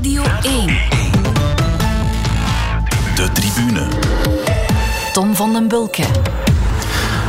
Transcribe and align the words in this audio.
Radio 0.00 0.22
1. 0.42 0.66
De 3.14 3.30
tribune. 3.32 3.88
Tom 5.12 5.34
van 5.34 5.52
den 5.52 5.68
Bulke. 5.68 6.04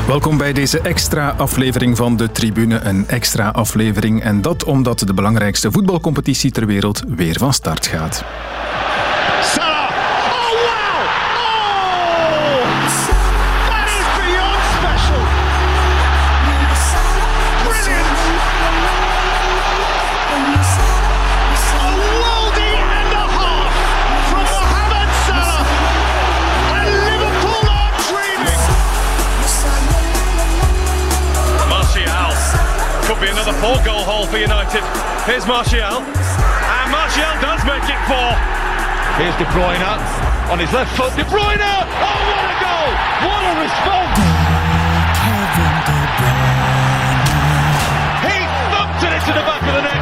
Welkom 0.08 0.38
bij 0.38 0.54
deze 0.54 0.80
extra 0.80 1.30
aflevering 1.38 1.98
van 1.98 2.18
de 2.18 2.32
Tribune. 2.32 2.80
Een 2.80 3.08
extra 3.08 3.50
aflevering 3.50 4.22
en 4.24 4.42
dat 4.42 4.64
omdat 4.64 5.00
de 5.00 5.14
belangrijkste 5.14 5.72
voetbalcompetitie 5.72 6.52
ter 6.52 6.66
wereld 6.66 7.04
weer 7.08 7.38
van 7.38 7.54
start 7.54 7.88
gaat. 7.88 8.24
For 34.32 34.38
United. 34.38 34.80
Here's 35.28 35.46
Martial. 35.46 36.00
And 36.00 36.88
Martial 36.88 37.36
does 37.44 37.60
make 37.68 37.84
it 37.84 38.00
four. 38.08 38.32
Here's 39.20 39.36
De 39.36 39.44
Bruyne 39.52 39.84
on 40.50 40.58
his 40.58 40.72
left 40.72 40.96
foot. 40.96 41.12
De 41.18 41.24
Bruyne! 41.28 41.60
Oh, 41.60 42.16
what 42.32 42.48
a 42.48 42.56
goal! 42.64 42.92
What 43.28 43.44
a 43.44 43.54
response! 43.60 44.20
He 48.24 48.38
thumped 48.72 49.04
it 49.04 49.12
into 49.20 49.32
the 49.36 49.44
back 49.44 49.64
of 49.68 49.74
the 49.76 49.84
net. 49.84 50.00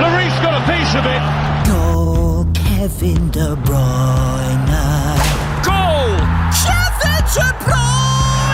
Lloris 0.00 0.36
got 0.40 0.56
a 0.56 0.64
piece 0.64 0.94
of 0.96 1.04
it. 1.04 1.22
Goal, 1.68 2.46
Kevin 2.54 3.28
De 3.28 3.54
Bruyne. 3.68 4.80
Goal! 5.60 6.16
Kevin 6.56 7.20
De 7.36 7.46
Bruyne! 7.64 7.97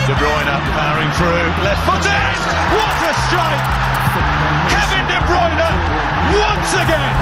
De 0.04 0.12
Bruyne 0.20 0.60
powering 0.76 1.10
through, 1.16 1.48
left 1.64 1.80
footed. 1.88 2.36
What 2.76 2.92
a 3.08 3.12
strike! 3.24 3.64
Kevin 4.68 5.04
De 5.08 5.16
Bruyne 5.24 5.64
once 6.44 6.72
again. 6.76 7.14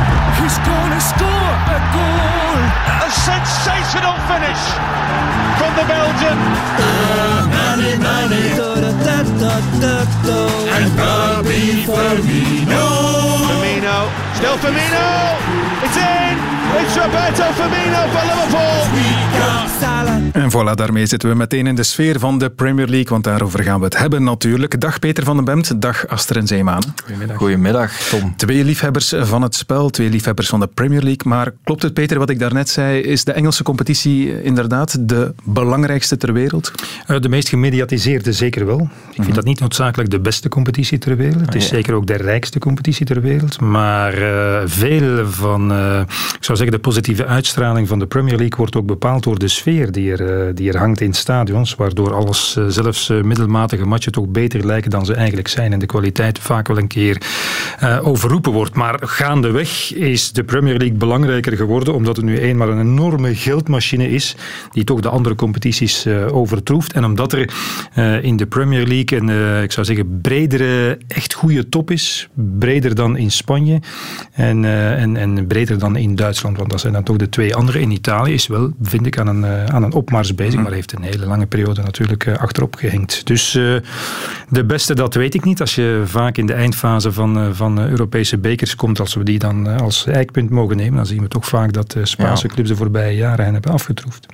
He's 0.43 0.59
gonna 0.67 0.99
score 0.99 1.55
a 1.71 1.79
goal. 1.95 2.59
A 3.07 3.11
sensational 3.23 4.19
finish 4.27 4.63
from 5.63 5.71
the 5.79 5.87
Belgian. 5.87 6.39
And 10.75 10.91
Bobby 10.99 11.87
Firmino. 11.87 12.83
Firmino, 13.47 14.11
still 14.35 14.59
Firmino. 14.59 15.39
It's 15.87 15.97
in. 16.03 16.35
It's 16.83 16.97
Roberto 16.99 17.47
Firmino 17.55 18.11
for 18.11 18.27
Liverpool. 18.27 19.92
En 20.33 20.51
voilà, 20.51 20.75
daarmee 20.75 21.07
zitten 21.07 21.29
we 21.29 21.35
meteen 21.35 21.67
in 21.67 21.75
de 21.75 21.83
sfeer 21.83 22.19
van 22.19 22.39
de 22.39 22.51
Premier 22.51 22.87
League, 22.87 23.09
want 23.09 23.25
daarover 23.25 23.63
gaan 23.63 23.79
we 23.79 23.85
het 23.85 23.99
hebben 23.99 24.25
natuurlijk. 24.25 24.81
Dag 24.81 24.99
Peter 24.99 25.25
van 25.25 25.37
den 25.37 25.45
Bemt, 25.45 25.81
dag 25.81 26.09
Aster 26.09 26.37
en 26.37 26.47
Zeemaan. 26.47 26.83
Goedemiddag. 27.05 27.37
Goedemiddag, 27.37 27.93
Tom. 27.93 28.37
Twee 28.37 28.65
liefhebbers 28.65 29.15
van 29.21 29.43
het 29.43 29.55
spel, 29.55 29.91
twee 29.91 30.11
liefhebbers 30.11 30.49
van 30.49 30.61
de 30.61 30.67
Premier 30.67 31.03
League. 31.03 31.23
Maar 31.25 31.53
klopt 31.65 31.83
het, 31.83 31.95
Peter, 31.95 32.19
wat 32.19 32.31
ik 32.31 32.39
daarnet 32.39 32.69
zei? 32.69 33.01
Is 33.01 33.25
de 33.25 33.33
Engelse 33.33 33.63
competitie 33.63 34.43
inderdaad 34.43 35.09
de 35.09 35.35
belangrijkste 35.45 36.17
ter 36.17 36.33
wereld? 36.33 36.73
Eh, 37.07 37.21
De 37.21 37.29
meest 37.29 37.49
gemediatiseerde 37.49 38.33
zeker 38.33 38.67
wel. 38.67 38.89
Ik 39.13 39.23
vind 39.23 39.35
dat 39.35 39.45
niet 39.45 39.61
noodzakelijk 39.61 40.11
de 40.11 40.21
beste 40.21 40.49
competitie 40.49 40.99
ter 40.99 41.17
wereld. 41.17 41.41
Het 41.41 41.55
is 41.55 41.69
zeker 41.69 41.95
ook 41.95 42.07
de 42.07 42.17
rijkste 42.17 42.59
competitie 42.59 43.07
ter 43.07 43.21
wereld. 43.21 43.61
Maar 43.61 44.13
eh, 44.13 44.63
veel 44.65 45.27
van, 45.31 45.73
eh, 45.73 46.01
ik 46.39 46.45
zou 46.45 46.59
zeggen, 46.59 46.71
de 46.77 46.79
positieve 46.79 47.27
uitstraling 47.27 47.89
van 47.89 47.99
de 47.99 48.07
Premier 48.07 48.37
League 48.37 48.57
wordt 48.57 48.77
ook 48.77 48.87
bepaald 48.87 49.23
door 49.23 49.39
de 49.39 49.49
sfeer 49.49 49.92
die 49.93 50.13
er, 50.13 50.47
eh, 50.47 50.55
die 50.55 50.73
er 50.73 50.79
hangt 50.79 51.01
in 51.01 51.13
stadions. 51.13 51.75
Waardoor 51.75 52.15
alles, 52.15 52.57
eh, 52.57 52.65
zelfs 52.69 53.09
eh, 53.09 53.23
middelmatige 53.23 53.87
matchen, 53.87 54.13
toch 54.13 54.29
beter 54.29 54.67
lijken 54.67 54.91
dan 54.91 55.05
ze 55.05 55.15
eigenlijk 55.15 55.49
zijn. 55.49 55.73
En 55.73 55.79
de 55.79 55.87
kwaliteit 55.87 56.39
vaak 56.39 56.69
wel 56.69 56.79
een 56.79 56.87
keer 56.87 57.23
overroepen 58.03 58.53
wordt. 58.53 58.75
Maar 58.75 58.99
gaandeweg 59.01 59.95
is 59.95 60.33
de 60.33 60.45
Premier 60.45 60.77
League 60.77 60.97
belangrijker 60.97 61.57
geworden. 61.57 61.95
Omdat 61.95 62.17
het 62.17 62.25
nu 62.25 62.39
eenmaal 62.39 62.69
een 62.69 62.81
enorme 62.81 63.35
geldmachine 63.35 64.11
is. 64.11 64.37
Die 64.71 64.85
toch 64.85 65.01
de 65.01 65.09
andere 65.09 65.35
competities 65.35 66.07
overtroeft. 66.31 66.93
En 66.93 67.05
omdat 67.05 67.33
er 67.33 67.53
in 68.23 68.37
de 68.37 68.47
Premier 68.47 68.87
League 68.87 69.19
een, 69.19 69.63
ik 69.63 69.73
zou 69.73 69.87
zeggen, 69.87 70.21
bredere, 70.21 70.99
echt 71.09 71.33
goede 71.33 71.69
top 71.69 71.91
is. 71.91 72.29
Breder 72.59 72.95
dan 72.95 73.17
in 73.17 73.31
Spanje. 73.31 73.81
En, 74.33 74.65
en, 74.65 75.17
en 75.17 75.47
breder 75.47 75.79
dan 75.79 75.97
in 75.97 76.15
Duitsland. 76.15 76.57
Want 76.57 76.71
dat 76.71 76.81
zijn 76.81 76.93
dan 76.93 77.03
toch 77.03 77.17
de 77.17 77.29
twee 77.29 77.55
andere. 77.55 77.81
In 77.81 77.91
Italië 77.91 78.33
is 78.33 78.47
wel, 78.47 78.71
vind 78.83 79.07
ik, 79.07 79.19
aan 79.19 79.27
een, 79.27 79.45
eh, 79.45 79.75
aan 79.83 79.91
een 79.91 79.97
opmars 79.97 80.35
bezig. 80.35 80.61
Maar 80.61 80.73
heeft 80.73 80.93
een 80.93 81.03
hele 81.03 81.27
lange 81.27 81.47
periode 81.47 81.83
natuurlijk 81.83 82.27
eh, 82.27 82.37
achterop 82.37 82.75
gehinkt. 82.75 83.27
Dus 83.27 83.55
eh, 83.55 83.77
de 84.49 84.65
beste, 84.65 84.95
dat 84.95 85.15
weet 85.15 85.35
ik 85.35 85.45
niet. 85.45 85.61
Als 85.61 85.75
je 85.75 86.03
vaak 86.05 86.37
in 86.37 86.47
de 86.47 86.53
eindfase 86.53 87.13
van, 87.13 87.39
eh, 87.39 87.47
van 87.53 87.81
eh, 87.81 87.89
Europese 87.89 88.39
bekers 88.39 88.77
komt, 88.77 89.01
als 89.01 89.15
we 89.15 89.23
die 89.25 89.39
dan 89.39 89.69
eh, 89.69 89.81
als 89.81 90.07
eikpunt 90.07 90.51
mogen 90.51 90.77
nemen, 90.77 90.97
dan 90.97 91.07
zien 91.07 91.23
we 91.23 91.29
toch 91.29 91.47
vaak 91.47 91.73
dat 91.73 91.91
de 91.91 92.07
Spaanse 92.07 92.49
clubs 92.49 92.69
de 92.69 92.77
voorbije 92.77 93.17
jaren 93.17 93.45
hen 93.45 93.53
hebben 93.53 93.73
afgetroefd. 93.73 94.27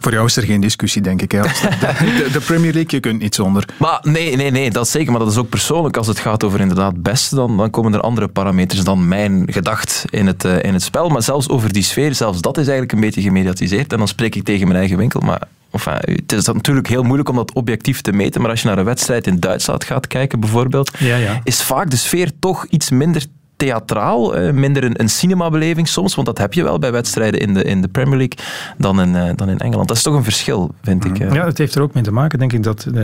Voor 0.00 0.12
jou 0.12 0.26
is 0.26 0.36
er 0.36 0.42
geen 0.42 0.60
discussie, 0.60 1.02
denk 1.02 1.22
ik. 1.22 1.32
Hè? 1.32 1.42
De, 1.42 2.28
de 2.32 2.40
Premier 2.40 2.72
League, 2.72 2.90
je 2.90 3.00
kunt 3.00 3.20
niet 3.20 3.34
zonder. 3.34 3.64
Maar 3.78 3.98
nee, 4.02 4.36
nee, 4.36 4.50
nee, 4.50 4.70
dat 4.70 4.84
is 4.84 4.90
zeker. 4.90 5.10
Maar 5.10 5.20
dat 5.20 5.30
is 5.30 5.36
ook 5.36 5.48
persoonlijk. 5.48 5.96
Als 5.96 6.06
het 6.06 6.18
gaat 6.18 6.44
over 6.44 6.60
inderdaad 6.60 7.02
beste, 7.02 7.34
dan, 7.34 7.56
dan 7.56 7.70
komen 7.70 7.94
er 7.94 8.00
andere 8.00 8.28
parameters 8.28 8.84
dan 8.84 9.08
mijn 9.08 9.42
gedacht 9.46 10.04
in 10.10 10.26
het, 10.26 10.44
eh, 10.44 10.62
in 10.62 10.72
het 10.72 10.82
spel. 10.82 11.08
Maar 11.08 11.22
zelfs 11.22 11.48
over 11.48 11.72
die 11.72 11.82
sfeer, 11.82 12.14
zelfs 12.14 12.40
dat 12.40 12.56
is 12.56 12.64
eigenlijk 12.64 12.92
een 12.92 13.00
beetje 13.00 13.22
gemediatiseerd. 13.22 13.92
En 13.92 13.98
dan 13.98 14.08
spreek 14.08 14.34
ik 14.34 14.44
tegen 14.44 14.65
mijn 14.66 14.78
eigen 14.78 14.96
winkel. 14.96 15.20
Maar 15.20 15.42
enfin, 15.70 15.92
het 16.04 16.32
is 16.32 16.46
natuurlijk 16.46 16.88
heel 16.88 17.02
moeilijk 17.02 17.28
om 17.28 17.36
dat 17.36 17.52
objectief 17.52 18.00
te 18.00 18.12
meten. 18.12 18.40
Maar 18.40 18.50
als 18.50 18.62
je 18.62 18.68
naar 18.68 18.78
een 18.78 18.84
wedstrijd 18.84 19.26
in 19.26 19.40
Duitsland 19.40 19.84
gaat 19.84 20.06
kijken, 20.06 20.40
bijvoorbeeld, 20.40 20.90
Ja, 20.98 21.16
ja. 21.16 21.40
is 21.44 21.62
vaak 21.62 21.90
de 21.90 21.96
sfeer 21.96 22.30
toch 22.40 22.66
iets 22.68 22.90
minder 22.90 23.24
theatraal, 23.56 24.36
eh, 24.36 24.52
minder 24.52 24.84
een, 24.84 25.00
een 25.00 25.08
cinemabeleving 25.08 25.88
soms, 25.88 26.14
want 26.14 26.26
dat 26.26 26.38
heb 26.38 26.52
je 26.52 26.62
wel 26.62 26.78
bij 26.78 26.92
wedstrijden 26.92 27.40
in 27.40 27.54
de, 27.54 27.62
in 27.64 27.82
de 27.82 27.88
Premier 27.88 28.16
League 28.16 28.38
dan 28.78 29.00
in, 29.00 29.16
eh, 29.16 29.30
dan 29.36 29.48
in 29.48 29.58
Engeland. 29.58 29.88
Dat 29.88 29.96
is 29.96 30.02
toch 30.02 30.14
een 30.14 30.24
verschil, 30.24 30.74
vind 30.82 31.04
ik. 31.04 31.18
eh. 31.18 31.32
Ja, 31.32 31.44
het 31.44 31.58
heeft 31.58 31.74
er 31.74 31.82
ook 31.82 31.94
mee 31.94 32.02
te 32.02 32.12
maken, 32.12 32.38
denk 32.38 32.52
ik, 32.52 32.62
dat 32.62 32.86
eh, 32.94 33.02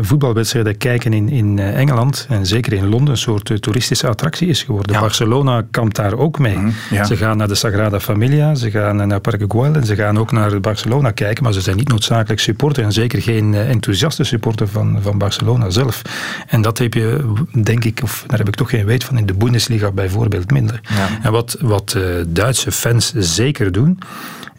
voetbalwedstrijden 0.00 0.76
kijken 0.76 1.12
in, 1.12 1.28
in 1.28 1.58
eh, 1.58 1.78
Engeland 1.78 2.26
en 2.28 2.46
zeker 2.46 2.72
in 2.72 2.88
Londen 2.88 3.10
een 3.10 3.16
soort 3.16 3.62
toeristische 3.62 4.08
attractie 4.08 4.48
is 4.48 4.62
geworden. 4.62 5.00
Barcelona 5.00 5.62
kampt 5.70 5.96
daar 5.96 6.18
ook 6.18 6.38
mee. 6.38 6.58
ja. 6.90 7.04
Ze 7.04 7.16
gaan 7.16 7.36
naar 7.36 7.48
de 7.48 7.54
Sagrada 7.54 8.00
Familia, 8.00 8.54
ze 8.54 8.70
gaan 8.70 9.08
naar 9.08 9.20
Parque 9.20 9.44
Güell 9.48 9.72
en 9.72 9.86
ze 9.86 9.94
gaan 9.94 10.18
ook 10.18 10.32
naar 10.32 10.60
Barcelona 10.60 11.10
kijken, 11.10 11.44
maar 11.44 11.52
ze 11.52 11.60
zijn 11.60 11.76
niet 11.76 11.88
noodzakelijk 11.88 12.40
supporter 12.40 12.84
en 12.84 12.92
zeker 12.92 13.22
geen 13.22 13.54
enthousiaste 13.54 14.24
supporter 14.24 14.68
van, 14.68 14.98
van 15.02 15.18
Barcelona 15.18 15.70
zelf. 15.70 16.02
En 16.46 16.62
dat 16.62 16.78
heb 16.78 16.94
je, 16.94 17.32
denk 17.62 17.84
ik, 17.84 18.00
of 18.02 18.24
daar 18.26 18.38
heb 18.38 18.48
ik 18.48 18.54
toch 18.54 18.70
geen 18.70 18.84
weet 18.84 19.04
van, 19.04 19.18
in 19.18 19.26
de 19.26 19.34
Bundesliga 19.34 19.87
bijvoorbeeld 19.92 20.50
minder. 20.50 20.80
En 21.22 21.32
wat, 21.32 21.56
wat 21.60 21.94
eh, 21.94 22.02
Duitse 22.28 22.72
fans 22.72 23.12
zeker 23.14 23.72
doen, 23.72 23.98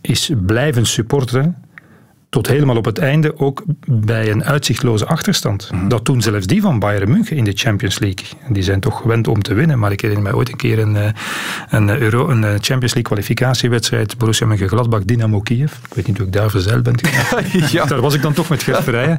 is 0.02 0.32
blijven 0.46 0.86
supporteren 0.86 1.56
tot 2.30 2.48
helemaal 2.48 2.78
op 2.78 2.86
het 2.86 2.98
einde 2.98 3.40
ook 3.40 3.64
bij 3.86 4.32
een 4.32 4.44
uitzichtloze 4.44 5.06
achterstand. 5.06 5.70
Dat 5.88 6.06
doen 6.06 6.22
zelfs 6.22 6.48
die 6.48 6.62
van 6.62 6.80
Bayern 6.80 7.10
München 7.10 7.38
in 7.38 7.44
de 7.44 7.52
Champions 7.56 8.00
League. 8.00 8.26
Die 8.50 8.64
zijn 8.64 8.80
toch 8.80 9.02
gewend 9.02 9.28
om 9.28 9.42
te 9.42 9.54
winnen. 9.54 9.80
Maar 9.80 9.92
ik 9.92 10.02
herinner 10.02 10.26
mij 10.26 10.34
ooit 10.34 10.50
een 10.50 10.58
keer 10.58 10.80
een, 10.80 10.96
eh, 10.96 11.12
een, 11.70 11.90
Euro, 11.90 12.30
een 12.30 12.44
eh, 12.44 12.50
Champions 12.50 12.94
League 12.94 13.02
kwalificatiewedstrijd 13.02 14.18
Borussia 14.18 14.48
Mönchengladbach 14.48 15.06
Dynamo 15.06 15.40
Kiev. 15.40 15.72
Ik 15.72 15.94
weet 15.94 16.08
niet 16.08 16.18
hoe 16.18 16.26
ik 16.28 16.34
daar 16.34 16.50
verzeild 16.50 16.84
ben. 16.84 16.96
Ja. 17.70 17.86
Daar 17.86 18.02
was 18.02 18.14
ik 18.14 18.22
dan 18.22 18.34
toch 18.34 18.50
met 18.50 18.64
Gert 18.64 18.84
Verrijen. 18.84 19.18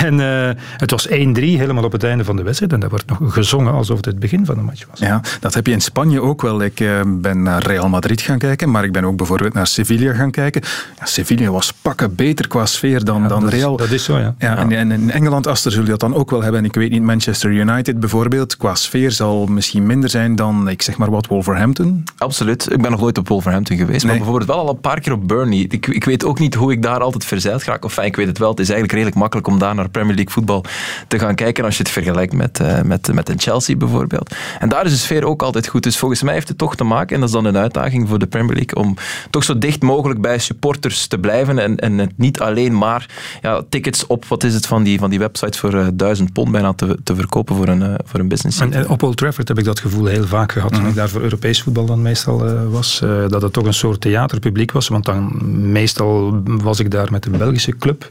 En 0.00 0.20
eh, 0.20 0.62
het 0.76 0.90
was 0.90 1.08
1-3 1.08 1.12
helemaal 1.12 1.84
op 1.84 1.92
het 1.92 2.04
einde 2.04 2.24
van 2.24 2.36
de 2.36 2.42
wedstrijd. 2.42 2.72
En 2.72 2.80
dat 2.80 2.90
wordt 2.90 3.06
nog 3.06 3.34
gezongen 3.34 3.72
alsof 3.72 3.96
het 3.96 4.04
het 4.04 4.18
begin 4.18 4.46
van 4.46 4.54
de 4.54 4.60
match 4.60 4.86
was. 4.90 4.98
Ja, 4.98 5.20
dat 5.40 5.54
heb 5.54 5.66
je 5.66 5.72
in 5.72 5.80
Spanje 5.80 6.22
ook 6.22 6.42
wel. 6.42 6.62
Ik 6.62 6.80
eh, 6.80 7.00
ben 7.06 7.42
naar 7.42 7.62
Real 7.62 7.88
Madrid 7.88 8.20
gaan 8.20 8.38
kijken, 8.38 8.70
maar 8.70 8.84
ik 8.84 8.92
ben 8.92 9.04
ook 9.04 9.16
bijvoorbeeld 9.16 9.54
naar 9.54 9.66
Sevilla 9.66 10.12
gaan 10.12 10.30
kijken. 10.30 10.62
Ja, 10.98 11.06
Sevilla 11.06 11.50
was 11.50 11.72
pakken 11.72 12.14
beter 12.18 12.48
qua 12.48 12.66
sfeer 12.66 13.04
dan, 13.04 13.28
dan 13.28 13.40
dat, 13.40 13.52
is, 13.52 13.58
Real. 13.58 13.76
dat 13.76 13.90
is 13.90 14.04
zo, 14.04 14.18
ja. 14.18 14.34
Ja, 14.38 14.56
En, 14.56 14.72
en 14.72 14.92
in 14.92 15.10
Engeland, 15.10 15.46
Aster, 15.46 15.72
zul 15.72 15.82
je 15.82 15.88
dat 15.88 16.00
dan 16.00 16.14
ook 16.14 16.30
wel 16.30 16.42
hebben. 16.42 16.60
En 16.60 16.66
ik 16.66 16.74
weet 16.74 16.90
niet, 16.90 17.02
Manchester 17.02 17.50
United 17.50 18.00
bijvoorbeeld, 18.00 18.56
qua 18.56 18.74
sfeer 18.74 19.10
zal 19.10 19.46
misschien 19.46 19.86
minder 19.86 20.10
zijn 20.10 20.36
dan, 20.36 20.68
ik 20.68 20.82
zeg 20.82 20.96
maar 20.96 21.10
wat, 21.10 21.26
Wolverhampton. 21.26 22.04
Absoluut. 22.16 22.70
Ik 22.70 22.82
ben 22.82 22.90
nog 22.90 23.00
nooit 23.00 23.18
op 23.18 23.28
Wolverhampton 23.28 23.76
geweest, 23.76 24.04
maar 24.04 24.16
bijvoorbeeld 24.16 24.48
wel 24.48 24.58
al 24.58 24.68
een 24.68 24.80
paar 24.80 25.00
keer 25.00 25.12
op 25.12 25.28
Burnley. 25.28 25.66
Ik, 25.68 25.86
ik 25.86 26.04
weet 26.04 26.24
ook 26.24 26.38
niet 26.38 26.54
hoe 26.54 26.72
ik 26.72 26.82
daar 26.82 27.00
altijd 27.00 27.24
verzeild 27.24 27.62
raak. 27.62 27.84
Of 27.84 27.98
ik 27.98 28.16
weet 28.16 28.26
het 28.26 28.38
wel. 28.38 28.50
Het 28.50 28.60
is 28.60 28.68
eigenlijk 28.68 28.92
redelijk 28.92 29.20
makkelijk 29.20 29.46
om 29.48 29.58
daar 29.58 29.74
naar 29.74 29.88
Premier 29.88 30.14
League 30.14 30.32
voetbal 30.32 30.64
te 31.08 31.18
gaan 31.18 31.34
kijken 31.34 31.64
als 31.64 31.76
je 31.76 31.82
het 31.82 31.92
vergelijkt 31.92 32.32
met, 32.32 32.60
eh, 32.60 32.82
met, 32.82 33.12
met 33.14 33.28
een 33.28 33.40
Chelsea 33.40 33.76
bijvoorbeeld. 33.76 34.34
En 34.58 34.68
daar 34.68 34.84
is 34.84 34.92
de 34.92 34.98
sfeer 34.98 35.24
ook 35.24 35.42
altijd 35.42 35.66
goed. 35.66 35.82
Dus 35.82 35.98
volgens 35.98 36.22
mij 36.22 36.34
heeft 36.34 36.48
het 36.48 36.58
toch 36.58 36.76
te 36.76 36.84
maken, 36.84 37.14
en 37.14 37.20
dat 37.20 37.28
is 37.28 37.34
dan 37.34 37.44
een 37.44 37.56
uitdaging 37.56 38.08
voor 38.08 38.18
de 38.18 38.26
Premier 38.26 38.54
League, 38.54 38.84
om 38.84 38.96
toch 39.30 39.44
zo 39.44 39.58
dicht 39.58 39.82
mogelijk 39.82 40.20
bij 40.20 40.38
supporters 40.38 41.06
te 41.06 41.18
blijven 41.18 41.58
en, 41.58 41.76
en, 41.76 42.07
niet 42.16 42.40
alleen 42.40 42.78
maar 42.78 43.06
ja, 43.42 43.62
tickets 43.68 44.06
op, 44.06 44.24
wat 44.24 44.44
is 44.44 44.54
het, 44.54 44.66
van 44.66 44.82
die, 44.82 44.98
van 44.98 45.10
die 45.10 45.18
websites 45.18 45.58
voor 45.58 45.74
uh, 45.74 45.86
duizend 45.94 46.32
pond 46.32 46.52
bijna 46.52 46.72
te, 46.72 46.98
te 47.04 47.14
verkopen 47.14 47.56
voor 47.56 47.68
een, 47.68 47.82
uh, 47.82 47.94
voor 48.04 48.20
een 48.20 48.28
business. 48.28 48.60
En, 48.60 48.72
en, 48.72 48.88
op 48.88 49.02
Old 49.02 49.16
Trafford 49.16 49.48
heb 49.48 49.58
ik 49.58 49.64
dat 49.64 49.80
gevoel 49.80 50.06
heel 50.06 50.26
vaak 50.26 50.52
gehad, 50.52 50.72
toen 50.72 50.80
mhm. 50.80 50.90
ik 50.90 50.94
daar 50.94 51.08
voor 51.08 51.22
Europees 51.22 51.62
voetbal 51.62 51.86
dan 51.86 52.02
meestal 52.02 52.68
was, 52.70 52.98
dat 53.28 53.42
het 53.42 53.52
toch 53.52 53.66
een 53.66 53.74
soort 53.74 54.00
theaterpubliek 54.00 54.72
was, 54.72 54.88
want 54.88 55.04
dan 55.04 55.38
meestal 55.72 56.42
was 56.44 56.80
ik 56.80 56.90
daar 56.90 57.10
met 57.10 57.26
een 57.26 57.38
Belgische 57.38 57.76
club. 57.76 58.08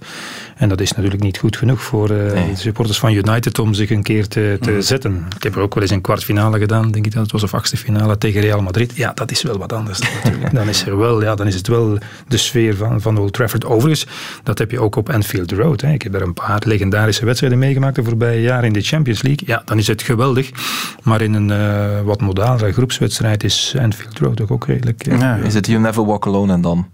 En 0.57 0.69
dat 0.69 0.81
is 0.81 0.91
natuurlijk 0.91 1.23
niet 1.23 1.38
goed 1.38 1.57
genoeg 1.57 1.81
voor 1.81 2.11
uh, 2.11 2.31
de 2.31 2.55
supporters 2.55 2.99
van 2.99 3.13
United 3.13 3.59
om 3.59 3.73
zich 3.73 3.89
een 3.89 4.03
keer 4.03 4.27
te, 4.27 4.57
te 4.61 4.71
mhm. 4.71 4.81
zetten. 4.81 5.25
Ik 5.35 5.44
heb 5.44 5.55
er 5.55 5.61
ook 5.61 5.73
wel 5.73 5.83
eens 5.83 5.91
een 5.91 6.01
kwartfinale 6.01 6.59
gedaan, 6.59 6.91
denk 6.91 7.05
ik 7.05 7.13
dat 7.13 7.21
het 7.21 7.31
was, 7.31 7.44
of 7.44 7.53
achtste 7.53 7.77
finale 7.77 8.17
tegen 8.17 8.41
Real 8.41 8.61
Madrid. 8.61 8.95
Ja, 8.95 9.11
dat 9.13 9.31
is 9.31 9.41
wel 9.41 9.57
wat 9.57 9.73
anders 9.73 9.99
natuurlijk. 9.99 10.53
Dan 10.57 10.69
is, 10.69 10.85
er 10.85 10.97
wel, 10.97 11.21
ja, 11.21 11.35
dan 11.35 11.47
is 11.47 11.55
het 11.55 11.67
wel 11.67 11.97
de 12.27 12.38
sfeer 12.38 12.75
van, 12.75 13.01
van 13.01 13.17
Old 13.17 13.33
Trafford. 13.33 13.65
Overigens, 13.88 14.42
dat 14.44 14.57
heb 14.57 14.72
je 14.72 14.80
ook 14.80 14.95
op 14.95 15.10
Anfield 15.10 15.51
Road. 15.51 15.81
Hè. 15.81 15.94
Ik 15.94 16.01
heb 16.01 16.13
er 16.13 16.22
een 16.22 16.34
paar 16.34 16.62
legendarische 16.66 17.25
wedstrijden 17.25 17.60
meegemaakt 17.60 17.95
de 17.95 18.04
voorbije 18.04 18.42
jaren 18.42 18.63
in 18.63 18.74
de 18.74 18.81
Champions 18.81 19.22
League. 19.22 19.48
Ja, 19.48 19.62
dan 19.66 19.78
is 19.78 19.88
het 19.88 20.01
geweldig. 20.01 20.51
Maar 21.04 21.22
in 21.22 21.34
een 21.34 21.50
uh, 21.50 22.01
wat 22.01 22.22
modalere 22.22 22.72
groepswedstrijd 22.74 23.44
is 23.44 23.75
Anfield 23.80 24.19
Road 24.19 24.42
ook, 24.42 24.51
ook 24.51 24.68
redelijk... 24.68 25.07
Uh, 25.07 25.19
ja, 25.19 25.36
is 25.36 25.54
het 25.54 25.68
You 25.68 25.80
Never 25.80 26.06
Walk 26.06 26.25
Alone 26.25 26.54
en 26.54 26.62
dan? 26.62 26.88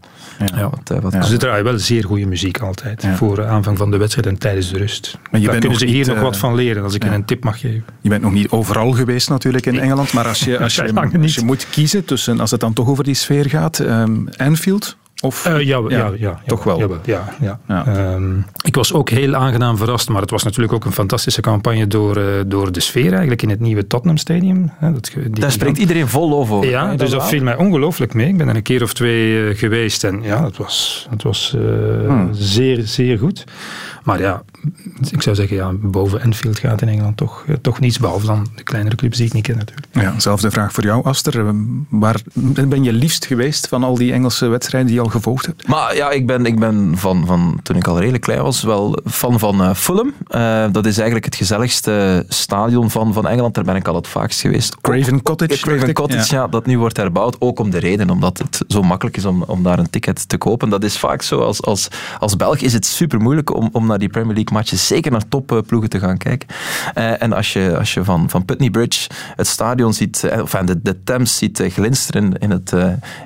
Ja. 0.55 0.69
Wat, 0.69 0.91
uh, 0.91 0.99
wat 0.99 1.13
ja. 1.13 1.21
Ze 1.21 1.37
draaien 1.37 1.63
wel 1.63 1.79
zeer 1.79 2.03
goede 2.03 2.25
muziek 2.25 2.59
altijd. 2.59 3.07
Voor 3.15 3.45
aanvang 3.45 3.77
van 3.77 3.91
de 3.91 3.97
wedstrijd 3.97 4.27
en 4.27 4.37
tijdens 4.37 4.71
de 4.71 4.77
rust. 4.77 5.17
Maar 5.31 5.41
je 5.41 5.47
Daar 5.47 5.59
kunnen 5.59 5.79
ze 5.79 5.85
hier 5.85 6.07
nog 6.07 6.19
wat 6.19 6.37
van 6.37 6.55
leren, 6.55 6.83
als 6.83 6.93
ik 6.93 7.03
een 7.03 7.25
tip 7.25 7.43
mag 7.43 7.59
geven. 7.59 7.83
Je 8.01 8.09
bent 8.09 8.21
nog 8.21 8.31
niet 8.31 8.49
overal 8.49 8.91
geweest 8.91 9.29
natuurlijk 9.29 9.65
in 9.65 9.79
Engeland. 9.79 10.13
Maar 10.13 10.27
als 10.27 10.39
je, 10.39 10.59
als 10.63 10.75
je, 10.75 10.93
als 11.21 11.35
je 11.35 11.45
moet 11.45 11.67
kiezen 11.69 12.05
tussen, 12.05 12.39
als 12.39 12.51
het 12.51 12.59
dan 12.59 12.73
toch 12.73 12.87
over 12.87 13.03
die 13.03 13.13
sfeer 13.13 13.49
gaat, 13.49 13.79
um, 13.79 14.29
Anfield 14.37 14.97
of, 15.23 15.47
uh, 15.47 15.61
ja, 15.61 15.81
ja, 15.87 16.11
ja, 16.17 16.41
toch 16.45 16.63
wel. 16.63 16.99
ja, 17.05 17.35
ja. 17.39 17.59
ja. 17.67 18.13
Um, 18.13 18.45
ik 18.61 18.75
was 18.75 18.93
ook 18.93 19.09
heel 19.09 19.35
aangenaam 19.35 19.77
verrast, 19.77 20.09
maar 20.09 20.21
het 20.21 20.29
was 20.29 20.43
natuurlijk 20.43 20.73
ook 20.73 20.85
een 20.85 20.91
fantastische 20.91 21.41
campagne 21.41 21.87
door, 21.87 22.17
uh, 22.17 22.25
door 22.47 22.71
de 22.71 22.79
sfeer 22.79 23.09
eigenlijk 23.09 23.41
in 23.41 23.49
het 23.49 23.59
nieuwe 23.59 23.87
Tottenham 23.87 24.17
Stadium. 24.17 24.71
Dat, 24.81 25.11
die, 25.13 25.29
Daar 25.29 25.51
spreekt 25.51 25.77
iedereen 25.77 26.07
vol 26.07 26.33
over. 26.33 26.69
Ja, 26.69 26.95
dus 26.95 27.09
dat 27.09 27.27
viel 27.27 27.43
mij 27.43 27.55
ongelooflijk 27.55 28.13
mee. 28.13 28.27
Ik 28.27 28.37
ben 28.37 28.47
er 28.47 28.55
een 28.55 28.61
keer 28.61 28.83
of 28.83 28.93
twee 28.93 29.31
uh, 29.31 29.57
geweest 29.57 30.03
en 30.03 30.21
ja, 30.21 30.43
het 30.43 30.57
was, 30.57 31.07
het 31.09 31.23
was 31.23 31.55
hmm. 32.05 32.29
zeer, 32.33 32.81
zeer 32.81 33.17
goed. 33.17 33.43
Maar 34.03 34.19
ja, 34.19 34.43
ik 35.11 35.21
zou 35.21 35.35
zeggen, 35.35 35.55
ja, 35.55 35.71
boven 35.81 36.21
Enfield 36.21 36.59
gaat 36.59 36.81
in 36.81 36.87
Engeland 36.87 37.17
toch, 37.17 37.43
eh, 37.47 37.55
toch 37.61 37.79
niets, 37.79 37.99
behalve 37.99 38.25
dan 38.25 38.47
de 38.55 38.63
kleinere 38.63 38.95
clubs 38.95 39.17
die 39.17 39.25
ik 39.25 39.33
niet 39.33 39.43
ken 39.43 39.57
natuurlijk. 39.57 39.87
Ja, 39.91 40.19
zelfde 40.19 40.51
vraag 40.51 40.71
voor 40.71 40.83
jou, 40.83 41.03
Aster. 41.03 41.39
Eh, 41.39 41.49
waar 41.89 42.21
ben 42.67 42.83
je 42.83 42.93
liefst 42.93 43.25
geweest 43.25 43.67
van 43.67 43.83
al 43.83 43.95
die 43.95 44.13
Engelse 44.13 44.47
wedstrijden 44.47 44.89
die 44.89 44.99
je 44.99 45.05
al 45.05 45.09
gevolgd 45.11 45.45
hebt? 45.45 45.67
Maar 45.67 45.95
ja, 45.95 46.09
ik 46.09 46.27
ben, 46.27 46.45
ik 46.45 46.59
ben 46.59 46.97
van, 46.97 47.25
van 47.25 47.59
toen 47.63 47.75
ik 47.75 47.87
al 47.87 47.99
redelijk 47.99 48.23
klein 48.23 48.41
was, 48.41 48.63
wel 48.63 48.99
fan 49.05 49.39
van 49.39 49.61
uh, 49.61 49.73
Fulham. 49.73 50.13
Uh, 50.29 50.65
dat 50.71 50.85
is 50.85 50.95
eigenlijk 50.95 51.25
het 51.25 51.35
gezelligste 51.35 52.25
stadion 52.27 52.89
van, 52.89 53.13
van 53.13 53.27
Engeland. 53.27 53.55
Daar 53.55 53.63
ben 53.63 53.75
ik 53.75 53.87
al 53.87 53.95
het 53.95 54.07
vaakst 54.07 54.41
geweest. 54.41 54.81
Craven 54.81 55.21
Cottage. 55.21 55.61
Craven 55.61 55.93
Cottage, 55.93 56.35
ja. 56.35 56.47
dat 56.47 56.65
nu 56.65 56.77
wordt 56.77 56.97
herbouwd. 56.97 57.35
Ook 57.39 57.59
om 57.59 57.69
de 57.69 57.79
reden, 57.79 58.09
omdat 58.09 58.37
het 58.37 58.63
zo 58.67 58.81
makkelijk 58.81 59.17
is 59.17 59.25
om, 59.25 59.43
om 59.43 59.63
daar 59.63 59.79
een 59.79 59.89
ticket 59.89 60.29
te 60.29 60.37
kopen. 60.37 60.69
Dat 60.69 60.83
is 60.83 60.97
vaak 60.97 61.21
zo. 61.21 61.39
Als, 61.39 61.61
als, 61.61 61.87
als 62.19 62.35
Belg 62.35 62.59
is 62.59 62.73
het 62.73 62.85
super 62.85 63.21
moeilijk 63.21 63.55
om, 63.55 63.69
om 63.71 63.87
naar 63.87 63.99
die 63.99 64.09
Premier 64.09 64.33
League 64.33 64.52
zeker 64.61 65.11
naar 65.11 65.27
topploegen 65.29 65.89
te 65.89 65.99
gaan 65.99 66.17
kijken. 66.17 66.47
Uh, 66.97 67.21
en 67.21 67.33
als 67.33 67.53
je, 67.53 67.77
als 67.77 67.93
je 67.93 68.03
van, 68.03 68.29
van 68.29 68.45
Putney 68.45 68.69
Bridge 68.69 69.09
het 69.35 69.47
stadion 69.47 69.93
ziet, 69.93 70.31
of 70.41 70.51
de, 70.51 70.81
de 70.81 71.03
Thames 71.03 71.37
ziet 71.37 71.63
glinsteren 71.67 72.33
in 72.37 72.51
het, 72.51 72.73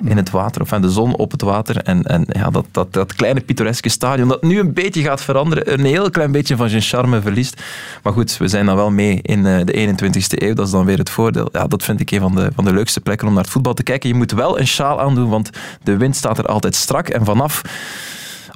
in 0.04 0.16
het 0.16 0.30
water, 0.30 0.62
of 0.62 0.68
de 0.68 0.90
zon 0.90 1.16
op 1.16 1.30
het 1.30 1.42
water, 1.42 1.76
en, 1.82 2.02
en 2.02 2.26
ja, 2.28 2.50
dat, 2.50 2.66
dat, 2.70 2.92
dat 2.92 3.14
kleine 3.14 3.40
pittoreske 3.40 3.88
stadion, 3.88 4.28
dat 4.28 4.42
nu 4.42 4.58
een 4.58 4.72
beetje 4.72 5.02
gaat 5.02 5.22
veranderen, 5.22 5.72
een 5.72 5.84
heel 5.84 6.10
klein 6.10 6.32
beetje 6.32 6.56
van 6.56 6.68
zijn 6.68 6.82
charme 6.82 7.20
verliest. 7.20 7.62
Maar 8.02 8.12
goed, 8.12 8.36
we 8.36 8.48
zijn 8.48 8.66
dan 8.66 8.76
wel 8.76 8.90
mee 8.90 9.18
in 9.22 9.42
de 9.42 9.94
21ste 9.94 10.42
eeuw, 10.42 10.54
dat 10.54 10.66
is 10.66 10.72
dan 10.72 10.84
weer 10.84 10.98
het 10.98 11.10
voordeel. 11.10 11.48
Ja, 11.52 11.66
dat 11.66 11.84
vind 11.84 12.00
ik 12.00 12.10
een 12.10 12.20
van 12.20 12.34
de, 12.34 12.50
van 12.54 12.64
de 12.64 12.72
leukste 12.72 13.00
plekken 13.00 13.28
om 13.28 13.34
naar 13.34 13.42
het 13.42 13.52
voetbal 13.52 13.74
te 13.74 13.82
kijken. 13.82 14.08
Je 14.08 14.14
moet 14.14 14.32
wel 14.32 14.58
een 14.58 14.66
sjaal 14.66 15.00
aandoen, 15.00 15.28
want 15.28 15.50
de 15.82 15.96
wind 15.96 16.16
staat 16.16 16.38
er 16.38 16.46
altijd 16.46 16.74
strak. 16.74 17.08
En 17.08 17.24
vanaf 17.24 17.62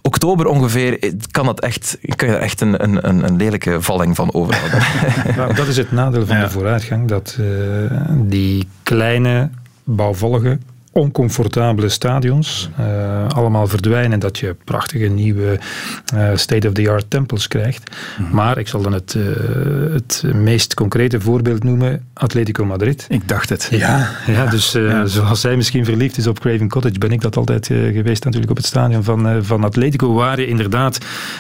oktober 0.02 0.46
ongeveer 0.46 1.12
kan, 1.30 1.46
dat 1.46 1.60
echt, 1.60 1.98
kan 2.16 2.28
je 2.28 2.34
er 2.34 2.40
echt 2.40 2.60
een, 2.60 2.82
een, 2.82 3.24
een 3.24 3.36
lelijke 3.36 3.82
valling 3.82 4.16
van 4.16 4.34
overhouden. 4.34 4.82
Nou, 5.36 5.54
dat 5.54 5.66
is 5.66 5.76
het 5.76 5.92
nadeel 5.92 6.26
van 6.26 6.40
de 6.40 6.50
vooruitgang, 6.50 7.08
dat 7.08 7.36
uh, 7.40 7.46
die 8.12 8.68
kleine, 8.82 9.50
bouwvallige 9.84 10.58
oncomfortabele 10.92 11.88
stadions 11.88 12.68
uh, 12.80 13.28
allemaal 13.28 13.66
verdwijnen 13.66 14.12
en 14.12 14.18
dat 14.18 14.38
je 14.38 14.56
prachtige 14.64 15.06
nieuwe 15.06 15.58
uh, 16.14 16.28
state-of-the-art 16.34 17.04
tempels 17.10 17.48
krijgt. 17.48 17.90
Mhm. 18.18 18.34
Maar 18.34 18.58
ik 18.58 18.68
zal 18.68 18.82
dan 18.82 18.92
het, 18.92 19.14
uh, 19.14 19.24
het 19.92 20.22
meest 20.34 20.74
concrete 20.74 21.20
voorbeeld 21.20 21.64
noemen, 21.64 22.06
Atletico 22.14 22.64
Madrid. 22.64 23.06
Ik 23.08 23.28
dacht 23.28 23.48
het. 23.48 23.68
Ja, 23.70 24.10
ja 24.26 24.46
dus 24.46 24.72
ja. 24.72 25.06
zoals 25.06 25.40
zij 25.40 25.56
misschien 25.56 25.84
verliefd 25.84 26.16
is 26.16 26.26
op 26.26 26.40
Craven 26.40 26.68
Cottage, 26.68 26.98
ben 26.98 27.12
ik 27.12 27.20
dat 27.20 27.36
altijd 27.36 27.66
geweest 27.66 28.24
natuurlijk 28.24 28.50
op 28.50 28.56
het 28.56 28.66
stadion 28.66 29.04
van, 29.04 29.44
van 29.44 29.64
Atletico, 29.64 30.12
waar 30.12 30.40
je 30.40 30.46
inderdaad 30.46 30.98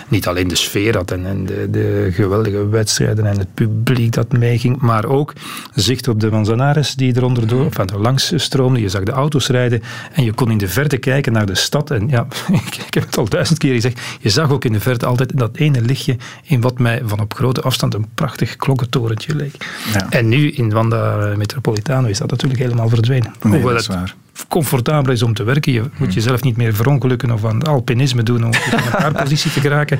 niet 0.08 0.26
alleen 0.26 0.48
de 0.48 0.54
sfeer 0.54 0.96
had 0.96 1.10
en, 1.10 1.26
en 1.26 1.46
de, 1.46 1.68
de, 1.70 2.08
geweldige 2.12 2.68
wedstrijden 2.68 3.26
en 3.26 3.38
het 3.38 3.54
publiek 3.54 4.12
dat 4.12 4.32
meeging, 4.32 4.80
maar 4.80 5.04
ook 5.04 5.32
zicht 5.74 6.08
op 6.08 6.20
de 6.20 6.30
Manzanares 6.30 6.94
die 6.94 7.16
eronder 7.16 7.46
door, 7.46 7.66
of 7.66 7.78
mhm. 7.78 8.00
langs 8.00 8.32
stroomde. 8.36 8.80
Je 8.80 8.88
zag 8.88 9.02
de 9.02 9.12
auto's 9.12 9.41
rijden 9.48 9.82
en 10.12 10.24
je 10.24 10.32
kon 10.32 10.50
in 10.50 10.58
de 10.58 10.68
verte 10.68 10.96
kijken 10.96 11.32
naar 11.32 11.46
de 11.46 11.54
stad. 11.54 11.90
En 11.90 12.08
ja, 12.08 12.26
ik 12.86 12.94
heb 12.94 13.04
het 13.04 13.18
al 13.18 13.28
duizend 13.28 13.58
keer 13.58 13.72
gezegd, 13.72 14.00
je 14.20 14.28
zag 14.28 14.50
ook 14.50 14.64
in 14.64 14.72
de 14.72 14.80
verte 14.80 15.06
altijd 15.06 15.38
dat 15.38 15.56
ene 15.56 15.80
lichtje 15.80 16.16
in 16.42 16.60
wat 16.60 16.78
mij 16.78 17.02
van 17.04 17.20
op 17.20 17.34
grote 17.34 17.60
afstand 17.60 17.94
een 17.94 18.06
prachtig 18.14 18.56
klokkentorentje 18.56 19.36
leek. 19.36 19.54
Ja. 19.92 20.10
En 20.10 20.28
nu 20.28 20.50
in 20.50 20.70
Wanda 20.70 21.34
Metropolitano 21.36 22.08
is 22.08 22.18
dat 22.18 22.30
natuurlijk 22.30 22.60
helemaal 22.60 22.88
verdwenen. 22.88 23.32
Nee, 23.42 23.52
Hoewel 23.52 23.72
dat 23.72 23.80
is 23.80 23.86
waar 23.86 24.14
comfortabel 24.48 25.12
is 25.12 25.22
om 25.22 25.34
te 25.34 25.42
werken. 25.42 25.72
Je 25.72 25.80
moet 25.80 25.90
hmm. 25.96 26.08
jezelf 26.08 26.42
niet 26.42 26.56
meer 26.56 26.74
verongelukken 26.74 27.30
of 27.30 27.44
aan 27.44 27.62
alpinisme 27.62 28.22
doen 28.22 28.44
om 28.44 28.52
in 28.52 29.04
een 29.04 29.12
positie 29.22 29.50
te 29.50 29.60
geraken. 29.60 29.98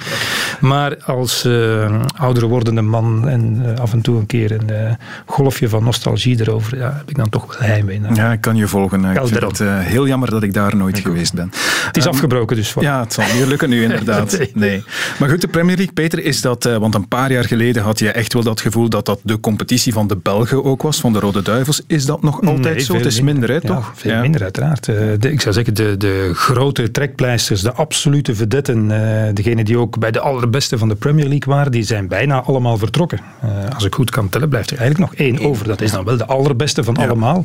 Maar 0.60 0.96
als 1.04 1.44
uh, 1.44 2.00
ouder 2.16 2.46
wordende 2.46 2.82
man 2.82 3.28
en 3.28 3.62
uh, 3.66 3.74
af 3.74 3.92
en 3.92 4.00
toe 4.00 4.18
een 4.18 4.26
keer 4.26 4.52
een 4.52 4.70
uh, 4.70 4.92
golfje 5.26 5.68
van 5.68 5.84
nostalgie 5.84 6.40
erover, 6.40 6.78
ja, 6.78 6.94
heb 6.96 7.10
ik 7.10 7.16
dan 7.16 7.28
toch 7.28 7.58
wel 7.58 7.68
heimwee 7.68 8.00
naar. 8.00 8.14
Ja, 8.14 8.32
ik 8.32 8.40
kan 8.40 8.56
je 8.56 8.68
volgen. 8.68 9.04
Ik 9.04 9.20
vind 9.24 9.40
het 9.40 9.58
heel 9.64 10.06
jammer 10.06 10.30
dat 10.30 10.42
ik 10.42 10.52
daar 10.52 10.76
nooit 10.76 10.98
geweest 10.98 11.34
ben. 11.34 11.50
Het 11.86 11.96
is 11.96 12.04
um, 12.04 12.10
afgebroken 12.10 12.56
dus. 12.56 12.74
Ja, 12.80 13.00
het 13.00 13.12
zal 13.12 13.24
niet 13.34 13.46
lukken 13.46 13.68
nu 13.68 13.82
inderdaad. 13.88 14.38
nee. 14.38 14.50
nee. 14.54 14.84
Maar 15.18 15.28
goed, 15.28 15.40
de 15.40 15.48
Premier 15.48 15.76
League, 15.76 15.94
Peter, 15.94 16.18
is 16.24 16.40
dat, 16.40 16.64
want 16.64 16.94
een 16.94 17.08
paar 17.08 17.32
jaar 17.32 17.44
geleden 17.44 17.82
had 17.82 17.98
je 17.98 18.10
echt 18.10 18.32
wel 18.32 18.42
dat 18.42 18.60
gevoel 18.60 18.88
dat 18.88 19.06
dat 19.06 19.20
de 19.22 19.40
competitie 19.40 19.92
van 19.92 20.06
de 20.06 20.16
Belgen 20.16 20.64
ook 20.64 20.82
was, 20.82 21.00
van 21.00 21.12
de 21.12 21.18
Rode 21.18 21.42
Duivels. 21.42 21.82
Is 21.86 22.06
dat 22.06 22.22
nog 22.22 22.42
altijd 22.44 22.74
nee, 22.74 22.84
zo? 22.84 22.94
Het 22.94 23.06
is 23.06 23.20
minder, 23.20 23.50
hè, 23.50 23.60
toch? 23.60 23.92
Veel 23.94 24.21
minder 24.22 24.42
uiteraard. 24.42 24.84
De, 24.84 25.30
ik 25.30 25.40
zou 25.40 25.54
zeggen, 25.54 25.74
de, 25.74 25.96
de 25.96 26.30
grote 26.34 26.90
trekpleisters, 26.90 27.60
de 27.60 27.72
absolute 27.72 28.34
vedetten, 28.34 28.90
uh, 28.90 29.22
degenen 29.32 29.64
die 29.64 29.78
ook 29.78 29.98
bij 29.98 30.10
de 30.10 30.20
allerbeste 30.20 30.78
van 30.78 30.88
de 30.88 30.94
Premier 30.94 31.28
League 31.28 31.54
waren, 31.54 31.72
die 31.72 31.82
zijn 31.82 32.08
bijna 32.08 32.42
allemaal 32.42 32.78
vertrokken. 32.78 33.20
Uh, 33.44 33.50
als 33.74 33.84
ik 33.84 33.94
goed 33.94 34.10
kan 34.10 34.28
tellen, 34.28 34.48
blijft 34.48 34.70
er 34.70 34.78
eigenlijk 34.78 35.10
nog 35.10 35.20
één 35.20 35.38
over. 35.38 35.66
Dat 35.66 35.80
is 35.80 35.90
dan 35.90 36.04
wel 36.04 36.16
de 36.16 36.26
allerbeste 36.26 36.84
van 36.84 36.96
ja. 36.98 37.06
allemaal. 37.06 37.44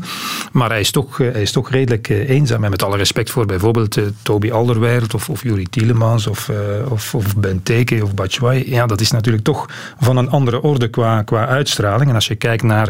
Maar 0.51 0.69
hij 0.69 0.79
is 0.79 0.91
toch, 0.91 1.17
hij 1.17 1.41
is 1.41 1.51
toch 1.51 1.71
redelijk 1.71 2.09
eenzaam. 2.09 2.63
En 2.63 2.69
met 2.69 2.83
alle 2.83 2.97
respect 2.97 3.29
voor 3.29 3.45
bijvoorbeeld 3.45 3.97
Toby 4.21 4.51
Alderweireld 4.51 5.13
of, 5.13 5.29
of 5.29 5.43
Juri 5.43 5.65
Tielemans 5.69 6.27
of, 6.27 6.51
of, 6.89 7.15
of 7.15 7.35
Benteke 7.35 8.03
of 8.03 8.13
Batshuayi. 8.13 8.71
Ja, 8.71 8.85
dat 8.85 9.01
is 9.01 9.11
natuurlijk 9.11 9.43
toch 9.43 9.65
van 9.99 10.17
een 10.17 10.29
andere 10.29 10.61
orde 10.61 10.87
qua, 10.87 11.21
qua 11.21 11.47
uitstraling. 11.47 12.09
En 12.09 12.15
als 12.15 12.27
je 12.27 12.35
kijkt 12.35 12.63
naar 12.63 12.89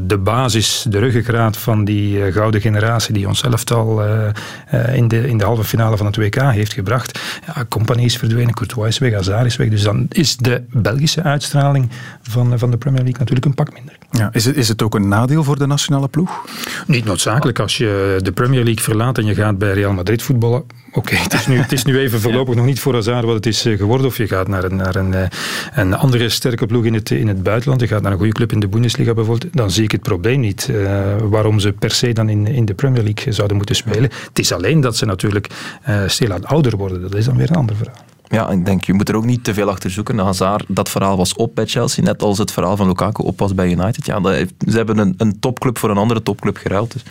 de 0.00 0.18
basis, 0.18 0.86
de 0.88 0.98
ruggengraat 0.98 1.56
van 1.56 1.84
die 1.84 2.32
gouden 2.32 2.60
generatie 2.60 2.80
die 3.12 3.28
ons 3.28 3.42
elftal 3.42 4.06
uh, 4.06 4.94
in, 4.94 5.08
de, 5.08 5.28
in 5.28 5.38
de 5.38 5.44
halve 5.44 5.64
finale 5.64 5.96
van 5.96 6.06
het 6.06 6.16
WK 6.16 6.40
heeft 6.40 6.72
gebracht. 6.72 7.20
Ja, 7.46 7.64
Compagnie 7.68 8.06
is 8.06 8.16
verdwenen, 8.16 8.54
Courtois 8.54 8.88
is 8.88 8.98
weg, 8.98 9.12
Hazard 9.12 9.46
is 9.46 9.56
weg. 9.56 9.68
Dus 9.68 9.82
dan 9.82 10.06
is 10.08 10.36
de 10.36 10.62
Belgische 10.70 11.22
uitstraling 11.22 11.88
van, 12.22 12.58
van 12.58 12.70
de 12.70 12.76
Premier 12.76 13.02
League 13.02 13.18
natuurlijk 13.18 13.46
een 13.46 13.54
pak 13.54 13.72
minder. 13.72 13.96
Ja, 14.10 14.28
is, 14.32 14.44
het, 14.44 14.56
is 14.56 14.68
het 14.68 14.82
ook 14.82 14.94
een 14.94 15.08
nadeel 15.08 15.44
voor 15.44 15.58
de 15.58 15.66
nationale 15.66 16.08
ploeg? 16.08 16.44
Niet 16.86 17.04
noodzakelijk. 17.04 17.58
Als 17.58 17.76
je 17.76 18.18
de 18.22 18.32
Premier 18.32 18.64
League 18.64 18.82
verlaat 18.82 19.18
en 19.18 19.26
je 19.26 19.34
gaat 19.34 19.58
bij 19.58 19.72
Real 19.72 19.92
Madrid 19.92 20.22
voetballen, 20.22 20.64
oké, 20.92 21.14
het, 21.14 21.32
is 21.32 21.46
nu, 21.46 21.56
het 21.56 21.72
is 21.72 21.84
nu 21.84 21.98
even 21.98 22.20
voorlopig 22.30 22.54
nog 22.54 22.64
niet 22.64 22.80
voor 22.80 22.94
Hazard 22.94 23.24
wat 23.24 23.34
het 23.34 23.46
is 23.46 23.60
geworden. 23.60 24.06
Of 24.06 24.16
je 24.16 24.26
gaat 24.26 24.48
naar 24.48 24.64
een, 24.64 24.76
naar 24.76 24.96
een, 24.96 25.14
een 25.74 25.94
andere 25.94 26.28
sterke 26.28 26.66
ploeg 26.66 26.84
in 26.84 26.94
het, 26.94 27.10
in 27.10 27.28
het 27.28 27.42
buitenland, 27.42 27.80
je 27.80 27.86
gaat 27.86 28.02
naar 28.02 28.12
een 28.12 28.18
goede 28.18 28.32
club 28.32 28.52
in 28.52 28.60
de 28.60 28.68
Bundesliga 28.68 29.14
bijvoorbeeld, 29.14 29.56
dan 29.56 29.70
zie 29.70 29.84
ik 29.84 29.92
het 29.92 30.02
probleem 30.02 30.40
niet. 30.40 30.68
Uh, 30.70 31.16
waarom 31.22 31.60
ze 31.60 31.72
per 31.72 31.90
se 31.90 32.12
dan 32.12 32.28
in, 32.28 32.46
in 32.46 32.64
de 32.64 32.71
Premier 32.74 33.02
League 33.02 33.32
zouden 33.32 33.56
moeten 33.56 33.76
spelen. 33.76 34.10
Het 34.28 34.38
is 34.38 34.52
alleen 34.52 34.80
dat 34.80 34.96
ze 34.96 35.04
natuurlijk 35.04 35.48
uh, 35.88 36.08
stilaan 36.08 36.44
ouder 36.44 36.76
worden. 36.76 37.00
Dat 37.00 37.14
is 37.14 37.24
dan 37.24 37.36
weer 37.36 37.50
een 37.50 37.56
ander 37.56 37.76
verhaal. 37.76 38.04
Ja, 38.32 38.50
ik 38.50 38.64
denk, 38.64 38.84
je 38.84 38.92
moet 38.92 39.08
er 39.08 39.16
ook 39.16 39.24
niet 39.24 39.44
te 39.44 39.54
veel 39.54 39.68
achter 39.68 39.90
zoeken. 39.90 40.18
Hazard, 40.18 40.64
dat 40.68 40.88
verhaal 40.88 41.16
was 41.16 41.34
op 41.34 41.54
bij 41.54 41.66
Chelsea, 41.66 42.04
net 42.04 42.22
als 42.22 42.38
het 42.38 42.52
verhaal 42.52 42.76
van 42.76 42.86
Lukaku 42.86 43.22
op 43.22 43.38
was 43.38 43.54
bij 43.54 43.70
United. 43.70 44.06
Ja, 44.06 44.22
heeft, 44.22 44.54
ze 44.68 44.76
hebben 44.76 44.98
een, 44.98 45.14
een, 45.16 45.40
topclub 45.40 45.78
voor 45.78 45.90
een 45.90 45.96
andere 45.96 46.22
topclub 46.22 46.56
geruild. 46.56 46.92
Dus 46.92 47.02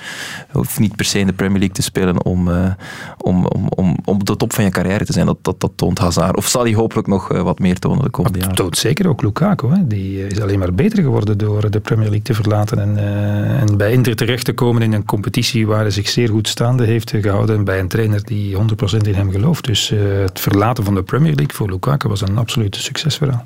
je 0.52 0.58
hoeft 0.58 0.80
niet 0.80 0.96
per 0.96 1.06
se 1.06 1.20
in 1.20 1.28
de 1.28 1.34
Premier 1.34 1.58
League 1.58 1.76
te 1.76 1.82
spelen 1.82 2.26
om, 2.26 2.48
uh, 2.48 2.72
om, 3.18 3.46
om, 3.46 3.68
om, 3.68 3.98
om 4.06 4.16
op 4.16 4.26
de 4.26 4.38
top 4.38 4.54
van 4.54 4.64
je 4.64 4.70
carrière 4.70 5.06
te 5.06 5.14
zijn. 5.14 5.26
Dat, 5.26 5.38
dat, 5.42 5.60
dat 5.60 5.72
toont 5.76 6.00
Hazard. 6.00 6.38
Of 6.38 6.48
zal 6.48 6.64
hij 6.64 6.74
hopelijk 6.74 7.08
nog 7.08 7.32
uh, 7.32 7.42
wat 7.42 7.60
meer 7.60 7.80
tonen 7.80 8.04
de 8.04 8.10
komende 8.10 8.40
jaren. 8.40 8.56
Dat 8.56 8.66
toont 8.66 8.78
zeker 8.78 9.08
ook 9.08 9.22
Lukaku. 9.22 9.68
Hè. 9.68 9.88
Die 9.88 10.28
is 10.28 10.42
alleen 10.42 10.60
maar 10.60 10.74
beter 10.74 11.04
geworden 11.04 11.38
door 11.38 11.70
de 11.70 11.80
Premier 11.80 12.10
League 12.10 12.22
te 12.22 12.34
verlaten 12.34 12.80
en, 12.80 12.94
uh, 12.98 13.62
en 13.62 13.78
bij 13.78 13.92
Inter 13.92 14.16
terecht 14.16 14.46
te 14.46 14.54
komen 14.54 14.82
in 14.82 14.94
een 14.94 15.06
competitie 15.06 15.68
waar 15.68 15.82
hij 15.82 15.92
zich 15.92 16.10
zeer 16.10 16.30
goed 16.30 16.48
staande 16.48 16.86
heeft 16.86 17.14
gehouden 17.22 17.56
en 17.56 17.64
bij 17.64 17.80
een 17.80 17.88
trainer 17.88 18.24
die 18.26 18.56
100% 18.56 18.60
in 19.02 19.14
hem 19.14 19.32
gelooft. 19.32 19.66
Dus 19.66 19.90
het 20.24 20.40
verlaten 20.40 20.84
van 20.84 20.94
de 20.94 21.04
Premier 21.12 21.36
League 21.36 21.56
voor 21.56 21.70
Lukaku 21.70 22.08
was 22.08 22.22
een 22.22 22.38
absolute 22.38 22.82
succesverhaal. 22.82 23.44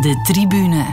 De 0.00 0.20
tribune. 0.22 0.84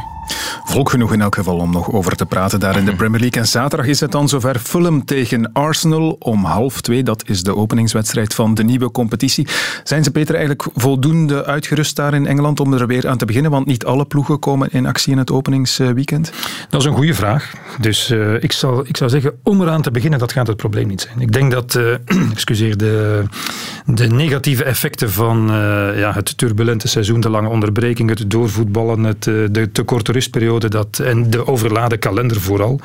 Volk 0.66 0.90
genoeg 0.90 1.14
in 1.14 1.22
elk 1.22 1.36
geval 1.36 1.58
om 1.58 1.72
nog 1.72 1.92
over 1.92 2.16
te 2.16 2.26
praten 2.26 2.60
daar 2.60 2.78
in 2.78 2.86
de 2.86 2.96
Premier 2.96 3.20
League. 3.20 3.42
En 3.42 3.48
zaterdag 3.48 3.88
is 3.88 4.00
het 4.00 4.12
dan 4.12 4.30
zover 4.30 4.60
Fulham 4.60 5.06
tegen 5.06 5.54
Arsenal 5.54 6.16
om 6.20 6.44
half 6.44 6.82
twee. 6.82 7.04
Dat 7.04 7.24
is 7.30 7.44
de 7.44 7.56
openingswedstrijd 7.56 8.34
van 8.34 8.54
de 8.54 8.64
nieuwe 8.64 8.92
competitie. 8.92 9.48
Zijn 9.84 10.04
ze, 10.04 10.12
Peter, 10.12 10.36
eigenlijk 10.36 10.68
voldoende 10.76 11.46
uitgerust 11.46 11.96
daar 11.96 12.14
in 12.14 12.28
Engeland 12.28 12.60
om 12.60 12.74
er 12.74 12.88
weer 12.88 13.08
aan 13.08 13.18
te 13.18 13.26
beginnen? 13.26 13.52
Want 13.52 13.66
niet 13.66 13.86
alle 13.86 14.06
ploegen 14.06 14.40
komen 14.40 14.70
in 14.72 14.86
actie 14.86 15.12
in 15.12 15.18
het 15.18 15.32
openingsweekend. 15.32 16.32
Dat 16.70 16.82
is 16.82 16.88
een 16.88 16.94
goede 16.94 17.14
vraag. 17.14 17.54
Dus 17.80 18.12
uh, 18.12 18.44
ik, 18.44 18.52
zal, 18.52 18.88
ik 18.88 18.98
zou 18.98 19.10
zeggen, 19.10 19.34
om 19.44 19.62
eraan 19.62 19.82
te 19.82 19.92
beginnen, 19.92 20.20
dat 20.20 20.32
gaat 20.32 20.48
het 20.48 20.58
probleem 20.58 20.88
niet 20.88 21.02
zijn. 21.02 21.22
Ik 21.22 21.32
denk 21.32 21.52
dat 21.52 21.76
uh, 21.76 21.96
excuseer, 22.32 22.78
de, 22.78 23.24
de 23.86 24.08
negatieve 24.08 24.64
effecten 24.64 25.12
van 25.12 25.50
uh, 25.50 25.56
ja, 26.00 26.14
het 26.14 26.38
turbulente 26.38 26.88
seizoen, 26.88 27.20
de 27.20 27.30
lange 27.30 27.50
onderbreking, 27.50 28.10
het 28.10 28.32
doorvoetballen, 28.32 29.04
het, 29.04 29.24
de 29.24 29.70
te 29.72 29.84
korte 29.84 30.12
rustperiode 30.22 30.70
dat, 30.70 31.00
en 31.00 31.30
de 31.30 31.48
overladen 31.48 32.00
kalender 32.00 32.42
vooral, 32.42 32.80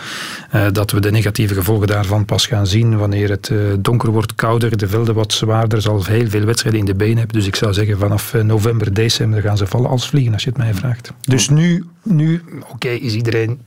uh, 0.54 0.66
dat 0.72 0.90
we 0.90 1.00
de 1.00 1.10
negatieve 1.10 1.54
gevolgen 1.54 1.86
daarvan 1.86 2.24
pas 2.24 2.46
gaan 2.46 2.66
zien 2.66 2.96
wanneer 2.96 3.30
het 3.30 3.48
uh, 3.48 3.58
donker 3.78 4.10
wordt, 4.10 4.34
kouder, 4.34 4.76
de 4.76 4.88
velden 4.88 5.14
wat 5.14 5.32
zwaarder, 5.32 5.82
zal 5.82 6.04
heel 6.04 6.28
veel 6.28 6.44
wedstrijden 6.44 6.80
in 6.80 6.86
de 6.86 6.94
benen 6.94 7.16
hebben. 7.16 7.36
Dus 7.36 7.46
ik 7.46 7.56
zou 7.56 7.72
zeggen 7.72 7.98
vanaf 7.98 8.34
november, 8.42 8.94
december 8.94 9.42
gaan 9.42 9.56
ze 9.56 9.66
vallen 9.66 9.90
als 9.90 10.08
vliegen 10.08 10.32
als 10.32 10.42
je 10.42 10.48
het 10.48 10.58
mij 10.58 10.74
vraagt. 10.74 11.12
Dus 11.20 11.48
nu, 11.48 11.84
nu 12.02 12.42
oké, 12.60 12.72
okay, 12.72 12.96
is 12.96 13.14
iedereen 13.14 13.60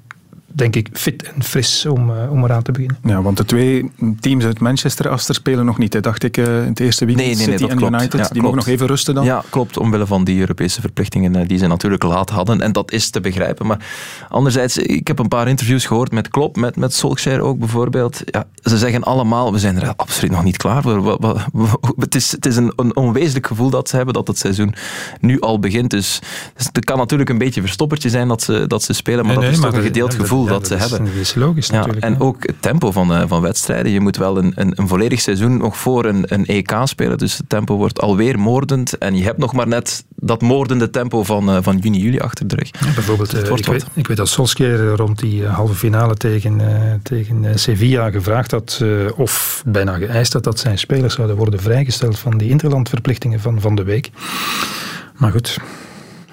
denk 0.51 0.75
ik, 0.75 0.89
fit 0.93 1.23
en 1.23 1.43
fris 1.43 1.85
om, 1.85 2.09
uh, 2.09 2.31
om 2.31 2.43
eraan 2.43 2.61
te 2.61 2.71
beginnen. 2.71 2.97
Ja, 3.03 3.21
want 3.21 3.37
de 3.37 3.45
twee 3.45 3.91
teams 4.19 4.45
uit 4.45 4.59
Manchester, 4.59 5.09
Aster, 5.09 5.35
spelen 5.35 5.65
nog 5.65 5.77
niet, 5.77 5.93
hè, 5.93 5.99
dacht 5.99 6.23
ik, 6.23 6.37
uh, 6.37 6.45
in 6.45 6.51
het 6.51 6.79
eerste 6.79 7.05
weekend. 7.05 7.27
Nee, 7.27 7.35
nee, 7.35 7.47
nee, 7.47 7.57
City 7.57 7.71
en 7.71 7.77
klopt. 7.77 7.93
United, 7.93 8.11
ja, 8.11 8.17
die 8.17 8.27
klopt. 8.27 8.41
mogen 8.41 8.57
nog 8.57 8.67
even 8.67 8.87
rusten 8.87 9.15
dan. 9.15 9.25
Ja, 9.25 9.43
klopt, 9.49 9.77
omwille 9.77 10.05
van 10.05 10.23
die 10.23 10.39
Europese 10.39 10.81
verplichtingen 10.81 11.35
uh, 11.35 11.47
die 11.47 11.57
ze 11.57 11.67
natuurlijk 11.67 12.03
laat 12.03 12.29
hadden. 12.29 12.61
En 12.61 12.71
dat 12.71 12.91
is 12.91 13.09
te 13.09 13.21
begrijpen. 13.21 13.67
Maar 13.67 13.85
anderzijds, 14.29 14.77
ik 14.77 15.07
heb 15.07 15.19
een 15.19 15.27
paar 15.27 15.47
interviews 15.47 15.85
gehoord 15.85 16.11
met 16.11 16.27
Klopp, 16.27 16.55
met, 16.55 16.75
met 16.75 16.93
Solskjaer 16.93 17.41
ook 17.41 17.59
bijvoorbeeld. 17.59 18.21
Ja, 18.25 18.45
ze 18.63 18.77
zeggen 18.77 19.03
allemaal, 19.03 19.51
we 19.51 19.59
zijn 19.59 19.81
er 19.81 19.93
absoluut 19.95 20.31
nog 20.31 20.43
niet 20.43 20.57
klaar 20.57 20.81
voor. 20.81 21.17
Het 21.97 22.15
is, 22.15 22.31
het 22.31 22.45
is 22.45 22.55
een, 22.55 22.73
een 22.75 22.95
onwezenlijk 22.95 23.47
gevoel 23.47 23.69
dat 23.69 23.89
ze 23.89 23.95
hebben, 23.95 24.13
dat 24.13 24.27
het 24.27 24.37
seizoen 24.37 24.73
nu 25.19 25.39
al 25.39 25.59
begint. 25.59 25.89
Dus, 25.89 26.19
dus 26.55 26.69
het 26.71 26.85
kan 26.85 26.97
natuurlijk 26.97 27.29
een 27.29 27.37
beetje 27.37 27.61
verstoppertje 27.61 28.09
zijn 28.09 28.27
dat 28.27 28.41
ze, 28.41 28.67
dat 28.67 28.83
ze 28.83 28.93
spelen, 28.93 29.25
maar 29.25 29.35
nee, 29.35 29.35
dat 29.35 29.43
nee, 29.43 29.59
is 29.59 29.65
toch 29.65 29.73
een 29.73 29.85
gedeeld 29.85 30.11
ja, 30.11 30.17
gevoel 30.43 30.59
dat, 30.59 30.67
ze 30.67 30.75
hebben. 30.75 31.05
Dat 31.05 31.13
is 31.13 31.35
logisch 31.35 31.67
ja, 31.67 31.75
natuurlijk. 31.75 32.05
En 32.05 32.11
ja. 32.11 32.17
ook 32.19 32.47
het 32.47 32.61
tempo 32.61 32.91
van, 32.91 33.11
uh, 33.11 33.23
van 33.27 33.41
wedstrijden. 33.41 33.91
Je 33.91 33.99
moet 33.99 34.17
wel 34.17 34.37
een, 34.37 34.51
een, 34.55 34.71
een 34.75 34.87
volledig 34.87 35.21
seizoen 35.21 35.57
nog 35.57 35.77
voor 35.77 36.05
een, 36.05 36.23
een 36.27 36.45
EK 36.45 36.71
spelen. 36.83 37.17
Dus 37.17 37.37
het 37.37 37.49
tempo 37.49 37.75
wordt 37.75 38.01
alweer 38.01 38.39
moordend. 38.39 38.97
En 38.97 39.15
je 39.15 39.23
hebt 39.23 39.37
nog 39.37 39.53
maar 39.53 39.67
net 39.67 40.05
dat 40.15 40.41
moordende 40.41 40.89
tempo 40.89 41.23
van, 41.23 41.49
uh, 41.49 41.57
van 41.61 41.77
juni, 41.77 41.99
juli 41.99 42.19
achter 42.19 42.47
de 42.47 42.55
rug. 42.55 42.69
Ja, 42.79 42.93
bijvoorbeeld, 42.93 43.31
Dus 43.31 43.49
uh, 43.49 43.57
ik, 43.57 43.65
weet, 43.65 43.85
ik, 43.93 44.07
weet, 44.07 44.17
dat 44.17 44.29
Solskjaer 44.29 44.87
rond 44.87 45.19
die 45.19 45.45
halve 45.45 45.73
finale 45.73 46.15
tegen, 46.15 46.61
tegen 47.03 47.59
Sevilla 47.59 48.09
gevraagd 48.09 48.51
had, 48.51 48.83
of 49.15 49.63
bijna 49.65 49.97
geëist 49.97 50.33
had, 50.33 50.43
dat 50.43 50.59
zijn 50.59 50.77
spelers 50.77 51.15
zouden 51.15 51.35
worden 51.35 51.59
vrijgesteld 51.59 52.19
van 52.19 52.37
die 52.37 52.49
interlandverplichtingen 52.49 53.39
van, 53.39 53.61
van 53.61 53.75
de 53.75 53.83
week. 53.83 54.11
Maar 55.19 55.31
goed, 55.31 55.57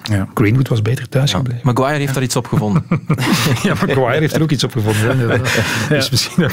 ja. 0.09 0.27
Greenwood 0.33 0.67
was 0.67 0.81
beter 0.81 1.09
thuis 1.09 1.31
ja. 1.31 1.37
gebleven. 1.37 1.61
Maguire 1.63 1.99
heeft 1.99 2.13
daar 2.13 2.23
iets 2.23 2.35
op 2.35 2.47
gevonden. 2.47 2.83
ja, 3.63 3.73
Maguire 3.73 4.19
heeft 4.19 4.35
er 4.35 4.41
ook 4.41 4.51
iets 4.51 4.63
op 4.63 4.71
gevonden. 4.71 5.41
Ja. 5.89 5.95
Dus 5.95 6.09
misschien 6.09 6.49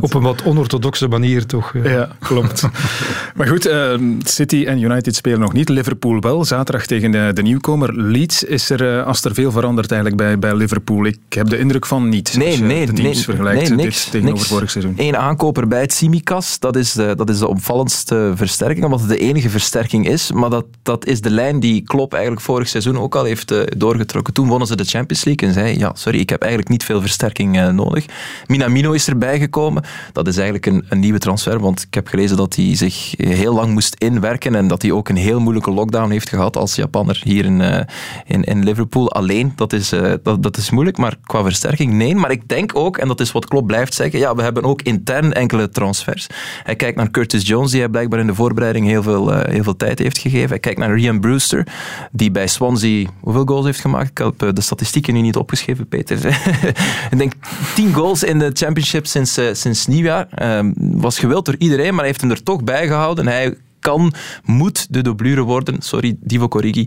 op 0.00 0.14
een 0.14 0.22
wat 0.22 0.44
onorthodoxe 0.44 1.08
manier 1.08 1.46
toch. 1.46 1.72
Uh... 1.72 1.92
Ja, 1.92 2.08
klopt. 2.20 2.68
maar 3.36 3.46
goed, 3.46 3.66
uh, 3.66 3.94
City 4.24 4.64
en 4.66 4.82
United 4.82 5.16
spelen 5.16 5.40
nog 5.40 5.52
niet. 5.52 5.68
Liverpool 5.68 6.20
wel. 6.20 6.44
Zaterdag 6.44 6.86
tegen 6.86 7.10
de, 7.10 7.30
de 7.34 7.42
nieuwkomer 7.42 7.94
Leeds 7.94 8.42
is 8.42 8.70
er, 8.70 8.96
uh, 8.96 9.06
als 9.06 9.24
er 9.24 9.34
veel 9.34 9.50
veranderd 9.50 9.90
eigenlijk 9.90 10.22
bij, 10.22 10.38
bij 10.38 10.56
Liverpool. 10.56 11.04
Ik 11.04 11.18
heb 11.28 11.48
de 11.48 11.58
indruk 11.58 11.86
van 11.86 12.08
niet. 12.08 12.36
Nee, 12.36 12.58
nee, 12.58 12.86
de 12.86 12.92
teams 12.92 13.14
nee, 13.14 13.24
vergelijkt 13.24 13.68
nee, 13.68 13.84
niks, 13.84 14.02
dit 14.02 14.10
tegenover 14.10 14.38
niks. 14.38 14.48
vorig 14.48 14.70
seizoen. 14.70 14.94
Eén 14.96 15.16
aankoper 15.16 15.68
bij 15.68 15.80
het 15.80 15.92
Simicas, 15.92 16.58
dat 16.58 16.76
is, 16.76 16.92
de, 16.92 17.14
dat 17.16 17.30
is 17.30 17.38
de 17.38 17.48
opvallendste 17.48 18.32
versterking, 18.34 18.84
omdat 18.84 19.00
het 19.00 19.08
de 19.08 19.18
enige 19.18 19.50
versterking 19.50 20.08
is. 20.08 20.32
Maar 20.32 20.50
dat, 20.50 20.64
dat 20.82 21.06
is 21.06 21.20
de 21.20 21.30
lijn 21.30 21.60
die 21.60 21.82
Klopp 21.82 22.12
eigenlijk 22.12 22.42
vorig 22.42 22.68
seizoen 22.68 22.91
ook 22.98 23.14
al 23.14 23.24
heeft 23.24 23.52
uh, 23.52 23.62
doorgetrokken. 23.76 24.34
Toen 24.34 24.48
wonnen 24.48 24.68
ze 24.68 24.76
de 24.76 24.84
Champions 24.84 25.24
League 25.24 25.48
en 25.48 25.54
zei, 25.54 25.78
ja, 25.78 25.92
sorry, 25.94 26.18
ik 26.18 26.30
heb 26.30 26.40
eigenlijk 26.40 26.70
niet 26.70 26.84
veel 26.84 27.00
versterking 27.00 27.56
uh, 27.56 27.68
nodig. 27.68 28.06
Minamino 28.46 28.92
is 28.92 29.08
erbij 29.08 29.38
gekomen. 29.38 29.82
Dat 30.12 30.26
is 30.26 30.34
eigenlijk 30.36 30.66
een, 30.66 30.84
een, 30.88 31.00
nieuwe 31.00 31.18
transfer, 31.18 31.60
want 31.60 31.82
ik 31.82 31.94
heb 31.94 32.08
gelezen 32.08 32.36
dat 32.36 32.54
hij 32.54 32.76
zich 32.76 33.14
heel 33.16 33.54
lang 33.54 33.72
moest 33.72 33.94
inwerken 33.98 34.54
en 34.54 34.68
dat 34.68 34.82
hij 34.82 34.90
ook 34.90 35.08
een 35.08 35.16
heel 35.16 35.40
moeilijke 35.40 35.70
lockdown 35.70 36.10
heeft 36.10 36.28
gehad 36.28 36.56
als 36.56 36.74
Japanner 36.74 37.20
hier 37.24 37.44
in, 37.44 37.86
in, 38.26 38.42
in, 38.42 38.64
Liverpool. 38.64 39.12
Alleen, 39.12 39.52
dat 39.56 39.72
is, 39.72 39.88
dat, 40.22 40.42
dat 40.42 40.56
is 40.56 40.70
moeilijk, 40.70 40.96
maar 40.96 41.16
qua 41.24 41.42
versterking, 41.42 41.92
nee. 41.92 42.14
Maar 42.14 42.30
ik 42.30 42.48
denk 42.48 42.76
ook, 42.76 42.98
en 42.98 43.08
dat 43.08 43.20
is 43.20 43.32
wat 43.32 43.46
Klopp 43.46 43.66
blijft 43.66 43.94
zeggen, 43.94 44.18
ja, 44.18 44.34
we 44.34 44.42
hebben 44.42 44.62
ook 44.62 44.82
intern 44.82 45.32
enkele 45.32 45.68
transfers. 45.68 46.26
Hij 46.62 46.76
kijkt 46.76 46.96
naar 46.96 47.10
Curtis 47.10 47.46
Jones, 47.46 47.70
die 47.70 47.80
hij 47.80 47.88
blijkbaar 47.88 48.20
in 48.20 48.26
de 48.26 48.34
voorbereiding 48.34 48.86
heel 48.86 49.02
veel, 49.02 49.32
heel 49.32 49.62
veel 49.62 49.76
tijd 49.76 49.98
heeft 49.98 50.18
gegeven. 50.18 50.48
Hij 50.48 50.58
kijkt 50.58 50.78
naar 50.78 50.94
Rian 50.94 51.20
Brewster, 51.20 51.66
die 52.12 52.30
bij 52.30 52.46
Swansea 52.46 52.81
hoeveel 53.20 53.44
goals 53.44 53.64
heeft 53.64 53.80
gemaakt. 53.80 54.10
Ik 54.10 54.18
heb 54.18 54.54
de 54.54 54.60
statistieken 54.60 55.14
nu 55.14 55.20
niet 55.20 55.36
opgeschreven, 55.36 55.88
Peter. 55.88 56.26
ik 57.10 57.18
denk 57.18 57.32
tien 57.74 57.92
goals 57.92 58.22
in 58.22 58.38
de 58.38 58.50
championship 58.52 59.06
sinds, 59.06 59.38
uh, 59.38 59.46
sinds 59.52 59.86
nieuwjaar. 59.86 60.28
Uh, 60.42 60.70
was 60.76 61.18
gewild 61.18 61.44
door 61.44 61.56
iedereen, 61.58 61.90
maar 61.90 61.98
hij 61.98 62.06
heeft 62.06 62.20
hem 62.20 62.30
er 62.30 62.42
toch 62.42 62.64
bij 62.64 62.86
gehouden. 62.86 63.26
Hij 63.26 63.56
kan, 63.80 64.12
moet 64.44 64.86
de 64.90 65.02
doublure 65.02 65.42
worden, 65.42 65.82
sorry, 65.82 66.16
Divo 66.20 66.48
Corrigi, 66.48 66.86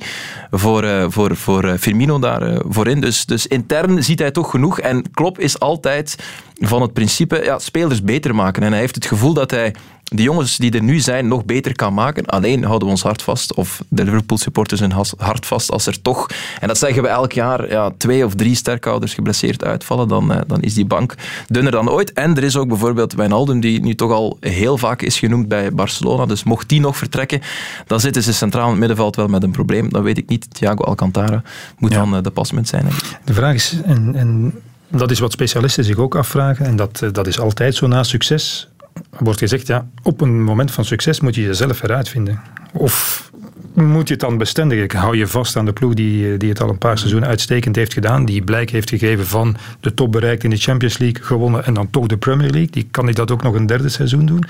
voor, 0.52 0.84
uh, 0.84 1.06
voor, 1.10 1.36
voor 1.36 1.78
Firmino 1.78 2.20
daar 2.20 2.62
voorin. 2.68 3.02
Dus, 3.02 3.26
dus 3.26 3.48
intern 3.48 4.04
ziet 4.04 4.20
hij 4.20 4.32
toch 4.32 4.50
genoeg. 4.50 4.80
En 4.80 5.12
Klopp 5.12 5.40
is 5.40 5.60
altijd 5.60 6.16
van 6.54 6.82
het 6.82 6.94
principe 6.94 7.42
ja, 7.44 7.60
spelers 7.60 8.04
beter 8.04 8.36
maken. 8.36 8.64
En 8.64 8.72
hij 8.72 8.80
heeft 8.80 8.96
het 8.96 9.06
gevoel 9.06 9.34
dat 9.34 9.52
hij 9.52 9.74
de 10.12 10.24
jongens 10.24 10.58
die 10.58 10.72
er 10.72 10.84
nu 10.84 11.00
zijn 11.00 11.28
nog 11.28 11.46
beter 11.46 11.76
kan 11.76 11.94
maken. 11.94 12.26
Alleen 12.26 12.64
houden 12.64 12.88
we 12.88 12.94
ons 12.94 13.04
hart 13.04 13.22
vast, 13.22 13.54
of 13.54 13.84
de 13.88 14.04
Liverpool 14.04 14.38
supporters 14.38 14.80
hun 14.80 14.94
hart 15.18 15.46
vast, 15.46 15.72
als 15.72 15.88
er 15.88 16.02
toch, 16.02 16.30
en 16.60 16.68
dat 16.68 16.78
zeggen 16.78 17.02
we 17.02 17.08
elk 17.08 17.32
jaar, 17.32 17.70
ja, 17.70 17.92
twee 17.98 18.26
of 18.26 18.36
drie 18.36 18.56
sterkhouders 18.56 19.14
geblesseerd 19.14 19.64
uitvallen, 19.64 20.08
dan, 20.08 20.32
uh, 20.32 20.38
dan 20.48 20.62
is 20.62 20.74
die 20.74 20.86
bank 20.86 21.16
dunner 21.48 21.72
dan 21.72 21.90
ooit. 21.90 22.14
En 22.14 22.38
er 22.38 22.44
is 22.44 22.58
ook 22.58 22.68
bijvoorbeeld 22.68 23.14
Wijnaldum, 23.14 23.60
die 23.60 23.82
nu 23.82 23.96
toch 23.96 24.12
al 24.12 24.38
heel 24.40 24.78
vaak 24.78 25.02
is 25.02 25.20
genoemd 25.20 25.48
bij 25.48 25.74
Barcelona. 25.74 26.26
Dus 26.26 26.44
mocht 26.44 26.70
die 26.70 26.80
nog 26.80 26.98
vertrekken, 26.98 27.42
dan 27.88 28.00
zitten 28.00 28.24
ze 28.24 28.34
centraal 28.34 28.64
in 28.64 28.70
het 28.70 28.80
middenveld 28.80 29.16
wel 29.16 29.28
met 29.28 29.44
een 29.44 29.52
probleem. 29.52 29.90
Dat 29.90 30.04
weet 30.04 30.18
ik 30.18 30.30
niet. 30.30 30.54
Thiago 30.54 30.84
Alcantara 30.84 31.42
moet 31.78 31.92
ja. 31.92 31.98
dan 31.98 32.16
uh, 32.16 32.24
de 32.24 32.30
pasmunt 32.32 32.68
zijn. 32.68 32.86
De 33.24 33.34
vraag 33.34 33.54
is, 33.54 33.76
en, 33.84 34.16
en 34.16 34.54
dat 34.90 35.12
is 35.12 35.20
wat 35.20 35.32
specialisten 35.32 35.84
zich 35.84 35.98
ook 35.98 36.16
afvragen, 36.16 36.66
en 36.66 36.76
dat, 36.76 37.04
dat 37.12 37.28
is 37.28 37.40
altijd 37.40 37.76
zo 37.76 37.88
na 37.88 38.04
succes 38.04 38.70
wordt 39.20 39.40
gezegd, 39.40 39.68
ja, 39.68 39.88
op 40.04 40.22
een 40.22 40.44
moment 40.44 40.72
van 40.72 40.86
succes 40.86 41.20
moet 41.20 41.36
je 41.36 41.42
jezelf 41.42 41.84
eruit 41.84 42.10
vinden. 42.10 42.42
Of 42.74 43.30
moet 43.74 44.08
je 44.08 44.14
het 44.14 44.24
dan 44.24 44.38
bestendigen? 44.38 45.00
Hou 45.00 45.18
je 45.18 45.28
vast 45.28 45.56
aan 45.56 45.66
de 45.66 45.74
ploeg 45.74 45.94
die, 45.94 46.38
die 46.38 46.50
het 46.50 46.62
al 46.62 46.70
een 46.70 46.78
paar 46.78 46.98
seizoenen 46.98 47.30
uitstekend 47.30 47.76
heeft 47.76 47.94
gedaan, 47.94 48.26
die 48.26 48.44
blijk 48.44 48.70
heeft 48.70 48.90
gegeven 48.90 49.28
van 49.28 49.56
de 49.80 49.94
top 49.94 50.12
bereikt 50.12 50.44
in 50.44 50.50
de 50.50 50.58
Champions 50.58 50.98
League, 50.98 51.24
gewonnen 51.24 51.66
en 51.66 51.74
dan 51.74 51.90
toch 51.90 52.08
de 52.08 52.18
Premier 52.18 52.50
League. 52.50 52.72
Die 52.72 52.88
kan 52.92 53.08
ik 53.08 53.16
dat 53.16 53.32
ook 53.32 53.44
nog 53.44 53.54
een 53.54 53.66
derde 53.66 53.90
seizoen 53.90 54.26
doen. 54.26 54.44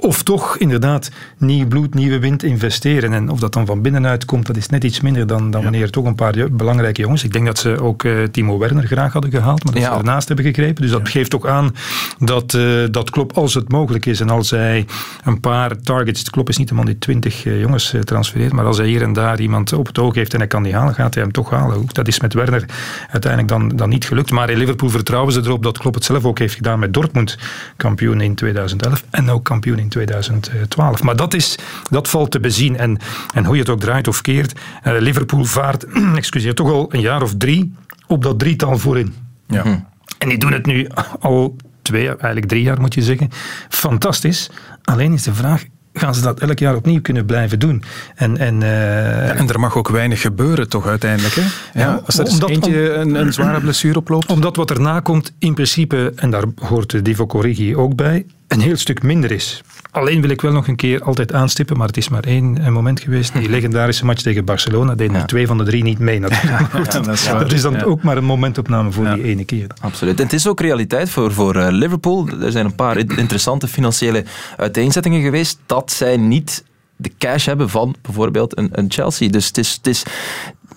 Of 0.00 0.22
toch 0.22 0.56
inderdaad 0.56 1.10
nieuw 1.38 1.66
bloed, 1.66 1.94
nieuwe 1.94 2.18
wind 2.18 2.42
investeren. 2.42 3.12
En 3.12 3.30
of 3.30 3.38
dat 3.38 3.52
dan 3.52 3.66
van 3.66 3.82
binnenuit 3.82 4.24
komt, 4.24 4.46
dat 4.46 4.56
is 4.56 4.68
net 4.68 4.84
iets 4.84 5.00
minder 5.00 5.26
dan, 5.26 5.50
dan 5.50 5.60
ja. 5.60 5.70
wanneer 5.70 5.90
toch 5.90 6.04
een 6.04 6.14
paar 6.14 6.34
belangrijke 6.50 7.00
jongens. 7.00 7.24
Ik 7.24 7.32
denk 7.32 7.46
dat 7.46 7.58
ze 7.58 7.80
ook 7.80 8.02
uh, 8.02 8.24
Timo 8.24 8.58
Werner 8.58 8.86
graag 8.86 9.12
hadden 9.12 9.30
gehaald, 9.30 9.64
maar 9.64 9.72
dat 9.72 9.82
ja. 9.82 9.92
ze 9.92 9.98
ernaast 9.98 10.28
hebben 10.28 10.44
gegrepen. 10.44 10.82
Dus 10.82 10.90
dat 10.90 11.00
ja. 11.06 11.10
geeft 11.10 11.34
ook 11.34 11.46
aan 11.46 11.74
dat, 12.18 12.52
uh, 12.52 12.84
dat 12.90 13.10
Klopp, 13.10 13.32
als 13.32 13.54
het 13.54 13.68
mogelijk 13.68 14.06
is 14.06 14.20
en 14.20 14.30
als 14.30 14.50
hij 14.50 14.86
een 15.24 15.40
paar 15.40 15.80
targets, 15.80 16.30
Klopp 16.30 16.48
is 16.48 16.56
niet 16.56 16.68
de 16.68 16.74
man 16.74 16.86
die 16.86 16.98
twintig 16.98 17.44
uh, 17.44 17.60
jongens 17.60 17.94
transfereert, 18.04 18.52
maar 18.52 18.64
als 18.64 18.76
hij 18.76 18.86
hier 18.86 19.02
en 19.02 19.12
daar 19.12 19.40
iemand 19.40 19.72
op 19.72 19.86
het 19.86 19.98
oog 19.98 20.14
heeft 20.14 20.32
en 20.32 20.38
hij 20.38 20.48
kan 20.48 20.62
die 20.62 20.74
halen, 20.74 20.94
gaat 20.94 21.14
hij 21.14 21.22
hem 21.22 21.32
toch 21.32 21.50
halen. 21.50 21.86
Dat 21.92 22.08
is 22.08 22.20
met 22.20 22.34
Werner 22.34 22.64
uiteindelijk 23.10 23.52
dan, 23.52 23.68
dan 23.68 23.88
niet 23.88 24.04
gelukt. 24.04 24.30
Maar 24.30 24.50
in 24.50 24.58
Liverpool 24.58 24.90
vertrouwen 24.90 25.32
ze 25.32 25.40
erop 25.40 25.62
dat 25.62 25.78
Klopp 25.78 25.94
het 25.94 26.04
zelf 26.04 26.24
ook 26.24 26.38
heeft 26.38 26.54
gedaan 26.54 26.78
met 26.78 26.94
Dortmund, 26.94 27.38
kampioen 27.76 28.20
in 28.20 28.34
2011 28.34 29.04
en 29.10 29.30
ook 29.30 29.44
kampioen 29.44 29.78
in 29.78 29.88
2012. 29.90 31.02
Maar 31.02 31.16
dat, 31.16 31.34
is, 31.34 31.58
dat 31.90 32.08
valt 32.08 32.30
te 32.30 32.40
bezien. 32.40 32.76
En, 32.76 32.98
en 33.34 33.44
hoe 33.44 33.54
je 33.54 33.60
het 33.60 33.70
ook 33.70 33.80
draait 33.80 34.08
of 34.08 34.20
keert, 34.20 34.52
uh, 34.52 34.98
Liverpool 34.98 35.44
vaart 35.44 35.84
excuseer, 36.14 36.54
toch 36.54 36.70
al 36.70 36.94
een 36.94 37.00
jaar 37.00 37.22
of 37.22 37.34
drie 37.36 37.74
op 38.06 38.22
dat 38.22 38.38
drietal 38.38 38.78
voorin. 38.78 39.14
Ja. 39.46 39.62
Hm. 39.62 39.78
En 40.18 40.28
die 40.28 40.38
doen 40.38 40.52
het 40.52 40.66
nu 40.66 40.88
al 41.20 41.56
twee, 41.82 42.06
eigenlijk 42.06 42.46
drie 42.46 42.62
jaar 42.62 42.80
moet 42.80 42.94
je 42.94 43.02
zeggen. 43.02 43.28
Fantastisch. 43.68 44.50
Alleen 44.82 45.12
is 45.12 45.22
de 45.22 45.34
vraag, 45.34 45.64
gaan 45.92 46.14
ze 46.14 46.20
dat 46.20 46.40
elk 46.40 46.58
jaar 46.58 46.76
opnieuw 46.76 47.00
kunnen 47.00 47.26
blijven 47.26 47.58
doen. 47.58 47.82
En, 48.14 48.36
en, 48.36 48.60
uh, 48.60 49.40
en 49.40 49.48
er 49.48 49.60
mag 49.60 49.76
ook 49.76 49.88
weinig 49.88 50.20
gebeuren 50.20 50.68
toch 50.68 50.86
uiteindelijk. 50.86 51.34
Hè? 51.34 51.80
Ja, 51.80 52.02
als 52.06 52.18
er 52.18 52.26
omdat, 52.26 52.50
eentje 52.50 52.92
een, 52.92 53.14
een, 53.14 53.32
zware 53.32 53.60
blessure 53.60 53.98
oploopt. 53.98 54.30
Omdat 54.30 54.56
wat 54.56 54.70
erna 54.70 55.00
komt 55.00 55.32
in 55.38 55.54
principe, 55.54 56.12
en 56.16 56.30
daar 56.30 56.44
hoort 56.54 57.04
Divo 57.04 57.26
Corrigi 57.26 57.76
ook 57.76 57.94
bij, 57.96 58.26
een 58.48 58.60
heel 58.60 58.76
stuk 58.76 59.02
minder 59.02 59.30
is. 59.30 59.62
Alleen 59.90 60.20
wil 60.20 60.30
ik 60.30 60.40
wel 60.40 60.52
nog 60.52 60.68
een 60.68 60.76
keer 60.76 61.02
altijd 61.02 61.32
aanstippen, 61.32 61.76
maar 61.76 61.86
het 61.86 61.96
is 61.96 62.08
maar 62.08 62.24
één 62.24 62.72
moment 62.72 63.00
geweest. 63.00 63.32
Die 63.32 63.48
legendarische 63.48 64.04
match 64.04 64.22
tegen 64.22 64.44
Barcelona 64.44 64.94
deden 64.94 65.16
ja. 65.16 65.24
twee 65.24 65.46
van 65.46 65.58
de 65.58 65.64
drie 65.64 65.82
niet 65.82 65.98
mee 65.98 66.18
natuurlijk. 66.18 66.58
Ja, 66.72 67.00
dat, 67.00 67.08
is 67.08 67.24
dat, 67.24 67.52
is 67.52 67.62
dan 67.62 67.82
ook 67.82 68.02
maar 68.02 68.16
een 68.16 68.24
momentopname 68.24 68.92
voor 68.92 69.14
die 69.14 69.22
ene 69.22 69.44
keer. 69.44 69.66
Absoluut. 69.80 70.18
En 70.18 70.24
het 70.24 70.32
is 70.32 70.46
ook 70.46 70.60
realiteit 70.60 71.10
voor, 71.10 71.32
voor 71.32 71.56
uh, 71.56 71.66
Liverpool. 71.70 72.28
Er 72.28 72.52
zijn 72.52 72.64
een 72.64 72.74
paar 72.74 72.96
interessante 72.96 73.68
financiële 73.68 74.24
uiteenzettingen 74.56 75.22
geweest 75.22 75.58
dat 75.66 75.92
zij 75.92 76.16
niet 76.16 76.64
de 76.96 77.10
cash 77.18 77.46
hebben 77.46 77.68
van 77.68 77.94
bijvoorbeeld 78.02 78.58
een, 78.58 78.68
een 78.72 78.90
Chelsea. 78.90 79.28
Dus 79.28 79.46
het 79.46 79.58
is, 79.58 79.72
het 79.72 79.86
is, 79.86 80.02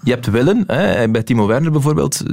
je 0.03 0.11
hebt 0.11 0.25
willen. 0.25 0.63
Hè, 0.67 1.09
bij 1.09 1.23
Timo 1.23 1.47
Werner 1.47 1.71
bijvoorbeeld. 1.71 2.23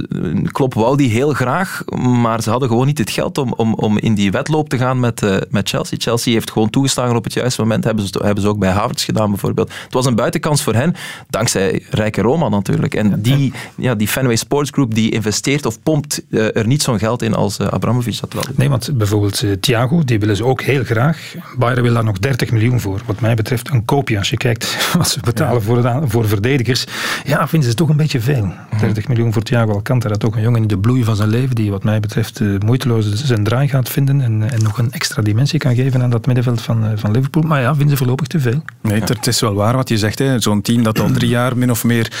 Klopp 0.51 0.73
wou 0.73 0.97
die 0.97 1.09
heel 1.09 1.33
graag, 1.33 1.83
maar 1.99 2.41
ze 2.41 2.49
hadden 2.49 2.69
gewoon 2.69 2.85
niet 2.85 2.97
het 2.97 3.09
geld 3.09 3.37
om, 3.37 3.53
om, 3.53 3.73
om 3.73 3.97
in 3.97 4.13
die 4.13 4.31
wedloop 4.31 4.69
te 4.69 4.77
gaan 4.77 4.99
met, 4.99 5.21
uh, 5.21 5.37
met 5.49 5.69
Chelsea. 5.69 5.97
Chelsea 6.01 6.33
heeft 6.33 6.51
gewoon 6.51 6.69
toegeslagen 6.69 7.15
op 7.15 7.23
het 7.23 7.33
juiste 7.33 7.61
moment. 7.61 7.83
Hebben 7.83 8.07
ze, 8.07 8.19
hebben 8.23 8.43
ze 8.43 8.49
ook 8.49 8.59
bij 8.59 8.69
Havertz 8.69 9.05
gedaan 9.05 9.29
bijvoorbeeld. 9.29 9.71
Het 9.83 9.93
was 9.93 10.05
een 10.05 10.15
buitenkans 10.15 10.63
voor 10.63 10.73
hen, 10.73 10.95
dankzij 11.29 11.83
Rijke 11.89 12.21
Roma 12.21 12.49
natuurlijk. 12.49 12.95
En 12.95 13.21
die, 13.21 13.53
ja, 13.75 13.95
die 13.95 14.07
Fenway 14.07 14.35
Sports 14.35 14.69
Group 14.69 14.95
die 14.95 15.11
investeert 15.11 15.65
of 15.65 15.81
pompt 15.83 16.21
uh, 16.29 16.55
er 16.55 16.67
niet 16.67 16.81
zo'n 16.81 16.99
geld 16.99 17.21
in 17.21 17.33
als 17.33 17.59
uh, 17.59 17.67
Abramovic 17.67 18.19
dat 18.19 18.33
wel. 18.33 18.43
Nee, 18.55 18.69
want 18.69 18.97
bijvoorbeeld 18.97 19.43
Thiago, 19.59 20.03
die 20.03 20.19
willen 20.19 20.35
ze 20.35 20.45
ook 20.45 20.61
heel 20.61 20.83
graag. 20.83 21.35
Bayern 21.57 21.81
wil 21.81 21.93
daar 21.93 22.03
nog 22.03 22.19
30 22.19 22.51
miljoen 22.51 22.79
voor. 22.79 23.01
Wat 23.05 23.19
mij 23.19 23.35
betreft 23.35 23.69
een 23.69 23.85
koopje 23.85 24.17
als 24.17 24.29
je 24.29 24.37
kijkt 24.37 24.77
wat 24.97 25.09
ze 25.09 25.19
betalen 25.19 25.53
ja. 25.53 25.61
voor, 25.61 26.09
voor 26.09 26.27
verdedigers. 26.27 26.85
Ja, 27.25 27.47
ze 27.69 27.73
toch 27.73 27.89
een 27.89 27.95
beetje 27.95 28.19
veel. 28.19 28.53
30 28.79 29.07
miljoen 29.07 29.33
voor 29.33 29.41
Thiago 29.41 29.71
Alcantara, 29.71 30.15
toch 30.15 30.35
een 30.35 30.41
jongen 30.41 30.61
in 30.61 30.67
de 30.67 30.77
bloei 30.77 31.03
van 31.03 31.15
zijn 31.15 31.29
leven, 31.29 31.55
die 31.55 31.71
wat 31.71 31.83
mij 31.83 31.99
betreft 31.99 32.39
uh, 32.39 32.59
moeiteloos 32.59 33.13
zijn 33.13 33.43
draai 33.43 33.67
gaat 33.67 33.89
vinden 33.89 34.21
en, 34.21 34.51
en 34.51 34.63
nog 34.63 34.77
een 34.77 34.91
extra 34.91 35.21
dimensie 35.21 35.59
kan 35.59 35.75
geven 35.75 36.01
aan 36.01 36.09
dat 36.09 36.25
middenveld 36.25 36.61
van, 36.61 36.85
uh, 36.85 36.91
van 36.95 37.11
Liverpool. 37.11 37.43
Maar 37.43 37.61
ja, 37.61 37.69
vinden 37.71 37.89
ze 37.89 37.97
voorlopig 37.97 38.27
te 38.27 38.39
veel. 38.39 38.63
Nee, 38.81 38.99
ja. 38.99 39.05
het 39.05 39.27
is 39.27 39.39
wel 39.39 39.53
waar 39.53 39.75
wat 39.75 39.89
je 39.89 39.97
zegt. 39.97 40.23
Zo'n 40.37 40.61
team 40.61 40.83
dat 40.83 40.99
al 40.99 41.11
drie 41.11 41.29
jaar 41.29 41.57
min 41.57 41.71
of 41.71 41.83
meer 41.83 42.11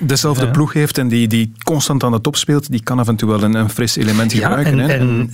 dezelfde 0.00 0.44
ja. 0.44 0.50
ploeg 0.50 0.72
heeft 0.72 0.98
en 0.98 1.08
die, 1.08 1.28
die 1.28 1.52
constant 1.62 2.04
aan 2.04 2.12
de 2.12 2.20
top 2.20 2.36
speelt, 2.36 2.70
die 2.70 2.82
kan 2.82 2.98
af 2.98 3.08
en 3.08 3.16
toe 3.16 3.28
wel 3.28 3.42
een, 3.42 3.54
een 3.54 3.70
fris 3.70 3.96
element 3.96 4.32
gebruiken. 4.32 4.76
Ja, 4.76 4.88
en, 4.88 5.00
en 5.00 5.30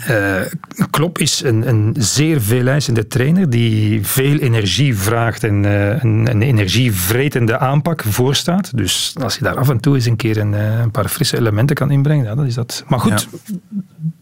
uh, 0.80 0.86
Klopp 0.90 1.18
is 1.18 1.42
een, 1.44 1.68
een 1.68 1.94
zeer 1.98 2.40
veeleisende 2.40 3.06
trainer 3.06 3.50
die 3.50 4.06
veel 4.06 4.38
energie 4.38 4.96
vraagt 4.96 5.44
en 5.44 5.64
een, 5.64 6.30
een 6.30 6.42
energievretende 6.42 7.58
aanpak 7.58 8.02
voorstaat. 8.08 8.76
Dus 8.76 9.14
als 9.22 9.36
je 9.36 9.44
daar 9.46 9.58
af 9.58 9.68
en 9.68 9.80
toe 9.80 9.94
eens 9.94 10.06
een 10.06 10.16
keer 10.16 10.36
een, 10.38 10.54
eh, 10.54 10.78
een 10.78 10.90
paar 10.90 11.08
frisse 11.08 11.36
elementen 11.36 11.76
kan 11.76 11.90
inbrengen, 11.90 12.36
ja, 12.36 12.44
is 12.44 12.54
dat. 12.54 12.84
Maar 12.88 13.00
goed, 13.00 13.28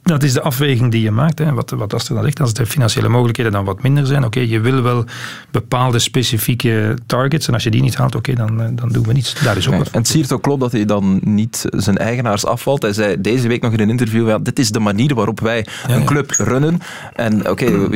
dat 0.05 0.23
is 0.23 0.33
de 0.33 0.43
afweging 0.43 0.91
die 0.91 1.03
je 1.03 1.11
maakt. 1.11 1.39
Hè. 1.39 1.53
Wat, 1.53 1.71
wat 1.71 1.93
als 1.93 2.09
er 2.09 2.15
dan 2.15 2.25
ligt, 2.25 2.41
als 2.41 2.53
de 2.53 2.67
financiële 2.67 3.09
mogelijkheden 3.09 3.53
dan 3.53 3.65
wat 3.65 3.83
minder 3.83 4.07
zijn, 4.07 4.25
oké, 4.25 4.41
je 4.41 4.61
wil 4.61 4.83
wel 4.83 5.05
bepaalde 5.51 5.99
specifieke 5.99 6.99
targets 7.07 7.49
en 7.49 7.55
als 7.55 7.63
je 7.63 7.71
die 7.71 7.83
niet 7.83 7.97
haalt, 7.97 8.15
oké, 8.15 8.35
dan, 8.35 8.63
eh, 8.63 8.69
dan 8.73 8.89
doen 8.89 9.05
we 9.05 9.13
niets. 9.13 9.35
Daar 9.43 9.57
is 9.57 9.67
ook 9.67 9.73
nee, 9.73 9.83
En 9.83 9.99
het 9.99 10.09
siert 10.09 10.33
ook 10.33 10.43
klopt 10.43 10.61
dat 10.61 10.73
hij 10.73 10.85
dan 10.85 11.21
niet 11.23 11.65
zijn 11.71 11.97
eigenaars 11.97 12.45
afvalt. 12.47 12.83
Hij 12.83 12.93
zei 12.93 13.21
deze 13.21 13.49
week 13.49 13.63
nog 13.63 13.73
in 13.73 13.81
een 13.81 13.91
interview, 13.91 14.29
ja, 14.29 14.39
dit 14.39 14.59
is 14.59 14.71
de 14.71 14.81
manier 14.81 15.15
waarop 15.15 15.41
wij 15.41 15.67
ja, 15.89 15.95
een 15.95 16.05
club 16.05 16.31
runnen. 16.31 16.81
En 17.13 17.51
oké, 17.51 17.79
we, 17.79 17.89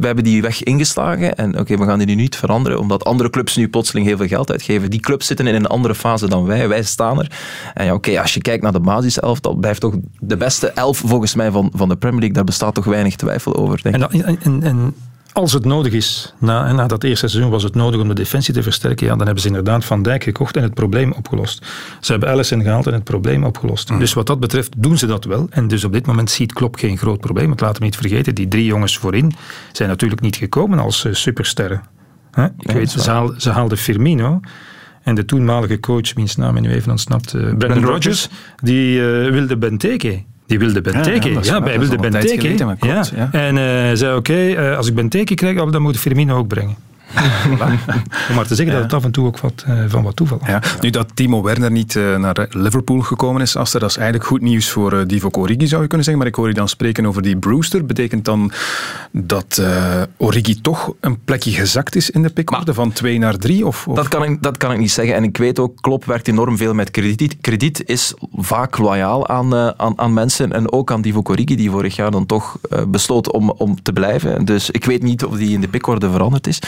we, 0.00 0.06
hebben 0.06 0.24
die 0.24 0.42
weg 0.42 0.62
ingeslagen 0.62 1.36
en 1.36 1.58
oké, 1.58 1.76
we 1.76 1.84
gaan 1.84 1.98
die 1.98 2.06
nu 2.06 2.14
niet 2.14 2.36
veranderen, 2.36 2.78
omdat 2.78 3.04
andere 3.04 3.30
clubs 3.30 3.56
nu 3.56 3.68
plotseling 3.68 4.06
heel 4.06 4.16
veel 4.16 4.26
geld 4.26 4.50
uitgeven. 4.50 4.90
Die 4.90 5.00
clubs 5.00 5.26
zitten 5.26 5.46
in 5.46 5.54
een 5.54 5.66
andere 5.66 5.94
fase 5.94 6.28
dan 6.28 6.44
wij. 6.44 6.68
Wij 6.68 6.82
staan 6.82 7.18
er. 7.18 7.30
En 7.74 7.84
ja, 7.84 7.94
oké, 7.94 8.20
als 8.20 8.34
je 8.34 8.40
kijkt 8.40 8.62
naar 8.62 8.72
de 8.72 8.80
basiself, 8.80 9.40
dat 9.40 9.60
blijft 9.60 9.80
toch 9.80 9.94
de 10.20 10.36
beste 10.36 10.68
elf 10.68 10.98
volgens 10.98 11.34
mij 11.34 11.41
van, 11.50 11.70
van 11.74 11.88
de 11.88 11.96
Premier 11.96 12.18
League. 12.18 12.36
Daar 12.36 12.44
bestaat 12.44 12.74
toch 12.74 12.84
weinig 12.84 13.16
twijfel 13.16 13.56
over. 13.56 13.82
Denk 13.82 13.94
en, 13.94 14.10
en, 14.10 14.38
en, 14.42 14.62
en 14.62 14.94
als 15.32 15.52
het 15.52 15.64
nodig 15.64 15.92
is, 15.92 16.34
na, 16.38 16.72
na 16.72 16.86
dat 16.86 17.04
eerste 17.04 17.28
seizoen 17.28 17.50
was 17.50 17.62
het 17.62 17.74
nodig 17.74 18.00
om 18.00 18.08
de 18.08 18.14
defensie 18.14 18.54
te 18.54 18.62
versterken, 18.62 19.06
ja, 19.06 19.16
dan 19.16 19.24
hebben 19.24 19.42
ze 19.42 19.48
inderdaad 19.48 19.84
Van 19.84 20.02
Dijk 20.02 20.22
gekocht 20.22 20.56
en 20.56 20.62
het 20.62 20.74
probleem 20.74 21.12
opgelost. 21.12 21.66
Ze 22.00 22.10
hebben 22.10 22.28
Allison 22.28 22.62
gehaald 22.62 22.86
en 22.86 22.92
het 22.92 23.04
probleem 23.04 23.44
opgelost. 23.44 23.90
Mm. 23.90 23.98
Dus 23.98 24.12
wat 24.12 24.26
dat 24.26 24.40
betreft 24.40 24.82
doen 24.82 24.98
ze 24.98 25.06
dat 25.06 25.24
wel. 25.24 25.46
En 25.50 25.68
dus 25.68 25.84
op 25.84 25.92
dit 25.92 26.06
moment 26.06 26.30
ziet 26.30 26.52
Klopp 26.52 26.76
geen 26.76 26.98
groot 26.98 27.20
probleem. 27.20 27.46
Want 27.46 27.60
laten 27.60 27.78
we 27.78 27.84
niet 27.84 27.96
vergeten, 27.96 28.34
die 28.34 28.48
drie 28.48 28.64
jongens 28.64 28.98
voorin 28.98 29.32
zijn 29.72 29.88
natuurlijk 29.88 30.20
niet 30.20 30.36
gekomen 30.36 30.78
als 30.78 31.04
uh, 31.04 31.14
supersterren. 31.14 31.82
Huh? 32.34 32.44
Ik 32.58 32.70
ja, 32.70 32.74
weet, 32.74 32.90
ze, 32.90 33.10
haal, 33.10 33.34
ze 33.36 33.50
haalden 33.50 33.78
Firmino. 33.78 34.40
En 35.02 35.14
de 35.14 35.24
toenmalige 35.24 35.80
coach, 35.80 36.14
wiens 36.14 36.36
naam 36.36 36.60
nu 36.60 36.72
even 36.72 36.90
ontsnapt, 36.90 37.34
uh, 37.34 37.54
Brendan 37.54 37.84
Rodgers, 37.84 38.28
die 38.62 38.98
uh, 38.98 39.30
wilde 39.30 39.56
Benteke. 39.56 40.22
Die 40.46 40.58
wilde 40.58 40.80
Benteke. 40.80 41.28
Ja, 41.28 41.34
ja, 41.34 41.52
ja 41.52 41.60
bij 41.60 41.78
wilde 41.78 41.96
Benteke. 41.96 42.54
Ja. 42.80 43.04
ja. 43.14 43.28
En 43.32 43.56
uh, 43.56 43.96
zei, 43.96 44.16
oké, 44.16 44.32
okay, 44.32 44.70
uh, 44.70 44.76
als 44.76 44.88
ik 44.88 44.94
Benteke 44.94 45.34
krijg, 45.34 45.70
dan 45.70 45.82
moet 45.82 45.94
ik 45.94 46.00
Firmino 46.00 46.36
ook 46.36 46.48
brengen. 46.48 46.76
Om 48.28 48.34
maar 48.34 48.46
te 48.46 48.54
zeggen 48.54 48.74
dat 48.74 48.82
het 48.82 48.92
af 48.92 49.04
en 49.04 49.10
toe 49.10 49.26
ook 49.26 49.38
wat, 49.38 49.64
uh, 49.68 49.84
van 49.88 50.02
wat 50.02 50.16
toeval 50.16 50.40
ja. 50.46 50.62
Nu 50.80 50.90
dat 50.90 51.10
Timo 51.14 51.42
Werner 51.42 51.70
niet 51.70 51.94
uh, 51.94 52.16
naar 52.16 52.46
Liverpool 52.50 53.00
gekomen 53.00 53.42
is, 53.42 53.56
Aster, 53.56 53.80
dat 53.80 53.90
is 53.90 53.96
eigenlijk 53.96 54.26
goed 54.26 54.40
nieuws 54.40 54.70
voor 54.70 54.92
uh, 54.92 55.00
Divo 55.06 55.28
Origi, 55.32 55.66
zou 55.66 55.82
je 55.82 55.88
kunnen 55.88 56.04
zeggen. 56.04 56.18
Maar 56.18 56.26
ik 56.26 56.34
hoor 56.34 56.48
je 56.48 56.54
dan 56.54 56.68
spreken 56.68 57.06
over 57.06 57.22
die 57.22 57.36
Brewster. 57.36 57.86
Betekent 57.86 58.24
dan 58.24 58.52
dat 59.10 59.62
Origi 60.16 60.60
toch 60.60 60.94
een 61.00 61.18
plekje 61.24 61.50
gezakt 61.50 61.96
is 61.96 62.10
in 62.10 62.22
de 62.22 62.30
pickorde 62.30 62.74
van 62.74 62.92
2 62.92 63.18
naar 63.18 63.36
3? 63.36 63.66
Of, 63.66 63.86
of, 63.86 63.96
Dat, 63.96 64.08
kan 64.08 64.24
ik, 64.24 64.42
dat 64.42 64.56
kan 64.56 64.72
ik 64.72 64.78
niet 64.78 64.92
zeggen. 64.92 65.14
En 65.14 65.24
ik 65.24 65.36
weet 65.36 65.58
ook, 65.58 65.80
Klopp 65.80 66.04
werkt 66.04 66.28
enorm 66.28 66.56
veel 66.56 66.74
met 66.74 66.90
krediet. 66.90 67.36
Krediet 67.40 67.88
is 67.88 68.14
vaak 68.36 68.78
loyaal 68.78 69.28
aan, 69.28 69.54
aan, 69.78 69.98
aan 69.98 70.12
mensen. 70.12 70.52
En 70.52 70.72
ook 70.72 70.92
aan 70.92 71.02
Divo 71.02 71.20
Origi, 71.24 71.56
die 71.56 71.70
vorig 71.70 71.96
jaar 71.96 72.10
dan 72.10 72.26
toch 72.26 72.58
besloot 72.88 73.32
om, 73.32 73.50
om 73.50 73.82
te 73.82 73.92
blijven. 73.92 74.44
Dus 74.44 74.70
ik 74.70 74.84
weet 74.84 75.02
niet 75.02 75.24
of 75.24 75.36
die 75.36 75.54
in 75.54 75.60
de 75.60 75.68
pickorde 75.68 76.10
veranderd 76.10 76.46
is. 76.46 76.58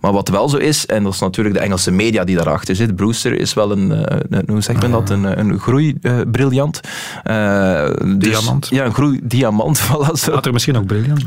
Maar 0.00 0.12
wat 0.12 0.28
wel 0.28 0.48
zo 0.48 0.56
is, 0.56 0.86
en 0.86 1.02
dat 1.02 1.12
is 1.12 1.20
natuurlijk 1.20 1.54
de 1.54 1.60
Engelse 1.60 1.90
media 1.90 2.24
die 2.24 2.36
daarachter 2.36 2.76
zit, 2.76 2.96
Brewster 2.96 3.40
is 3.40 3.54
wel 3.54 3.72
een, 3.72 3.90
een 4.36 4.44
hoe 4.46 4.60
zegt 4.60 4.80
men 4.80 4.90
dat, 4.90 5.10
een, 5.10 5.38
een 5.38 5.58
groeibriljant. 5.58 6.80
Uh, 7.24 7.86
dus, 8.04 8.18
diamant. 8.18 8.68
Ja, 8.70 8.84
een 8.84 8.94
groeidiamant. 8.94 9.80
Voilà, 9.84 10.12
zo. 10.12 10.32
Later 10.32 10.52
misschien 10.52 10.76
ook 10.76 10.86
briljant. 10.86 11.24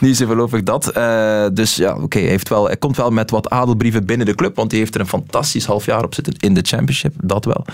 Niet 0.00 0.16
zo 0.18 0.26
voorlopig 0.26 0.62
dat. 0.62 0.96
Uh, 0.96 1.46
dus 1.52 1.76
ja, 1.76 1.92
oké, 1.92 2.02
okay, 2.02 2.22
hij, 2.22 2.38
hij 2.48 2.76
komt 2.76 2.96
wel 2.96 3.10
met 3.10 3.30
wat 3.30 3.50
adelbrieven 3.50 4.06
binnen 4.06 4.26
de 4.26 4.34
club, 4.34 4.56
want 4.56 4.70
hij 4.70 4.80
heeft 4.80 4.94
er 4.94 5.00
een 5.00 5.06
fantastisch 5.06 5.64
half 5.64 5.84
jaar 5.84 6.04
op 6.04 6.14
zitten 6.14 6.34
in 6.38 6.54
de 6.54 6.62
championship, 6.62 7.14
dat 7.22 7.44
wel. 7.44 7.64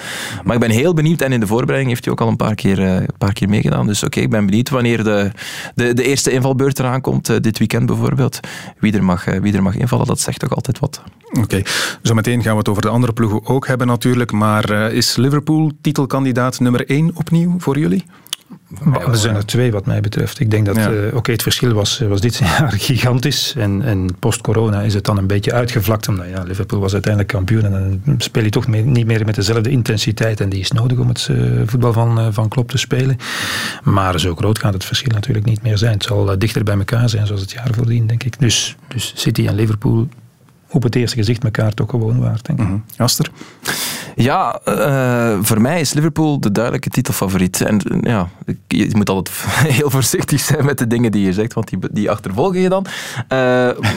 Maar 0.44 0.54
ik 0.54 0.60
ben 0.60 0.70
heel 0.70 0.94
benieuwd, 0.94 1.20
en 1.20 1.32
in 1.32 1.40
de 1.40 1.46
voorbereiding 1.46 1.88
heeft 1.88 2.04
hij 2.04 2.12
ook 2.12 2.20
al 2.20 2.28
een 2.28 2.36
paar 2.36 2.54
keer, 2.54 2.78
uh, 2.78 2.94
een 2.94 3.08
paar 3.18 3.32
keer 3.32 3.48
meegedaan. 3.48 3.86
Dus 3.86 3.98
oké, 3.98 4.06
okay, 4.06 4.22
ik 4.22 4.30
ben 4.30 4.46
benieuwd 4.46 4.68
wanneer 4.68 5.04
de, 5.04 5.30
de, 5.74 5.94
de 5.94 6.02
eerste 6.02 6.30
invalbeurt 6.30 6.78
eraan 6.78 7.00
komt, 7.00 7.42
dit 7.42 7.58
weekend 7.58 7.86
bijvoorbeeld. 7.86 8.40
Wie 8.78 8.92
er 8.92 9.04
mag, 9.04 9.24
wie 9.24 9.49
er 9.54 9.62
mag 9.62 9.76
invallen, 9.76 10.06
dat 10.06 10.20
zegt 10.20 10.38
toch 10.38 10.54
altijd 10.54 10.78
wat. 10.78 11.02
Oké, 11.28 11.40
okay. 11.40 11.66
zometeen 12.02 12.42
gaan 12.42 12.52
we 12.52 12.58
het 12.58 12.68
over 12.68 12.82
de 12.82 12.88
andere 12.88 13.12
ploegen 13.12 13.46
ook 13.46 13.66
hebben 13.66 13.86
natuurlijk. 13.86 14.32
Maar 14.32 14.70
uh, 14.70 14.92
is 14.92 15.16
Liverpool 15.16 15.72
titelkandidaat 15.80 16.60
nummer 16.60 16.88
1 16.88 17.10
opnieuw 17.14 17.54
voor 17.58 17.78
jullie? 17.78 18.04
Er 19.06 19.16
zijn 19.16 19.36
er 19.36 19.46
twee 19.46 19.72
wat 19.72 19.86
mij 19.86 20.00
betreft. 20.00 20.40
Ik 20.40 20.50
denk 20.50 20.66
dat 20.66 20.76
ja. 20.76 20.90
uh, 20.90 21.06
oké, 21.06 21.16
okay, 21.16 21.34
het 21.34 21.42
verschil 21.42 21.72
was, 21.72 21.98
was 21.98 22.20
dit 22.20 22.36
jaar 22.44 22.72
gigantisch. 22.72 23.54
En, 23.56 23.82
en 23.82 24.08
post-corona 24.18 24.80
is 24.80 24.94
het 24.94 25.04
dan 25.04 25.18
een 25.18 25.26
beetje 25.26 25.52
uitgevlakt. 25.52 26.08
Omdat 26.08 26.26
ja, 26.28 26.42
Liverpool 26.42 26.80
was 26.80 26.92
uiteindelijk 26.92 27.32
kampioen. 27.32 27.64
En 27.64 28.02
dan 28.04 28.20
speel 28.20 28.44
je 28.44 28.50
toch 28.50 28.66
mee, 28.66 28.82
niet 28.82 29.06
meer 29.06 29.24
met 29.24 29.34
dezelfde 29.34 29.70
intensiteit. 29.70 30.40
En 30.40 30.48
die 30.48 30.60
is 30.60 30.70
nodig 30.70 30.98
om 30.98 31.08
het 31.08 31.28
uh, 31.30 31.62
voetbal 31.66 31.92
van, 31.92 32.18
uh, 32.18 32.26
van 32.30 32.48
Klopp 32.48 32.70
te 32.70 32.78
spelen. 32.78 33.16
Maar 33.82 34.20
zo 34.20 34.34
groot 34.34 34.58
gaat 34.58 34.72
het 34.72 34.84
verschil 34.84 35.12
natuurlijk 35.12 35.46
niet 35.46 35.62
meer 35.62 35.78
zijn. 35.78 35.92
Het 35.92 36.02
zal 36.02 36.38
dichter 36.38 36.64
bij 36.64 36.76
elkaar 36.76 37.08
zijn 37.08 37.26
zoals 37.26 37.40
het 37.40 37.52
jaar 37.52 37.70
voordien, 37.72 38.06
denk 38.06 38.24
ik. 38.24 38.40
Dus, 38.40 38.76
dus 38.88 39.12
City 39.16 39.46
en 39.46 39.54
Liverpool 39.54 40.08
op 40.70 40.82
het 40.82 40.94
eerste 40.96 41.16
gezicht 41.16 41.44
elkaar 41.44 41.74
toch 41.74 41.90
gewoon 41.90 42.20
waard, 42.20 42.46
denk 42.46 42.58
ik. 42.58 42.64
Mm 42.64 42.70
-hmm. 42.70 42.84
Aster? 42.96 43.30
Ja, 44.14 44.60
uh, 44.68 45.38
voor 45.42 45.60
mij 45.60 45.80
is 45.80 45.92
Liverpool 45.92 46.40
de 46.40 46.52
duidelijke 46.52 46.88
titelfavoriet. 46.88 47.60
En 47.60 47.80
ja, 48.00 48.28
je 48.68 48.88
moet 48.92 49.08
altijd 49.08 49.36
heel 49.78 49.90
voorzichtig 49.90 50.40
zijn 50.40 50.64
met 50.64 50.78
de 50.78 50.86
dingen 50.86 51.12
die 51.12 51.24
je 51.24 51.32
zegt, 51.32 51.52
want 51.52 51.68
die, 51.68 51.78
die 51.92 52.10
achtervolgen 52.10 52.60
je 52.60 52.68
dan. 52.68 52.86
Uh, 53.16 53.28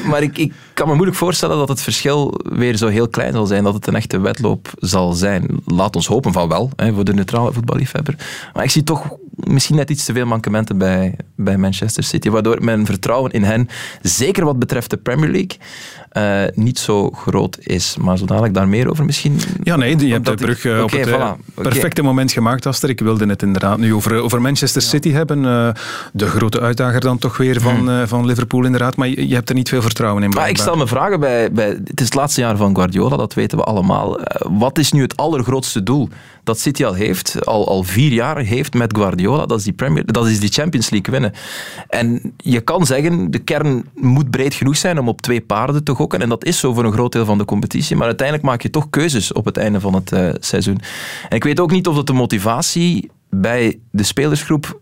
maar 0.10 0.22
ik, 0.22 0.38
ik 0.38 0.54
kan 0.74 0.88
me 0.88 0.94
moeilijk 0.94 1.18
voorstellen 1.18 1.58
dat 1.58 1.70
het 1.70 1.82
verschil 1.82 2.40
weer 2.44 2.78
zo 2.78 2.88
heel 2.88 3.08
klein 3.08 3.34
zal 3.34 3.46
zijn, 3.46 3.64
dat 3.64 3.74
het 3.74 3.88
een 3.88 3.96
echte 3.96 4.20
wedloop 4.20 4.72
zal 4.80 5.14
zijn. 5.14 5.46
Laat 5.66 5.96
ons 5.96 6.08
hopen 6.08 6.34
van 6.34 6.48
wel, 6.48 6.70
hè, 6.76 6.94
voor 6.94 7.04
de 7.04 7.14
neutrale 7.14 7.54
voetballiefhebber. 7.54 8.16
Maar 8.54 8.64
ik 8.64 8.72
zie 8.72 8.84
toch 8.84 9.18
misschien 9.36 9.76
net 9.76 9.90
iets 9.90 10.06
te 10.06 10.14
veel 10.14 10.26
mankementen 10.26 10.78
bij, 10.78 11.16
bij 11.36 11.58
Manchester 11.58 12.04
City, 12.04 12.30
waardoor 12.30 12.64
mijn 12.64 12.86
vertrouwen 12.86 13.32
in 13.32 13.44
hen, 13.44 13.70
zeker 14.02 14.46
wat 14.46 14.60
betreft 14.60 14.90
de 14.90 14.98
Premier 14.98 15.30
League, 15.30 15.58
uh, 16.18 16.42
niet 16.54 16.80
zo 16.80 17.10
groot 17.10 17.58
is. 17.60 17.98
Maar 18.00 18.18
zo 18.18 18.26
dadelijk 18.26 18.54
daar 18.54 18.68
meer 18.68 18.90
over 18.90 19.06
misschien. 19.06 19.40
Ja, 19.64 19.76
nee, 19.76 20.08
je 20.08 20.14
hebt 20.14 20.26
de 20.26 20.34
brug 20.34 20.64
uh, 20.64 20.84
op 20.84 20.92
het 20.92 21.10
voilà, 21.10 21.54
perfecte 21.54 22.02
okay. 22.02 22.06
moment 22.06 22.32
gemaakt, 22.32 22.66
Aster. 22.66 22.90
Ik 22.90 23.00
wilde 23.00 23.26
het 23.26 23.42
inderdaad 23.42 23.78
nu 23.78 23.94
over, 23.94 24.22
over 24.22 24.42
Manchester 24.42 24.82
City 24.82 25.12
hebben. 25.12 25.44
Uh, 25.44 25.70
de 26.14 26.28
grote 26.28 26.60
uitdager 26.60 27.00
dan 27.00 27.18
toch 27.18 27.38
weer 27.38 27.62
van, 27.62 27.90
hmm. 27.90 28.08
van 28.08 28.26
Liverpool 28.26 28.64
inderdaad. 28.64 28.96
Maar 28.96 29.08
je, 29.08 29.28
je, 29.28 29.34
hebt 29.34 29.50
er 29.50 29.56
niet 29.56 29.70
veel 29.70 29.82
vertrouwen 29.82 30.24
in. 30.24 30.30
Maar 30.30 30.50
ik 30.50 30.58
stel 30.58 30.76
me 30.76 30.88
vragen 30.88 31.20
bij, 31.20 31.52
bij... 31.52 31.68
Het 31.68 32.00
is 32.00 32.06
het 32.06 32.16
laatste 32.16 32.42
jaar 32.42 32.58
van 32.58 32.76
Guardiola, 32.76 33.18
dat 33.18 33.34
weten 33.34 33.58
we 33.58 33.64
allemaal. 33.64 34.20
wat 34.50 34.78
is 34.78 34.92
nu 34.92 35.02
het 35.02 35.18
allergrootste 35.18 35.84
doel 35.84 36.10
dat 36.44 36.60
City 36.60 36.86
al 36.86 36.94
heeft, 36.94 37.46
al, 37.46 37.68
al 37.68 37.84
vier 37.84 38.12
jaar 38.12 38.38
heeft 38.38 38.74
met 38.74 38.98
Guardiola? 38.98 39.46
Dat 39.46 39.58
is, 39.58 39.64
die 39.64 39.74
Premier, 39.74 40.06
dat 40.06 40.28
is 40.28 40.40
die 40.40 40.52
Champions 40.52 40.90
League 40.90 41.12
winnen. 41.12 41.34
En 41.90 42.34
je 42.38 42.62
kan 42.62 42.86
zeggen, 42.86 43.32
de 43.32 43.40
kern 43.40 43.86
moet 43.94 44.30
breed 44.30 44.54
genoeg 44.54 44.78
zijn 44.78 45.00
om 45.00 45.08
op 45.08 45.22
twee 45.22 45.42
paarden 45.42 45.84
te 45.84 45.92
gokken. 46.04 46.22
En 46.22 46.30
dat 46.30 46.46
is 46.46 46.60
zo 46.60 46.74
voor 46.74 46.86
een 46.86 46.92
groot 46.92 47.12
deel 47.12 47.26
van 47.26 47.38
de 47.38 47.46
competitie. 47.46 47.96
Maar 47.96 48.08
uiteindelijk 48.08 48.48
maak 48.48 48.62
je 48.62 48.70
toch 48.70 48.90
keuzes 48.90 49.34
op 49.34 49.46
het 49.46 49.58
einde 49.58 49.80
van 49.80 49.94
het 49.94 50.12
uh, 50.12 50.30
seizoen. 50.40 50.80
En 51.30 51.36
ik 51.36 51.44
weet 51.44 51.60
ook 51.60 51.72
niet 51.72 51.88
of 51.88 51.96
dat 51.96 52.08
de 52.08 52.14
motivatie 52.14 53.12
bij 53.30 53.80
de 53.92 54.04
spelersgroep 54.04 54.82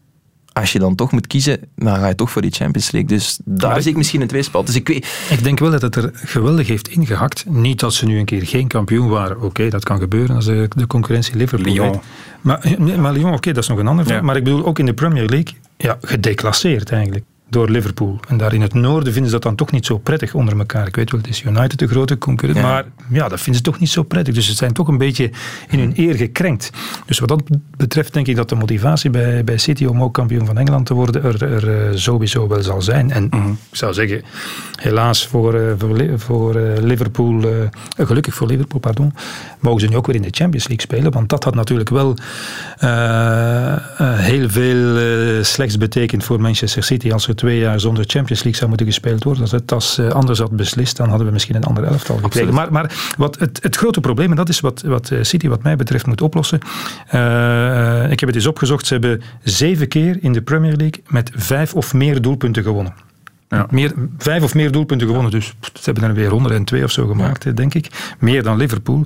als 0.53 0.71
je 0.71 0.79
dan 0.79 0.95
toch 0.95 1.11
moet 1.11 1.27
kiezen, 1.27 1.59
dan 1.75 1.95
ga 1.95 2.07
je 2.07 2.15
toch 2.15 2.31
voor 2.31 2.41
die 2.41 2.51
Champions 2.51 2.91
League. 2.91 3.09
Dus 3.09 3.39
daar 3.45 3.81
zie 3.81 3.91
ik 3.91 3.97
misschien 3.97 4.21
een 4.21 4.27
tweespalt. 4.27 4.65
Dus 4.65 4.75
ik, 4.75 4.87
weet... 4.87 5.27
ik 5.29 5.43
denk 5.43 5.59
wel 5.59 5.71
dat 5.71 5.81
het 5.81 5.95
er 5.95 6.09
geweldig 6.13 6.67
heeft 6.67 6.87
ingehakt. 6.87 7.45
Niet 7.49 7.79
dat 7.79 7.93
ze 7.93 8.05
nu 8.05 8.19
een 8.19 8.25
keer 8.25 8.45
geen 8.45 8.67
kampioen 8.67 9.09
waren. 9.09 9.41
Oké, 9.41 9.69
dat 9.69 9.83
kan 9.83 9.99
gebeuren 9.99 10.35
als 10.35 10.45
de, 10.45 10.67
de 10.75 10.87
concurrentie 10.87 11.35
Liverpool 11.35 11.73
Lyon. 11.73 12.01
Maar, 12.41 12.75
maar 12.99 13.13
Lyon, 13.13 13.33
oké, 13.33 13.51
dat 13.51 13.63
is 13.63 13.69
nog 13.69 13.77
een 13.77 13.87
ander 13.87 14.07
ja. 14.07 14.21
Maar 14.21 14.35
ik 14.35 14.43
bedoel, 14.43 14.65
ook 14.65 14.79
in 14.79 14.85
de 14.85 14.93
Premier 14.93 15.25
League, 15.25 15.53
ja, 15.77 15.97
gedeclasseerd 16.01 16.91
eigenlijk 16.91 17.25
door 17.51 17.69
Liverpool. 17.69 18.19
En 18.27 18.37
daar 18.37 18.53
in 18.53 18.61
het 18.61 18.73
noorden 18.73 19.13
vinden 19.13 19.31
ze 19.31 19.35
dat 19.35 19.43
dan 19.43 19.55
toch 19.55 19.71
niet 19.71 19.85
zo 19.85 19.97
prettig 19.97 20.33
onder 20.33 20.57
elkaar. 20.57 20.87
Ik 20.87 20.95
weet 20.95 21.11
wel, 21.11 21.19
het 21.19 21.29
is 21.29 21.43
United 21.43 21.79
de 21.79 21.87
grote 21.87 22.17
concurrent, 22.17 22.59
ja. 22.59 22.65
maar 22.65 22.85
ja, 23.09 23.27
dat 23.27 23.41
vinden 23.41 23.55
ze 23.55 23.61
toch 23.61 23.79
niet 23.79 23.89
zo 23.89 24.03
prettig. 24.03 24.33
Dus 24.33 24.45
ze 24.45 24.53
zijn 24.53 24.73
toch 24.73 24.87
een 24.87 24.97
beetje 24.97 25.29
in 25.69 25.79
hun 25.79 25.93
eer 25.95 26.15
gekrenkt. 26.15 26.69
Dus 27.05 27.19
wat 27.19 27.29
dat 27.29 27.43
betreft 27.77 28.13
denk 28.13 28.27
ik 28.27 28.35
dat 28.35 28.49
de 28.49 28.55
motivatie 28.55 29.09
bij, 29.09 29.43
bij 29.43 29.57
City 29.57 29.85
om 29.85 30.03
ook 30.03 30.13
kampioen 30.13 30.45
van 30.45 30.57
Engeland 30.57 30.85
te 30.85 30.93
worden 30.93 31.23
er, 31.23 31.43
er 31.43 31.89
uh, 31.89 31.97
sowieso 31.97 32.47
wel 32.47 32.61
zal 32.61 32.81
zijn. 32.81 33.11
En 33.11 33.27
-hmm. 33.29 33.57
ik 33.69 33.77
zou 33.77 33.93
zeggen, 33.93 34.23
helaas 34.75 35.27
voor, 35.27 35.55
uh, 35.55 35.73
voor, 35.77 36.19
voor 36.19 36.55
uh, 36.55 36.77
Liverpool, 36.77 37.43
gelukkig 37.97 38.33
voor 38.33 38.47
Liverpool, 38.47 38.79
pardon, 38.79 39.13
mogen 39.59 39.81
ze 39.81 39.87
nu 39.87 39.95
ook 39.95 40.05
weer 40.05 40.15
in 40.15 40.21
de 40.21 40.27
Champions 40.31 40.67
League 40.67 40.85
spelen. 40.85 41.11
Want 41.11 41.29
dat 41.29 41.43
had 41.43 41.55
natuurlijk 41.55 41.89
wel 41.89 42.15
heel 44.15 44.49
veel 44.49 45.43
slechts 45.43 45.77
betekend 45.77 46.23
voor 46.23 46.41
Manchester 46.41 46.83
City 46.83 47.11
als 47.11 47.27
er 47.27 47.35
twee 47.41 47.59
jaar 47.59 47.79
zonder 47.79 48.03
Champions 48.07 48.43
League 48.43 48.55
zou 48.55 48.69
moeten 48.69 48.87
gespeeld 48.87 49.23
worden. 49.23 49.41
Als 49.41 49.51
het 49.51 49.71
als 49.71 49.99
anders 49.99 50.39
had 50.39 50.51
beslist, 50.51 50.97
dan 50.97 51.09
hadden 51.09 51.27
we 51.27 51.33
misschien 51.33 51.55
een 51.55 51.63
ander 51.63 51.83
elftal 51.83 52.17
gekregen. 52.17 52.53
Maar, 52.53 52.71
maar 52.71 53.13
wat 53.17 53.39
het, 53.39 53.59
het 53.63 53.75
grote 53.75 53.99
probleem, 53.99 54.29
en 54.29 54.35
dat 54.35 54.49
is 54.49 54.59
wat, 54.59 54.81
wat 54.81 55.11
City 55.21 55.47
wat 55.47 55.63
mij 55.63 55.75
betreft 55.75 56.05
moet 56.05 56.21
oplossen. 56.21 56.59
Uh, 57.13 58.11
ik 58.11 58.19
heb 58.19 58.29
het 58.29 58.35
eens 58.35 58.47
opgezocht, 58.47 58.87
ze 58.87 58.93
hebben 58.93 59.21
zeven 59.43 59.87
keer 59.87 60.17
in 60.21 60.33
de 60.33 60.41
Premier 60.41 60.75
League 60.75 61.03
met 61.07 61.31
vijf 61.35 61.73
of 61.73 61.93
meer 61.93 62.21
doelpunten 62.21 62.63
gewonnen. 62.63 62.93
Ja. 63.49 63.67
Meer, 63.69 63.93
vijf 64.17 64.43
of 64.43 64.53
meer 64.53 64.71
doelpunten 64.71 65.07
gewonnen, 65.07 65.31
dus 65.31 65.53
ze 65.73 65.81
hebben 65.83 66.03
er 66.03 66.13
weer 66.13 66.29
102 66.29 66.83
of 66.83 66.91
zo 66.91 67.07
gemaakt, 67.07 67.43
ja. 67.43 67.51
denk 67.51 67.73
ik. 67.73 68.15
Meer 68.19 68.43
dan 68.43 68.57
Liverpool. 68.57 69.05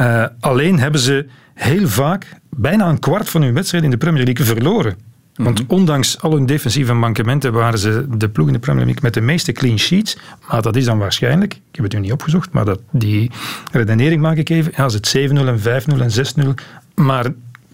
Uh, 0.00 0.24
alleen 0.40 0.78
hebben 0.78 1.00
ze 1.00 1.26
heel 1.54 1.88
vaak 1.88 2.26
bijna 2.50 2.88
een 2.88 2.98
kwart 2.98 3.28
van 3.28 3.42
hun 3.42 3.54
wedstrijden 3.54 3.90
in 3.90 3.98
de 3.98 4.04
Premier 4.04 4.24
League 4.24 4.46
verloren. 4.46 4.96
Want 5.34 5.60
mm 5.60 5.66
-hmm. 5.68 5.78
ondanks 5.78 6.20
al 6.20 6.32
hun 6.32 6.46
defensieve 6.46 6.92
mankementen 6.92 7.52
waren 7.52 7.78
ze 7.78 8.06
de 8.16 8.28
ploeg 8.28 8.46
in 8.46 8.52
de 8.52 8.58
Premier 8.58 8.84
League 8.84 9.02
met 9.02 9.14
de 9.14 9.20
meeste 9.20 9.52
clean 9.52 9.78
sheets. 9.78 10.16
Maar 10.48 10.62
dat 10.62 10.76
is 10.76 10.84
dan 10.84 10.98
waarschijnlijk, 10.98 11.54
ik 11.54 11.60
heb 11.76 11.84
het 11.84 11.92
nu 11.92 12.00
niet 12.00 12.12
opgezocht, 12.12 12.52
maar 12.52 12.64
dat, 12.64 12.80
die 12.90 13.30
redenering 13.72 14.22
maak 14.22 14.36
ik 14.36 14.48
even. 14.48 14.72
Ja, 14.76 14.82
als 14.82 14.94
het 14.94 15.16
7-0 15.16 15.20
en 15.20 15.58
5-0 15.58 15.62
en 15.64 16.54
6-0, 16.56 16.64
maar 16.94 17.26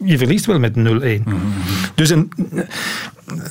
je 0.04 0.18
verliest 0.18 0.46
wel 0.46 0.58
met 0.58 0.72
0-1. 0.72 0.78
Mm 0.78 1.22
-hmm. 1.24 1.40
Dus 1.94 2.10
een, 2.10 2.32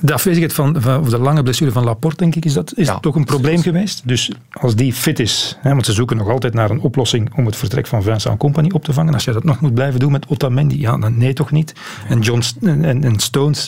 de 0.01 0.13
afwezigheid 0.13 0.53
van, 0.53 0.81
van, 0.81 0.99
of 0.99 1.09
de 1.09 1.19
lange 1.19 1.43
blessure 1.43 1.71
van 1.71 1.83
Laporte, 1.83 2.17
denk 2.17 2.35
ik, 2.35 2.45
is 2.45 2.53
dat 2.53 2.73
is 2.75 2.87
ja, 2.87 2.99
toch 2.99 3.15
een 3.15 3.25
probleem 3.25 3.61
geweest. 3.61 4.01
Dus 4.05 4.31
als 4.51 4.75
die 4.75 4.93
fit 4.93 5.19
is, 5.19 5.57
hè, 5.61 5.69
want 5.69 5.85
ze 5.85 5.93
zoeken 5.93 6.17
nog 6.17 6.27
altijd 6.27 6.53
naar 6.53 6.69
een 6.69 6.79
oplossing 6.79 7.29
om 7.35 7.45
het 7.45 7.55
vertrek 7.55 7.87
van 7.87 8.03
Vincent 8.03 8.37
Company 8.37 8.69
op 8.73 8.83
te 8.83 8.93
vangen. 8.93 9.13
Als 9.13 9.23
je 9.23 9.31
dat 9.31 9.43
nog 9.43 9.59
moet 9.59 9.73
blijven 9.73 9.99
doen 9.99 10.11
met 10.11 10.27
Otamendi, 10.27 10.79
ja, 10.79 10.97
dan 10.97 11.17
nee 11.17 11.33
toch 11.33 11.51
niet. 11.51 11.73
En 12.07 12.19
John 12.19 12.43
en, 12.61 13.03
en 13.03 13.19
Stones. 13.19 13.67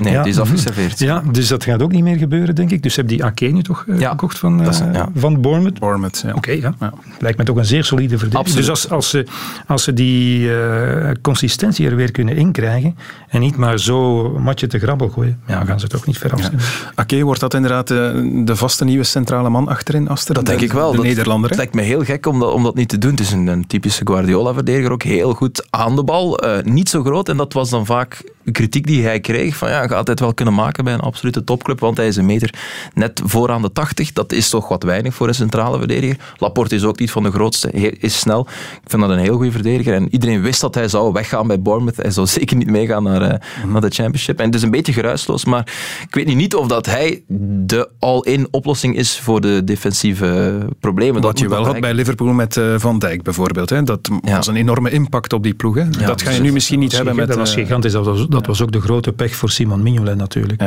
Nee, 0.00 0.12
ja, 0.12 0.22
die 0.22 0.32
is 0.32 0.38
afgeserveerd. 0.38 0.98
Ja, 0.98 1.22
dus 1.32 1.48
dat 1.48 1.64
gaat 1.64 1.82
ook 1.82 1.92
niet 1.92 2.02
meer 2.02 2.16
gebeuren, 2.16 2.54
denk 2.54 2.70
ik. 2.70 2.82
Dus 2.82 2.96
heb 2.96 3.08
die 3.08 3.24
Ake 3.24 3.46
nu 3.46 3.62
toch 3.62 3.84
uh, 3.86 4.00
ja, 4.00 4.10
gekocht 4.10 4.38
van, 4.38 4.60
uh, 4.60 4.66
is, 4.66 4.80
van 5.14 5.40
Bournemouth? 5.40 5.78
Bournemouth, 5.78 6.20
ja. 6.24 6.28
Oké, 6.28 6.38
okay, 6.38 6.60
ja. 6.60 6.92
Lijkt 7.18 7.38
me 7.38 7.44
toch 7.44 7.56
een 7.56 7.64
zeer 7.64 7.84
solide 7.84 8.18
verdediging. 8.18 8.56
Dus 8.56 8.70
als, 8.70 8.90
als, 8.90 9.10
ze, 9.10 9.26
als 9.66 9.82
ze 9.82 9.92
die 9.92 10.40
uh, 10.40 11.10
consistentie 11.22 11.88
er 11.88 11.96
weer 11.96 12.10
kunnen 12.10 12.36
inkrijgen 12.36 12.96
en 13.28 13.40
niet 13.40 13.56
maar 13.56 13.78
zo 13.78 14.28
matje 14.38 14.66
te 14.66 14.78
grabbel 14.78 15.08
gooien, 15.08 15.40
ja, 15.46 15.64
gaan 15.64 15.80
ze 15.80 15.86
toch 15.86 16.06
niet 16.06 16.18
ver 16.18 16.32
ja. 16.36 16.50
Oké, 16.96 17.22
wordt 17.22 17.40
dat 17.40 17.54
inderdaad 17.54 17.88
de, 17.88 18.42
de, 18.44 18.56
vaste 18.56 18.84
nieuwe 18.84 19.04
centrale 19.04 19.48
man 19.48 19.68
achterin, 19.68 20.08
Aster? 20.08 20.34
Dat 20.34 20.46
denk 20.46 20.60
ik 20.60 20.72
wel. 20.72 20.90
De 20.90 20.96
dat, 20.96 21.06
Nederlander. 21.06 21.48
Het 21.48 21.58
lijkt 21.58 21.74
me 21.74 21.82
heel 21.82 22.04
gek 22.04 22.26
om 22.26 22.40
dat, 22.40 22.52
om 22.52 22.62
dat 22.62 22.74
niet 22.74 22.88
te 22.88 22.98
doen. 22.98 23.10
Het 23.10 23.20
is 23.20 23.32
een, 23.32 23.46
een 23.46 23.66
typische 23.66 24.06
Guardiola-verdediger, 24.06 24.92
ook 24.92 25.02
heel 25.02 25.32
goed 25.32 25.66
aan 25.70 25.96
de 25.96 26.04
bal. 26.04 26.44
Uh, 26.44 26.62
niet 26.62 26.88
zo 26.88 27.02
groot, 27.02 27.28
en 27.28 27.36
dat 27.36 27.52
was 27.52 27.70
dan 27.70 27.86
vaak 27.86 28.22
kritiek 28.52 28.86
die 28.86 29.02
hij 29.02 29.20
kreeg. 29.20 29.56
Van 29.56 29.68
ja, 29.68 29.86
gaat 29.86 30.06
het 30.06 30.20
wel 30.20 30.34
kunnen 30.34 30.54
maken 30.54 30.84
bij 30.84 30.92
een 30.92 31.00
absolute 31.00 31.44
topclub, 31.44 31.80
want 31.80 31.96
hij 31.96 32.06
is 32.06 32.16
een 32.16 32.26
meter 32.26 32.54
net 32.94 33.22
vooraan 33.24 33.62
de 33.62 33.72
80. 33.72 34.12
Dat 34.12 34.32
is 34.32 34.48
toch 34.48 34.68
wat 34.68 34.82
weinig 34.82 35.14
voor 35.14 35.28
een 35.28 35.34
centrale 35.34 35.78
verdediger. 35.78 36.16
Laporte 36.38 36.74
is 36.74 36.84
ook 36.84 36.98
niet 36.98 37.10
van 37.10 37.22
de 37.22 37.30
grootste, 37.30 37.68
hij 37.72 37.96
is 38.00 38.18
snel. 38.18 38.46
Ik 38.82 38.90
vind 38.90 39.02
dat 39.02 39.10
een 39.10 39.18
heel 39.18 39.36
goede 39.36 39.50
verdediger. 39.50 39.94
En 39.94 40.08
iedereen 40.10 40.42
wist 40.42 40.60
dat 40.60 40.74
hij 40.74 40.88
zou 40.88 41.12
weggaan 41.12 41.46
bij 41.46 41.60
Bournemouth. 41.60 41.96
Hij 41.96 42.10
zou 42.10 42.26
zeker 42.36 42.56
niet 42.56 42.70
meegaan 42.70 43.02
naar, 43.02 43.22
uh, 43.22 43.28
mm-hmm. 43.28 43.72
naar 43.72 43.80
de 43.80 43.90
Championship. 43.90 44.38
En 44.38 44.46
het 44.46 44.54
is 44.54 44.62
een 44.62 44.70
beetje 44.70 44.92
geruisloos, 44.92 45.35
maar 45.44 45.74
ik 46.08 46.14
weet 46.14 46.34
niet 46.34 46.54
of 46.54 46.66
dat 46.66 46.86
hij 46.86 47.22
de 47.66 47.88
all-in 47.98 48.48
oplossing 48.50 48.96
is 48.96 49.18
voor 49.18 49.40
de 49.40 49.64
defensieve 49.64 50.58
problemen. 50.80 51.22
Wat 51.22 51.38
je 51.38 51.48
wel 51.48 51.64
had 51.64 51.80
bij 51.80 51.94
Liverpool 51.94 52.32
met 52.32 52.56
uh, 52.56 52.74
Van 52.78 52.98
Dijk 52.98 53.22
bijvoorbeeld. 53.22 53.70
Hè. 53.70 53.82
Dat 53.82 54.08
ja. 54.22 54.36
was 54.36 54.46
een 54.46 54.56
enorme 54.56 54.90
impact 54.90 55.32
op 55.32 55.42
die 55.42 55.54
ploeg. 55.54 55.74
Hè. 55.74 55.84
Ja, 55.98 56.06
dat 56.06 56.22
ga 56.22 56.30
je 56.30 56.40
nu 56.40 56.52
misschien 56.52 56.78
niet 56.78 56.92
hebben 56.92 57.16
met... 57.16 57.28
Dat 57.28 57.36
was 57.36 57.54
gigantisch. 57.54 57.92
Dat 57.92 58.04
was, 58.04 58.26
dat 58.28 58.46
was 58.46 58.62
ook 58.62 58.72
de 58.72 58.80
grote 58.80 59.12
pech 59.12 59.34
voor 59.34 59.50
Simon 59.50 59.82
Mignolet 59.82 60.16
natuurlijk. 60.16 60.62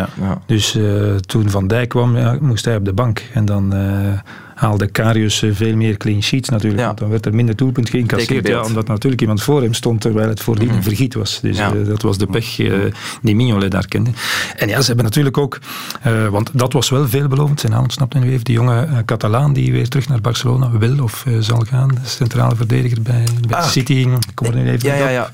Dus 0.46 0.76
uh, 0.76 1.16
toen 1.16 1.50
Van 1.50 1.68
Dijk 1.68 1.90
kwam, 1.90 2.38
moest 2.42 2.66
hij 2.66 2.76
op 2.76 2.86
de 2.86 2.94
bank. 2.94 3.24
En 3.34 3.46
dan... 3.46 3.76
Uh, 3.76 4.20
haalde 4.60 4.88
Karius 4.88 5.44
veel 5.52 5.76
meer 5.76 5.98
clean 5.98 6.24
sheets 6.24 6.50
natuurlijk. 6.50 6.82
Ja. 6.82 6.94
Dan 6.94 7.10
werd 7.10 7.26
er 7.26 7.36
minder 7.36 7.56
doelpunt 7.56 7.90
geïncasseerd. 7.90 8.48
Ja, 8.48 8.64
omdat 8.64 8.88
natuurlijk 8.88 9.22
iemand 9.22 9.42
voor 9.42 9.62
hem 9.62 9.74
stond 9.74 10.02
terwijl 10.02 10.30
het 10.30 10.40
voordien 10.40 10.70
een 10.70 10.84
vergiet 10.84 11.14
was. 11.14 11.40
Dus 11.42 11.58
ja. 11.58 11.74
uh, 11.74 11.88
dat 11.88 12.02
was 12.02 12.18
de 12.18 12.28
pech 12.28 12.60
uh, 12.60 12.74
die 13.22 13.36
Mignolet 13.36 13.72
daar 13.72 13.88
kende. 13.88 14.10
En 14.56 14.68
ja, 14.68 14.82
ze 14.82 14.88
hebben 14.88 15.06
natuurlijk 15.06 15.38
ook, 15.38 15.60
uh, 16.08 16.28
want 16.28 16.50
dat 16.54 16.74
was 16.74 16.90
wel 16.90 17.08
veelbelovend. 17.08 17.60
Zijn 17.60 17.72
naam 17.72 17.82
ontsnapte 17.82 18.18
nu 18.18 18.32
even. 18.32 18.44
Die 18.44 18.56
jonge 18.56 18.88
Catalaan 19.06 19.54
die 19.54 19.72
weer 19.72 19.90
terug 19.90 20.08
naar 20.08 20.22
Barcelona 20.22 20.72
wil 20.72 21.04
of 21.04 21.26
zal 21.40 21.66
gaan. 21.70 21.98
Centrale 22.04 22.56
verdediger 22.56 23.02
bij, 23.02 23.24
bij 23.48 23.58
ah. 23.58 23.68
City. 23.68 24.08
Kom 24.34 24.48
er 24.48 24.56
nu 24.56 24.70
even 24.70 24.90
ja, 24.90 24.96
ja, 24.96 25.10
ja. 25.10 25.32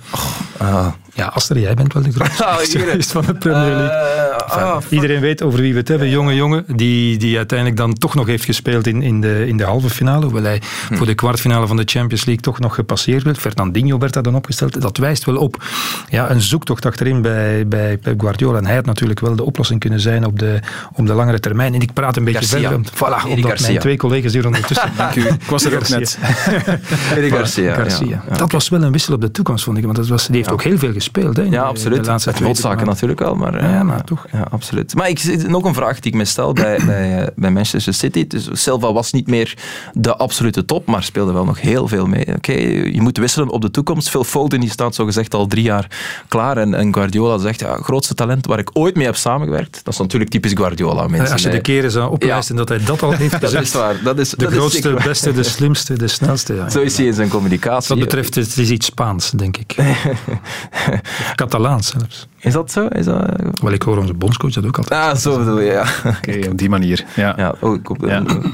Oh, 0.62 0.88
ja, 1.16 1.26
Aster, 1.26 1.60
jij 1.60 1.74
bent 1.74 1.94
wel 1.94 2.04
de 2.04 2.12
grootste 2.12 2.44
oh, 2.96 3.00
van 3.00 3.26
de 3.26 3.34
Premier 3.34 3.76
League. 3.76 3.86
Uh, 3.88 4.44
enfin, 4.46 4.64
oh, 4.64 4.78
iedereen 4.90 5.22
weet 5.22 5.44
over 5.44 5.62
wie 5.62 5.74
we 5.74 5.80
het 5.80 5.88
hebben. 5.88 6.10
Jonge 6.10 6.36
jongen, 6.36 6.66
die, 6.76 7.18
die 7.18 7.38
uiteindelijk 7.38 7.78
dan 7.78 7.94
toch 7.94 8.16
nog 8.16 8.28
heeft 8.28 8.46
gespeeld 8.46 8.88
in, 8.88 9.02
in, 9.02 9.22
de, 9.22 9.48
in 9.48 9.58
de 9.58 9.64
halve 9.64 9.90
finale. 9.90 10.26
Hoewel 10.26 10.44
hij 10.44 10.62
hm. 10.88 10.96
voor 10.96 11.06
de 11.06 11.14
kwartfinale 11.14 11.68
van 11.68 11.76
de 11.76 11.84
Champions 11.86 12.26
League 12.26 12.44
toch 12.44 12.60
nog 12.60 12.76
gepasseerd 12.76 13.24
werd. 13.24 13.38
Fernandinho 13.38 13.98
werd 13.98 14.14
daar 14.14 14.24
dan 14.24 14.36
opgesteld. 14.36 14.82
Dat 14.82 14.98
wijst 14.98 15.26
wel 15.26 15.38
op 15.38 15.64
ja, 16.10 16.30
een 16.30 16.42
zoektocht 16.42 16.86
achterin 16.86 17.22
bij, 17.22 17.68
bij 17.68 17.98
Pep 17.98 18.20
Guardiola. 18.22 18.58
En 18.58 18.66
hij 18.66 18.76
had 18.76 18.86
natuurlijk 18.86 19.20
wel 19.20 19.36
de 19.36 19.44
oplossing 19.44 19.80
kunnen 19.80 20.00
zijn 20.00 20.26
op 20.26 20.40
de, 20.40 20.60
op 20.94 21.08
de 21.08 21.14
langere 21.14 21.40
termijn. 21.40 21.74
En 21.74 21.82
ik 21.82 21.94
praat 21.94 22.18
een 22.18 22.24
beetje 22.24 22.48
Garcia. 22.48 22.70
verder. 22.70 22.92
Voilà, 22.94 23.30
omdat 23.30 23.50
Garcia. 23.50 23.68
mijn 23.68 23.80
twee 23.80 23.98
collega's 23.98 24.34
hier 24.34 24.46
ondertussen... 24.46 24.92
Dank 24.98 25.16
u. 25.16 25.22
Ik 25.22 25.50
was 25.50 25.66
er 25.66 25.76
ook 25.76 25.90
net. 25.90 26.18
Garcia. 27.36 27.74
Garcia. 27.74 28.24
Ja, 28.30 28.38
dat 28.38 28.52
was 28.52 28.70
wel 28.70 28.84
een 28.84 28.92
wissel 28.92 29.14
op 29.14 29.22
de 29.22 29.32
toekomst, 29.32 29.64
vond 29.64 29.78
ik. 29.78 29.84
Want 29.84 29.96
dat 29.96 30.08
was, 30.08 30.28
die 30.28 30.36
heeft 30.36 30.52
ook 30.52 30.64
heel 30.64 30.78
veel 30.78 30.94
gespeeld. 30.94 31.04
Hè, 31.14 31.42
ja, 31.42 31.62
absoluut. 31.62 32.06
Laatste 32.06 32.32
Rotzaken 32.42 32.86
natuurlijk 32.86 33.20
wel, 33.20 33.36
maar... 33.36 33.64
Ja, 33.64 33.84
maar 33.84 34.04
toch. 34.04 34.26
Ja, 34.32 34.48
absoluut. 34.52 34.96
Maar 34.96 35.10
ik, 35.10 35.48
nog 35.48 35.64
een 35.64 35.74
vraag 35.74 36.00
die 36.00 36.12
ik 36.12 36.18
me 36.18 36.26
stel 36.26 36.54
bij, 36.54 36.80
bij, 36.86 37.30
bij 37.36 37.52
Manchester 37.52 37.94
City. 37.94 38.28
Dus 38.28 38.48
Silva 38.52 38.94
was 38.94 39.12
niet 39.12 39.28
meer 39.28 39.58
de 39.94 40.16
absolute 40.16 40.66
top, 40.66 40.86
maar 40.86 41.04
speelde 41.04 41.32
wel 41.32 41.46
nog 41.46 41.62
heel 41.62 41.88
veel 41.88 42.06
mee. 42.06 42.22
Oké, 42.22 42.36
okay, 42.36 42.92
je 42.92 43.02
moet 43.02 43.18
wisselen 43.18 43.50
op 43.50 43.62
de 43.62 43.72
toekomst. 43.72 44.10
Phil 44.10 44.24
Foden 44.24 44.60
die 44.60 44.70
staat 44.70 44.96
zogezegd 44.96 45.34
al 45.34 45.48
drie 45.48 45.64
jaar 45.64 45.88
klaar. 46.28 46.58
En, 46.58 46.74
en 46.74 46.94
Guardiola 46.94 47.38
zegt, 47.38 47.60
ja, 47.60 47.76
grootste 47.76 48.14
talent 48.14 48.46
waar 48.46 48.60
ik 48.60 48.70
ooit 48.74 48.96
mee 48.96 49.06
heb 49.06 49.16
samengewerkt. 49.16 49.80
Dat 49.84 49.94
is 49.94 50.00
natuurlijk 50.00 50.32
typisch 50.32 50.54
Guardiola. 50.54 51.08
Mensen. 51.08 51.32
Als 51.32 51.44
je 51.44 51.50
de 51.50 51.62
keren 51.62 51.92
zou 51.92 52.12
oplijsten 52.12 52.56
ja. 52.56 52.64
dat 52.64 52.70
hij 52.70 52.86
dat 52.86 53.04
al 53.04 53.12
heeft 53.12 53.36
gezegd. 53.36 53.54
dat 53.54 53.64
is 53.64 53.74
waar. 53.74 54.04
Dat 54.04 54.20
is, 54.20 54.30
de 54.30 54.38
dat 54.38 54.54
grootste, 54.54 54.98
beste, 55.04 55.34
de 55.34 55.44
slimste, 55.44 55.94
de 55.94 56.08
snelste. 56.08 56.54
Ja. 56.54 56.70
Zo 56.70 56.80
is 56.80 56.98
hij 56.98 57.06
in 57.06 57.14
zijn 57.14 57.30
communicatie. 57.30 57.90
Wat 57.90 58.00
betreft, 58.00 58.36
het 58.36 58.58
is 58.58 58.70
iets 58.70 58.86
Spaans, 58.86 59.32
denk 59.32 59.58
ik. 59.58 59.76
Catalaans 61.36 61.88
zelfs. 61.88 62.28
Is 62.40 62.54
dat 62.54 62.72
zo? 62.72 62.88
Is 62.88 63.06
dat... 63.06 63.42
Wel, 63.62 63.72
ik 63.72 63.82
hoor 63.82 63.98
onze 63.98 64.14
bondscoach 64.14 64.54
dat 64.54 64.66
ook 64.66 64.78
altijd. 64.78 65.02
Ah, 65.02 65.16
zo 65.16 65.38
bedoel 65.38 65.60
je, 65.60 65.72
ja. 65.72 65.86
Oké, 66.18 66.50
op 66.50 66.58
die 66.58 66.70
manier. 66.70 67.06
Ja. 67.16 67.34
Ja, 67.38 67.56
oh, 67.60 67.76
ik 67.76 67.88
hoop, 67.88 67.98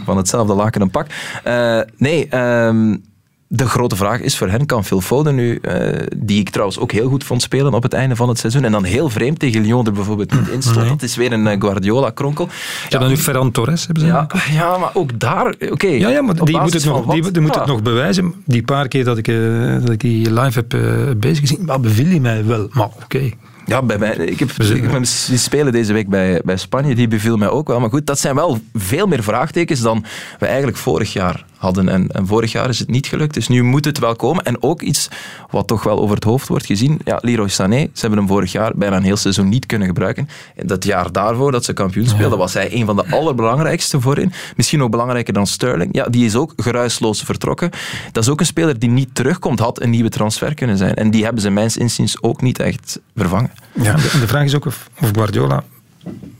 van 0.05 0.17
hetzelfde 0.17 0.53
laken 0.53 0.81
een 0.81 0.89
pak. 0.89 1.07
Uh, 1.47 1.81
nee, 1.97 2.37
um, 2.37 3.03
de 3.53 3.67
grote 3.67 3.95
vraag 3.95 4.19
is 4.19 4.37
voor 4.37 4.49
hen, 4.49 4.65
kan 4.65 4.85
Phil 4.85 5.01
Foden 5.01 5.35
nu, 5.35 5.59
uh, 5.61 5.99
die 6.17 6.39
ik 6.39 6.49
trouwens 6.49 6.79
ook 6.79 6.91
heel 6.91 7.09
goed 7.09 7.23
vond 7.23 7.41
spelen 7.41 7.73
op 7.73 7.83
het 7.83 7.93
einde 7.93 8.15
van 8.15 8.29
het 8.29 8.39
seizoen, 8.39 8.63
en 8.63 8.71
dan 8.71 8.83
heel 8.83 9.09
vreemd 9.09 9.39
tegen 9.39 9.61
Lyon 9.61 9.85
er 9.85 9.91
bijvoorbeeld 9.91 10.33
niet 10.33 10.47
in 10.47 10.61
stond. 10.61 10.75
Nee. 10.75 10.89
Dat 10.89 11.01
is 11.01 11.15
weer 11.15 11.31
een 11.31 11.45
uh, 11.47 11.55
Guardiola-kronkel. 11.59 12.47
Ja, 12.89 12.99
dan 12.99 13.09
nu 13.09 13.17
Ferran 13.17 13.51
Torres 13.51 13.85
hebben 13.85 14.03
ze 14.03 14.09
ja, 14.09 14.27
ja, 14.51 14.77
maar 14.77 14.89
ook 14.93 15.19
daar, 15.19 15.47
oké. 15.47 15.71
Okay, 15.71 15.99
ja, 15.99 16.09
ja, 16.09 16.21
maar 16.21 16.45
die 16.45 16.59
moet, 16.59 16.73
het 16.73 16.85
nog, 16.85 17.05
die, 17.05 17.31
die 17.31 17.41
moet 17.41 17.55
het 17.55 17.65
nog 17.65 17.81
bewijzen. 17.81 18.33
Die 18.45 18.63
paar 18.63 18.87
keer 18.87 19.03
dat 19.03 19.17
ik, 19.17 19.27
uh, 19.27 19.79
dat 19.81 19.89
ik 19.89 19.99
die 19.99 20.33
live 20.33 20.63
heb 20.67 20.79
bezig 21.19 21.39
gezien, 21.39 21.65
maar 21.65 21.79
beviel 21.79 22.07
hij 22.07 22.19
mij 22.19 22.45
wel. 22.45 22.67
Maar 22.71 22.85
oké, 22.85 23.03
okay. 23.03 23.33
Ja, 23.65 23.81
bij 23.81 23.97
mij, 23.97 24.15
ik, 24.15 24.39
heb, 24.39 24.49
ik 24.49 24.91
heb 24.91 25.05
zien 25.05 25.39
spelen 25.39 25.71
deze 25.71 25.93
week 25.93 26.09
bij, 26.09 26.41
bij 26.43 26.57
Spanje. 26.57 26.95
Die 26.95 27.07
beviel 27.07 27.37
mij 27.37 27.49
ook 27.49 27.67
wel. 27.67 27.79
Maar 27.79 27.89
goed, 27.89 28.05
dat 28.05 28.19
zijn 28.19 28.35
wel 28.35 28.59
veel 28.73 29.07
meer 29.07 29.23
vraagtekens 29.23 29.79
dan 29.79 30.05
we 30.39 30.45
eigenlijk 30.45 30.77
vorig 30.77 31.13
jaar 31.13 31.45
hadden. 31.61 31.89
En, 31.89 32.07
en, 32.07 32.27
vorig 32.27 32.51
jaar 32.51 32.69
is 32.69 32.79
het 32.79 32.89
niet 32.89 33.07
gelukt. 33.07 33.33
Dus 33.33 33.47
nu 33.47 33.63
moet 33.63 33.85
het 33.85 33.99
wel 33.99 34.15
komen. 34.15 34.43
En 34.43 34.63
ook 34.63 34.81
iets 34.81 35.09
wat 35.49 35.67
toch 35.67 35.83
wel 35.83 35.99
over 35.99 36.15
het 36.15 36.23
hoofd 36.23 36.47
wordt 36.47 36.65
gezien. 36.65 36.99
Ja, 37.03 37.17
Leroy 37.21 37.47
Sané, 37.47 37.79
ze 37.79 38.01
hebben 38.01 38.19
hem 38.19 38.27
vorig 38.27 38.51
jaar 38.51 38.71
bijna 38.75 38.95
een 38.95 39.03
heel 39.03 39.17
seizoen 39.17 39.49
niet 39.49 39.65
kunnen 39.65 39.87
gebruiken. 39.87 40.29
En 40.55 40.67
dat 40.67 40.83
jaar 40.83 41.11
daarvoor 41.11 41.51
dat 41.51 41.65
ze 41.65 41.73
kampioen 41.73 42.07
speelden, 42.07 42.37
was 42.37 42.53
hij 42.53 42.73
een 42.73 42.85
van 42.85 42.95
de 42.95 43.05
allerbelangrijkste 43.09 44.01
voorin. 44.01 44.33
Misschien 44.55 44.83
ook 44.83 44.91
belangrijker 44.91 45.33
dan 45.33 45.47
Sterling. 45.47 45.95
Ja, 45.95 46.05
die 46.05 46.25
is 46.25 46.35
ook 46.35 46.53
geruisloos 46.55 47.21
vertrokken. 47.21 47.69
Dat 48.11 48.23
is 48.23 48.29
ook 48.29 48.39
een 48.39 48.45
speler 48.45 48.79
die 48.79 48.89
niet 48.89 49.15
terugkomt. 49.15 49.59
Had 49.59 49.81
een 49.81 49.89
nieuwe 49.89 50.09
transfer 50.09 50.53
kunnen 50.53 50.77
zijn. 50.77 50.93
En 50.93 51.11
die 51.11 51.23
hebben 51.23 51.41
ze 51.41 51.49
mijns 51.49 51.77
inziens 51.77 52.23
ook 52.23 52.41
niet 52.41 52.59
echt 52.59 52.99
vervangen. 53.15 53.51
Ja, 53.71 53.95
de, 53.95 54.19
de 54.19 54.27
vraag 54.27 54.43
is 54.43 54.55
ook 54.55 54.65
of, 54.65 54.89
of 55.01 55.09
Guardiola 55.13 55.63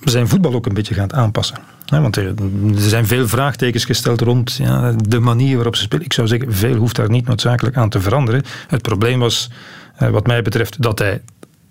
zijn 0.04 0.28
voetbal 0.28 0.54
ook 0.54 0.66
een 0.66 0.74
beetje 0.74 0.94
gaat 0.94 1.14
aanpassen. 1.14 1.58
want 1.86 2.16
er, 2.16 2.34
zijn 2.76 3.08
veel 3.08 3.28
vraagtekens 3.28 3.86
gesteld 3.86 4.22
rond 4.22 4.54
ja, 4.54 4.92
de 5.08 5.20
manier 5.20 5.56
waarop 5.56 5.76
ze 5.76 5.82
spelen. 5.82 6.06
Ik 6.06 6.14
zou 6.14 6.28
zeggen, 6.28 6.54
veel 6.54 6.76
hoeft 6.76 6.96
daar 6.96 7.10
niet 7.10 7.28
noodzakelijk 7.28 7.78
aan 7.78 7.90
te 7.90 8.02
veranderen. 8.02 8.44
Het 8.68 8.82
probleem 8.82 9.20
was, 9.20 9.50
eh, 9.96 10.10
wat 10.10 10.28
mij 10.28 10.42
betreft, 10.42 10.82
dat 10.82 11.00
hij, 11.00 11.22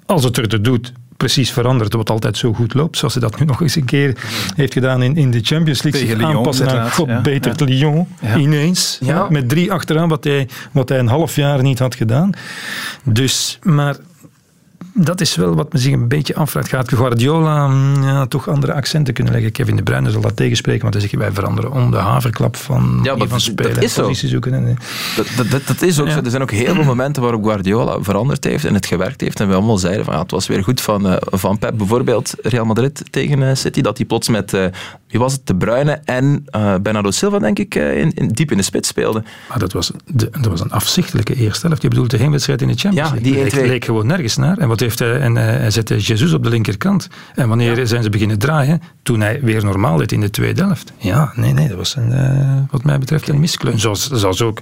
als 0.07 0.25
het 0.25 0.37
er 0.37 0.49
te 0.49 0.61
doet, 0.61 0.93
precies 1.21 1.51
verandert 1.51 1.95
wat 1.95 2.11
altijd 2.11 2.37
zo 2.37 2.53
goed 2.53 2.75
loopt. 2.75 2.97
Zoals 2.97 3.15
hij 3.15 3.23
dat 3.23 3.39
nu 3.39 3.47
nog 3.47 3.61
eens 3.61 3.77
een 3.77 3.85
keer 3.85 4.17
heeft 4.57 4.73
gedaan 4.73 5.03
in, 5.03 5.17
in 5.17 5.31
de 5.31 5.41
Champions 5.43 5.83
League. 5.83 6.01
Tegen 6.01 6.17
Lyon, 6.17 6.37
aanpassen 6.37 6.67
naar 6.67 6.91
God 6.91 7.09
ja. 7.09 7.53
Lyon. 7.57 8.07
Ja. 8.21 8.37
Ineens. 8.37 9.01
Met 9.29 9.49
drie 9.49 9.73
achteraan, 9.73 10.09
wat 10.09 10.25
hij, 10.25 10.49
wat 10.73 10.89
hij 10.89 10.99
een 10.99 11.09
half 11.09 11.37
jaar 11.37 11.63
niet 11.63 11.79
had 11.79 11.95
gedaan. 11.95 12.31
Dus, 13.05 13.59
maar 13.63 13.97
dat 15.05 15.21
is 15.21 15.37
wel 15.37 15.55
wat 15.55 15.73
men 15.73 15.83
zich 15.83 15.93
een 15.93 16.09
beetje 16.09 16.35
afvraagt. 16.35 16.69
Gaat 16.69 16.93
Guardiola 16.95 17.69
mm, 17.69 18.03
ja, 18.03 18.27
toch 18.27 18.49
andere 18.49 18.73
accenten 18.73 19.15
kunnen 19.15 19.33
leggen? 19.33 19.53
Kevin 19.53 19.77
De 19.77 19.83
Bruyne 19.83 20.11
zal 20.11 20.21
dat 20.21 20.37
tegenspreken, 20.37 20.83
want 20.83 20.95
hij 20.95 21.03
zegt 21.03 21.15
wij 21.15 21.33
veranderen 21.33 21.73
om 21.73 21.91
de 21.91 21.97
haverklap 21.97 22.57
van, 22.57 23.01
ja, 23.03 23.17
van 23.17 23.41
spelen. 23.41 23.75
Dat 23.75 23.83
is 23.83 23.95
zo. 23.95 24.13
Zoeken 24.13 24.55
en, 24.55 24.79
dat, 25.17 25.27
dat, 25.51 25.67
dat, 25.67 25.83
is 25.83 26.01
ook 26.01 26.09
zo. 26.09 26.21
Er 26.25 26.31
zijn 26.31 26.43
ook 26.43 26.51
heel 26.51 26.75
veel 26.75 26.85
momenten 26.85 27.23
waarop 27.23 27.45
Guardiola 27.45 28.03
veranderd 28.03 28.45
heeft 28.45 28.65
en 28.65 28.75
het 28.75 28.87
gewerkt 28.87 29.21
heeft. 29.21 29.41
En 29.41 29.49
we 29.49 29.55
allemaal 29.55 29.79
zeiden 29.79 30.05
van 30.05 30.15
ja, 30.15 30.21
het 30.21 30.31
was 30.31 30.47
weer 30.47 30.65
goed 30.65 30.81
van, 30.81 31.07
uh, 31.07 31.17
van 31.21 31.59
Pep. 31.59 31.77
Bijvoorbeeld 31.77 32.35
Real 32.43 32.65
Madrid 32.65 33.03
tegen 33.11 33.41
uh, 33.41 33.55
City, 33.55 33.81
dat 33.81 33.97
hij 33.97 34.07
plots 34.07 34.29
met, 34.29 34.53
uh, 34.53 34.65
wie 35.09 35.21
was 35.21 35.33
het, 35.33 35.47
De 35.47 35.55
Bruyne 35.55 36.01
en 36.05 36.45
Bernardo 36.83 37.11
Silva, 37.11 37.39
denk 37.39 37.59
ik, 37.59 37.75
in, 37.75 38.15
in, 38.15 38.29
diep 38.29 38.51
in 38.51 38.57
de 38.57 38.63
spits 38.63 38.89
speelde. 38.89 39.23
Maar 39.49 39.59
dat 39.59 39.73
was, 39.73 39.91
de, 40.07 40.29
dat 40.31 40.47
was 40.47 40.61
een 40.61 40.73
afzichtelijke 40.73 41.35
eerste 41.35 41.67
helft. 41.67 41.83
Je 41.83 41.89
bedoelt 41.89 42.11
de 42.11 42.17
heenwedstrijd 42.17 42.63
in 42.63 42.69
de 42.69 42.75
Champions 42.75 43.09
ja, 43.09 43.15
League. 43.15 43.33
Die 43.33 43.43
leek, 43.43 43.67
leek 43.67 43.85
gewoon 43.85 44.07
nergens 44.07 44.37
naar. 44.37 44.59
En 44.59 44.69
wat 44.69 44.81
heeft 44.91 44.99
hij, 44.99 45.21
en 45.21 45.37
hij 45.37 45.71
zette 45.71 45.97
Jesus 45.99 46.33
op 46.33 46.43
de 46.43 46.49
linkerkant. 46.49 47.09
En 47.35 47.49
wanneer 47.49 47.79
ja. 47.79 47.85
zijn 47.85 48.03
ze 48.03 48.11
beginnen 48.11 48.39
draaien? 48.39 48.83
Toen 49.03 49.21
hij 49.21 49.41
weer 49.43 49.65
normaal 49.65 49.97
deed 49.97 50.13
in 50.13 50.21
de 50.21 50.31
tweede 50.31 50.63
helft. 50.63 50.93
Ja, 50.97 51.33
nee, 51.35 51.53
nee, 51.53 51.69
dat 51.69 51.77
was 51.77 51.97
een, 51.97 52.13
uh, 52.13 52.59
wat 52.71 52.85
mij 52.85 52.99
betreft 52.99 53.29
een 53.29 53.41
miskleun. 53.41 53.79
Zoals, 53.79 54.11
zoals 54.11 54.43
ook 54.43 54.61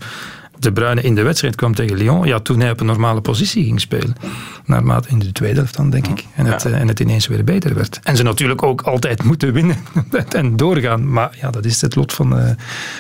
de 0.59 0.73
Bruyne 0.73 1.01
in 1.01 1.15
de 1.15 1.23
wedstrijd 1.23 1.55
kwam 1.55 1.75
tegen 1.75 1.97
Lyon, 1.97 2.27
ja, 2.27 2.41
toen 2.41 2.61
hij 2.61 2.71
op 2.71 2.81
een 2.81 2.87
normale 2.87 3.21
positie 3.21 3.65
ging 3.65 3.81
spelen. 3.81 4.15
Naarmate 4.65 5.09
in 5.09 5.19
de 5.19 5.33
tweede 5.33 5.57
helft 5.57 5.77
dan, 5.77 5.91
denk 5.91 6.07
ik. 6.07 6.25
En 6.35 6.47
het, 6.47 6.63
ja. 6.63 6.71
en 6.71 6.89
het 6.89 7.01
ineens 7.01 7.27
weer 7.27 7.45
beter 7.45 7.75
werd. 7.75 8.01
En 8.03 8.17
ze 8.17 8.23
natuurlijk 8.23 8.63
ook 8.63 8.81
altijd 8.81 9.23
moeten 9.23 9.53
winnen 9.53 9.77
en 10.29 10.57
doorgaan. 10.57 11.13
Maar 11.13 11.37
ja, 11.41 11.51
dat 11.51 11.65
is 11.65 11.81
het 11.81 11.95
lot 11.95 12.13
van, 12.13 12.39
uh, 12.39 12.51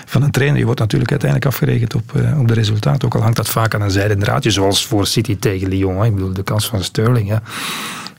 van 0.05 0.23
een 0.23 0.31
trainer. 0.31 0.59
Je 0.59 0.65
wordt 0.65 0.81
natuurlijk 0.81 1.11
uiteindelijk 1.11 1.51
afgerekend 1.51 1.95
op, 1.95 2.13
uh, 2.17 2.41
op 2.41 2.49
de 2.49 2.55
resultaten. 2.55 3.05
Ook 3.09 3.15
al 3.15 3.23
hangt 3.23 3.37
dat 3.37 3.49
vaak 3.49 3.75
aan 3.75 3.83
een 3.83 3.91
zijdend 3.91 4.21
draadje, 4.21 4.51
zoals 4.51 4.87
voor 4.87 5.07
City 5.07 5.37
tegen 5.39 5.69
Lyon. 5.69 5.97
Hè. 5.97 6.07
Ik 6.07 6.15
bedoel, 6.15 6.33
de 6.33 6.43
kans 6.43 6.67
van 6.67 6.85
Sterling, 6.85 7.29
ja. 7.29 7.43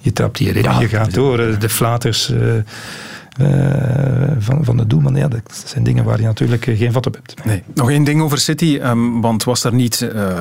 Je 0.02 0.13
trapt 0.13 0.38
die 0.38 0.47
erin, 0.47 0.63
ja, 0.63 0.80
je 0.80 0.88
gaat 0.88 1.13
door. 1.13 1.60
De 1.60 1.69
flaters... 1.69 2.30
Uh, 2.30 2.54
van, 4.39 4.65
van 4.65 4.78
de 4.78 4.88
doelman. 4.88 5.15
Ja, 5.15 5.28
dat 5.28 5.63
zijn 5.65 5.84
dingen 5.84 6.04
waar 6.04 6.19
je 6.19 6.25
natuurlijk 6.25 6.63
geen 6.63 6.91
vat 6.91 7.06
op 7.06 7.13
hebt. 7.13 7.45
Nee. 7.45 7.63
Nog 7.73 7.89
één 7.89 8.04
ding 8.04 8.21
over 8.21 8.38
City, 8.38 8.80
um, 8.84 9.21
want 9.21 9.43
was 9.43 9.63
er 9.63 9.73
niet, 9.73 10.10
uh, 10.13 10.39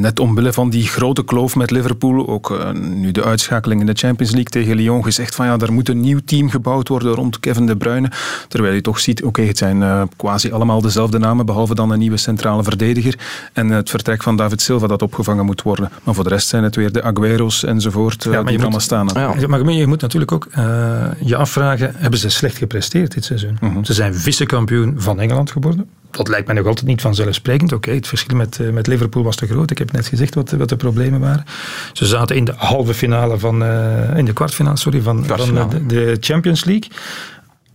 net 0.00 0.20
omwille 0.20 0.52
van 0.52 0.70
die 0.70 0.86
grote 0.86 1.24
kloof 1.24 1.56
met 1.56 1.70
Liverpool, 1.70 2.28
ook 2.28 2.50
uh, 2.50 2.70
nu 2.72 3.12
de 3.12 3.24
uitschakeling 3.24 3.80
in 3.80 3.86
de 3.86 3.94
Champions 3.94 4.32
League 4.32 4.50
tegen 4.50 4.76
Lyon, 4.76 5.04
gezegd 5.04 5.34
van 5.34 5.46
ja, 5.46 5.58
er 5.58 5.72
moet 5.72 5.88
een 5.88 6.00
nieuw 6.00 6.20
team 6.24 6.50
gebouwd 6.50 6.88
worden 6.88 7.14
rond 7.14 7.40
Kevin 7.40 7.66
De 7.66 7.76
Bruyne. 7.76 8.10
Terwijl 8.48 8.74
je 8.74 8.80
toch 8.80 9.00
ziet, 9.00 9.18
oké, 9.18 9.28
okay, 9.28 9.46
het 9.46 9.58
zijn 9.58 10.08
quasi 10.16 10.52
allemaal 10.52 10.80
dezelfde 10.80 11.18
namen, 11.18 11.46
behalve 11.46 11.74
dan 11.74 11.90
een 11.90 11.98
nieuwe 11.98 12.16
centrale 12.16 12.62
verdediger 12.62 13.14
en 13.52 13.68
het 13.68 13.90
vertrek 13.90 14.22
van 14.22 14.36
David 14.36 14.60
Silva 14.60 14.86
dat 14.86 15.02
opgevangen 15.02 15.44
moet 15.44 15.62
worden. 15.62 15.90
Maar 16.02 16.14
voor 16.14 16.24
de 16.24 16.30
rest 16.30 16.48
zijn 16.48 16.62
het 16.62 16.76
weer 16.76 16.92
de 16.92 17.02
Aguero's 17.02 17.64
enzovoort 17.64 18.24
ja, 18.24 18.42
die 18.42 18.60
allemaal 18.60 18.80
staan. 18.80 19.08
Ja. 19.14 19.34
Maar 19.46 19.70
je 19.70 19.86
moet 19.86 20.00
natuurlijk 20.00 20.32
ook 20.32 20.48
je 21.24 21.36
afvragen, 21.36 21.92
hebben 21.96 22.18
ze 22.18 22.28
slecht 22.28 22.56
gepresteerd 22.56 23.14
dit 23.14 23.24
seizoen. 23.24 23.56
-huh. 23.60 23.76
Ze 23.82 23.92
zijn 23.94 24.14
vice-kampioen 24.14 24.94
van 24.96 25.20
Engeland 25.20 25.50
geworden. 25.50 25.88
Dat 26.10 26.28
lijkt 26.28 26.46
mij 26.46 26.56
nog 26.56 26.66
altijd 26.66 26.86
niet 26.86 27.00
vanzelfsprekend. 27.00 27.72
Oké, 27.72 27.86
okay, 27.86 27.94
het 27.94 28.08
verschil 28.08 28.36
met, 28.36 28.58
uh, 28.58 28.70
met 28.70 28.86
Liverpool 28.86 29.22
was 29.22 29.36
te 29.36 29.46
groot. 29.46 29.70
Ik 29.70 29.78
heb 29.78 29.92
net 29.92 30.06
gezegd 30.06 30.34
wat, 30.34 30.50
wat 30.50 30.68
de 30.68 30.76
problemen 30.76 31.20
waren. 31.20 31.44
Ze 31.92 32.06
zaten 32.06 32.36
in 32.36 32.44
de 32.44 32.54
halve 32.56 32.94
finale 32.94 33.38
van, 33.38 33.62
uh, 33.62 34.16
in 34.16 34.24
de 34.24 34.32
kwartfinale, 34.32 34.76
sorry, 34.76 35.00
van, 35.00 35.24
van 35.26 35.68
de, 35.68 35.86
de 35.86 36.16
Champions 36.20 36.64
League 36.64 36.90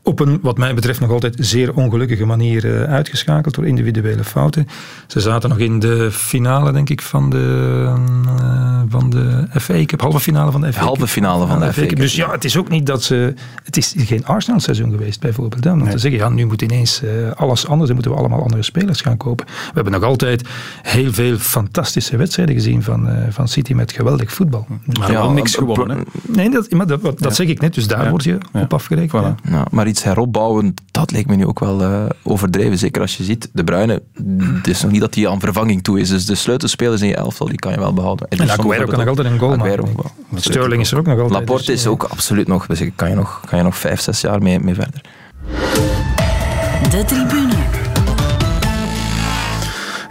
op 0.04 0.20
een, 0.20 0.39
wat 0.42 0.58
mij 0.58 0.74
betreft, 0.74 1.00
nog 1.00 1.12
altijd 1.12 1.36
zeer 1.39 1.74
ongelukkige 1.74 2.26
manier 2.26 2.66
uh, 2.66 2.84
uitgeschakeld 2.84 3.56
door 3.56 3.66
individuele 3.66 4.24
fouten. 4.24 4.68
Ze 5.08 5.20
zaten 5.20 5.50
nog 5.50 5.58
in 5.58 5.80
de 5.80 6.12
finale, 6.12 6.72
denk 6.72 6.89
ik, 6.89 7.02
van 7.02 7.30
de, 7.30 7.84
uh, 8.26 8.82
van 8.88 9.10
de 9.10 9.48
FA 9.52 9.86
Cup, 9.86 10.02
halve 10.02 10.20
finale 10.20 10.52
van 10.52 10.62
de 10.62 10.74
FA 10.74 10.80
Cup. 10.80 10.88
Halve 10.88 11.08
finale 11.08 11.48
van 11.48 11.60
de, 11.60 11.66
de 11.66 11.74
FA 11.74 11.86
Cup. 11.86 11.98
Dus 11.98 12.16
ja, 12.16 12.32
het 12.32 12.44
is 12.44 12.58
ook 12.58 12.70
niet 12.70 12.86
dat 12.86 13.04
ze... 13.04 13.34
Het 13.63 13.78
is 13.78 13.94
geen 13.98 14.26
Arsenal-seizoen 14.26 14.92
geweest, 14.92 15.20
bijvoorbeeld. 15.20 15.66
Om 15.66 15.78
nee. 15.78 15.92
te 15.92 15.98
zeggen, 15.98 16.20
ja, 16.20 16.30
nu 16.30 16.46
moet 16.46 16.62
ineens 16.62 17.02
uh, 17.04 17.32
alles 17.32 17.68
anders, 17.68 17.88
dan 17.88 17.96
moeten 17.96 18.13
we 18.13 18.18
allemaal 18.18 18.42
andere 18.42 18.63
spelers 18.63 19.02
gaan 19.02 19.18
kopen. 19.18 19.46
We 19.46 19.72
hebben 19.74 19.94
nog 19.94 20.04
altijd 20.04 20.48
heel 20.82 21.13
veel 21.13 21.38
fantastische 21.38 22.18
wedstrijden 22.18 22.56
gezien 22.56 22.84
van, 22.84 23.10
van 23.30 23.48
City 23.48 23.74
met 23.74 23.92
geweldig 23.92 24.32
voetbal. 24.32 24.68
Maar 25.00 25.12
ja, 25.12 25.22
wel 25.22 25.32
niks 25.32 25.56
gewonnen. 25.56 26.04
Nee, 26.22 26.50
dat, 26.50 26.72
maar 26.72 26.88
dat, 26.88 27.02
dat 27.02 27.16
ja. 27.20 27.30
zeg 27.30 27.48
ik 27.48 27.62
net, 27.62 27.74
dus 27.74 27.88
daar 27.88 28.04
ja. 28.04 28.10
word 28.10 28.24
je 28.24 28.38
op 28.54 28.74
afgerekend. 28.74 29.12
Voilà. 29.12 29.50
Ja. 29.52 29.66
maar 29.72 29.88
iets 29.93 30.03
heropbouwen, 30.03 30.73
dat 30.91 31.12
leek 31.12 31.27
me 31.27 31.36
nu 31.36 31.45
ook 31.45 31.60
wel 31.60 31.82
uh, 31.82 32.06
overdreven. 32.23 32.77
Zeker 32.77 33.01
als 33.01 33.17
je 33.17 33.23
ziet, 33.23 33.49
De 33.53 33.63
Bruyne, 33.63 34.01
het 34.53 34.67
is 34.67 34.82
nog 34.82 34.91
niet 34.91 35.01
dat 35.01 35.15
hij 35.15 35.27
aan 35.29 35.39
vervanging 35.39 35.84
toe 35.84 35.99
is. 35.99 36.10
Dus 36.10 36.25
de 36.25 36.36
sleutelspelers 36.36 37.01
in 37.01 37.08
je 37.08 37.15
elftal, 37.15 37.47
die 37.47 37.60
kan 37.60 37.71
je 37.71 37.79
wel 37.79 37.93
behouden. 37.93 38.27
En, 38.29 38.38
en 38.38 38.49
Aguero 38.49 38.86
kan 38.86 38.99
nog 38.99 39.08
altijd 39.08 39.27
een 39.27 39.39
goal 39.39 39.53
Aguero, 39.53 39.86
maken. 39.95 40.12
Sterling 40.36 40.82
is 40.82 40.91
er 40.91 40.97
ook 40.97 41.06
nog 41.06 41.19
altijd. 41.19 41.39
Laporte 41.39 41.65
dus, 41.65 41.79
is 41.79 41.88
ook 41.88 42.03
absoluut 42.03 42.47
nog, 42.47 42.65
dus 42.65 42.82
kan 42.95 43.10
je 43.10 43.15
nog, 43.15 43.41
kan 43.45 43.58
je 43.58 43.63
nog 43.63 43.77
vijf, 43.77 44.01
zes 44.01 44.21
jaar 44.21 44.41
mee, 44.41 44.60
mee 44.60 44.73
verder. 44.73 45.01
De 46.89 47.03
tribune. 47.06 47.83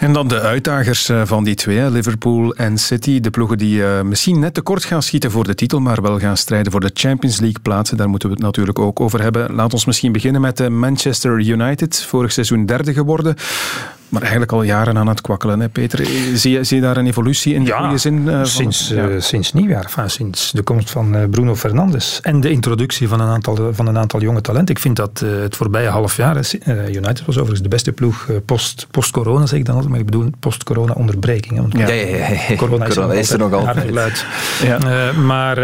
En 0.02 0.12
dan 0.12 0.28
de 0.28 0.40
uitdagers 0.40 1.10
van 1.24 1.44
die 1.44 1.54
twee, 1.54 1.90
Liverpool 1.90 2.54
en 2.54 2.78
City. 2.78 3.20
De 3.20 3.30
ploegen 3.30 3.58
die 3.58 3.76
uh, 3.76 4.00
misschien 4.00 4.38
net 4.38 4.54
tekort 4.54 4.84
gaan 4.84 5.02
schieten 5.02 5.30
voor 5.30 5.44
de 5.44 5.54
titel, 5.54 5.80
maar 5.80 6.02
wel 6.02 6.18
gaan 6.18 6.36
strijden 6.36 6.72
voor 6.72 6.80
de 6.80 6.90
Champions 6.94 7.40
League 7.40 7.60
plaatsen. 7.62 7.96
Daar 7.96 8.08
moeten 8.08 8.28
we 8.28 8.34
het 8.34 8.44
natuurlijk 8.44 8.78
ook 8.78 9.00
over 9.00 9.22
hebben. 9.22 9.54
Laat 9.54 9.72
ons 9.72 9.84
misschien 9.84 10.12
beginnen 10.12 10.40
met 10.40 10.68
Manchester 10.68 11.40
United. 11.40 12.04
Vorig 12.04 12.32
seizoen 12.32 12.66
derde 12.66 12.92
geworden. 12.92 13.36
Maar 14.12 14.20
eigenlijk 14.22 14.52
al 14.52 14.62
jaren 14.62 14.98
aan 14.98 15.06
het 15.06 15.20
kwakkelen, 15.20 15.60
hè, 15.60 15.68
Peter. 15.68 16.06
Zie 16.34 16.52
je, 16.52 16.64
zie 16.64 16.76
je 16.76 16.82
daar 16.82 16.96
een 16.96 17.06
evolutie 17.06 17.54
in 17.54 17.64
de 17.64 17.70
ja, 17.70 17.78
goede 17.78 17.98
zin? 17.98 18.22
Uh, 18.26 18.44
sinds, 18.44 18.88
van, 18.88 18.96
ja. 18.96 19.08
uh, 19.08 19.20
sinds 19.20 19.52
nieuwjaar, 19.52 19.84
enfin, 19.84 20.10
sinds 20.10 20.50
de 20.50 20.62
komst 20.62 20.90
van 20.90 21.16
uh, 21.16 21.22
Bruno 21.30 21.56
Fernandes 21.56 22.20
en 22.22 22.40
de 22.40 22.50
introductie 22.50 23.08
van 23.08 23.20
een 23.20 23.28
aantal, 23.28 23.74
van 23.74 23.86
een 23.86 23.98
aantal 23.98 24.20
jonge 24.20 24.40
talenten. 24.40 24.74
Ik 24.74 24.80
vind 24.80 24.96
dat 24.96 25.18
het 25.18 25.56
voorbije 25.56 25.88
half 25.88 26.16
jaar, 26.16 26.36
United 26.66 27.24
was 27.24 27.36
overigens 27.36 27.62
de 27.62 27.68
beste 27.68 27.92
ploeg 27.92 28.28
post, 28.44 28.86
post-corona, 28.90 29.46
zeg 29.46 29.58
ik 29.58 29.64
dan 29.64 29.74
altijd, 29.74 29.92
maar 29.92 30.00
ik 30.00 30.10
bedoel 30.10 30.30
post-corona 30.40 30.92
onderbreking. 30.92 31.56
Want 31.56 31.78
ja, 31.78 31.88
ja, 31.88 32.16
ja, 32.28 32.56
Corona 32.56 32.86
is, 32.86 32.94
corona 32.94 33.12
is 33.12 33.30
er 33.30 33.38
nog 33.38 33.52
altijd. 33.52 34.24
Ja. 34.62 35.12
maar 35.12 35.60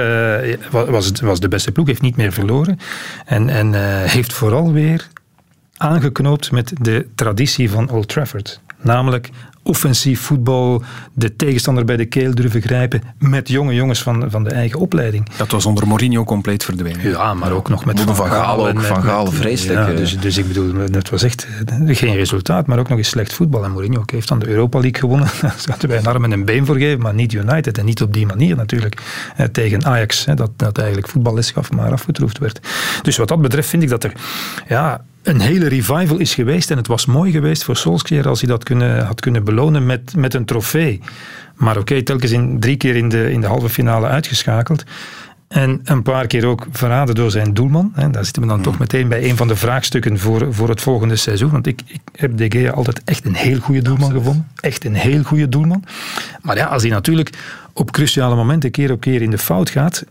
was, 0.71 1.11
was 1.21 1.41
de 1.41 1.49
beste 1.49 1.73
ploeg, 1.73 1.87
heeft 1.87 2.03
niet 2.03 2.17
meer 2.17 2.33
verloren 2.33 2.79
en, 3.25 3.49
en 3.49 3.75
heeft 4.09 4.33
vooral 4.33 4.73
weer 4.73 5.09
aangeknoopt 5.79 6.51
met 6.51 6.73
de 6.81 7.09
traditie 7.15 7.71
van 7.71 7.91
Old 7.91 8.09
Trafford. 8.09 8.61
Namelijk 8.83 9.31
offensief 9.69 10.21
voetbal, 10.21 10.83
de 11.13 11.37
tegenstander 11.37 11.85
bij 11.85 11.97
de 11.97 12.05
keel 12.05 12.35
durven 12.35 12.63
grijpen 12.63 13.03
met 13.19 13.49
jonge 13.49 13.75
jongens 13.75 14.03
van, 14.03 14.31
van 14.31 14.45
de 14.45 14.51
eigen 14.51 14.81
opleiding. 14.81 15.29
Dat 15.37 15.51
was 15.51 15.67
onder 15.67 15.87
Mourinho 15.87 16.25
compleet 16.25 16.65
verdwenen. 16.65 17.09
Ja, 17.09 17.35
maar 17.35 17.53
ook 17.53 17.69
nog 17.69 17.85
met 17.85 18.01
Van, 18.01 18.17
van 18.17 18.31
Gaal. 18.31 18.69
Ook, 18.69 18.81
van 18.81 19.03
Gaal, 19.03 19.27
vreselijk. 19.27 19.89
Ja, 19.89 19.95
dus, 19.95 20.19
dus 20.19 20.37
ik 20.37 20.49
bedoel, 20.49 20.75
het 20.75 21.11
was 21.11 21.23
echt 21.23 21.49
geen 21.87 22.15
resultaat, 22.15 22.67
maar 22.67 22.79
ook 22.79 22.89
nog 22.89 22.99
eens 22.99 23.09
slecht 23.09 23.33
voetbal. 23.33 23.65
En 23.65 23.71
Mourinho 23.71 24.03
heeft 24.07 24.29
dan 24.29 24.39
de 24.39 24.49
Europa 24.49 24.79
League 24.81 25.01
gewonnen. 25.01 25.29
Daar 25.41 25.55
zaten 25.59 25.89
wij 25.89 25.99
een 25.99 26.07
arm 26.07 26.25
en 26.25 26.33
een 26.33 26.45
been 26.45 26.67
voor 26.67 26.77
geven, 26.77 27.01
maar 27.01 27.15
niet 27.15 27.33
United. 27.33 27.79
En 27.79 27.85
niet 27.85 28.03
op 28.03 28.13
die 28.13 28.27
manier 28.27 28.57
natuurlijk. 28.57 29.03
Tegen 29.53 29.85
Ajax, 29.85 30.25
dat, 30.35 30.51
dat 30.57 30.79
eigenlijk 30.79 31.09
voetballes 31.09 31.51
gaf, 31.51 31.71
maar 31.71 31.93
afgetroefd 31.93 32.39
werd. 32.39 32.61
Dus 33.03 33.17
wat 33.17 33.29
dat 33.29 33.41
betreft 33.41 33.69
vind 33.69 33.83
ik 33.83 33.89
dat 33.89 34.05
er 34.05 34.13
ja, 34.69 35.05
een 35.29 35.41
hele 35.41 35.69
revival 35.69 36.19
is 36.19 36.35
geweest. 36.35 36.71
En 36.71 36.77
het 36.77 36.87
was 36.87 37.07
mooi 37.07 37.33
geweest 37.33 37.65
voor 37.65 37.77
Solskjaer 37.77 38.29
als 38.29 38.41
hij 38.41 38.49
dat 38.49 38.65
kunnen, 38.65 39.05
had 39.05 39.21
kunnen 39.21 39.45
belonen 39.59 39.87
met, 39.87 40.17
met 40.17 40.35
een 40.35 40.45
trofee. 40.45 41.01
Maar 41.55 41.77
oké, 41.79 42.03
telkens 42.03 42.31
in, 42.31 42.61
drie 42.61 42.77
keer 42.77 42.97
in 42.97 43.09
de, 43.09 43.33
in 43.33 43.41
de 43.41 43.47
halve 43.47 43.69
finale 43.69 44.07
uitgeschakeld. 44.07 44.85
En 45.49 45.81
een 45.85 46.03
paar 46.03 46.27
keer 46.27 46.47
ook 46.47 46.67
verraden 46.71 47.15
door 47.15 47.31
zijn 47.31 47.55
doelman. 47.55 47.93
Hè. 47.95 48.11
Daar 48.11 48.25
zitten 48.25 48.43
we 48.43 48.49
dan 48.49 48.63
toch 48.63 48.79
meteen 48.79 49.09
bij 49.09 49.29
een 49.29 49.37
van 49.37 49.49
de 49.49 49.57
vraagstukken 49.57 50.19
voor, 50.19 50.55
voor 50.55 50.69
het 50.69 50.81
volgende 50.81 51.17
seizoen. 51.17 51.51
Want 51.51 51.67
ik, 51.67 51.81
ik 51.87 52.01
heb 52.15 52.37
De 52.37 52.47
Gea 52.49 52.71
altijd 52.71 53.03
echt 53.05 53.25
een 53.25 53.35
heel 53.35 53.59
goede 53.59 53.83
doelman 53.83 54.13
gevonden. 54.13 54.49
Echt 54.61 54.85
een 54.85 54.95
heel 54.95 55.23
goede 55.23 55.49
doelman. 55.49 55.85
Maar 56.43 56.57
ja, 56.57 56.67
als 56.67 56.83
hij 56.83 56.91
natuurlijk 56.91 57.31
op 57.73 57.91
cruciale 57.91 58.35
momenten 58.35 58.71
keer 58.71 58.93
op 58.93 59.01
keer 59.01 59.23
in 59.23 59.31
de 59.31 59.39
fout 59.39 59.71
gaat, 59.71 60.05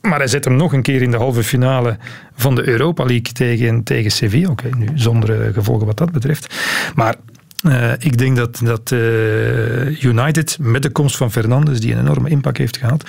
maar 0.00 0.18
hij 0.18 0.28
zet 0.28 0.44
hem 0.44 0.56
nog 0.56 0.72
een 0.72 0.82
keer 0.82 1.02
in 1.02 1.10
de 1.10 1.16
halve 1.16 1.42
finale 1.42 1.96
van 2.34 2.54
de 2.54 2.68
Europa 2.68 3.04
League 3.04 3.32
tegen, 3.32 3.82
tegen 3.82 4.10
Sevilla. 4.10 4.50
Oké, 4.50 4.68
nu 4.76 4.88
zonder 4.94 5.52
gevolgen 5.52 5.86
wat 5.86 5.96
dat 5.96 6.12
betreft. 6.12 6.54
Maar 6.94 7.14
uh, 7.62 7.92
ik 7.98 8.18
denk 8.18 8.36
dat, 8.36 8.60
dat 8.64 8.90
uh, 8.90 10.02
United 10.02 10.58
met 10.60 10.82
de 10.82 10.90
komst 10.90 11.16
van 11.16 11.32
Fernandes, 11.32 11.80
die 11.80 11.92
een 11.92 12.00
enorme 12.00 12.28
impact 12.28 12.58
heeft 12.58 12.76
gehad, 12.76 13.04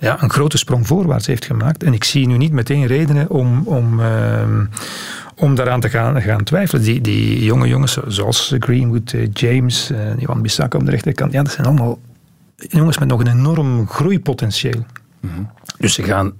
ja, 0.00 0.22
een 0.22 0.30
grote 0.30 0.58
sprong 0.58 0.86
voorwaarts 0.86 1.26
heeft 1.26 1.44
gemaakt. 1.44 1.82
En 1.82 1.92
ik 1.92 2.04
zie 2.04 2.26
nu 2.26 2.36
niet 2.36 2.52
meteen 2.52 2.86
redenen 2.86 3.30
om, 3.30 3.62
om, 3.64 4.00
uh, 4.00 4.42
om 5.34 5.54
daaraan 5.54 5.80
te 5.80 5.88
gaan, 5.88 6.22
gaan 6.22 6.44
twijfelen. 6.44 6.82
Die, 6.82 7.00
die 7.00 7.44
jonge 7.44 7.68
jongens, 7.68 7.98
zoals 8.06 8.54
Greenwood, 8.58 9.14
James, 9.32 9.90
Johan 10.18 10.42
Bissaka 10.42 10.78
om 10.78 10.84
de 10.84 10.90
rechterkant, 10.90 11.32
ja, 11.32 11.42
dat 11.42 11.52
zijn 11.52 11.66
allemaal 11.66 11.98
jongens 12.56 12.98
met 12.98 13.08
nog 13.08 13.20
een 13.20 13.38
enorm 13.38 13.88
groeipotentieel. 13.88 14.84
Mm 15.20 15.30
-hmm. 15.34 15.50
Dus 15.78 15.94
ze 15.94 16.02
gaan 16.02 16.32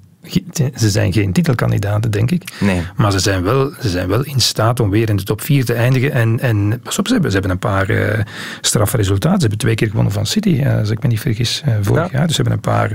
ze 0.74 0.90
zijn 0.90 1.12
geen 1.12 1.32
titelkandidaten, 1.32 2.10
denk 2.10 2.30
ik. 2.30 2.42
Nee. 2.60 2.82
Maar 2.96 3.12
ze 3.12 3.18
zijn, 3.18 3.42
wel, 3.42 3.72
ze 3.80 3.88
zijn 3.88 4.08
wel 4.08 4.24
in 4.24 4.40
staat 4.40 4.80
om 4.80 4.90
weer 4.90 5.08
in 5.08 5.16
de 5.16 5.22
top 5.22 5.40
4 5.40 5.64
te 5.64 5.74
eindigen. 5.74 6.12
En, 6.12 6.40
en 6.40 6.80
pas 6.82 6.98
op, 6.98 7.06
ze 7.06 7.12
hebben, 7.12 7.30
ze 7.30 7.38
hebben 7.38 7.54
een 7.54 7.70
paar 7.70 7.90
uh, 7.90 8.24
straffe 8.60 8.96
resultaten. 8.96 9.40
Ze 9.40 9.46
hebben 9.46 9.58
twee 9.58 9.74
keer 9.74 9.88
gewonnen 9.88 10.12
van 10.12 10.26
City, 10.26 10.48
uh, 10.48 10.78
als 10.78 10.90
ik 10.90 11.02
me 11.02 11.08
niet 11.08 11.20
vergis, 11.20 11.62
uh, 11.68 11.74
vorig 11.80 12.10
ja. 12.10 12.18
jaar. 12.18 12.26
Dus 12.26 12.36
ze 12.36 12.42
hebben 12.42 12.60
een 12.64 12.72
paar 12.72 12.94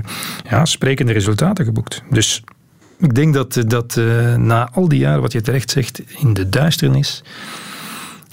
ja, 0.50 0.64
sprekende 0.64 1.12
resultaten 1.12 1.64
geboekt. 1.64 2.02
Dus 2.10 2.42
ik 2.98 3.14
denk 3.14 3.34
dat, 3.34 3.62
dat 3.66 4.00
na 4.36 4.70
al 4.72 4.88
die 4.88 4.98
jaren, 4.98 5.20
wat 5.20 5.32
je 5.32 5.40
terecht 5.40 5.70
zegt, 5.70 6.02
in 6.18 6.34
de 6.34 6.48
duisternis 6.48 7.22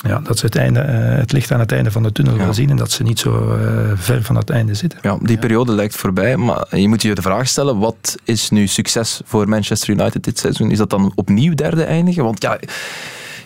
ja, 0.08 0.20
dat 0.20 0.38
ze 0.38 0.46
het, 0.46 0.56
einde, 0.56 0.80
uh, 0.80 1.18
het 1.18 1.32
licht 1.32 1.52
aan 1.52 1.60
het 1.60 1.72
einde 1.72 1.92
van 1.92 2.04
de 2.04 2.12
tunnel 2.12 2.36
ja. 2.36 2.44
wel 2.44 2.54
zien 2.54 2.70
en 2.70 2.76
dat 2.76 2.92
ze 2.92 3.04
niet 3.04 3.20
zo 3.20 3.58
uh, 3.58 3.92
ver 3.96 4.24
van 4.24 4.36
het 4.36 4.50
einde 4.50 4.74
zitten. 4.74 5.00
Ja, 5.02 5.18
die 5.22 5.38
periode 5.38 5.72
lijkt 5.72 5.96
voorbij, 5.96 6.38
maar 6.38 6.78
je 6.78 6.88
moet 6.88 7.02
je 7.02 7.16
de 7.16 7.22
vraag 7.22 7.48
stellen, 7.48 7.78
wat 7.78 8.18
is 8.24 8.50
nu 8.50 8.68
succes 8.68 9.22
voor 9.26 9.50
Manchester 9.50 9.90
United 9.90 10.24
dit 10.24 10.40
seizoen? 10.40 10.72
Is 10.72 10.78
dat 10.78 10.90
dan 10.90 11.12
opnieuw 11.16 11.54
derde 11.54 11.84
eindigen? 11.84 12.24
Want 12.24 12.42
ja... 12.42 12.60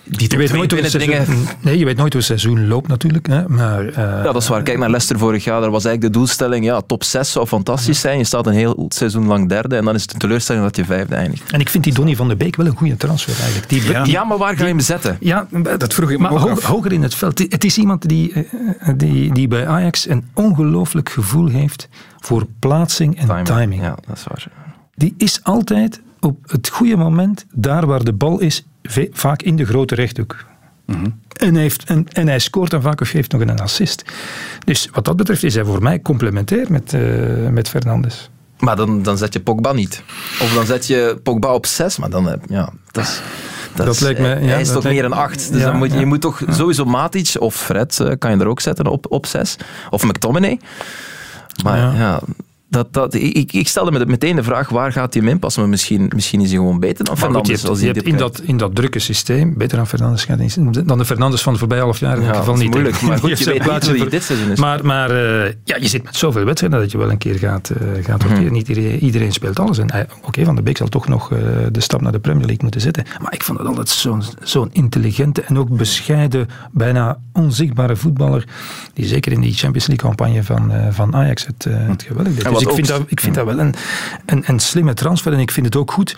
Die 0.08 0.32
je 0.32 0.38
weet 0.38 0.54
nooit 0.54 0.72
hoe 0.72 0.82
het 0.82 0.90
seizoen, 0.90 1.26
dingen... 1.26 1.48
Nee, 1.62 1.78
je 1.78 1.86
weet 1.86 1.98
nooit 1.98 2.14
hoe 2.14 2.22
het 2.22 2.30
seizoen 2.30 2.68
loopt 2.68 2.88
natuurlijk. 2.88 3.28
Hè, 3.28 3.48
maar, 3.48 3.84
uh, 3.86 3.96
ja, 3.96 4.22
dat 4.22 4.36
is 4.36 4.48
waar. 4.48 4.64
Kijk 4.64 4.78
naar 4.78 4.90
Leicester 4.90 5.20
vorig 5.20 5.44
jaar. 5.44 5.62
Daar 5.62 5.72
was 5.72 5.86
eigenlijk 5.86 6.14
de 6.14 6.20
doelstelling, 6.20 6.66
ja, 6.66 6.82
top 6.82 7.04
6 7.04 7.32
zou 7.32 7.48
fantastisch 7.48 8.00
zijn. 8.00 8.18
Je 8.18 8.24
staat 8.24 8.48
een 8.48 8.54
heel 8.54 8.86
seizoen 8.90 9.26
lang 9.26 9.50
derde 9.50 9.76
en 9.76 9.86
dan 9.86 9.96
is 9.96 10.02
het 10.02 10.14
een 10.14 10.20
teleurstelling 10.20 10.64
dat 10.64 10.76
je 10.76 10.86
vijfde 10.86 11.16
eindigt. 11.16 11.52
En 11.52 11.60
ik 11.60 11.70
vind 11.70 11.84
die 11.84 11.94
Donny 11.94 12.16
van 12.16 12.28
de 12.28 12.36
Beek 12.36 12.56
wel 12.56 12.66
een 12.66 12.76
goede 12.76 12.98
transfer 12.98 13.40
eigenlijk. 13.40 13.70
Die, 13.70 13.84
ja. 13.84 14.04
Die, 14.04 14.12
ja, 14.12 14.24
maar 14.24 14.38
waar 14.38 14.58
ga 14.58 14.64
je 14.64 14.70
hem 14.70 14.80
zetten? 14.80 15.18
Ja, 15.20 15.48
dat 15.78 15.94
vroeg 15.94 16.12
ik 16.12 16.20
me 16.20 16.30
maar 16.30 16.40
ho 16.40 16.62
hoger 16.62 16.92
in 16.92 17.04
het 17.04 17.16
veld. 17.16 17.40
Het 17.40 17.64
is 17.64 17.78
iemand 17.78 18.10
die, 18.10 18.48
die, 18.96 19.34
die 19.34 19.48
bij 19.48 19.68
Ajax 19.68 20.10
een 20.10 20.26
ongelooflijk 20.34 21.10
gevoel 21.10 21.48
heeft 21.48 21.90
voor 22.20 22.46
plaatsing 22.60 23.20
en 23.20 23.28
timing. 23.28 23.48
timing. 23.48 23.82
Ja, 23.82 23.98
dat 24.08 24.18
is 24.18 24.24
waar. 24.24 24.48
Die 24.96 25.14
is 25.18 25.40
altijd 25.44 26.02
op 26.20 26.38
het 26.46 26.70
goede 26.70 26.96
moment, 26.96 27.46
daar 27.54 27.86
waar 27.86 28.04
de 28.04 28.14
bal 28.14 28.40
is, 28.40 28.66
vaak 29.12 29.42
in 29.42 29.56
de 29.56 29.66
grote 29.66 29.96
rechthoek. 29.96 30.46
Mm 30.86 30.96
-hmm. 30.96 31.20
en, 31.34 31.54
hij 31.54 31.62
heeft, 31.62 31.84
en, 31.84 32.08
en, 32.12 32.28
hij 32.28 32.40
scoort 32.40 32.72
dan 32.72 32.82
vaak 32.82 33.02
of 33.02 33.10
geeft 33.10 33.32
nog 33.32 33.42
een 33.42 33.60
assist. 33.60 34.04
Dus 34.66 34.90
wat 34.92 35.06
dat 35.06 35.16
betreft 35.16 35.44
is 35.44 35.56
hij 35.56 35.64
voor 35.64 35.82
mij 35.82 36.02
complementair 36.02 36.72
met, 36.72 36.94
uh, 36.94 37.48
met 37.48 37.70
Fernandes. 37.70 38.30
Maar 38.60 38.76
dan, 38.76 39.04
dan 39.04 39.18
zet 39.18 39.34
je 39.34 39.40
Pogba 39.40 39.72
niet. 39.72 40.04
Of 40.42 40.54
dan 40.54 40.66
zet 40.66 40.88
je 40.88 41.20
Pogba 41.24 41.54
op 41.54 41.66
6, 41.66 41.98
maar 41.98 42.10
dan, 42.10 42.40
ja, 42.48 42.70
dat 42.92 43.04
is... 43.04 43.22
Dat, 43.76 43.86
dat 43.86 43.96
is, 43.96 44.02
lijkt 44.02 44.20
me, 44.20 44.28
ja, 44.28 44.36
hij 44.36 44.62
is 44.62 44.72
toch 44.72 44.84
meer 44.84 45.06
een 45.06 45.14
8. 45.14 45.52
Dus 45.52 45.62
ja, 45.62 45.66
dan 45.66 45.78
moet, 45.78 45.92
ja. 45.92 46.00
je 46.00 46.06
moet 46.06 46.22
toch 46.22 46.42
sowieso 46.50 46.86
Matic 46.86 47.36
of 47.40 47.56
Fred 47.56 48.00
uh, 48.02 48.12
kan 48.20 48.32
je 48.32 48.38
er 48.38 48.48
ook 48.48 48.60
zetten 48.60 48.88
op, 48.88 49.06
op 49.10 49.26
6. 49.26 49.56
Of 49.90 50.04
McTominay. 50.04 50.60
Maar 51.64 51.78
ja, 51.78 52.20
dat, 52.76 52.94
dat, 52.94 53.14
ik, 53.14 53.54
ik 53.54 53.68
stelde 53.68 53.92
me 53.92 54.06
meteen 54.06 54.36
de 54.36 54.44
vraag, 54.44 54.70
waar 54.70 54.92
gaat 54.92 55.14
hij 55.14 55.24
hem 55.24 55.32
inpassen? 55.32 55.62
Maar 55.62 55.70
misschien, 55.70 56.12
misschien 56.16 56.42
is 56.42 56.50
hij 56.50 56.58
gewoon 56.58 56.80
beter 56.80 57.06
dan 57.06 57.18
Fernandes. 57.18 57.64
Goed, 57.64 57.80
je 57.80 57.86
hebt, 57.86 57.96
je 57.96 58.02
hebt 58.02 58.08
in, 58.08 58.18
dat, 58.18 58.42
in 58.44 58.58
dat 58.58 58.76
drukke 58.76 59.00
systeem, 59.00 59.54
beter 59.58 59.78
dan 59.78 59.88
Fernandes 59.88 60.24
gaat 60.24 60.38
niet 60.38 60.88
dan 60.88 60.98
de 60.98 61.06
Fernandes 61.06 61.42
van 61.42 61.54
de 61.54 61.60
voorbije 61.60 61.82
half 61.82 62.00
jaar 62.00 62.16
in 62.16 62.22
ja, 62.22 62.26
ieder 62.26 62.40
geval 62.40 62.56
niet. 62.56 62.70
moeilijk, 62.70 63.02
maar 63.02 63.20
goed, 63.30 63.40
je 63.40 63.46
weet 63.46 63.94
niet 63.94 64.12
dit 64.12 64.24
seizoen 64.24 64.52
is. 64.52 64.60
Maar, 64.60 64.86
maar 64.86 65.12
uh, 65.12 65.46
ja, 65.64 65.76
je 65.76 65.88
zit 65.88 66.04
met 66.04 66.16
zoveel 66.16 66.46
wedstrijden 66.46 66.80
dat 66.80 66.92
je 66.92 66.98
wel 66.98 67.12
een 67.12 67.18
keer 67.18 67.38
gaat, 67.38 67.72
uh, 67.82 68.04
gaat. 68.04 68.24
Hmm. 68.24 68.52
Niet 68.52 68.68
iedereen, 68.68 69.00
iedereen, 69.00 69.32
speelt 69.32 69.60
alles. 69.60 69.78
En 69.78 69.88
uh, 69.96 70.00
Oké, 70.00 70.28
okay, 70.28 70.46
Van 70.46 70.56
de 70.56 70.62
Beek 70.62 70.78
zal 70.78 70.88
toch 70.88 71.08
nog 71.08 71.28
de 71.72 71.82
stap 71.82 72.02
naar 72.02 72.12
de 72.12 72.20
Premier 72.20 72.46
League 72.46 72.62
moeten 72.62 72.82
zetten. 72.82 73.04
Maar 73.22 73.34
ik 73.34 73.44
vond 73.44 73.58
het 73.58 73.68
altijd 73.68 73.90
zo'n 73.90 74.24
zo 74.44 74.68
intelligente 74.72 75.42
en 75.42 75.58
ook 75.58 75.78
bescheiden, 75.78 76.48
bijna 76.72 77.18
onzichtbare 77.34 77.96
voetballer, 77.96 78.48
die 78.94 79.06
zeker 79.06 79.32
in 79.32 79.42
die 79.42 79.54
Champions 79.54 79.88
League 79.88 80.08
campagne 80.08 80.44
van, 80.44 80.72
van 80.92 81.16
Ajax 81.16 81.46
het, 81.46 81.68
het 81.70 82.04
geweldig 82.04 82.34
deed. 82.34 82.44
Ik 82.68 82.76
vind, 82.76 82.88
dat, 82.88 83.04
ik 83.08 83.20
vind 83.20 83.36
dat 83.36 83.46
wel 83.46 83.60
een, 83.60 83.74
een, 84.26 84.44
een, 84.46 84.60
slimme 84.60 84.94
transfer. 84.94 85.34
En 85.34 85.40
ik 85.40 85.52
vind 85.52 85.66
het 85.66 85.76
ook 85.76 85.92
goed 85.92 86.18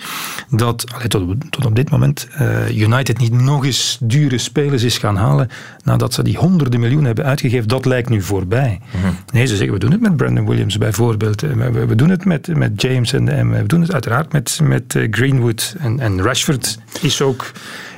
dat 0.50 0.94
allee, 0.94 1.08
tot, 1.08 1.36
tot, 1.50 1.66
op 1.66 1.76
dit 1.76 1.90
moment 1.90 2.28
uh, 2.42 2.78
United 2.78 3.18
niet 3.18 3.32
nog 3.32 3.66
eens 3.66 3.98
dure 4.02 4.38
spelers 4.38 4.84
is 4.84 4.98
gaan 4.98 5.16
halen 5.16 5.50
nadat 5.84 6.14
ze 6.14 6.24
die 6.24 6.38
honderden 6.38 6.80
miljoenen 6.80 7.08
hebben 7.08 7.26
uitgegeven. 7.26 7.68
Dat 7.68 7.86
lijkt 7.86 8.10
nu 8.10 8.22
voorbij. 8.22 8.80
Mm 8.96 9.02
-hmm. 9.02 9.16
Nee, 9.34 9.46
ze 9.46 9.56
zeggen 9.56 9.74
we 9.74 9.80
doen 9.80 9.92
het 9.92 10.02
met 10.02 10.18
Brandon 10.18 10.48
Williams 10.48 10.78
bijvoorbeeld. 10.78 11.42
We, 11.42 11.86
we 11.86 11.96
doen 11.96 12.10
het 12.10 12.26
met, 12.26 12.48
met 12.56 12.82
James 12.82 13.14
en, 13.14 13.30
en, 13.30 13.52
we 13.52 13.66
doen 13.66 13.82
het 13.82 13.94
uiteraard 13.94 14.32
met, 14.32 14.60
met 14.64 15.08
Greenwood. 15.12 15.76
En, 15.80 16.00
en 16.00 16.22
Rashford 16.22 16.80
is 17.02 17.22
ook 17.22 17.52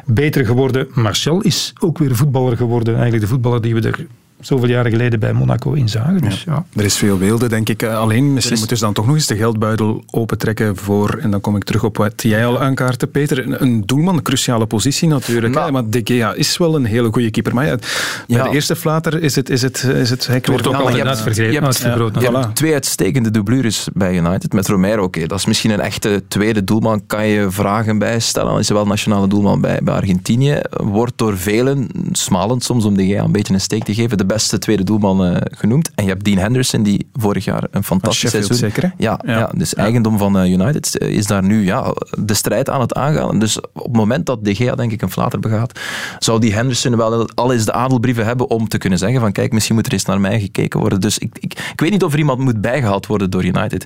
beter 0.05 0.45
geworden. 0.45 0.87
Martial 0.93 1.41
is 1.41 1.73
ook 1.79 1.97
weer 1.97 2.15
voetballer 2.15 2.57
geworden. 2.57 2.93
Eigenlijk 2.93 3.23
de 3.23 3.29
voetballer 3.29 3.61
die 3.61 3.73
we 3.73 3.81
er 3.81 4.07
zoveel 4.39 4.67
jaren 4.69 4.91
geleden 4.91 5.19
bij 5.19 5.33
Monaco 5.33 5.73
in 5.73 5.89
zagen. 5.89 6.21
Dus, 6.21 6.43
ja. 6.43 6.65
Er 6.75 6.85
is 6.85 6.95
veel 6.95 7.17
wilde, 7.17 7.47
denk 7.47 7.69
ik. 7.69 7.83
Alleen, 7.83 8.33
misschien 8.33 8.53
is... 8.53 8.59
moeten 8.59 8.77
ze 8.77 8.83
dan 8.83 8.93
toch 8.93 9.05
nog 9.05 9.15
eens 9.15 9.27
de 9.27 9.35
geldbuidel 9.35 10.03
opentrekken 10.11 10.75
voor, 10.75 11.17
en 11.21 11.31
dan 11.31 11.41
kom 11.41 11.55
ik 11.55 11.63
terug 11.63 11.83
op 11.83 11.97
wat 11.97 12.13
jij 12.21 12.45
al 12.45 12.59
aankaartte, 12.59 13.07
Peter, 13.07 13.61
een 13.61 13.83
doelman, 13.85 14.15
een 14.15 14.21
cruciale 14.21 14.65
positie 14.65 15.07
natuurlijk. 15.07 15.53
Nou, 15.53 15.71
maar 15.71 15.89
De 15.89 16.01
Gea 16.03 16.33
is 16.33 16.57
wel 16.57 16.75
een 16.75 16.85
hele 16.85 17.11
goede 17.11 17.31
keeper. 17.31 17.53
Maar 17.53 17.65
ja, 17.65 17.75
bij 17.75 17.87
ja. 18.27 18.43
de 18.43 18.49
eerste 18.49 18.75
flater 18.75 19.21
is 19.21 19.35
het, 19.35 19.49
is 19.49 19.61
het, 19.61 19.83
is 19.83 20.09
het 20.09 20.27
hek 20.27 20.47
wordt 20.47 20.67
ook 20.67 20.75
al 20.75 20.89
inderdaad 20.89 21.21
vergeten. 21.21 21.51
Je 21.51 21.59
hebt, 21.59 21.77
je 21.77 21.87
hebt 22.19 22.47
voilà. 22.47 22.53
twee 22.53 22.73
uitstekende 22.73 23.31
dublures 23.31 23.87
bij 23.93 24.17
United. 24.17 24.53
Met 24.53 24.67
Romero, 24.67 25.03
oké, 25.03 25.27
dat 25.27 25.39
is 25.39 25.45
misschien 25.45 25.71
een 25.71 25.79
echte 25.79 26.23
tweede 26.27 26.63
doelman. 26.63 27.01
Kan 27.07 27.27
je 27.27 27.51
vragen 27.51 27.97
bij 27.97 28.19
stellen. 28.19 28.49
Dan 28.49 28.59
is 28.59 28.67
hij 28.67 28.77
wel 28.77 28.85
nationale 28.85 29.27
doelman 29.27 29.61
bij, 29.61 29.79
bij 29.83 29.93
Argentinië. 29.93 30.59
Wordt 30.69 31.13
door 31.15 31.37
velen, 31.37 31.87
smalend 32.11 32.63
soms 32.63 32.85
om 32.85 32.97
De 32.97 33.05
Gea 33.05 33.23
een 33.23 33.31
beetje 33.31 33.53
een 33.53 33.61
steek 33.61 33.83
te 33.83 33.93
geven, 33.93 34.17
de 34.17 34.25
beste 34.29 34.57
tweede 34.57 34.83
doelman 34.83 35.25
uh, 35.25 35.37
genoemd. 35.41 35.91
En 35.95 36.03
je 36.03 36.09
hebt 36.09 36.23
Dean 36.23 36.37
Henderson, 36.37 36.83
die 36.83 37.09
vorig 37.13 37.45
jaar 37.45 37.67
een 37.71 37.83
fantastisch 37.83 38.29
seizoen... 38.29 38.57
zeker, 38.57 38.93
ja, 38.97 39.19
ja. 39.25 39.37
ja, 39.37 39.51
dus 39.55 39.73
eigendom 39.73 40.17
van 40.17 40.43
uh, 40.43 40.51
United 40.51 40.99
is 40.99 41.27
daar 41.27 41.43
nu 41.43 41.65
ja, 41.65 41.93
de 42.19 42.33
strijd 42.33 42.69
aan 42.69 42.81
het 42.81 42.93
aangaan. 42.93 43.39
Dus 43.39 43.61
op 43.61 43.83
het 43.83 43.95
moment 43.95 44.25
dat 44.25 44.45
De 44.45 44.55
Gea, 44.55 44.75
denk 44.75 44.91
ik, 44.91 45.01
een 45.01 45.11
flater 45.11 45.39
begaat, 45.39 45.79
zou 46.19 46.39
die 46.39 46.53
Henderson 46.53 46.95
wel 46.95 47.29
al 47.33 47.53
eens 47.53 47.65
de 47.65 47.73
adelbrieven 47.73 48.25
hebben 48.25 48.49
om 48.49 48.67
te 48.67 48.77
kunnen 48.77 48.99
zeggen 48.99 49.19
van 49.19 49.31
kijk, 49.31 49.51
misschien 49.51 49.75
moet 49.75 49.85
er 49.85 49.93
eens 49.93 50.05
naar 50.05 50.19
mij 50.19 50.39
gekeken 50.39 50.79
worden. 50.79 51.01
Dus 51.01 51.17
ik, 51.17 51.37
ik, 51.39 51.53
ik 51.71 51.79
weet 51.79 51.91
niet 51.91 52.03
of 52.03 52.13
er 52.13 52.19
iemand 52.19 52.39
moet 52.39 52.61
bijgehaald 52.61 53.07
worden 53.07 53.29
door 53.29 53.43
United 53.43 53.85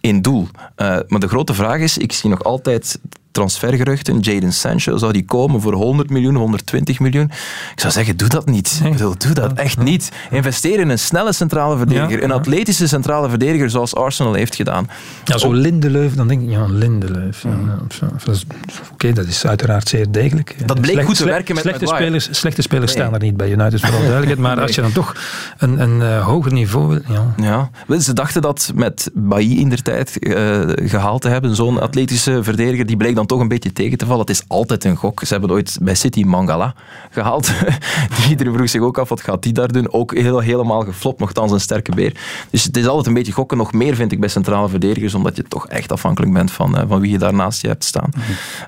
in 0.00 0.22
doel. 0.22 0.48
Uh, 0.76 0.98
maar 1.08 1.20
de 1.20 1.28
grote 1.28 1.54
vraag 1.54 1.80
is, 1.80 1.98
ik 1.98 2.12
zie 2.12 2.30
nog 2.30 2.44
altijd 2.44 2.98
transfergeruchten. 3.34 4.20
Jadon 4.20 4.52
Sancho 4.52 4.96
zou 4.96 5.12
die 5.12 5.24
komen 5.24 5.60
voor 5.60 5.72
100 5.72 6.10
miljoen, 6.10 6.34
120 6.34 7.00
miljoen. 7.00 7.30
Ik 7.72 7.80
zou 7.80 7.92
zeggen, 7.92 8.16
doe 8.16 8.28
dat 8.28 8.46
niet. 8.46 8.80
Ik 8.84 8.92
bedoel, 8.92 9.14
doe 9.18 9.32
dat 9.32 9.52
echt 9.52 9.78
niet. 9.78 10.12
Investeer 10.30 10.80
in 10.80 10.88
een 10.88 10.98
snelle 10.98 11.32
centrale 11.32 11.76
verdediger, 11.76 12.22
een 12.22 12.32
atletische 12.32 12.88
centrale 12.88 13.28
verdediger 13.28 13.70
zoals 13.70 13.94
Arsenal 13.94 14.34
heeft 14.34 14.54
gedaan. 14.54 14.88
Ja, 15.24 15.38
zo 15.38 15.52
Lindeleuf, 15.52 16.14
dan 16.14 16.28
denk 16.28 16.42
ik, 16.42 16.50
ja, 16.50 16.66
Lindeleuf. 16.66 17.42
Ja, 17.42 17.78
Oké, 18.92 19.12
dat 19.12 19.26
is 19.26 19.46
uiteraard 19.46 19.88
zeer 19.88 20.10
degelijk. 20.10 20.56
Dat 20.66 20.80
bleek 20.80 21.04
goed 21.04 21.16
te 21.16 21.24
werken 21.24 21.54
met 21.54 21.64
slechte 21.64 21.86
spelers, 21.86 22.28
slechte 22.30 22.62
spelers 22.62 22.92
staan 22.92 23.14
er 23.14 23.20
niet 23.20 23.36
bij 23.36 23.50
United, 23.50 23.80
vooral 23.80 24.00
duidelijkheid. 24.14 24.38
Maar 24.38 24.60
als 24.60 24.74
je 24.74 24.80
dan 24.80 24.92
toch 24.92 25.16
een, 25.58 25.80
een 25.80 26.00
uh, 26.00 26.26
hoger 26.26 26.52
niveau 26.52 26.88
wil... 26.88 27.00
Ja. 27.36 27.70
ja. 27.88 27.98
Ze 27.98 28.12
dachten 28.12 28.42
dat 28.42 28.72
met 28.74 29.10
Bailly 29.14 29.58
in 29.58 29.68
der 29.68 29.82
tijd 29.82 30.16
uh, 30.20 30.60
gehaald 30.74 31.22
te 31.22 31.28
hebben, 31.28 31.54
zo'n 31.56 31.80
atletische 31.80 32.42
verdediger, 32.42 32.86
die 32.86 32.96
bleek 32.96 33.14
dan 33.14 33.23
toch 33.26 33.40
een 33.40 33.48
beetje 33.48 33.72
tegen 33.72 33.98
te 33.98 34.06
vallen. 34.06 34.20
Het 34.20 34.30
is 34.30 34.44
altijd 34.46 34.84
een 34.84 34.96
gok. 34.96 35.20
Ze 35.24 35.32
hebben 35.32 35.50
ooit 35.50 35.78
bij 35.80 35.94
City 35.94 36.22
Mangala 36.22 36.74
gehaald. 37.10 37.52
Iedereen 38.30 38.54
vroeg 38.54 38.68
zich 38.68 38.80
ook 38.80 38.98
af, 38.98 39.08
wat 39.08 39.20
gaat 39.20 39.42
die 39.42 39.52
daar 39.52 39.72
doen? 39.72 39.92
Ook 39.92 40.14
heel, 40.14 40.38
helemaal 40.38 40.80
geflopt, 40.80 41.20
nogthans 41.20 41.52
een 41.52 41.60
sterke 41.60 41.94
beer. 41.94 42.12
Dus 42.50 42.64
het 42.64 42.76
is 42.76 42.86
altijd 42.86 43.06
een 43.06 43.14
beetje 43.14 43.32
gokken. 43.32 43.56
Nog 43.56 43.72
meer 43.72 43.94
vind 43.94 44.12
ik 44.12 44.20
bij 44.20 44.28
centrale 44.28 44.68
verdedigers, 44.68 45.14
omdat 45.14 45.36
je 45.36 45.42
toch 45.42 45.68
echt 45.68 45.92
afhankelijk 45.92 46.32
bent 46.32 46.50
van, 46.50 46.78
uh, 46.78 46.82
van 46.88 47.00
wie 47.00 47.10
je 47.10 47.18
daarnaast 47.18 47.62
je 47.62 47.68
hebt 47.68 47.84
staan. 47.84 48.10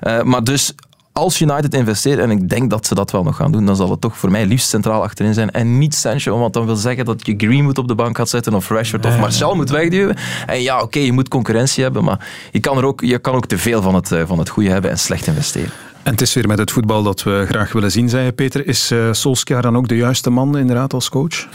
Uh, 0.01 0.21
maar 0.21 0.43
dus 0.43 0.73
als 1.17 1.41
United 1.41 1.73
investeert, 1.73 2.19
en 2.19 2.31
ik 2.31 2.49
denk 2.49 2.69
dat 2.69 2.85
ze 2.85 2.95
dat 2.95 3.11
wel 3.11 3.23
nog 3.23 3.35
gaan 3.35 3.51
doen, 3.51 3.65
dan 3.65 3.75
zal 3.75 3.89
het 3.89 4.01
toch 4.01 4.17
voor 4.17 4.31
mij 4.31 4.45
liefst 4.45 4.69
centraal 4.69 5.03
achterin 5.03 5.33
zijn. 5.33 5.51
En 5.51 5.77
niet 5.77 5.95
Sancho, 5.95 6.39
want 6.39 6.53
dan 6.53 6.65
wil 6.65 6.75
zeggen 6.75 7.05
dat 7.05 7.25
je 7.25 7.33
Greenwood 7.37 7.77
op 7.77 7.87
de 7.87 7.95
bank 7.95 8.17
gaat 8.17 8.29
zetten, 8.29 8.53
of 8.53 8.69
Rashford, 8.69 9.05
of 9.05 9.19
Marcel 9.19 9.55
moet 9.55 9.69
wegduwen. 9.69 10.15
En 10.45 10.61
ja, 10.61 10.81
oké, 10.81 10.99
je 10.99 11.11
moet 11.11 11.27
concurrentie 11.27 11.83
hebben, 11.83 12.03
maar 12.03 12.27
je 12.51 12.59
kan, 12.59 12.77
er 12.77 12.85
ook, 12.85 13.01
je 13.01 13.19
kan 13.19 13.35
ook 13.35 13.45
te 13.45 13.57
veel 13.57 13.81
van 13.81 13.95
het, 13.95 14.15
van 14.25 14.39
het 14.39 14.49
goede 14.49 14.69
hebben 14.69 14.91
en 14.91 14.99
slecht 14.99 15.27
investeren. 15.27 15.71
En 16.03 16.11
het 16.11 16.21
is 16.21 16.33
weer 16.33 16.47
met 16.47 16.57
het 16.57 16.71
voetbal 16.71 17.03
dat 17.03 17.23
we 17.23 17.45
graag 17.49 17.71
willen 17.71 17.91
zien, 17.91 18.09
zei 18.09 18.25
je 18.25 18.31
Peter. 18.31 18.67
Is 18.67 18.91
uh, 18.91 19.07
Solskjaer 19.11 19.61
dan 19.61 19.77
ook 19.77 19.87
de 19.87 19.95
juiste 19.95 20.29
man 20.29 20.57
inderdaad 20.57 20.93
als 20.93 21.09
coach? 21.09 21.47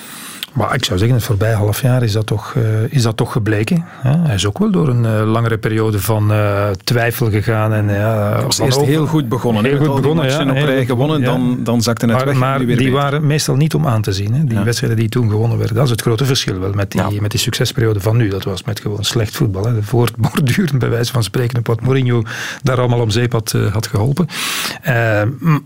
Maar 0.52 0.74
ik 0.74 0.84
zou 0.84 0.98
zeggen, 0.98 1.16
het 1.16 1.26
voorbije 1.26 1.54
half 1.54 1.82
jaar 1.82 2.02
is 2.02 2.12
dat 2.12 2.26
toch, 2.26 2.54
uh, 2.54 2.62
is 2.88 3.02
dat 3.02 3.16
toch 3.16 3.32
gebleken. 3.32 3.84
Hij 4.02 4.34
is 4.34 4.46
ook 4.46 4.58
wel 4.58 4.70
door 4.70 4.88
een 4.88 5.04
uh, 5.04 5.32
langere 5.32 5.58
periode 5.58 6.00
van 6.00 6.32
uh, 6.32 6.70
twijfel 6.84 7.30
gegaan. 7.30 7.72
En, 7.72 7.88
uh, 7.88 8.42
was 8.42 8.58
eerst 8.58 8.80
heel 8.80 9.06
goed 9.06 9.28
begonnen. 9.28 9.64
Heel 9.64 9.78
goed 9.78 10.00
begonnen, 10.00 10.26
ja. 10.26 10.50
op 10.50 10.66
rij 10.68 10.84
gewonnen, 10.86 11.20
ja. 11.20 11.24
dan, 11.24 11.58
dan 11.64 11.82
zakte 11.82 12.06
het 12.06 12.14
maar, 12.14 12.26
weg. 12.26 12.34
Maar 12.34 12.58
weer 12.58 12.66
die 12.66 12.76
beter. 12.76 12.92
waren 12.92 13.26
meestal 13.26 13.56
niet 13.56 13.74
om 13.74 13.86
aan 13.86 14.02
te 14.02 14.12
zien. 14.12 14.34
Hè. 14.34 14.44
Die 14.44 14.58
ja. 14.58 14.64
wedstrijden 14.64 14.98
die 14.98 15.08
toen 15.08 15.30
gewonnen 15.30 15.58
werden. 15.58 15.76
Dat 15.76 15.84
is 15.84 15.90
het 15.90 16.00
grote 16.00 16.24
verschil 16.24 16.58
wel 16.58 16.72
met 16.72 16.90
die, 16.90 17.20
met 17.20 17.30
die 17.30 17.40
succesperiode 17.40 18.00
van 18.00 18.16
nu. 18.16 18.28
Dat 18.28 18.44
was 18.44 18.64
met 18.64 18.80
gewoon 18.80 19.04
slecht 19.04 19.36
voetbal. 19.36 19.64
Hè. 19.64 19.82
Voortborduren, 19.82 20.78
bij 20.78 20.90
wijze 20.90 21.12
van 21.12 21.22
spreken, 21.22 21.58
op 21.58 21.66
wat 21.66 21.80
Mourinho 21.80 22.22
daar 22.62 22.78
allemaal 22.78 23.00
om 23.00 23.10
zeep 23.10 23.32
had, 23.32 23.56
had 23.72 23.86
geholpen. 23.86 24.26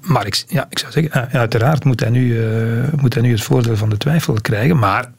maar 0.01 0.27
ik, 0.27 0.45
ja, 0.49 0.67
ik 0.71 0.79
zou 0.79 0.93
zeggen, 0.93 1.31
uiteraard 1.33 1.85
moet 1.85 2.01
hij, 2.01 2.11
nu, 2.11 2.41
moet 3.01 3.15
hij 3.15 3.23
nu 3.23 3.31
het 3.31 3.43
voordeel 3.43 3.77
van 3.77 3.89
de 3.89 3.97
twijfel 3.97 4.35
krijgen. 4.43 4.76
Maar 4.79 5.13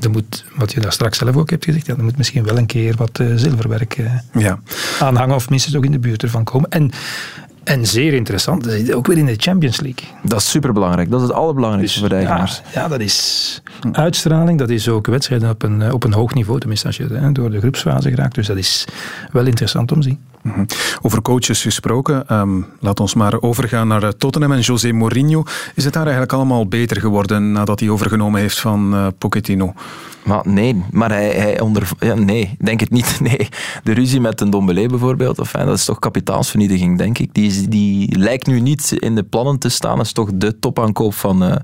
er 0.00 0.10
moet, 0.10 0.44
wat 0.56 0.72
je 0.72 0.80
daar 0.80 0.92
straks 0.92 1.18
zelf 1.18 1.36
ook 1.36 1.50
hebt 1.50 1.64
gezegd, 1.64 1.86
ja, 1.86 1.96
er 1.96 2.04
moet 2.04 2.16
misschien 2.16 2.44
wel 2.44 2.58
een 2.58 2.66
keer 2.66 2.94
wat 2.96 3.18
uh, 3.18 3.32
zilverwerk 3.36 3.98
uh, 3.98 4.12
ja. 4.32 4.58
aanhangen 5.00 5.34
of 5.34 5.50
minstens 5.50 5.76
ook 5.76 5.84
in 5.84 5.90
de 5.90 5.98
buurt 5.98 6.22
ervan 6.22 6.44
komen. 6.44 6.70
En, 6.70 6.90
en 7.64 7.86
zeer 7.86 8.12
interessant, 8.12 8.66
is 8.66 8.92
ook 8.92 9.06
weer 9.06 9.18
in 9.18 9.26
de 9.26 9.34
Champions 9.36 9.80
League. 9.80 10.08
Dat 10.22 10.40
is 10.40 10.50
superbelangrijk. 10.50 11.10
Dat 11.10 11.20
is 11.20 11.26
het 11.26 11.36
allerbelangrijkste 11.36 12.00
dus, 12.00 12.08
voor 12.08 12.18
de 12.18 12.24
eigenaars. 12.24 12.62
Ja, 12.74 12.80
ja, 12.80 12.88
dat 12.88 13.00
is 13.00 13.62
uitstraling, 13.92 14.58
dat 14.58 14.70
is 14.70 14.88
ook 14.88 15.06
wedstrijden 15.06 15.50
op 15.50 15.62
een, 15.62 15.92
op 15.92 16.04
een 16.04 16.12
hoog 16.12 16.34
niveau, 16.34 16.58
tenminste 16.58 16.86
als 16.86 16.96
je 16.96 17.06
hè, 17.06 17.32
door 17.32 17.50
de 17.50 17.58
groepsfase 17.58 18.08
geraakt. 18.10 18.34
Dus 18.34 18.46
dat 18.46 18.56
is 18.56 18.84
wel 19.32 19.46
interessant 19.46 19.92
om 19.92 20.00
te 20.00 20.08
zien. 20.08 20.18
Mm-hmm. 20.44 20.66
Over 21.02 21.22
coaches 21.22 21.62
gesproken, 21.62 22.34
um, 22.36 22.66
laat 22.80 23.00
ons 23.00 23.14
maar 23.14 23.40
overgaan 23.40 23.88
naar 23.88 24.16
Tottenham 24.16 24.52
en 24.52 24.60
José 24.60 24.92
Mourinho. 24.92 25.42
Is 25.74 25.84
het 25.84 25.92
daar 25.92 26.02
eigenlijk 26.02 26.32
allemaal 26.32 26.66
beter 26.66 27.00
geworden 27.00 27.52
nadat 27.52 27.80
hij 27.80 27.88
overgenomen 27.88 28.40
heeft 28.40 28.60
van 28.60 28.94
uh, 28.94 29.06
Pochettino? 29.18 29.74
Maar 30.24 30.40
nee, 30.44 30.84
maar 30.90 31.10
hij, 31.10 31.30
hij 31.30 31.60
onder... 31.60 31.88
Ja, 31.98 32.14
nee, 32.14 32.56
denk 32.58 32.80
het 32.80 32.90
niet. 32.90 33.12
Nee. 33.24 33.48
De 33.82 33.92
ruzie 33.92 34.20
met 34.20 34.40
een 34.40 34.50
Dombele 34.50 34.88
bijvoorbeeld, 34.88 35.38
of, 35.38 35.50
dat 35.50 35.78
is 35.78 35.84
toch 35.84 35.98
kapitaalsvernietiging, 35.98 36.98
denk 36.98 37.18
ik. 37.18 37.34
Die, 37.34 37.68
die 37.68 38.18
lijkt 38.18 38.46
nu 38.46 38.60
niet 38.60 38.92
in 38.98 39.14
de 39.14 39.22
plannen 39.22 39.58
te 39.58 39.68
staan. 39.68 39.96
Dat 39.96 40.06
is 40.06 40.12
toch 40.12 40.30
de 40.34 40.58
topaankoop 40.58 41.14
van, 41.14 41.42
uh, 41.42 41.54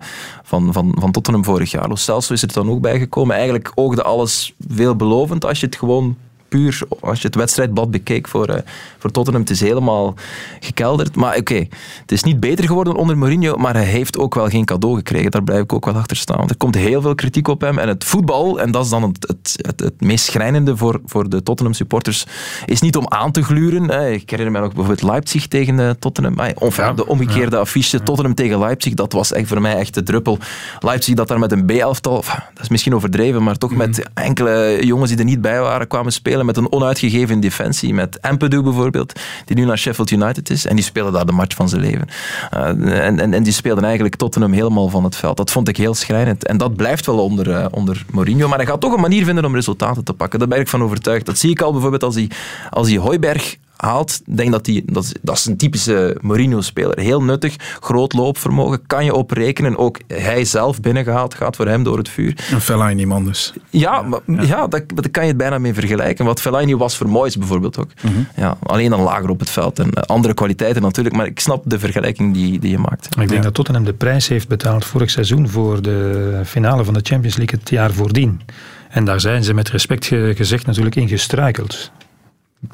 van, 0.43 0.73
van, 0.73 0.97
van 0.99 1.11
Tottenham 1.11 1.45
vorig 1.45 1.71
jaar. 1.71 1.89
Lo 1.89 1.95
Celso 1.95 2.33
is 2.33 2.43
er 2.43 2.53
dan 2.53 2.71
ook 2.71 2.81
bijgekomen. 2.81 3.35
Eigenlijk 3.35 3.73
oogde 3.75 4.03
alles 4.03 4.55
veelbelovend 4.69 5.45
als 5.45 5.61
je 5.61 5.67
het 5.67 5.77
gewoon 5.77 6.17
puur, 6.51 6.83
als 7.01 7.21
je 7.21 7.27
het 7.27 7.37
wedstrijdblad 7.37 7.91
bekeek 7.91 8.29
voor, 8.29 8.51
uh, 8.51 8.57
voor 8.99 9.11
Tottenham, 9.11 9.43
het 9.43 9.51
is 9.51 9.61
helemaal 9.61 10.15
gekelderd. 10.61 11.17
Maar 11.17 11.31
oké, 11.31 11.39
okay, 11.39 11.69
het 12.01 12.13
is 12.13 12.23
niet 12.23 12.41
beter 12.41 12.65
geworden 12.65 12.95
onder 12.95 13.19
Mourinho, 13.19 13.57
maar 13.57 13.75
hij 13.75 13.85
heeft 13.85 14.19
ook 14.19 14.35
wel 14.35 14.49
geen 14.49 14.65
cadeau 14.65 14.97
gekregen. 14.97 15.31
Daar 15.31 15.43
blijf 15.43 15.63
ik 15.63 15.73
ook 15.73 15.85
wel 15.85 15.95
achter 15.95 16.17
staan. 16.17 16.37
Want 16.37 16.51
er 16.51 16.57
komt 16.57 16.75
heel 16.75 17.01
veel 17.01 17.15
kritiek 17.15 17.49
op 17.49 17.61
hem. 17.61 17.79
En 17.79 17.89
het 17.89 18.05
voetbal, 18.05 18.61
en 18.61 18.71
dat 18.71 18.85
is 18.85 18.91
dan 18.91 19.03
het, 19.03 19.27
het, 19.29 19.55
het, 19.67 19.81
het 19.81 20.01
meest 20.01 20.25
schrijnende 20.25 20.77
voor, 20.77 21.01
voor 21.05 21.29
de 21.29 21.43
Tottenham 21.43 21.75
supporters, 21.75 22.27
is 22.67 22.81
niet 22.81 22.97
om 22.97 23.09
aan 23.09 23.33
te 23.33 23.43
gluren. 23.43 23.91
Hè. 23.91 24.11
Ik 24.11 24.31
herinner 24.31 24.55
me 24.55 24.61
nog 24.61 24.75
bijvoorbeeld 24.75 25.11
Leipzig 25.11 25.47
tegen 25.47 25.79
uh, 25.79 25.91
Tottenham. 25.91 26.39
Enfin, 26.39 26.85
ja, 26.85 26.93
de 26.93 27.07
omgekeerde 27.07 27.57
ja. 27.57 27.63
affiche 27.63 28.03
Tottenham 28.03 28.35
tegen 28.35 28.59
Leipzig, 28.59 28.95
dat 28.95 29.13
was 29.13 29.33
echt 29.33 29.49
voor 29.49 29.61
mij 29.61 29.77
echt 29.77 29.95
de 29.95 30.03
druppel. 30.03 30.39
Leipzig 30.81 31.15
dat 31.15 31.29
daar 31.29 31.39
met 31.39 31.53
een 31.53 31.67
B-elftal, 31.67 32.25
dat 32.55 32.63
is 32.63 32.69
misschien 32.69 32.95
overdreven, 32.95 33.43
maar 33.43 33.57
toch 33.57 33.71
mm 33.71 33.81
-hmm. 33.81 33.87
met 33.87 34.09
enkele 34.15 34.79
jongens 34.81 35.11
die 35.11 35.19
er 35.19 35.25
niet 35.25 35.41
bij 35.41 35.61
waren, 35.61 35.87
kwamen 35.87 36.13
spelen 36.13 36.40
met 36.47 36.57
een 36.57 36.73
onuitgegeven 36.73 37.41
defensie. 37.41 37.95
Met 37.95 38.23
Ampadu 38.23 38.63
bijvoorbeeld, 38.63 39.21
die 39.45 39.57
nu 39.57 39.65
naar 39.65 39.79
Sheffield 39.79 40.11
United 40.11 40.51
is. 40.51 40.67
En 40.67 40.75
die 40.75 40.85
speelde 40.85 41.11
daar 41.11 41.27
de 41.27 41.33
match 41.33 41.57
van 41.57 41.69
zijn 41.69 41.81
leven. 41.81 42.09
Uh, 42.55 43.07
en, 43.07 43.21
en, 43.21 43.35
en 43.35 43.43
die 43.43 43.53
speelden 43.53 43.85
eigenlijk 43.85 44.17
Tottenham 44.17 44.53
helemaal 44.53 44.89
van 44.89 45.05
het 45.05 45.17
veld. 45.17 45.37
Dat 45.37 45.51
vond 45.51 45.69
ik 45.69 45.77
heel 45.77 45.95
schrijnend. 45.95 46.47
En 46.47 46.57
dat 46.57 46.77
blijft 46.77 47.07
wel 47.07 47.19
onder, 47.19 47.49
uh, 47.49 47.67
onder 47.71 48.05
Mourinho. 48.11 48.49
Maar 48.49 48.59
hij 48.59 48.67
gaat 48.67 48.81
toch 48.81 48.93
een 48.93 49.01
manier 49.01 49.25
vinden 49.25 49.45
om 49.45 49.55
resultaten 49.55 50.05
te 50.05 50.13
pakken. 50.13 50.39
Daar 50.39 50.49
ben 50.49 50.61
ik 50.61 50.69
van 50.69 50.83
overtuigd. 50.83 51.27
Dat 51.27 51.39
zie 51.39 51.51
ik 51.51 51.61
al 51.61 51.73
bijvoorbeeld 51.73 52.03
als 52.03 52.15
hij, 52.15 52.31
als 52.71 52.89
hij 52.89 52.99
Hooiberg 52.99 53.57
haalt, 53.81 54.21
denk 54.27 54.53
dat 54.53 54.65
die, 54.65 54.83
dat, 54.87 55.05
is, 55.05 55.15
dat 55.23 55.37
is 55.37 55.47
een 55.47 55.57
typische 55.57 56.17
Mourinho-speler. 56.21 56.99
Heel 56.99 57.23
nuttig, 57.23 57.57
groot 57.81 58.13
loopvermogen, 58.13 58.87
kan 58.87 59.05
je 59.05 59.15
op 59.15 59.31
rekenen. 59.31 59.77
Ook 59.77 59.99
hij 60.07 60.45
zelf 60.45 60.81
binnengehaald, 60.81 61.35
gaat 61.35 61.57
voor 61.57 61.67
hem 61.67 61.83
door 61.83 61.99
het 61.99 62.09
vuur. 62.09 62.45
Een 62.53 62.61
Fellaini 62.61 63.05
man 63.05 63.25
dus. 63.25 63.53
Ja, 63.71 64.03
maar, 64.03 64.21
ja. 64.27 64.43
ja 64.43 64.67
daar, 64.67 64.83
daar, 64.87 65.11
kan 65.11 65.23
je 65.23 65.29
het 65.29 65.39
bijna 65.39 65.59
mee 65.59 65.75
vergelijken. 65.75 66.25
Wat 66.25 66.41
Fellaini 66.41 66.77
was 66.77 66.97
voor 66.97 67.09
Moyes 67.09 67.37
bijvoorbeeld 67.37 67.79
ook. 67.79 67.91
Mm 68.03 68.13
-hmm. 68.13 68.27
ja, 68.37 68.57
alleen 68.63 68.91
dan 68.91 69.01
lager 69.01 69.29
op 69.29 69.41
het 69.41 69.51
veld 69.51 69.79
en 69.79 69.95
andere 69.95 70.35
kwaliteiten 70.35 70.83
natuurlijk, 70.83 71.17
maar 71.17 71.27
ik 71.27 71.41
snap 71.41 71.63
de 71.67 71.79
vergelijking 71.79 72.35
die, 72.35 72.59
die 72.59 72.71
je 72.71 72.79
maakt. 72.79 73.07
Ik 73.07 73.17
denk 73.17 73.31
ja. 73.31 73.41
dat 73.41 73.55
Tottenham 73.55 73.85
de 73.85 73.93
prijs 73.93 74.29
heeft 74.29 74.49
betaald 74.49 74.85
vorig 74.85 75.11
seizoen 75.11 75.49
voor 75.49 75.83
de 75.83 76.41
finale 76.45 76.85
van 76.85 76.95
de 76.95 77.01
Champions 77.03 77.37
League 77.37 77.59
het 77.59 77.71
jaar 77.71 77.93
voordien. 77.93 78.41
En 78.89 79.05
daar 79.05 79.21
zijn 79.21 79.45
ze 79.45 79.55
met 79.55 79.69
respect 79.69 80.07
gezegd 80.35 80.67
natuurlijk 80.67 80.97
in 80.97 81.09
gestruikeld. 81.09 81.91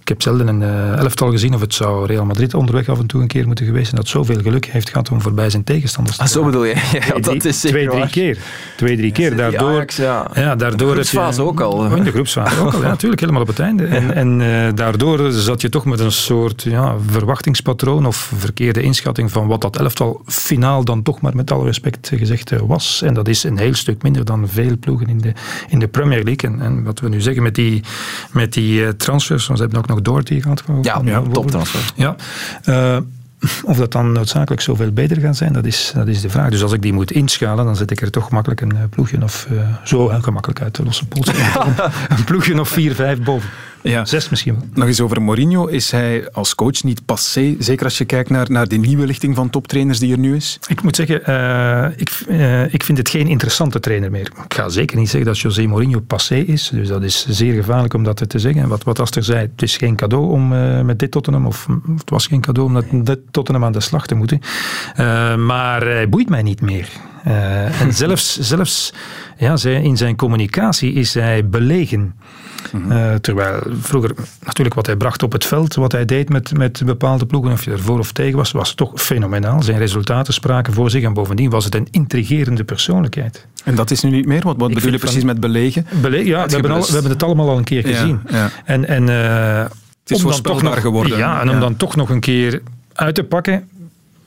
Ik 0.01 0.09
heb 0.09 0.23
zelden 0.23 0.49
een 0.49 0.61
uh, 0.61 0.99
elftal 0.99 1.31
gezien, 1.31 1.55
of 1.55 1.61
het 1.61 1.75
zou 1.75 2.07
Real 2.07 2.25
Madrid 2.25 2.55
onderweg 2.55 2.89
af 2.89 2.99
en 2.99 3.07
toe 3.07 3.21
een 3.21 3.27
keer 3.27 3.47
moeten 3.47 3.67
geweest 3.67 3.89
zijn, 3.89 4.01
dat 4.01 4.11
zoveel 4.11 4.41
geluk 4.41 4.67
heeft 4.67 4.89
gehad 4.89 5.11
om 5.11 5.21
voorbij 5.21 5.51
zijn 5.51 5.65
tegenstanders 5.65 6.17
te 6.17 6.23
ah, 6.23 6.29
Zo 6.29 6.45
bedoel 6.45 6.65
je? 6.65 6.75
Ja, 7.07 7.19
dat 7.19 7.45
is 7.45 7.61
twee, 7.61 7.89
drie 7.89 8.09
keer. 8.09 8.39
Twee, 8.77 8.97
drie 8.97 9.13
keer. 9.13 9.37
Daardoor, 9.37 9.69
Ajax, 9.69 9.97
ja. 9.97 10.31
ja, 10.35 10.57
daardoor 10.57 10.89
de 10.89 10.93
groepsfase 10.95 11.41
je, 11.41 11.47
ook 11.47 11.61
al. 11.61 11.73
Oh, 11.73 11.97
in 11.97 12.05
de 12.05 12.11
groepsfase 12.11 12.61
ook 12.61 12.73
al, 12.73 12.83
ja, 12.83 12.89
natuurlijk, 12.89 13.21
helemaal 13.21 13.43
op 13.43 13.49
het 13.49 13.59
einde. 13.59 13.87
En, 13.87 14.15
en 14.15 14.41
uh, 14.41 14.69
daardoor 14.75 15.31
zat 15.31 15.61
je 15.61 15.69
toch 15.69 15.85
met 15.85 16.01
een 16.01 16.13
soort 16.13 16.63
ja, 16.63 16.95
verwachtingspatroon 17.11 18.07
of 18.07 18.33
verkeerde 18.37 18.83
inschatting 18.83 19.31
van 19.31 19.47
wat 19.47 19.61
dat 19.61 19.77
elftal 19.77 20.23
finaal 20.27 20.85
dan 20.85 21.03
toch 21.03 21.21
maar 21.21 21.37
met 21.37 21.51
alle 21.51 21.65
respect 21.65 22.13
gezegd 22.15 22.53
uh, 22.53 22.61
was. 22.61 23.03
En 23.03 23.15
dat 23.15 23.29
is 23.29 23.45
een 23.45 23.59
heel 23.59 23.75
stuk 23.75 24.03
minder 24.03 24.25
dan 24.25 24.49
veel 24.49 24.79
ploegen 24.79 25.07
in 25.07 25.19
de, 25.19 25.33
in 25.69 25.79
de 25.79 25.89
Premier 25.89 26.25
League. 26.25 26.51
En, 26.51 26.61
en 26.61 26.85
wat 26.85 27.01
we 27.01 27.09
nu 27.09 27.21
zeggen 27.21 27.43
met 27.43 27.55
die, 27.55 27.83
met 28.31 28.53
die 28.53 28.97
transfers, 28.97 29.47
want 29.47 29.59
ze 29.59 29.65
hebben 29.65 29.76
ook 29.77 29.87
nog 29.87 30.03
Doherty 30.03 30.41
gehad. 30.41 30.63
Ja, 30.83 31.01
ja 31.05 31.23
toptransfer. 31.33 31.93
Ja. 31.95 32.17
Uh, 32.65 32.97
of 33.65 33.77
dat 33.77 33.93
dan 33.93 34.13
noodzakelijk 34.13 34.63
zoveel 34.63 34.93
beter 34.93 35.21
gaat 35.21 35.37
zijn, 35.37 35.53
dat 35.53 35.67
is, 35.67 35.93
dat 35.95 36.09
is 36.09 36.21
de 36.21 36.31
vraag. 36.31 36.51
Dus 36.51 36.63
als 36.63 36.73
ik 36.73 36.83
die 36.83 36.93
moet 36.93 37.11
inschalen, 37.11 37.65
dan 37.65 37.77
zet 37.77 37.91
ik 37.91 38.01
er 38.01 38.11
toch 38.11 38.31
makkelijk 38.31 38.61
een 38.61 38.89
ploegje 38.91 39.23
of 39.23 39.47
uh, 39.53 39.61
zo 39.85 40.11
heel 40.11 40.23
gemakkelijk 40.23 40.63
uit 40.63 40.75
de 40.75 40.83
losse 40.83 41.07
pols. 41.07 41.27
een 42.17 42.25
ploegje 42.25 42.61
of 42.61 42.69
vier, 42.69 42.95
vijf 42.95 43.23
boven. 43.23 43.49
Ja. 43.91 44.05
Zes 44.05 44.29
misschien 44.29 44.55
wel. 44.55 44.65
Nog 44.75 44.87
eens 44.87 45.01
over 45.01 45.23
Mourinho. 45.23 45.67
Is 45.67 45.91
hij 45.91 46.31
als 46.33 46.55
coach 46.55 46.83
niet 46.83 47.05
passé? 47.05 47.57
Zeker 47.59 47.85
als 47.85 47.99
je 47.99 48.05
kijkt 48.05 48.31
naar, 48.31 48.51
naar 48.51 48.69
de 48.69 48.77
nieuwe 48.77 49.07
lichting 49.07 49.35
van 49.35 49.51
toptrainers 49.51 49.99
die 49.99 50.13
er 50.13 50.19
nu 50.19 50.37
is? 50.37 50.59
Ik 50.69 50.83
moet 50.83 50.97
zeggen, 50.97 51.23
uh, 51.29 51.87
ik, 51.97 52.25
uh, 52.29 52.75
ik 52.75 52.83
vind 52.83 52.99
het 52.99 53.09
geen 53.09 53.27
interessante 53.27 53.81
trainer 53.81 54.11
meer. 54.11 54.33
Ik 54.45 54.55
ga 54.55 54.69
zeker 54.69 54.97
niet 54.97 55.09
zeggen 55.09 55.31
dat 55.31 55.39
José 55.39 55.67
Mourinho 55.67 56.01
passé 56.01 56.37
is. 56.37 56.69
Dus 56.69 56.89
dat 56.89 57.03
is 57.03 57.27
zeer 57.29 57.55
gevaarlijk 57.55 57.95
om 57.95 58.03
dat 58.05 58.29
te 58.29 58.39
zeggen. 58.39 58.69
Wat, 58.69 58.85
wat 58.85 58.99
Aster 58.99 59.23
zei, 59.23 59.39
het 59.39 59.63
is 59.63 59.77
geen 59.77 59.97
cadeau 59.97 60.31
om 60.31 60.53
uh, 60.53 60.81
met 60.81 60.99
dit 60.99 61.11
Tottenham, 61.11 61.47
of 61.47 61.67
het 61.97 62.11
was 62.11 62.27
geen 62.27 62.41
cadeau 62.41 62.69
om 62.69 62.75
met 62.75 63.07
dit 63.07 63.19
Tottenham 63.37 63.65
aan 63.65 63.73
de 63.73 63.81
slag 63.81 64.07
te 64.07 64.15
moeten. 64.15 64.41
maar 65.47 65.83
hij 65.83 66.09
boeit 66.09 66.29
mij 66.29 66.43
niet 66.43 66.61
meer. 66.61 66.89
Uh, 67.27 67.81
en 67.81 67.93
zelfs, 68.05 68.39
zelfs 68.39 68.93
ja, 69.39 69.57
in 69.65 69.97
zijn 69.97 70.17
communicatie 70.17 70.93
is 70.93 71.15
hij 71.15 71.49
belegen. 71.49 72.15
Uh, 72.89 73.15
terwijl 73.15 73.63
vroeger 73.81 74.15
natuurlijk 74.45 74.75
wat 74.75 74.87
hij 74.87 74.97
bracht 74.97 75.23
op 75.23 75.33
het 75.33 75.45
veld, 75.45 75.75
wat 75.75 75.93
hij 75.93 76.05
deed 76.05 76.29
met, 76.29 76.57
met 76.57 76.83
bepaalde 76.85 77.27
ploegen, 77.27 77.53
of 77.53 77.65
je 77.65 77.71
er 77.71 77.81
voor 77.81 77.99
of 77.99 78.13
tegen 78.13 78.37
was, 78.37 78.53
was 78.53 78.75
toch 78.75 78.93
fenomenaal. 78.95 79.63
Zijn 79.63 79.79
resultaten 79.79 80.35
spraken 80.35 80.73
voor 80.73 80.91
zich 80.91 81.03
en 81.03 81.13
bovendien 81.13 81.51
was 81.51 81.65
het 81.65 81.75
een 81.75 81.89
intrigerende 81.91 82.65
persoonlijkheid. 82.65 83.47
En 83.65 83.75
dat 83.75 83.91
is 83.91 84.03
nu 84.03 84.11
niet 84.11 84.27
meer? 84.27 84.43
Wat, 84.43 84.57
wat 84.59 84.75
bedoel 84.75 84.93
je 84.93 84.99
precies 84.99 85.25
met 85.25 85.41
belegen? 85.41 85.87
Bele 86.03 86.25
ja, 86.25 86.47
we 86.47 86.53
hebben, 86.53 86.71
al, 86.71 86.81
we 86.81 86.93
hebben, 86.93 87.11
het 87.11 87.23
allemaal 87.23 87.49
al 87.49 87.59
een 87.59 87.65
keer 87.65 87.83
gezien. 87.83 88.21
Ja, 88.31 88.51
En, 88.65 88.89
en, 88.89 89.09
uh, 89.09 89.59
het 90.03 90.11
is 90.11 90.21
voorspelbaar 90.21 90.81
geworden. 90.81 91.19
Ja, 91.19 91.41
en 91.41 91.51
om 91.51 91.61
dan 91.61 91.77
toch 91.77 91.97
nog 91.97 92.11
een 92.11 92.21
keer 92.21 92.61
uit 92.97 93.15
te 93.15 93.25
pakken, 93.25 93.69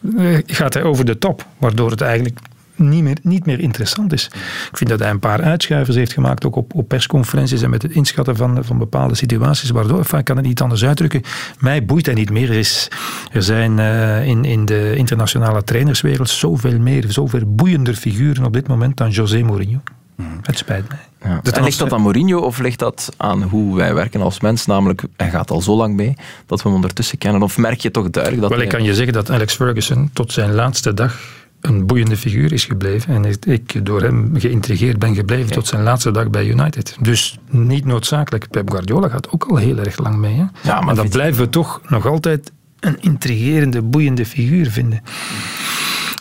uh, 0.01 0.37
gaat 0.45 0.73
hij 0.73 0.83
over 0.83 1.05
de 1.05 1.17
top. 1.17 1.45
Waardoor 1.57 1.91
het 1.91 2.01
eigenlijk 2.01 2.39
niet 2.79 3.03
meer, 3.03 3.17
niet 3.21 3.45
meer 3.45 3.59
interessant 3.59 4.13
is. 4.13 4.25
Ik 4.71 4.77
vind 4.77 4.89
dat 4.89 4.99
hij 4.99 5.09
een 5.09 5.19
paar 5.19 5.41
uitschuivers 5.41 5.97
heeft 5.97 6.13
gemaakt, 6.13 6.45
ook 6.45 6.55
op, 6.55 6.73
op 6.73 6.87
persconferenties 6.87 7.61
en 7.61 7.69
met 7.69 7.81
het 7.81 7.91
inschatten 7.91 8.35
van, 8.35 8.63
van 8.65 8.77
bepaalde 8.77 9.15
situaties, 9.15 9.69
waardoor, 9.69 9.99
ik 10.17 10.25
kan 10.25 10.37
het 10.37 10.45
niet 10.45 10.61
anders 10.61 10.85
uitdrukken, 10.85 11.21
mij 11.59 11.85
boeit 11.85 12.05
hij 12.05 12.15
niet 12.15 12.29
meer. 12.31 12.49
Er, 12.49 12.57
is, 12.57 12.87
er 13.31 13.43
zijn 13.43 13.77
uh, 13.77 14.27
in, 14.27 14.45
in 14.45 14.65
de 14.65 14.95
internationale 14.95 15.63
trainerswereld 15.63 16.29
zoveel 16.29 16.79
meer, 16.79 17.05
zoveel 17.07 17.45
boeiender 17.45 17.93
figuren 17.93 18.45
op 18.45 18.53
dit 18.53 18.67
moment 18.67 18.97
dan 18.97 19.09
José 19.09 19.41
Mourinho. 19.41 19.81
Het 20.41 20.57
spijt 20.57 20.89
mij. 20.89 21.08
Ja. 21.23 21.41
En 21.53 21.63
ligt 21.63 21.79
dat 21.79 21.93
aan 21.93 22.01
Mourinho 22.01 22.39
of 22.39 22.59
ligt 22.59 22.79
dat 22.79 23.13
aan 23.17 23.43
hoe 23.43 23.75
wij 23.75 23.93
werken 23.93 24.21
als 24.21 24.39
mens? 24.39 24.65
Namelijk, 24.65 25.03
hij 25.17 25.29
gaat 25.29 25.51
al 25.51 25.61
zo 25.61 25.75
lang 25.75 25.95
mee 25.95 26.13
dat 26.45 26.61
we 26.61 26.67
hem 26.67 26.75
ondertussen 26.75 27.17
kennen. 27.17 27.41
Of 27.41 27.57
merk 27.57 27.79
je 27.79 27.91
toch 27.91 28.09
duidelijk 28.09 28.41
dat 28.41 28.51
Wel, 28.51 28.61
ik 28.61 28.69
kan 28.69 28.83
je 28.83 28.93
zeggen 28.93 29.13
dat 29.13 29.31
Alex 29.31 29.55
Ferguson 29.55 30.09
tot 30.13 30.31
zijn 30.31 30.53
laatste 30.53 30.93
dag 30.93 31.19
een 31.61 31.85
boeiende 31.85 32.17
figuur 32.17 32.53
is 32.53 32.65
gebleven. 32.65 33.13
En 33.13 33.37
ik 33.45 33.85
door 33.85 34.01
hem 34.01 34.31
geïntrigeerd 34.33 34.99
ben 34.99 35.15
gebleven 35.15 35.51
tot 35.51 35.67
zijn 35.67 35.83
laatste 35.83 36.11
dag 36.11 36.29
bij 36.29 36.47
United. 36.47 36.95
Dus 37.01 37.39
niet 37.49 37.85
noodzakelijk. 37.85 38.49
Pep 38.49 38.69
Guardiola 38.69 39.09
gaat 39.09 39.29
ook 39.29 39.43
al 39.43 39.55
heel 39.55 39.77
erg 39.77 39.97
lang 39.97 40.15
mee. 40.15 40.35
Hè? 40.35 40.45
Ja, 40.69 40.81
maar 40.81 40.95
dan 40.95 41.09
blijven 41.09 41.43
we 41.43 41.49
toch 41.49 41.81
nog 41.87 42.05
altijd 42.05 42.51
een 42.79 42.97
intrigerende, 43.01 43.81
boeiende 43.81 44.25
figuur 44.25 44.71
vinden. 44.71 45.01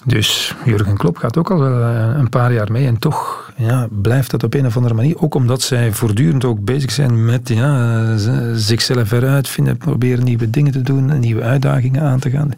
Dus 0.09 0.55
Jurgen 0.65 0.97
Klopp 0.97 1.17
gaat 1.17 1.37
ook 1.37 1.51
al 1.51 1.67
eh, 1.67 2.11
een 2.17 2.29
paar 2.29 2.53
jaar 2.53 2.73
mee 2.73 2.87
en 2.87 2.99
toch 2.99 3.53
ja, 3.57 3.89
blijft 3.91 4.31
dat 4.31 4.43
op 4.43 4.55
een 4.55 4.67
of 4.67 4.77
andere 4.77 4.95
manier. 4.95 5.21
Ook 5.21 5.35
omdat 5.35 5.63
zij 5.63 5.93
voortdurend 5.93 6.45
ook 6.45 6.65
bezig 6.65 6.91
zijn 6.91 7.25
met 7.25 7.49
ja, 7.49 8.17
zichzelf 8.55 9.13
eruit 9.13 9.49
vinden, 9.49 9.77
proberen 9.77 10.25
nieuwe 10.25 10.51
dingen 10.51 10.73
te 10.73 10.83
doen, 10.83 11.19
nieuwe 11.19 11.43
uitdagingen 11.43 12.03
aan 12.03 12.19
te 12.19 12.31
gaan. 12.31 12.51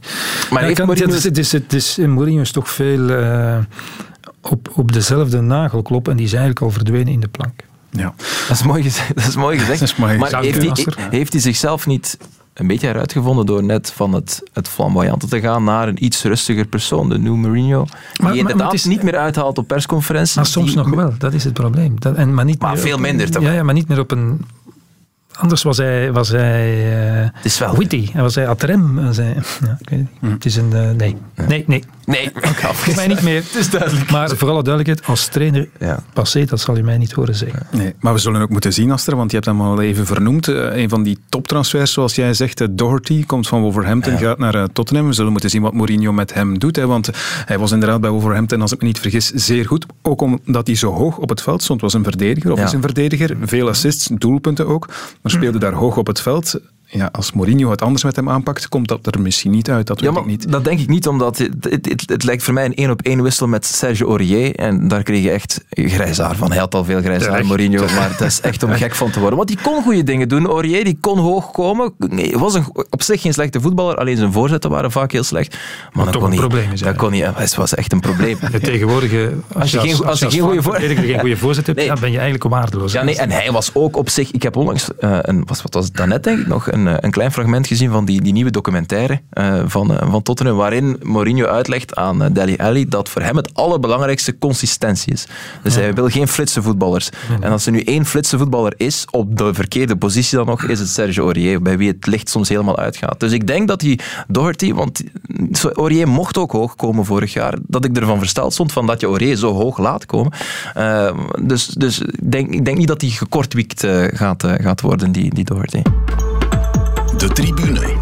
Maar 0.51 0.69
ja, 0.69 0.73
kan, 0.73 0.87
Mourinho... 0.87 1.15
het, 1.15 1.39
is, 1.39 1.53
het, 1.53 1.73
is, 1.73 1.97
Mourinho 1.97 2.41
is 2.41 2.53
toch 2.53 2.71
veel 2.71 3.11
uh, 3.11 3.59
op, 4.41 4.71
op 4.75 4.93
dezelfde 4.93 5.41
nagel 5.41 5.83
kloppen 5.83 6.13
en 6.13 6.19
die 6.19 6.27
is 6.27 6.33
eigenlijk 6.33 6.63
al 6.63 6.71
verdwenen 6.71 7.13
in 7.13 7.21
de 7.21 7.29
plank. 7.29 7.61
Ja. 7.91 8.15
Dat 8.49 8.57
is 8.57 8.63
mooi 8.63 8.83
gezegd. 8.89 9.15
Dat 9.15 9.27
is 9.27 9.37
mooi 9.37 9.59
gezegd. 9.59 9.83
is 9.83 9.97
mooi. 9.97 10.19
Maar 10.19 10.41
heeft 10.41 10.63
hij, 10.63 11.09
heeft 11.11 11.33
hij 11.33 11.43
zichzelf 11.43 11.87
niet 11.87 12.19
een 12.55 12.67
beetje 12.67 12.87
heruitgevonden 12.87 13.47
door 13.47 13.65
net 13.65 13.93
van 13.93 14.13
het, 14.13 14.43
het 14.53 14.69
flamboyante 14.69 15.27
te 15.27 15.41
gaan 15.41 15.65
naar 15.65 15.89
een 15.89 16.05
iets 16.05 16.23
rustiger 16.23 16.67
persoon, 16.67 17.09
de 17.09 17.19
New 17.19 17.35
Mourinho. 17.35 17.85
Die 17.85 18.23
maar, 18.23 18.37
inderdaad 18.37 18.65
maar 18.65 18.75
is, 18.75 18.85
niet 18.85 19.03
meer 19.03 19.17
uithaalt 19.17 19.59
op 19.59 19.67
persconferenties. 19.67 20.35
Maar 20.35 20.47
soms 20.47 20.75
nog 20.75 20.91
wel, 20.91 21.13
dat 21.19 21.33
is 21.33 21.45
het 21.45 21.53
probleem. 21.53 22.01
Dat, 22.01 22.15
en, 22.15 22.35
maar 22.35 22.45
niet 22.45 22.61
maar 22.61 22.79
veel 22.79 22.99
minder. 22.99 23.37
Op, 23.37 23.43
ja, 23.43 23.53
ja, 23.53 23.63
maar 23.63 23.75
niet 23.75 23.89
meer 23.89 23.99
op 23.99 24.11
een 24.11 24.45
Anders 25.41 25.63
was 25.63 25.77
hij, 25.77 26.13
was 26.13 26.29
hij 26.29 27.23
uh, 27.23 27.29
het 27.33 27.45
is 27.45 27.59
wel 27.59 27.77
witty. 27.77 28.09
Hij 28.13 28.23
was 28.23 28.35
hij 28.35 28.49
atrem. 28.49 28.95
Was 29.05 29.17
hij, 29.17 29.35
ja, 29.65 29.77
ik 29.81 29.89
weet 29.89 29.99
niet. 29.99 30.21
Mm. 30.21 30.31
Het 30.31 30.45
is 30.45 30.57
een... 30.57 30.71
Uh, 30.73 30.91
nee. 30.91 31.17
nee. 31.47 31.65
Nee, 31.67 31.85
nee. 32.11 32.31
Voor 32.73 32.95
mij 32.95 33.07
niet 33.07 33.23
meer. 33.23 33.43
Het 33.43 33.55
is 33.55 33.71
duidelijk. 33.71 34.11
Maar 34.11 34.29
voor 34.29 34.49
alle 34.49 34.63
duidelijkheid, 34.63 35.09
als 35.09 35.27
trainer 35.27 35.69
ja. 35.79 36.03
passé, 36.13 36.45
dat 36.45 36.61
zal 36.61 36.77
je 36.77 36.83
mij 36.83 36.99
niet 36.99 37.13
horen 37.13 37.35
zeggen. 37.35 37.67
Nee, 37.71 37.95
maar 38.01 38.13
we 38.13 38.19
zullen 38.19 38.41
ook 38.41 38.49
moeten 38.51 38.73
zien, 38.73 38.91
Aster, 38.91 39.17
want 39.17 39.31
je 39.31 39.37
hebt 39.37 39.49
hem 39.49 39.61
al 39.61 39.81
even 39.81 40.07
vernoemd. 40.07 40.49
Uh, 40.49 40.77
een 40.77 40.89
van 40.89 41.03
die 41.03 41.19
toptransfers, 41.29 41.93
zoals 41.93 42.15
jij 42.15 42.35
zegt, 42.35 42.79
Doherty, 42.79 43.27
komt 43.27 43.49
van 43.49 43.61
Wolverhampton, 43.61 44.13
ja. 44.13 44.19
gaat 44.19 44.39
naar 44.39 44.73
Tottenham. 44.73 45.07
We 45.07 45.13
zullen 45.13 45.33
moeten 45.33 45.51
zien 45.51 45.63
wat 45.63 45.73
Mourinho 45.73 46.13
met 46.13 46.35
hem 46.35 46.59
doet. 46.59 46.77
Hè, 46.77 46.87
want 46.87 47.11
hij 47.45 47.59
was 47.59 47.73
inderdaad 47.73 48.01
bij 48.01 48.11
Wolverhampton, 48.11 48.61
als 48.61 48.73
ik 48.73 48.81
me 48.81 48.87
niet 48.87 49.01
vergis, 49.01 49.31
zeer 49.31 49.67
goed. 49.67 49.87
Ook 50.03 50.21
omdat 50.21 50.67
hij 50.67 50.77
zo 50.77 50.93
hoog 50.93 51.17
op 51.19 51.29
het 51.29 51.43
veld 51.43 51.63
stond. 51.63 51.81
was 51.81 51.95
een 51.95 52.05
verdediger, 52.05 52.53
of 52.53 52.61
is 52.61 52.73
een 52.73 52.81
verdediger. 52.81 53.37
Veel 53.43 53.69
assists, 53.69 54.09
doelpunten 54.13 54.67
ook 54.67 54.89
maar 55.23 55.33
speelde 55.33 55.59
daar 55.59 55.73
hoog 55.73 55.97
op 55.97 56.07
het 56.07 56.21
veld 56.21 56.61
ja, 56.93 57.09
als 57.13 57.33
Mourinho 57.33 57.71
het 57.71 57.83
anders 57.83 58.05
met 58.05 58.17
hem 58.17 58.29
aanpakt, 58.29 58.69
komt 58.69 58.89
dat 58.89 59.07
er 59.07 59.21
misschien 59.21 59.51
niet 59.51 59.71
uit. 59.71 59.87
Dat 59.87 60.01
weet 60.01 60.17
ik 60.17 60.27
niet. 60.27 60.53
Dat 60.53 60.65
denk 60.65 60.81
ik 60.81 60.89
niet, 60.89 61.07
omdat 61.07 61.39
het, 61.39 61.55
het, 61.61 62.03
het, 62.07 62.25
lijkt 62.25 62.43
voor 62.43 62.55
mij 62.55 62.65
een 62.65 62.75
één 62.75 62.91
op 62.91 63.03
één 63.03 63.23
wissel 63.23 63.47
met 63.47 63.67
Sergio 63.67 64.09
Aurier. 64.09 64.55
En 64.55 64.89
daar 64.89 65.03
kreeg 65.03 65.23
je 65.23 65.31
echt 65.31 65.65
grijs 65.71 66.19
haar 66.19 66.37
van. 66.37 66.51
Hij 66.51 66.61
had 66.61 66.75
al 66.75 66.85
veel 66.85 67.01
grijs 67.01 67.27
haar, 67.27 67.47
Mourinho, 67.47 67.85
maar 67.95 68.11
het 68.11 68.21
is 68.21 68.41
echt 68.41 68.63
om 68.63 68.73
gek 68.73 68.95
van 68.95 69.11
te 69.11 69.19
worden. 69.19 69.37
Want 69.37 69.49
die 69.49 69.59
kon 69.63 69.83
goede 69.83 70.03
dingen 70.03 70.29
doen. 70.29 70.47
Aurier 70.47 70.85
die 70.85 70.99
kon 71.01 71.19
hoog 71.19 71.51
komen. 71.51 71.93
Nee, 71.99 72.39
was 72.39 72.55
een, 72.55 72.65
op 72.91 73.03
zich 73.03 73.21
geen 73.21 73.33
slechte 73.33 73.61
voetballer, 73.61 73.97
alleen 73.97 74.17
zijn 74.17 74.33
voorzetten 74.33 74.71
waren 74.71 74.91
vaak 74.91 75.13
heel 75.13 75.23
slecht. 75.23 75.57
Maar, 75.93 76.05
dat 76.05 76.13
toch 76.13 76.23
kon 76.23 76.33
een 76.33 76.39
probleem 76.39 76.73
is. 76.73 76.81
Dat 76.81 76.97
kon 76.97 77.11
niet, 77.11 77.25
het 77.35 77.55
was 77.55 77.75
echt 77.75 77.93
een 77.93 78.01
probleem. 78.01 78.39
De 78.51 78.61
tegenwoordige, 78.61 79.33
als, 79.53 79.71
je, 79.71 79.79
als, 79.79 79.89
geen, 79.89 80.07
als, 80.07 80.19
je, 80.19 80.31
geen 80.31 80.41
goede, 80.41 80.63
voor... 80.63 80.75
geen 80.77 81.21
goede 81.21 81.37
voorzet 81.37 81.67
hebt, 81.67 81.79
nee. 81.79 81.89
dan 81.89 82.01
ben 82.01 82.11
je 82.11 82.19
eigenlijk 82.19 82.51
waardeloos. 82.51 82.93
Ja, 82.93 83.03
nee, 83.03 83.17
en 83.17 83.31
hij 83.31 83.53
was 83.53 83.71
ook 83.75 83.97
op 83.97 84.09
zich, 84.09 84.31
ik 84.31 84.43
heb 84.43 84.57
onlangs, 84.57 84.89
uh, 85.01 85.19
een, 85.21 85.43
was, 85.47 85.63
wat 85.63 85.75
was 85.75 85.85
het 85.85 85.97
daarnet 85.97 86.25
denk 86.25 86.39
ik 86.39 86.47
nog, 86.47 86.73
een, 86.73 86.80
eh, 86.89 86.95
een 87.01 87.11
klein 87.11 87.33
fragment 87.33 87.67
gezien 87.67 87.91
van 87.91 88.05
die, 88.05 88.23
die 88.23 88.33
nieuwe 88.33 88.51
documentaire 88.51 89.21
uh, 89.33 89.63
van, 89.67 89.93
uh, 89.93 90.11
van 90.11 90.23
Tottenham, 90.23 90.57
waarin 90.57 91.01
Mourinho 91.03 91.47
uitlegt 91.47 91.95
aan 91.95 92.33
Deli 92.33 92.57
Alli 92.57 92.89
dat 92.89 93.09
voor 93.09 93.23
hem 93.23 93.37
het 93.37 93.55
allerbelangrijkste 93.55 94.39
consistentie 94.39 95.13
is. 95.13 95.27
Dus 95.63 95.75
hij 95.75 95.95
wil 95.95 96.09
geen 96.09 96.29
flitse 96.29 96.63
voetballers. 96.63 97.11
En 97.41 97.53
als 97.53 97.67
er 97.67 97.73
nu 97.73 97.81
één 97.81 98.07
flitse 98.07 98.39
voetballer 98.39 98.75
is, 98.77 99.05
op 99.11 99.37
de 99.37 99.55
verkeerde 99.55 99.97
positie 99.97 100.37
dan 100.37 100.47
nog, 100.47 100.63
is 100.63 100.79
het 100.79 100.89
Sergio 100.89 101.25
Aurier, 101.25 101.63
bij 101.63 101.79
wie 101.79 101.89
het 101.89 102.07
licht 102.07 102.29
soms 102.29 102.49
helemaal 102.49 102.79
uitgaat. 102.79 103.21
Dus 103.21 103.33
ik 103.33 103.47
denk 103.47 103.69
dat 103.69 103.81
die 103.81 104.01
Doherty, 104.29 104.75
want 104.75 105.03
Aurier 105.75 106.09
mocht 106.09 106.39
ook 106.39 106.53
hoog 106.53 106.77
komen 106.77 107.05
vorig 107.05 107.33
jaar, 107.33 107.55
dat 107.67 107.85
ik 107.85 107.97
ervan 107.97 108.19
versteld 108.19 108.53
stond 108.53 108.73
van 108.73 108.87
dat 108.87 109.01
je 109.01 109.07
Aurier 109.07 109.37
zo 109.37 109.53
hoog 109.53 109.79
laat 109.79 110.07
komen. 110.07 110.33
dus 111.43 111.67
dus 111.67 112.01
ik, 112.01 112.33
denk, 112.33 112.55
ik 112.55 112.65
denk 112.65 112.77
niet 112.77 112.89
dat 112.89 113.01
hij 113.01 113.11
gekortwiekt 113.11 113.87
gaat, 114.13 114.45
gaat 114.47 114.81
worden, 114.81 115.13
die, 115.13 115.35
die 115.35 115.45
Doherty. 115.45 115.83
De 117.21 117.29
tribune. 117.29 117.99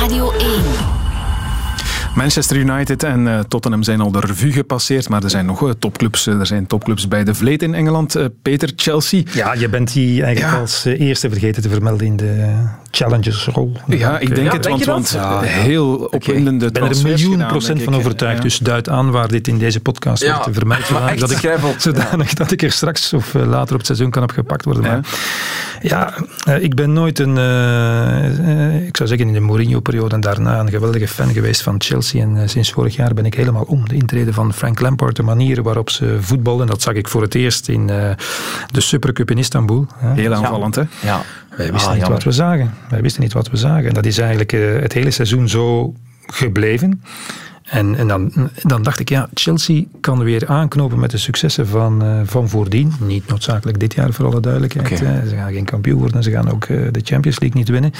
Radio 0.00 0.32
1. 0.32 0.87
Manchester 2.18 2.56
United 2.56 3.02
en 3.02 3.26
uh, 3.26 3.40
Tottenham 3.40 3.82
zijn 3.82 4.00
al 4.00 4.10
de 4.10 4.20
revue 4.20 4.52
gepasseerd, 4.52 5.08
maar 5.08 5.22
er 5.22 5.30
zijn 5.30 5.46
nog 5.46 5.62
uh, 5.62 5.70
topclubs. 5.78 6.26
Uh, 6.26 6.38
er 6.40 6.46
zijn 6.46 6.66
topclubs 6.66 7.08
bij 7.08 7.24
de 7.24 7.34
Vleet 7.34 7.62
in 7.62 7.74
Engeland. 7.74 8.16
Peter, 8.42 8.72
Chelsea. 8.76 9.22
Ja, 9.32 9.54
je 9.54 9.68
bent 9.68 9.92
die 9.92 10.22
eigenlijk 10.22 10.54
ja. 10.54 10.60
als 10.60 10.84
eerste 10.84 11.28
vergeten 11.30 11.62
te 11.62 11.68
vermelden 11.68 12.06
in 12.06 12.16
de 12.16 12.54
Challengersrol. 12.90 13.72
Ja, 13.86 14.18
ik 14.18 14.34
denk 14.34 14.46
ja, 14.46 14.52
het, 14.52 14.62
denk 14.62 14.84
want, 14.84 15.10
want 15.10 15.10
ja, 15.10 15.40
heel 15.40 15.94
opwindende 15.96 16.66
Ik 16.66 16.72
ben 16.72 16.82
er 16.82 16.96
een 16.96 17.02
miljoen 17.02 17.46
procent 17.46 17.82
van 17.82 17.94
overtuigd, 17.94 18.42
dus 18.42 18.58
duid 18.58 18.88
aan 18.88 19.10
waar 19.10 19.28
dit 19.28 19.48
in 19.48 19.58
deze 19.58 19.80
podcast 19.80 20.26
wordt 20.26 20.48
vermeld. 20.52 20.88
Dat 21.18 21.30
ik, 21.30 21.58
zodanig 21.78 22.34
dat 22.34 22.50
ik 22.50 22.62
er 22.62 22.72
straks 22.72 23.12
of 23.12 23.34
later 23.34 23.72
op 23.72 23.78
het 23.78 23.86
seizoen 23.86 24.10
kan 24.10 24.22
op 24.22 24.30
gepakt 24.30 24.64
worden. 24.64 24.82
Maar, 24.82 25.00
ja, 25.80 26.14
ik 26.60 26.74
ben 26.74 26.92
nooit 26.92 27.18
een, 27.18 27.36
ik 28.86 28.96
zou 28.96 29.08
zeggen 29.08 29.26
in 29.26 29.32
de 29.32 29.40
Mourinho-periode 29.40 30.14
en 30.14 30.20
daarna 30.20 30.60
een 30.60 30.70
geweldige 30.70 31.08
fan 31.08 31.32
geweest 31.32 31.62
van 31.62 31.74
Chelsea. 31.78 32.07
En 32.14 32.36
uh, 32.36 32.42
sinds 32.46 32.72
vorig 32.72 32.96
jaar 32.96 33.14
ben 33.14 33.26
ik 33.26 33.34
helemaal 33.34 33.62
om. 33.62 33.88
De 33.88 33.94
intrede 33.94 34.32
van 34.32 34.54
Frank 34.54 34.80
Lampard, 34.80 35.16
de 35.16 35.22
manier 35.22 35.62
waarop 35.62 35.90
ze 35.90 36.16
voetballen. 36.20 36.66
Dat 36.66 36.82
zag 36.82 36.94
ik 36.94 37.08
voor 37.08 37.22
het 37.22 37.34
eerst 37.34 37.68
in 37.68 37.80
uh, 37.80 38.10
de 38.70 38.80
Supercup 38.80 39.30
in 39.30 39.38
Istanbul. 39.38 39.86
Heel 39.96 40.34
aanvallend, 40.34 40.74
hè? 40.74 40.82
Ja. 41.02 41.22
Wij 41.56 41.72
wisten 41.72 41.90
ah, 41.90 41.96
niet 41.98 42.08
wat 42.08 42.22
we 42.22 42.32
zagen. 42.32 42.74
Wij 42.90 43.02
wisten 43.02 43.22
niet 43.22 43.32
wat 43.32 43.50
we 43.50 43.56
zagen. 43.56 43.88
En 43.88 43.94
dat 43.94 44.06
is 44.06 44.18
eigenlijk 44.18 44.52
uh, 44.52 44.80
het 44.80 44.92
hele 44.92 45.10
seizoen 45.10 45.48
zo 45.48 45.94
gebleven. 46.26 47.02
En, 47.68 47.96
en 47.96 48.08
dan, 48.08 48.32
dan 48.62 48.82
dacht 48.82 49.00
ik, 49.00 49.08
ja, 49.08 49.28
Chelsea 49.34 49.84
kan 50.00 50.22
weer 50.22 50.48
aanknopen 50.48 50.98
met 50.98 51.10
de 51.10 51.18
successen 51.18 51.66
van, 51.66 52.04
uh, 52.04 52.20
van 52.24 52.48
voordien. 52.48 52.92
Niet 53.00 53.28
noodzakelijk 53.28 53.80
dit 53.80 53.94
jaar, 53.94 54.12
voor 54.12 54.26
alle 54.26 54.40
duidelijkheid. 54.40 55.00
Okay. 55.00 55.26
Ze 55.26 55.34
gaan 55.34 55.52
geen 55.52 55.64
kampioen 55.64 55.98
worden, 55.98 56.22
ze 56.22 56.30
gaan 56.30 56.50
ook 56.50 56.68
uh, 56.68 56.88
de 56.90 57.00
Champions 57.04 57.40
League 57.40 57.58
niet 57.58 57.68
winnen. 57.68 57.92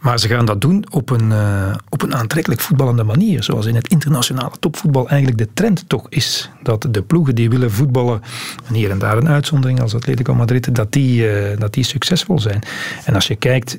Maar 0.00 0.18
ze 0.18 0.28
gaan 0.28 0.44
dat 0.44 0.60
doen 0.60 0.84
op 0.90 1.10
een, 1.10 1.30
uh, 1.30 1.74
op 1.88 2.02
een 2.02 2.14
aantrekkelijk 2.14 2.60
voetballende 2.60 3.04
manier. 3.04 3.42
Zoals 3.42 3.66
in 3.66 3.74
het 3.74 3.88
internationale 3.88 4.54
topvoetbal 4.60 5.08
eigenlijk 5.08 5.38
de 5.38 5.48
trend 5.54 5.88
toch 5.88 6.06
is. 6.08 6.50
Dat 6.62 6.86
de 6.90 7.02
ploegen 7.02 7.34
die 7.34 7.50
willen 7.50 7.70
voetballen, 7.70 8.22
en 8.66 8.74
hier 8.74 8.90
en 8.90 8.98
daar 8.98 9.16
een 9.16 9.28
uitzondering 9.28 9.80
als 9.80 9.94
Atletico 9.94 10.34
Madrid, 10.34 10.74
dat 10.74 10.92
die, 10.92 11.26
dat 11.58 11.74
die 11.74 11.84
succesvol 11.84 12.38
zijn. 12.38 12.62
En 13.04 13.14
als 13.14 13.26
je 13.26 13.36
kijkt 13.36 13.78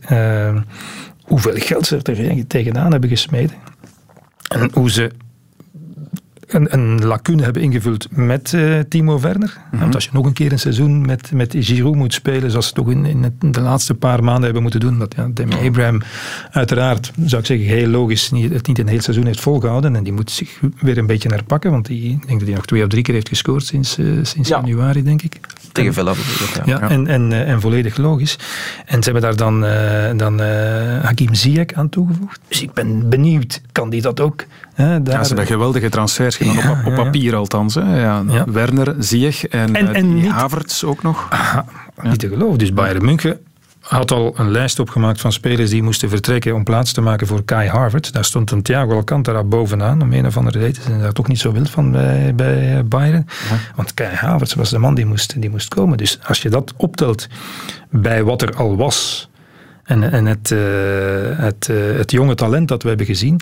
hoeveel 1.22 1.54
geld 1.56 1.86
ze 1.86 1.98
er 1.98 2.48
tegenaan 2.48 2.92
hebben 2.92 3.10
gesmeden 3.10 3.56
en 4.52 4.70
hoe 4.74 4.92
ze 4.92 5.12
een, 6.54 6.74
een 6.74 7.06
lacune 7.06 7.44
hebben 7.44 7.62
ingevuld 7.62 8.08
met 8.10 8.52
uh, 8.52 8.80
Timo 8.80 9.20
Werner. 9.20 9.58
Mm 9.72 9.80
Want 9.80 9.96
als 9.96 10.04
je 10.04 10.10
nog 10.14 10.26
een 10.26 10.34
keer 10.34 10.52
een 10.52 10.60
seizoen 10.60 11.06
met, 11.06 11.32
met 11.32 11.56
Giroud 11.60 11.96
moet 11.96 12.14
spelen, 12.14 12.52
zoals 12.52 12.68
ze 12.68 12.74
toch 12.74 12.92
in, 12.92 13.06
in, 13.06 13.36
de 13.40 13.62
laatste 13.62 13.94
paar 13.94 14.24
maanden 14.24 14.44
hebben 14.44 14.62
moeten 14.62 14.80
doen, 14.80 15.00
dat 15.00 15.14
ja, 15.16 15.30
Demi 15.34 15.68
Abraham 15.68 16.02
uiteraard, 16.52 17.12
zou 17.26 17.42
ik 17.42 17.48
zeggen, 17.48 17.68
heel 17.68 17.88
logisch 17.88 18.32
niet, 18.32 18.54
het 18.54 18.68
niet 18.68 18.80
een 18.80 18.88
heel 18.88 19.02
seizoen 19.02 19.26
heeft 19.26 19.40
volgehouden. 19.40 19.96
En 19.96 20.04
die 20.04 20.14
moet 20.14 20.32
zich 20.32 20.60
weer 20.80 20.98
een 20.98 21.06
beetje 21.06 21.30
herpakken, 21.30 21.72
want 21.72 21.86
die, 21.86 22.12
ik 22.12 22.28
denk 22.28 22.40
dat 22.40 22.48
hij 22.48 22.58
nog 22.58 22.66
twee 22.66 22.82
of 22.82 22.88
drie 22.88 23.04
keer 23.04 23.14
heeft 23.14 23.30
gescoord 23.30 23.66
sinds, 23.66 23.98
uh, 23.98 24.20
sinds 24.22 24.50
ja. 24.50 24.56
januari, 24.56 25.04
denk 25.04 25.22
ik. 25.22 25.40
Tegen 25.72 25.94
Villa 25.94 26.14
ja. 26.54 26.64
ja. 26.66 26.90
En, 26.90 27.08
en, 27.08 27.32
uh, 27.32 27.50
en 27.50 27.62
volledig 27.62 27.98
logisch. 27.98 28.38
En 28.86 29.04
ze 29.04 29.12
hebben 29.12 29.22
daar 29.22 29.36
dan, 29.36 29.60
dan 30.18 30.40
Hakim 31.02 31.34
Ziyech 31.34 31.74
aan 31.74 31.90
toegevoegd. 31.90 32.40
Dus 32.48 32.62
ik 32.62 32.74
ben 32.74 33.10
benieuwd, 33.10 33.62
kan 33.72 33.90
die 33.90 34.02
dat 34.02 34.20
ook? 34.20 34.46
Hè, 34.82 35.02
daar... 35.02 35.16
Ja, 35.16 35.22
ze 35.22 35.28
hebben 35.28 35.46
geweldige 35.46 35.90
transfers 35.90 36.36
gedaan, 36.36 36.80
op, 36.80 36.86
op, 36.86 36.96
papier 36.96 37.36
althans. 37.36 37.76
Hè. 37.76 38.02
Ja, 38.02 38.24
Werner, 38.46 38.96
Ziyech 39.00 39.48
en, 39.48 39.76
en, 39.76 39.94
en 39.94 40.14
niet... 40.14 40.32
Havertz 40.32 40.84
ook 40.84 41.04
nog. 41.04 41.28
Aha, 41.30 41.66
niet 42.02 42.20
te 42.20 42.28
geloven. 42.28 42.58
Dus 42.58 42.74
Bayern 42.74 43.06
München 43.06 43.40
had 43.80 44.12
al 44.12 44.34
een 44.38 44.52
lijst 44.52 44.80
opgemaakt 44.80 45.22
van 45.22 45.32
spelers 45.32 45.70
die 45.70 45.84
moesten 45.84 46.10
vertrekken 46.10 46.56
om 46.56 46.64
plaats 46.64 46.92
te 46.92 47.02
maken 47.02 47.28
voor 47.28 47.44
Kai 47.44 47.70
Harvard. 47.70 48.14
Daar 48.14 48.26
stond 48.26 48.52
een 48.52 48.62
Thiago 48.62 48.96
Alcantara 48.96 49.44
bovenaan, 49.44 50.02
om 50.02 50.14
een 50.14 50.26
of 50.26 50.38
andere 50.38 50.60
reden. 50.60 50.76
Ze 50.76 50.82
zijn 50.82 51.02
daar 51.02 51.12
toch 51.12 51.28
niet 51.28 51.40
zo 51.40 51.52
wild 51.52 51.70
van 51.70 51.92
bij, 51.92 52.36
bij 52.36 52.86
Bayern. 52.86 53.28
Want 53.76 53.94
Kai 53.94 54.16
Havertz 54.16 54.54
was 54.54 54.70
de 54.70 54.78
man 54.78 54.96
die 54.96 55.06
moest, 55.06 55.42
die 55.42 55.50
moest 55.50 55.68
komen. 55.68 55.98
Dus 55.98 56.20
als 56.24 56.42
je 56.42 56.50
dat 56.50 56.74
optelt 56.78 57.28
bij 57.90 58.24
wat 58.24 58.42
er 58.42 58.56
al 58.56 58.76
was 58.76 59.30
en, 59.84 60.12
en 60.12 60.26
het, 60.26 60.52
uh, 60.52 60.60
het, 61.40 61.68
uh, 61.72 61.98
het 61.98 62.12
jonge 62.12 62.36
talent 62.36 62.68
dat 62.68 62.82
we 62.84 62.88
hebben 62.88 63.06
gezien. 63.06 63.40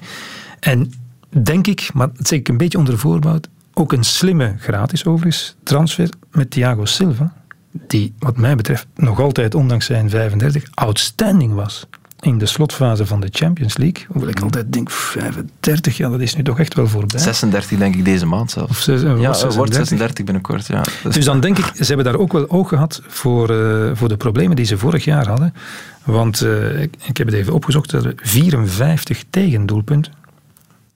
En 0.60 0.94
denk 1.30 1.68
ik, 1.68 1.90
maar 1.94 2.10
dat 2.14 2.28
zeg 2.28 2.40
ik 2.40 2.48
een 2.48 2.58
beetje 2.58 2.78
onder 2.78 2.98
voorbouw, 2.98 3.40
ook 3.74 3.94
een 3.94 4.04
slimme 4.04 4.56
gratis 4.58 5.06
overigens 5.06 5.56
transfer 5.64 6.10
met 6.32 6.52
Thiago 6.52 6.86
Silva, 6.86 7.34
die 7.72 8.14
wat 8.20 8.38
mij 8.38 8.56
betreft 8.56 8.88
nog 8.96 9.20
altijd, 9.20 9.56
ondanks 9.56 9.86
zijn 9.86 10.10
35, 10.10 10.64
outstanding 10.74 11.54
was 11.54 11.88
in 12.22 12.38
de 12.38 12.46
slotfase 12.46 13.06
van 13.06 13.20
de 13.20 13.28
Champions 13.32 13.78
League. 13.78 14.06
Hoewel 14.08 14.30
ik 14.30 14.40
altijd 14.40 14.74
denk, 14.74 14.92
35, 14.92 15.98
ja, 15.98 16.10
dat 16.10 16.20
is 16.20 16.36
nu 16.36 16.44
toch 16.44 16.60
echt 16.60 16.74
wel 16.74 16.88
voorbij. 16.88 17.20
36 17.20 17.78
denk 17.78 17.96
ik 17.96 18.06
deze 18.06 18.26
maand 18.26 18.52
zelf. 18.52 18.70
Of 18.70 18.78
zes, 18.78 19.02
ja, 19.02 19.08
36. 19.08 19.56
wordt 19.56 19.74
36 19.74 20.26
binnenkort, 20.26 20.68
ja. 20.68 20.84
Dus 21.04 21.26
dan 21.26 21.40
denk 21.40 21.58
ik, 21.58 21.66
ze 21.76 21.84
hebben 21.86 22.06
daar 22.06 22.16
ook 22.16 22.32
wel 22.32 22.50
oog 22.50 22.70
gehad 22.70 23.02
voor, 23.08 23.52
uh, 23.52 23.92
voor 23.94 24.08
de 24.08 24.18
problemen 24.18 24.56
die 24.56 24.66
ze 24.66 24.78
vorig 24.78 25.04
jaar 25.04 25.28
hadden. 25.28 25.54
Want 26.04 26.44
uh, 26.44 26.82
ik, 26.82 26.96
ik, 27.06 27.18
heb 27.18 27.28
het 27.28 27.36
even 27.36 27.54
opgezocht, 27.54 27.96
54 28.16 29.24
tegendoelpunten 29.30 30.14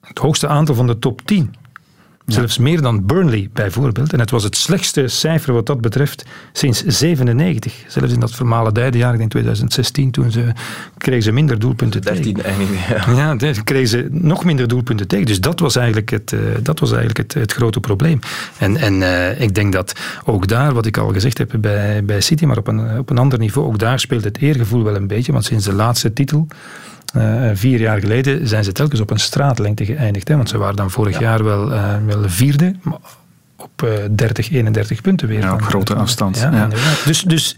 het 0.04 0.18
hoogste 0.18 0.48
aantal 0.48 0.74
van 0.74 0.86
de 0.86 0.98
top 0.98 1.20
10. 1.24 1.54
Zelfs 2.26 2.58
meer 2.58 2.82
dan 2.82 3.06
Burnley 3.06 3.48
bijvoorbeeld. 3.52 4.12
En 4.12 4.20
het 4.20 4.30
was 4.30 4.42
het 4.42 4.56
slechtste 4.56 5.08
cijfer 5.08 5.52
wat 5.52 5.66
dat 5.66 5.80
betreft 5.80 6.24
sinds 6.52 6.84
97. 6.84 7.84
Zelfs 7.86 8.12
in 8.12 8.20
dat 8.20 8.34
vermalendijde 8.34 8.98
jaar, 8.98 9.20
in 9.20 9.28
2016, 9.28 10.10
toen 10.10 10.30
ze, 10.30 10.52
kregen 10.98 11.22
ze 11.22 11.32
minder 11.32 11.58
doelpunten 11.58 12.02
13 12.02 12.34
tegen. 12.34 12.52
Ja, 13.16 13.36
ja 13.38 13.52
kregen 13.64 13.88
ze 13.88 14.08
nog 14.10 14.44
minder 14.44 14.68
doelpunten 14.68 15.08
tegen. 15.08 15.26
Dus 15.26 15.40
dat 15.40 15.60
was 15.60 15.76
eigenlijk 15.76 16.10
het, 16.10 16.32
uh, 16.32 16.40
dat 16.62 16.78
was 16.78 16.92
eigenlijk 16.92 17.18
het, 17.18 17.34
het 17.42 17.52
grote 17.52 17.80
probleem. 17.80 18.18
En, 18.58 18.76
en 18.76 18.94
uh, 18.94 19.40
ik 19.40 19.54
denk 19.54 19.72
dat 19.72 19.92
ook 20.24 20.48
daar, 20.48 20.74
wat 20.74 20.86
ik 20.86 20.96
al 20.96 21.12
gezegd 21.12 21.38
heb 21.38 21.54
bij, 21.58 22.04
bij 22.04 22.20
City, 22.20 22.44
maar 22.44 22.58
op 22.58 22.68
een, 22.68 22.98
op 22.98 23.10
een 23.10 23.18
ander 23.18 23.38
niveau, 23.38 23.66
ook 23.66 23.78
daar 23.78 24.00
speelt 24.00 24.24
het 24.24 24.38
eergevoel 24.38 24.82
wel 24.82 24.96
een 24.96 25.06
beetje. 25.06 25.32
Want 25.32 25.44
sinds 25.44 25.64
de 25.64 25.72
laatste 25.72 26.12
titel 26.12 26.46
uh, 27.16 27.50
vier 27.54 27.80
jaar 27.80 28.00
geleden 28.00 28.48
zijn 28.48 28.64
ze 28.64 28.72
telkens 28.72 29.00
op 29.00 29.10
een 29.10 29.18
straatlengte 29.18 29.84
geëindigd. 29.84 30.28
Hè, 30.28 30.36
want 30.36 30.48
ze 30.48 30.58
waren 30.58 30.76
dan 30.76 30.90
vorig 30.90 31.18
jaar 31.18 31.44
wel, 31.44 31.72
uh, 31.72 31.96
wel 32.06 32.28
vierde 32.28 32.74
op 33.64 33.88
30, 34.10 34.48
eh, 34.50 34.56
31 34.56 35.00
punten 35.00 35.28
weer. 35.28 35.40
Ja, 35.40 35.52
op 35.52 35.62
grote 35.62 35.94
afstand. 35.94 36.38
Ja, 36.38 36.52
ja. 36.52 36.68
Dus, 37.04 37.22
dus 37.22 37.56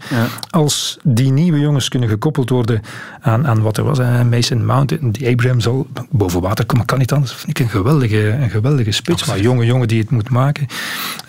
als 0.49 0.97
die 1.03 1.31
nieuwe 1.31 1.59
jongens 1.59 1.89
kunnen 1.89 2.09
gekoppeld 2.09 2.49
worden 2.49 2.81
aan, 3.21 3.47
aan 3.47 3.61
wat 3.61 3.77
er 3.77 3.83
was, 3.83 3.99
Mason 4.29 4.65
Mount, 4.65 4.97
die 5.01 5.27
Abraham 5.27 5.59
zal 5.59 5.87
boven 6.09 6.41
water 6.41 6.65
komen, 6.65 6.85
kan 6.85 6.97
niet 6.97 7.11
anders. 7.11 7.33
Vind 7.33 7.49
ik 7.49 7.59
een 7.59 7.69
geweldige, 7.69 8.29
een 8.29 8.49
geweldige 8.49 8.91
spits, 8.91 9.25
maar 9.25 9.39
jonge 9.39 9.65
jongen 9.65 9.87
die 9.87 9.99
het 9.99 10.09
moet 10.09 10.29
maken. 10.29 10.67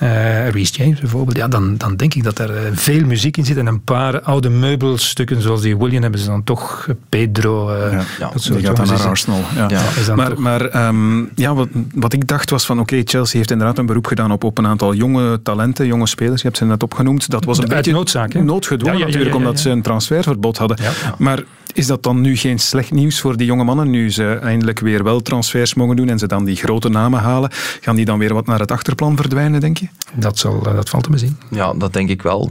Uh, 0.03 0.49
Reece 0.49 0.73
James 0.73 1.01
bijvoorbeeld, 1.01 1.37
ja, 1.37 1.49
dan, 1.49 1.77
dan 1.77 1.97
denk 1.97 2.15
ik 2.15 2.25
dat 2.25 2.39
er 2.39 2.57
eh, 2.57 2.63
veel 2.73 3.05
muziek 3.05 3.37
in 3.37 3.45
zit 3.45 3.57
en 3.57 3.67
een 3.67 3.83
paar 3.83 4.21
oude 4.21 4.49
meubelstukken 4.49 5.43
zoals 5.43 5.61
die 5.61 5.77
William 5.77 6.03
hebben 6.03 6.21
ze 6.21 6.27
dan 6.27 6.45
toch, 6.45 6.89
Pedro, 7.09 7.75
uh, 7.75 8.01
dat 8.19 8.43
soort 8.43 8.59
die 8.59 8.67
gaat 8.67 8.77
dan 8.77 8.87
naar 8.87 9.07
Arsenal. 9.07 9.41
Ja. 9.69 10.15
maar 10.15 10.41
maar 10.41 10.87
um, 10.87 11.31
ja, 11.35 11.55
wat, 11.55 11.69
wat 11.95 12.13
ik 12.13 12.27
dacht 12.27 12.51
was 12.51 12.67
van 12.67 12.81
oké, 12.81 13.03
Chelsea 13.05 13.39
heeft 13.39 13.51
inderdaad 13.51 13.79
een 13.79 13.87
beroep 13.87 14.07
gedaan 14.07 14.33
op, 14.33 14.45
op 14.45 14.59
een 14.59 14.67
aantal 14.69 14.95
jonge 14.95 15.43
talenten, 15.43 15.87
jonge 15.87 16.07
spelers. 16.07 16.41
Je 16.41 16.47
hebt 16.47 16.59
ze 16.59 16.65
net 16.65 16.83
opgenoemd. 16.83 17.31
Dat 17.31 17.45
was 17.45 17.59
een 17.59 17.69
beetje 17.69 17.93
noodzaak, 17.93 18.35
noodgedwongen 18.35 19.01
natuurlijk, 19.01 19.35
omdat 19.35 19.61
ze 19.61 19.71
een 19.71 19.83
transferverbod 19.83 20.57
hadden. 20.59 20.79
Maar 21.19 21.43
is 21.75 21.87
dat 21.87 22.03
dan 22.03 22.21
nu 22.21 22.37
geen 22.37 22.59
slecht 22.59 22.91
nieuws 22.91 23.21
voor 23.21 23.37
die 23.37 23.47
jonge 23.47 23.65
mannen? 23.65 23.91
Nu 23.91 24.11
ze 24.11 24.39
eindelijk 24.43 24.81
weer 24.81 25.05
wel 25.05 25.21
transfers 25.21 25.75
mogen 25.75 25.97
doen 25.97 26.09
en 26.09 26.19
ze 26.19 26.27
dan 26.27 26.45
die 26.45 26.57
grote 26.57 26.89
namen 26.89 27.21
halen, 27.21 27.51
gaan 27.81 27.97
die 27.97 28.05
dan 28.05 28.19
weer 28.19 28.35
wat 28.35 28.47
naar 28.47 28.61
het 28.61 28.71
achterplan 28.71 29.17
verdwijnen, 29.17 29.61
denk 29.61 29.79
je? 29.79 29.89
Dat, 30.15 30.39
zal, 30.39 30.67
eh, 30.67 30.75
dat 30.75 30.89
valt 30.89 31.05
te 31.05 31.11
bezien. 31.11 31.37
Ja, 31.51 31.75
dat 31.75 31.93
denk 31.93 32.09
ik 32.09 32.23
wel. 32.23 32.51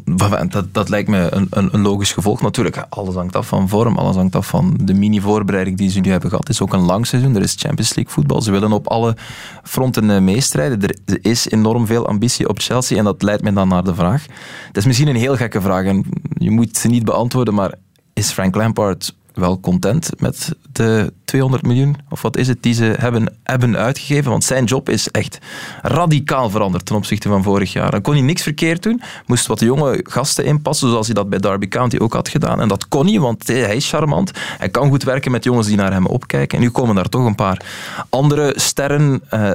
Dat, 0.49 0.65
dat 0.72 0.89
lijkt 0.89 1.09
me 1.09 1.28
een, 1.32 1.47
een, 1.49 1.70
een, 1.72 1.82
logisch 1.82 2.11
gevolg. 2.11 2.41
Natuurlijk, 2.41 2.86
alles 2.89 3.15
hangt 3.15 3.36
af 3.36 3.47
van 3.47 3.70
vorm, 3.70 3.97
alles 3.97 4.15
hangt 4.15 4.36
af 4.36 4.47
van 4.47 4.78
de 4.82 4.93
mini-voorbereiding 4.93 5.78
die 5.78 5.89
ze 5.89 5.99
nu 5.99 6.09
hebben 6.11 6.30
gehad. 6.30 6.47
Het 6.47 6.53
is 6.55 6.61
ook 6.61 6.74
een 6.74 6.86
lang 6.86 7.07
seizoen, 7.07 7.36
er 7.36 7.41
is 7.41 7.55
Champions 7.57 7.95
League 7.95 8.13
voetbal. 8.13 8.41
Ze 8.41 8.51
willen 8.51 8.72
op 8.72 8.88
alle 8.88 9.15
fronten 9.63 10.09
eh, 10.09 10.22
meestrijden. 10.22 10.82
Er 10.82 11.20
is 11.22 11.49
enorm 11.49 11.86
veel 11.86 12.07
ambitie 12.07 12.49
op 12.49 12.59
Chelsea 12.59 12.97
en 12.97 13.03
dat 13.03 13.22
leidt 13.22 13.43
me 13.43 13.53
dan 13.53 13.68
naar 13.68 13.84
de 13.84 13.95
vraag. 13.95 14.26
Het 14.68 14.78
is 14.78 14.86
misschien 14.86 15.07
een 15.07 15.15
heel 15.15 15.36
gekke 15.36 15.61
vraag 15.61 15.86
en 15.86 16.05
je 16.38 16.51
moet 16.51 16.78
ze 16.78 16.88
niet 16.88 17.05
beantwoorden, 17.05 17.53
maar 17.53 17.74
is 18.18 18.32
Frank 18.32 18.55
Lampard 18.55 19.15
wel 19.34 19.59
content 19.59 20.09
met 20.20 20.55
de 20.72 21.13
200 21.28 21.63
miljoen, 21.63 21.95
of 22.09 22.21
wat 22.21 22.38
is 22.38 22.47
het, 22.47 22.63
die 22.63 22.73
ze 22.73 22.95
hebben, 22.97 23.34
hebben 23.43 23.78
uitgegeven. 23.78 24.32
Want 24.32 24.43
zijn 24.43 24.63
job 24.63 24.89
is 24.89 25.11
echt 25.11 25.39
radicaal 25.82 26.49
veranderd 26.49 26.86
ten 26.86 26.95
opzichte 26.95 27.30
van 27.30 27.43
vorig 27.43 27.73
jaar. 27.73 27.91
Dan 27.91 28.01
kon 28.01 28.13
hij 28.13 28.21
niks 28.21 28.41
verkeerd 28.41 28.84
doen, 28.84 29.01
moest 29.25 29.47
wat 29.47 29.59
jonge 29.59 29.99
gasten 30.03 30.45
inpassen, 30.45 30.89
zoals 30.89 31.05
hij 31.05 31.15
dat 31.15 31.30
bij 31.30 31.39
Derby 31.39 31.67
County 31.67 31.97
ook 31.97 32.13
had 32.13 32.30
gedaan. 32.30 32.61
En 32.61 32.67
dat 32.67 32.88
kon 32.88 33.07
hij, 33.07 33.19
want 33.19 33.47
hij 33.47 33.75
is 33.75 33.89
charmant. 33.89 34.32
Hij 34.57 34.69
kan 34.69 34.89
goed 34.89 35.03
werken 35.03 35.32
met 35.32 35.43
jongens 35.43 35.67
die 35.67 35.78
naar 35.78 35.93
hem 35.93 36.05
opkijken. 36.05 36.57
En 36.57 36.63
nu 36.63 36.69
komen 36.69 36.95
daar 36.95 37.09
toch 37.09 37.25
een 37.25 37.36
paar 37.36 37.61
andere 38.09 38.53
sterren 38.55 39.21
uh, 39.34 39.51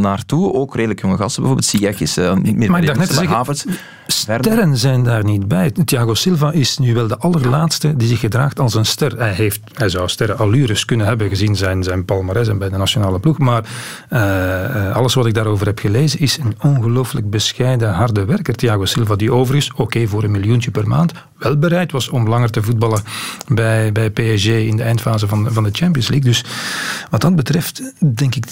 naartoe. 0.00 0.52
Ook 0.52 0.74
redelijk 0.74 1.00
jonge 1.00 1.16
gasten, 1.16 1.42
bijvoorbeeld 1.42 1.70
Ziyech 1.70 2.00
is 2.00 2.18
uh, 2.18 2.34
niet 2.34 2.56
meer 2.56 2.70
maar 2.70 2.80
ik 2.80 2.86
dacht 2.86 2.98
net 2.98 3.26
Havertz. 3.26 3.64
Sterren 4.06 4.76
zijn 4.76 5.02
daar 5.02 5.24
niet 5.24 5.48
bij. 5.48 5.70
Thiago 5.84 6.14
Silva 6.14 6.52
is 6.52 6.78
nu 6.78 6.94
wel 6.94 7.06
de 7.06 7.18
allerlaatste 7.18 7.96
die 7.96 8.08
zich 8.08 8.20
gedraagt 8.20 8.60
als 8.60 8.74
een 8.74 8.86
ster. 8.86 9.18
Hij, 9.18 9.32
heeft, 9.32 9.60
hij 9.74 9.88
zou 9.88 10.08
sterren 10.08 10.38
allures 10.38 10.84
kunnen 10.84 11.06
hebben 11.06 11.13
gezien 11.18 11.56
zijn, 11.56 11.82
zijn 11.82 12.04
palmarès 12.04 12.48
en 12.48 12.58
bij 12.58 12.68
de 12.68 12.76
nationale 12.76 13.18
ploeg. 13.18 13.38
Maar 13.38 13.64
uh, 14.10 14.96
alles 14.96 15.14
wat 15.14 15.26
ik 15.26 15.34
daarover 15.34 15.66
heb 15.66 15.78
gelezen 15.78 16.20
is 16.20 16.38
een 16.38 16.54
ongelooflijk 16.60 17.30
bescheiden, 17.30 17.92
harde 17.92 18.24
werker. 18.24 18.54
Thiago 18.54 18.84
Silva, 18.84 19.16
die 19.16 19.32
overigens, 19.32 19.72
oké, 19.76 20.06
voor 20.06 20.24
een 20.24 20.30
miljoentje 20.30 20.70
per 20.70 20.88
maand, 20.88 21.12
wel 21.38 21.56
bereid 21.56 21.92
was 21.92 22.08
om 22.08 22.28
langer 22.28 22.50
te 22.50 22.62
voetballen 22.62 23.02
bij, 23.48 23.92
bij 23.92 24.10
PSG 24.10 24.46
in 24.46 24.76
de 24.76 24.82
eindfase 24.82 25.28
van, 25.28 25.52
van 25.52 25.64
de 25.64 25.70
Champions 25.72 26.08
League. 26.08 26.28
Dus 26.28 26.44
wat 27.10 27.20
dat 27.20 27.36
betreft, 27.36 27.92
denk 28.14 28.34
ik, 28.34 28.44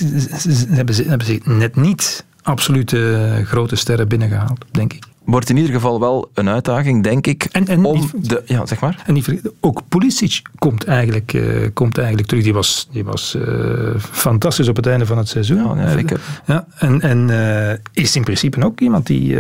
hebben 0.69 0.95
ze, 0.95 1.03
hebben 1.03 1.27
ze 1.27 1.41
net 1.45 1.77
niet 1.77 2.25
absolute 2.43 3.43
grote 3.45 3.77
sterren 3.77 4.09
binnengehaald, 4.09 4.65
denk 4.71 4.93
ik 4.93 5.05
wordt 5.25 5.51
in 5.51 5.57
ieder 5.57 5.73
geval 5.73 6.01
wel 6.01 6.31
een 6.35 6.49
uitdaging, 6.49 7.03
denk 7.03 7.27
ik. 7.27 7.45
En, 7.45 7.67
en 7.67 7.85
om 7.85 8.11
de, 8.15 8.43
ja, 8.47 8.67
zeg 8.67 8.81
maar. 8.81 9.03
En 9.07 9.15
die, 9.15 9.41
ook 9.61 9.83
Pulisic 9.89 10.43
komt 10.59 10.85
eigenlijk, 10.85 11.33
uh, 11.33 11.69
komt 11.75 11.99
eigenlijk 11.99 12.29
terug. 12.29 12.45
Die 12.45 12.55
was, 12.55 12.89
die 12.91 13.05
was 13.05 13.35
uh, 13.37 13.95
fantastisch 13.97 14.69
op 14.69 14.77
het 14.77 14.87
einde 14.87 15.07
van 15.07 15.19
het 15.19 15.29
seizoen. 15.29 15.77
Ja, 15.77 15.91
zeker. 15.91 16.21
Ja, 16.47 16.67
en 16.79 17.01
en 17.01 17.29
uh, 17.29 18.03
is 18.05 18.17
in 18.17 18.25
principe 18.25 18.65
ook 18.65 18.81
iemand 18.81 19.07
die, 19.07 19.37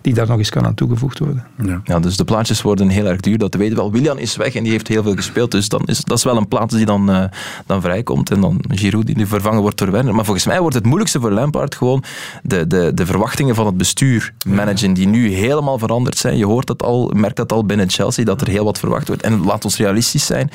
die 0.00 0.14
daar 0.14 0.26
nog 0.26 0.38
eens 0.38 0.50
kan 0.50 0.64
aan 0.64 0.74
toegevoegd 0.74 1.18
worden. 1.18 1.44
Ja. 1.64 1.80
ja, 1.84 2.00
dus 2.00 2.16
de 2.16 2.24
plaatjes 2.24 2.62
worden 2.62 2.88
heel 2.88 3.06
erg 3.06 3.20
duur, 3.20 3.38
dat 3.38 3.54
weten 3.54 3.76
we 3.76 3.80
wel. 3.80 3.92
Willian 3.92 4.18
is 4.18 4.36
weg 4.36 4.54
en 4.54 4.62
die 4.62 4.72
heeft 4.72 4.88
heel 4.88 5.02
veel 5.02 5.14
gespeeld, 5.14 5.50
dus 5.50 5.68
dan 5.68 5.82
is, 5.84 6.04
dat 6.04 6.18
is 6.18 6.24
wel 6.24 6.36
een 6.36 6.48
plaats 6.48 6.74
die 6.74 6.86
dan, 6.86 7.30
dan 7.66 7.80
vrijkomt. 7.80 8.30
En 8.30 8.40
dan 8.40 8.64
Giroud 8.68 9.06
die 9.06 9.16
nu 9.16 9.26
vervangen 9.26 9.60
wordt 9.60 9.78
door 9.78 9.90
Werner. 9.90 10.14
Maar 10.14 10.24
volgens 10.24 10.46
mij 10.46 10.60
wordt 10.60 10.74
het 10.74 10.84
moeilijkste 10.84 11.20
voor 11.20 11.30
Lampard 11.30 11.74
gewoon 11.74 12.04
de, 12.42 12.66
de, 12.66 12.90
de 12.94 13.06
verwachtingen 13.06 13.54
van 13.54 13.66
het 13.66 13.76
bestuur 13.76 14.34
managen, 14.46 14.94
die 14.94 15.06
nu 15.06 15.21
helemaal 15.30 15.78
veranderd 15.78 16.18
zijn. 16.18 16.36
Je 16.36 16.46
hoort 16.46 16.66
dat 16.66 16.82
al, 16.82 17.10
merkt 17.14 17.36
dat 17.36 17.52
al 17.52 17.64
binnen 17.64 17.90
Chelsea, 17.90 18.24
dat 18.24 18.40
er 18.40 18.48
heel 18.48 18.64
wat 18.64 18.78
verwacht 18.78 19.08
wordt. 19.08 19.22
En 19.22 19.44
laat 19.44 19.64
ons 19.64 19.76
realistisch 19.76 20.26
zijn. 20.26 20.50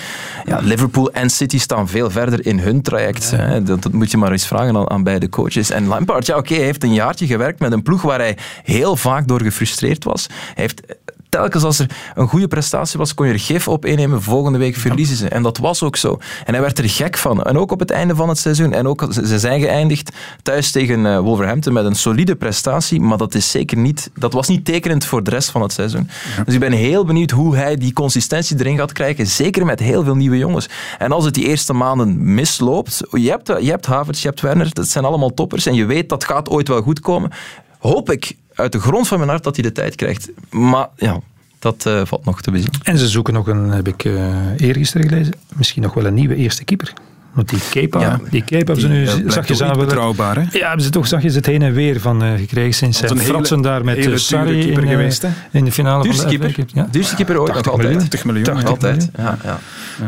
Ja, 0.45 0.59
Liverpool 0.61 1.11
en 1.11 1.29
City 1.29 1.59
staan 1.59 1.87
veel 1.87 2.09
verder 2.09 2.45
in 2.45 2.59
hun 2.59 2.81
traject. 2.81 3.31
Hè. 3.31 3.63
Dat, 3.63 3.83
dat, 3.83 3.91
moet 3.91 4.11
je 4.11 4.17
maar 4.17 4.31
eens 4.31 4.47
vragen 4.47 4.75
aan, 4.75 4.89
aan 4.89 5.03
beide 5.03 5.29
coaches. 5.29 5.69
En 5.69 5.87
Lampard, 5.87 6.25
ja 6.25 6.37
oké, 6.37 6.53
hij 6.53 6.63
heeft 6.63 6.83
een 6.83 6.93
jaartje 6.93 7.25
gewerkt 7.25 7.59
met 7.59 7.71
een 7.71 7.83
ploeg 7.83 8.01
waar 8.01 8.19
hij 8.19 8.37
heel 8.63 8.95
vaak 8.95 9.27
door 9.27 9.41
gefrustreerd 9.41 10.03
was. 10.03 10.27
Hij 10.27 10.63
heeft 10.63 10.81
telkens 11.29 11.63
als 11.63 11.79
er 11.79 11.89
een 12.15 12.27
goede 12.27 12.47
prestatie 12.47 12.99
was, 12.99 13.13
kon 13.13 13.27
je 13.27 13.33
er 13.33 13.39
gif 13.39 13.67
op 13.67 13.85
innemen. 13.85 14.21
Volgende 14.21 14.57
week 14.57 14.75
verliezen 14.75 15.15
ze. 15.15 15.27
En 15.27 15.43
dat 15.43 15.57
was 15.57 15.83
ook 15.83 15.95
zo. 15.95 16.19
En 16.45 16.53
hij 16.53 16.61
werd 16.61 16.77
er 16.77 16.89
gek 16.89 17.17
van. 17.17 17.43
En 17.43 17.57
ook 17.57 17.71
op 17.71 17.79
het 17.79 17.91
einde 17.91 18.15
van 18.15 18.29
het 18.29 18.37
seizoen. 18.37 18.73
En 18.73 18.87
ook, 18.87 19.07
ze 19.11 19.39
zijn 19.39 19.59
geëindigd 19.59 20.11
thuis 20.43 20.71
tegen 20.71 20.99
uh, 20.99 21.19
Wolverhampton 21.19 21.73
met 21.73 21.85
een 21.85 21.95
solide 21.95 22.35
prestatie. 22.35 23.01
Maar 23.01 23.17
dat, 23.17 23.35
is 23.35 23.51
zeker 23.51 23.77
niet, 23.77 24.09
dat 24.15 24.33
was 24.33 24.47
niet 24.47 24.65
tekenend 24.65 25.05
voor 25.05 25.23
de 25.23 25.29
rest 25.29 25.49
van 25.49 25.61
het 25.61 25.71
seizoen. 25.71 26.09
Dus 26.45 26.53
ik 26.53 26.59
ben 26.59 26.71
heel 26.71 27.05
benieuwd 27.05 27.31
hoe 27.31 27.55
hij 27.55 27.77
die 27.77 27.93
consistentie 27.93 28.59
erin 28.59 28.77
gaat 28.77 28.91
krijgen. 28.91 29.27
Zeker 29.27 29.65
met 29.65 29.79
heel 29.79 30.03
veel 30.03 30.15
nieuwe 30.15 30.37
jongens. 30.37 30.69
En 30.97 31.11
als 31.11 31.25
het 31.25 31.33
die 31.33 31.47
eerste 31.47 31.73
maanden 31.73 32.33
misloopt. 32.33 33.01
Je 33.11 33.29
hebt, 33.29 33.47
je 33.47 33.69
hebt 33.69 33.85
Havertz, 33.85 34.21
je 34.21 34.27
hebt 34.27 34.41
Werner. 34.41 34.73
Dat 34.73 34.87
zijn 34.87 35.05
allemaal 35.05 35.33
toppers. 35.33 35.65
En 35.65 35.73
je 35.73 35.85
weet 35.85 36.09
dat 36.09 36.23
gaat 36.23 36.49
ooit 36.49 36.67
wel 36.67 36.81
goed 36.81 36.99
komen. 36.99 37.31
Hoop 37.79 38.11
ik 38.11 38.35
uit 38.57 38.71
de 38.71 38.79
grond 38.79 39.07
van 39.07 39.17
mijn 39.17 39.29
hart 39.29 39.43
dat 39.43 39.55
hij 39.55 39.65
de 39.65 39.71
tijd 39.71 39.95
krijgt. 39.95 40.29
Maar 40.49 40.87
ja, 40.95 41.19
dat 41.59 41.85
uh, 41.87 42.05
valt 42.05 42.25
nog 42.25 42.41
te 42.41 42.51
bezien. 42.51 42.71
En 42.83 42.97
ze 42.97 43.07
zoeken 43.07 43.33
nog 43.33 43.47
een, 43.47 43.69
heb 43.69 43.87
ik 43.87 44.03
uh, 44.03 44.35
eergisteren 44.57 45.09
gelezen, 45.09 45.33
misschien 45.55 45.81
nog 45.81 45.93
wel 45.93 46.05
een 46.05 46.13
nieuwe 46.13 46.35
eerste 46.35 46.63
keeper. 46.63 46.93
Want 47.37 47.49
die 47.49 47.59
Kepa, 47.69 47.99
ja, 47.99 48.19
die 48.29 48.43
Kepa 48.43 48.55
hebben 48.55 48.79
ze 48.79 48.87
nu 48.87 49.01
uh, 49.01 49.31
zachtjes 49.31 49.61
aan 49.61 49.77
betrouwbaar, 49.77 50.35
hè? 50.35 50.41
Ja, 50.51 50.67
hebben 50.67 50.85
ze 50.85 50.89
toch 50.89 51.07
zachtjes 51.07 51.35
het 51.35 51.45
heen 51.45 51.61
en 51.61 51.73
weer 51.73 51.99
van 51.99 52.23
uh, 52.23 52.31
gekregen 52.37 52.73
sinds 52.73 52.97
zijn 52.97 53.19
fratsen 53.19 53.61
daar 53.61 53.83
met 53.83 54.05
uh, 54.05 54.15
Sarri 54.15 54.71
in, 54.71 54.83
uh, 54.83 54.89
geweest, 54.89 55.21
hè? 55.21 55.29
in 55.51 55.65
de 55.65 55.71
finale 55.71 56.03
Duurste 56.03 56.21
van 56.21 56.31
de 56.31 56.37
keeper. 56.37 56.65
Ja. 56.73 56.87
Duurste 56.91 57.15
keeper 57.15 57.39
ooit, 57.39 57.53
nog 57.53 57.69
altijd. 57.69 57.99
80 57.99 58.25
miljoen. 58.25 58.43
80 58.43 58.69
altijd. 58.69 59.09
Ja, 59.17 59.37
ja. 59.43 59.59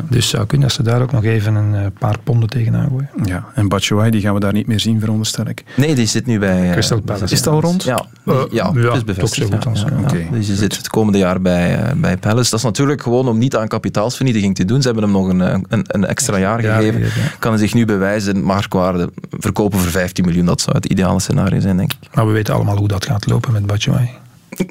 Dus 0.10 0.30
zou 0.30 0.46
kunnen 0.46 0.68
dat 0.68 0.76
ze 0.76 0.84
daar 0.84 1.02
ook 1.02 1.12
nog 1.12 1.24
even 1.24 1.56
een 1.56 1.92
paar 2.00 2.16
ponden 2.24 2.50
tegenaan 2.50 2.90
gooien. 2.90 3.10
Ja, 3.24 3.46
en 3.54 3.68
Batshuayi, 3.68 4.12
die 4.12 4.22
gaan 4.22 4.34
we 4.34 4.40
daar 4.40 4.54
niet 4.54 4.68
meer 4.68 4.80
zien, 4.80 5.00
veronderstel 5.00 5.48
ik. 5.48 5.64
Nee, 5.76 5.96
die 5.96 6.06
zit 6.06 6.26
nu 6.26 6.40
bij... 6.40 6.70
Crystal 6.72 7.02
Palace. 7.02 7.34
Is 7.34 7.40
het 7.40 7.48
al 7.48 7.62
rond? 7.62 7.84
Ja, 7.84 8.06
ja, 8.52 8.74
het 8.74 8.96
is 8.96 9.04
bevestigd. 9.04 9.52
Toch 9.62 9.78
zo 9.78 9.86
goed 9.86 10.06
als, 10.06 10.14
Dus 10.32 10.48
je 10.48 10.56
zit 10.56 10.78
het 10.78 10.88
komende 10.88 11.18
jaar 11.18 11.42
bij, 11.42 11.94
bij 11.98 12.18
Palace. 12.18 12.50
Dat 12.50 12.60
is 12.60 12.66
natuurlijk 12.66 13.02
gewoon 13.02 13.28
om 13.28 13.38
niet 13.38 13.56
aan 13.56 13.68
kapitaalsvernietiging 13.68 14.56
te 14.56 14.66
doen. 14.66 14.82
Ze 14.82 14.86
hebben 14.86 15.04
hem 15.04 15.14
nog 15.14 15.28
een, 15.28 15.40
een, 15.40 15.84
een 15.88 16.06
extra 16.06 16.38
jaar 16.38 16.60
gegeven. 16.60 17.02
Kan 17.40 17.52
hij 17.52 17.60
zich 17.60 17.74
nu 17.74 17.86
bewijzen, 17.86 18.44
marktwaarde 18.44 19.12
verkopen 19.30 19.80
voor 19.80 19.92
15 19.92 20.26
miljoen. 20.26 20.46
Dat 20.46 20.62
zou 20.62 20.76
het 20.76 20.86
ideale 20.86 21.20
scenario 21.20 21.60
zijn, 21.60 21.78
denk 21.78 21.94
ik. 21.94 22.00
Maar 22.14 22.28
we 22.28 22.32
weten 22.32 22.54
allemaal 22.54 22.78
hoe 22.78 22.88
dat 22.88 23.06
gaat 23.06 23.28
lopen 23.28 23.52
met 23.52 23.66
Batshuayi. 23.66 24.10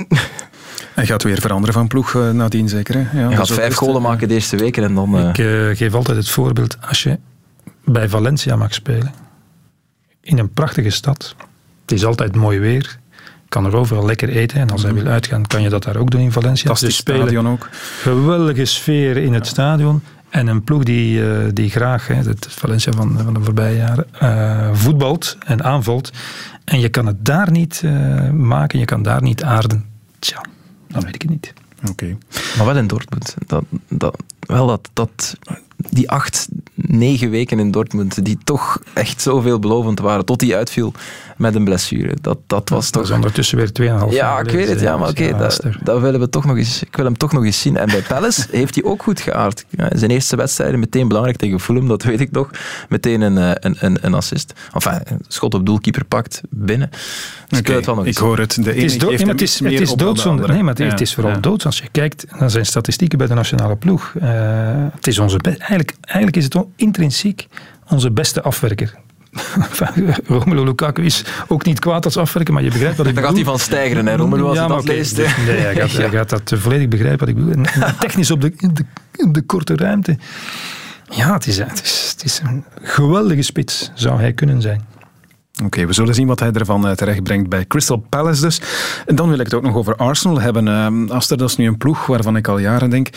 Hij 0.94 1.07
gaat 1.07 1.22
weer 1.22 1.40
veranderen 1.40 1.74
van 1.74 1.86
ploeg 1.86 2.14
uh, 2.14 2.30
nadien, 2.30 2.68
zeker. 2.68 2.94
Hè? 2.94 3.20
Ja, 3.20 3.26
hij 3.26 3.36
gaat 3.36 3.51
vijf 3.51 3.74
golen 3.74 4.03
maken 4.03 4.28
de 4.28 4.34
eerste 4.34 4.57
weken 4.57 4.84
en 4.84 4.94
dan... 4.94 5.18
Uh... 5.18 5.28
Ik 5.28 5.38
uh, 5.38 5.76
geef 5.76 5.94
altijd 5.94 6.16
het 6.16 6.28
voorbeeld, 6.28 6.76
als 6.88 7.03
je 7.03 7.18
bij 7.84 8.09
Valencia 8.09 8.57
mag 8.57 8.74
spelen, 8.74 9.12
in 10.20 10.38
een 10.38 10.51
prachtige 10.51 10.90
stad, 10.90 11.34
het 11.80 11.92
is 11.92 12.05
altijd 12.05 12.36
mooi 12.36 12.59
weer, 12.59 12.99
kan 13.49 13.64
er 13.64 13.76
overal 13.76 14.07
lekker 14.07 14.28
eten. 14.28 14.61
En 14.61 14.70
als 14.70 14.82
hij 14.82 14.94
wil 14.94 15.07
uitgaan, 15.07 15.46
kan 15.46 15.62
je 15.62 15.68
dat 15.68 15.82
daar 15.82 15.96
ook 15.96 16.11
doen 16.11 16.20
in 16.20 16.32
Valencia. 16.32 16.68
Dat 16.68 16.82
is 16.82 16.96
stadion 16.96 17.49
ook. 17.49 17.68
Geweldige 18.01 18.64
sfeer 18.64 19.16
in 19.16 19.32
het 19.34 19.46
stadion. 19.46 20.03
En 20.29 20.47
een 20.47 20.64
ploeg 20.64 20.83
die, 20.83 21.20
uh, 21.20 21.49
die 21.53 21.70
graag, 21.70 22.07
hè, 22.07 22.14
het 22.14 22.47
Valencia 22.51 22.93
van, 22.93 23.18
van 23.24 23.35
de 23.35 23.41
voorbije 23.43 23.76
jaren, 23.76 24.07
uh, 24.22 24.74
voetbalt 24.74 25.37
en 25.47 25.64
aanvalt. 25.64 26.12
En 26.64 26.81
je 26.81 26.89
kan 26.89 27.07
het 27.07 27.24
daar 27.24 27.51
niet 27.51 27.83
uh, 27.85 28.31
maken, 28.31 28.79
je 28.79 28.85
kan 28.85 29.03
daar 29.03 29.22
niet 29.22 29.43
aarden. 29.43 29.85
Tja, 30.18 30.45
dan 30.89 31.03
weet 31.03 31.14
ik 31.14 31.22
het 31.22 31.31
niet. 31.31 31.53
Oké. 31.81 31.91
Okay. 31.91 32.16
Maar 32.57 32.66
wel 32.66 32.76
in 32.76 32.87
Dortmund. 32.87 33.35
Dat, 33.47 33.64
dat, 33.89 34.16
wel 34.41 34.66
dat, 34.66 34.91
dat, 34.93 35.37
die 35.76 36.11
acht, 36.11 36.49
negen 36.74 37.31
weken 37.31 37.59
in 37.59 37.70
Dortmund, 37.70 38.24
die 38.24 38.39
toch 38.45 38.83
echt 38.95 39.20
zo 39.20 39.41
veelbelovend 39.41 39.99
waren, 39.99 40.24
tot 40.24 40.41
hij 40.41 40.57
uitviel 40.57 40.93
met 41.39 41.55
een 41.55 41.64
blessure. 41.64 42.16
Dat, 42.20 42.39
dat 42.47 42.68
was 42.68 42.91
toch... 42.91 43.03
Dat 43.03 43.11
is 43.11 43.16
ondertussen 43.16 43.59
weer 43.59 43.68
2,5 43.68 43.74
jaar. 43.84 44.12
Ja, 44.12 44.39
ik 44.39 44.51
weet 44.51 44.68
het, 44.68 44.80
ja, 44.80 44.97
maar 44.97 45.09
oké, 45.09 45.22
okay, 45.22 45.39
dat, 45.39 45.61
dat, 45.82 46.01
willen 46.01 46.20
we 46.20 46.28
toch 46.28 46.45
nog 46.45 46.57
eens... 46.57 46.82
Ik 46.82 46.97
wil 46.97 47.05
hem 47.05 47.16
toch 47.16 47.32
nog 47.32 47.45
eens 47.45 47.61
zien. 47.61 47.76
En 47.76 47.86
bij 47.86 48.03
Palace 48.03 48.47
heeft 48.59 48.74
hij 48.74 48.84
ook 48.84 49.03
goed 49.03 49.20
geaard. 49.20 49.64
Ja, 49.68 49.89
zijn 49.93 50.11
eerste 50.11 50.36
wedstrijden 50.36 50.80
meteen 50.80 51.09
belangrijk 51.09 51.39
tegen 51.39 51.61
Fulham, 51.61 51.89
dat 51.89 52.03
weet 52.03 52.20
ik 52.20 52.30
nog. 52.30 52.51
Meteen 52.89 53.20
een, 53.20 53.39
eh, 53.39 53.51
een, 53.55 53.76
een, 53.80 53.99
een 54.01 54.14
assist. 54.14 54.53
Enfin, 54.72 55.03
schot 55.28 55.55
op 55.55 55.66
doelkeeper 55.66 56.05
pakt, 56.05 56.41
binnen. 56.51 56.91
Dus 57.49 57.59
okay, 57.59 57.76
ik, 57.76 57.84
wel 57.84 57.95
nog 57.95 58.07
ik 58.07 58.16
hoor 58.16 58.39
het. 58.39 58.55
De 58.55 58.72
ene 58.72 58.82
het 58.82 58.93
is, 58.93 58.99
do- 58.99 59.11
het 59.11 59.41
is, 59.41 59.59
het 59.59 59.80
is 59.80 59.93
doodzonde. 59.93 60.47
Nee, 60.47 60.62
maar 60.62 60.74
het, 60.74 60.78
ja. 60.78 60.89
het 60.89 61.01
is 61.01 61.14
vooral 61.14 61.32
ja. 61.32 61.39
dood. 61.39 61.64
Als 61.64 61.78
je 61.78 61.89
kijkt 61.93 62.26
naar 62.39 62.51
zijn 62.51 62.66
statistieken 62.66 63.18
bij 63.18 63.26
de 63.26 63.34
nationale 63.34 63.76
ploeg. 63.76 64.12
Uh, 64.22 64.24
het 64.95 65.07
is 65.07 65.18
onze 65.18 65.39
eigenlijk, 65.43 65.95
eigenlijk 66.01 66.36
is 66.36 66.45
het 66.45 66.57
intrinsiek 66.76 67.47
onze 67.89 68.11
beste 68.11 68.43
afwerker. 68.43 68.95
Romelu 70.26 70.64
Lukaku 70.64 71.05
is 71.05 71.24
ook 71.49 71.64
niet 71.64 71.78
kwaad 71.78 72.05
als 72.05 72.16
afwerken, 72.16 72.55
maar 72.55 72.62
je 72.62 72.70
begrijpt 72.70 72.97
wat 72.97 73.07
ik 73.07 73.14
Dan 73.14 73.22
bedoel. 73.22 73.39
gaat 73.39 73.47
hij 73.47 73.59
van 73.59 73.66
stijgeren, 73.66 74.07
hè, 74.07 74.16
Romelu, 74.16 74.43
als 74.43 74.57
ja, 74.57 74.66
hij 74.66 74.68
dat 74.68 74.82
okay, 74.82 74.97
leest. 74.97 75.16
Nee, 75.16 75.26
hij 75.26 75.74
gaat, 75.74 75.93
hij 75.93 76.11
gaat 76.11 76.28
dat 76.28 76.53
volledig 76.55 76.89
begrijpen 76.89 77.18
wat 77.18 77.28
ik 77.28 77.45
bedoel. 77.45 77.64
Technisch 77.99 78.30
op 78.30 78.41
de, 78.41 78.53
de, 78.72 78.84
de 79.30 79.43
korte 79.43 79.76
ruimte. 79.76 80.18
Ja, 81.11 81.32
het 81.32 81.47
is, 81.47 81.59
het, 81.59 81.82
is, 81.84 82.09
het 82.16 82.24
is 82.24 82.41
een 82.45 82.64
geweldige 82.82 83.43
spits, 83.43 83.91
zou 83.95 84.20
hij 84.20 84.32
kunnen 84.32 84.62
zijn. 84.62 84.86
Oké, 85.59 85.66
okay, 85.66 85.86
we 85.86 85.93
zullen 85.93 86.14
zien 86.14 86.26
wat 86.26 86.41
hij 86.41 86.53
ervan 86.53 86.86
uh, 86.86 86.93
terecht 86.93 87.22
brengt 87.22 87.49
bij 87.49 87.66
Crystal 87.66 88.05
Palace 88.09 88.41
dus. 88.41 88.61
En 89.07 89.14
dan 89.14 89.28
wil 89.28 89.39
ik 89.39 89.45
het 89.45 89.55
ook 89.55 89.62
nog 89.62 89.74
over 89.74 89.97
Arsenal 89.97 90.41
hebben. 90.41 90.66
Uh, 90.66 91.11
Aster, 91.14 91.36
dat 91.36 91.49
is 91.49 91.57
nu 91.57 91.66
een 91.66 91.78
ploeg 91.78 92.07
waarvan 92.07 92.36
ik 92.36 92.49
al 92.49 92.59
jaren 92.59 92.91
denk, 92.91 93.09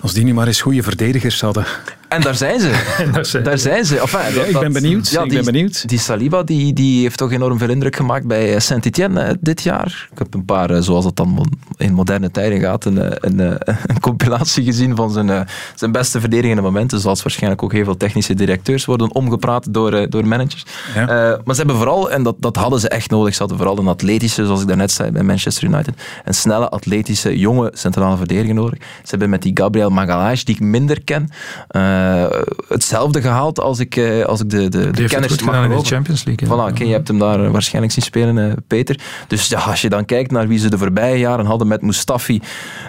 als 0.00 0.12
die 0.12 0.24
nu 0.24 0.34
maar 0.34 0.46
eens 0.46 0.60
goede 0.60 0.82
verdedigers 0.82 1.40
hadden. 1.40 1.66
En 2.08 2.20
daar 2.20 2.34
zijn 2.34 2.60
ze. 2.60 2.70
daar, 3.12 3.24
zijn 3.24 3.44
daar 3.44 3.58
zijn 3.58 3.84
ze. 3.84 4.00
Enfin, 4.00 4.34
ja, 4.34 4.42
ik 4.42 4.58
ben 4.58 4.72
benieuwd. 4.72 5.08
Ja, 5.08 5.22
ik 5.22 5.30
die, 5.30 5.42
ben 5.42 5.52
benieuwd. 5.52 5.88
Die 5.88 5.98
Saliba 5.98 6.42
die, 6.42 6.72
die 6.72 7.02
heeft 7.02 7.18
toch 7.18 7.32
enorm 7.32 7.58
veel 7.58 7.68
indruk 7.68 7.96
gemaakt 7.96 8.26
bij 8.26 8.54
eh, 8.54 8.60
Saint-Etienne 8.60 9.36
dit 9.40 9.62
jaar. 9.62 10.08
Ik 10.12 10.18
heb 10.18 10.34
een 10.34 10.44
paar, 10.44 10.82
zoals 10.82 11.04
het 11.04 11.16
dan 11.16 11.52
in 11.76 11.92
moderne 11.92 12.30
tijden 12.30 12.60
gaat, 12.60 12.84
een, 12.84 13.26
een, 13.26 13.38
een 13.90 14.00
compilatie 14.00 14.64
gezien 14.64 14.96
van 14.96 15.10
zijn, 15.10 15.48
zijn 15.74 15.92
beste 15.92 16.20
verdedigende 16.20 16.62
momenten. 16.62 17.00
Zoals 17.00 17.22
waarschijnlijk 17.22 17.62
ook 17.62 17.72
heel 17.72 17.84
veel 17.84 17.96
technische 17.96 18.34
directeurs 18.34 18.84
worden 18.84 19.14
omgepraat 19.14 19.74
door, 19.74 20.10
door 20.10 20.26
managers. 20.26 20.64
Ja. 20.94 21.02
Uh, 21.02 21.38
maar 21.44 21.54
ze 21.54 21.60
hebben 21.60 21.76
vooral, 21.76 22.10
en 22.10 22.22
dat, 22.22 22.36
dat 22.38 22.56
hadden 22.56 22.80
ze 22.80 22.88
echt 22.88 23.10
nodig, 23.10 23.32
ze 23.32 23.38
hadden 23.38 23.56
vooral 23.56 23.78
een 23.78 23.88
atletische, 23.88 24.46
zoals 24.46 24.60
ik 24.60 24.68
daarnet 24.68 24.90
zei 24.90 25.10
bij 25.10 25.22
Manchester 25.22 25.64
United, 25.64 25.94
een 26.24 26.34
snelle, 26.34 26.68
atletische, 26.68 27.38
jonge 27.38 27.70
centrale 27.74 28.16
verdediger 28.16 28.54
nodig. 28.54 28.78
Ze 28.78 29.10
hebben 29.10 29.30
met 29.30 29.42
die 29.42 29.52
Gabriel 29.54 29.89
Magalhaes, 29.90 30.44
die 30.44 30.54
ik 30.54 30.60
minder 30.60 31.04
ken, 31.04 31.28
uh, 31.70 32.26
hetzelfde 32.68 33.20
gehaald 33.20 33.60
als 33.60 33.78
ik, 33.78 33.96
uh, 33.96 34.24
als 34.24 34.40
ik 34.40 34.50
de, 34.50 34.68
de, 34.68 34.90
de 34.90 35.04
kenners 35.04 35.42
mag 35.42 35.54
geloven. 35.54 35.76
in 35.76 35.82
de 35.82 35.88
Champions 35.88 36.24
League. 36.24 36.48
Voilà, 36.48 36.72
okay, 36.72 36.86
je 36.86 36.92
hebt 36.92 37.08
hem 37.08 37.18
daar 37.18 37.50
waarschijnlijk 37.50 37.92
zien 37.92 38.04
spelen, 38.04 38.64
Peter. 38.66 38.98
Dus 39.26 39.48
ja, 39.48 39.58
als 39.58 39.80
je 39.80 39.88
dan 39.88 40.04
kijkt 40.04 40.30
naar 40.30 40.48
wie 40.48 40.58
ze 40.58 40.70
de 40.70 40.78
voorbije 40.78 41.18
jaren 41.18 41.46
hadden 41.46 41.68
met 41.68 41.82
Mustafi 41.82 42.40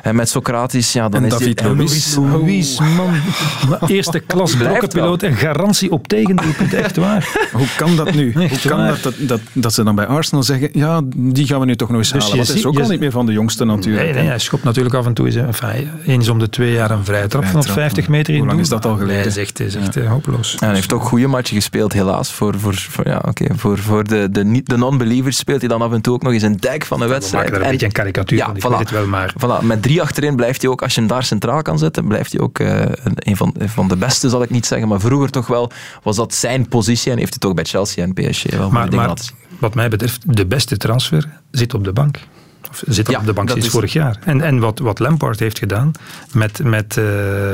en 0.02 0.16
met 0.16 0.30
Socrates, 0.30 0.93
ja, 0.93 1.10
dan 1.10 1.20
en 1.20 1.26
is 1.26 1.32
David 1.32 1.58
die... 1.58 1.76
Luiz. 1.76 2.16
Luiz, 2.16 2.80
man. 2.80 3.14
Eerste 3.88 4.20
klas 4.20 4.56
blokkenpiloot 4.56 5.24
en 5.24 5.36
garantie 5.36 5.91
op 5.91 6.08
tegendoelpunt, 6.08 6.74
echt 6.74 6.97
waar. 6.97 7.49
Hoe 7.54 7.68
kan 7.78 7.95
dat 7.95 8.14
nu? 8.14 8.34
Hoe 8.49 8.60
kan 8.68 8.88
dat, 8.88 9.04
dat, 9.04 9.14
dat, 9.18 9.39
dat 9.54 9.74
ze 9.74 9.84
dan 9.84 9.95
bij 9.95 10.06
Arsenal 10.06 10.43
zeggen, 10.43 10.70
ja, 10.74 11.02
die 11.16 11.47
gaan 11.47 11.60
we 11.60 11.66
nu 11.66 11.76
toch 11.76 11.89
nog 11.89 11.97
eens 11.97 12.12
Dus 12.12 12.24
halen. 12.24 12.38
Dat 12.38 12.56
is 12.56 12.66
ook 12.66 12.78
je 12.78 12.84
al 12.84 12.89
niet 12.89 12.99
meer 12.99 13.12
van 13.12 13.26
de 13.26 13.32
jongste 13.32 13.66
natuurlijk. 13.66 14.04
Nee, 14.04 14.14
nee, 14.14 14.28
hij 14.28 14.39
schopt 14.39 14.64
natuurlijk 14.64 14.95
af 14.95 15.06
en 15.06 15.14
toe 15.14 15.26
eens, 15.26 15.36
enfin, 15.36 15.89
eens 16.06 16.30
om 16.30 16.39
de 16.39 16.49
twee 16.49 16.74
jaar 16.74 16.91
een 16.92 17.06
vrije 17.06 17.28
trap 17.28 17.42
van 17.44 17.52
Vrije 17.52 17.64
trap, 17.66 17.76
50 17.78 18.08
maar 18.08 18.18
meter 18.18 18.34
in 18.34 18.39
hoe 18.39 18.48
lang 18.50 18.60
is 18.60 18.70
dat 18.70 18.86
al 18.86 18.96
geleden? 18.96 19.16
Hij 19.16 19.26
is 19.26 19.38
echt, 19.38 19.58
hij 19.58 19.68
is 19.68 19.76
echt 19.76 19.96
eh, 19.98 20.10
hopeloos. 20.10 20.56
Ja, 20.60 20.66
hij 20.66 20.76
heeft 20.76 20.94
ook 20.94 21.02
goede 21.04 21.28
matchen 21.28 21.56
gespeeld, 21.56 21.94
helaas. 21.94 22.32
Voor, 22.34 22.60
voor, 22.60 22.76
voor, 22.76 23.08
ja, 23.08 23.22
okay, 23.28 23.50
voor, 23.56 23.78
voor 23.78 24.04
de, 24.08 24.28
de, 24.32 24.44
niet- 24.46 24.70
de 24.70 24.78
non-believers 24.78 25.38
speelt 25.38 25.60
hij 25.60 25.70
dan 25.70 25.82
af 25.82 25.92
en 25.92 26.02
toe 26.02 26.14
ook 26.14 26.22
nog 26.24 26.34
eens 26.34 26.44
een 26.44 26.58
dijk 26.58 26.86
van 26.86 27.02
een 27.02 27.08
We 27.08 27.14
wedstrijd. 27.14 27.44
maken 27.44 27.52
daar 27.60 27.62
een 27.62 27.66
En- 27.66 27.72
beetje 27.72 27.86
een 27.86 27.92
karikatuur 28.04 28.38
Ja, 28.38 28.46
van, 28.46 28.56
ik 28.56 28.64
voilà. 28.66 28.70
weet 28.70 28.80
het 28.80 28.92
wel, 28.92 29.08
maar... 29.08 29.34
Voilà, 29.38 29.66
met 29.66 29.82
drie 29.82 30.02
achterin 30.02 30.36
blijft 30.36 30.62
hij 30.62 30.72
ook, 30.72 30.82
als 30.82 30.94
je 30.94 31.00
hem 31.00 31.10
daar 31.10 31.24
centraal 31.24 31.62
kan 31.62 31.80
zetten, 31.80 32.08
blijft 32.08 32.32
hij 32.32 32.42
ook 32.42 32.60
eh, 32.60 32.82
een, 33.16 33.36
van, 33.38 33.56
een 33.58 33.70
van 33.70 33.88
de 33.88 33.96
beste, 33.96 34.30
zal 34.30 34.44
ik 34.44 34.50
niet 34.50 34.66
zeggen. 34.66 34.88
Maar 34.88 35.00
vroeger 35.00 35.30
toch 35.30 35.48
wel 35.48 35.72
was 36.04 36.16
dat 36.16 36.34
zijn 36.34 36.68
positie 36.68 37.12
en 37.12 37.18
heeft 37.18 37.30
hij 37.30 37.39
toch 37.39 37.54
bij 37.54 37.64
Chelsea 37.64 38.04
en 38.04 38.14
PSG 38.14 38.50
wel 38.56 38.70
Maar, 38.70 38.84
dingen 38.84 38.98
maar 38.98 39.08
laten 39.08 39.26
zien. 39.26 39.36
wat 39.60 39.76
mij 39.76 39.89
betreft, 39.89 40.36
de 40.36 40.46
beste 40.46 40.78
transfer 40.78 41.28
zit 41.52 41.74
op 41.74 41.84
de 41.84 41.94
bank. 41.94 42.20
Zit 42.88 43.09
Ja, 43.09 43.19
op 43.19 43.26
de 43.26 43.34
bank 43.34 43.49
sinds 43.49 43.65
is- 43.65 43.72
vorig 43.72 43.93
jaar. 43.93 44.19
En, 44.26 44.41
en 44.41 44.59
wat, 44.59 44.80
wat 44.80 44.99
Lampard 44.99 45.39
heeft 45.39 45.59
gedaan 45.59 45.91
met, 46.34 46.63
met, 46.63 46.97
eh, 46.97 47.05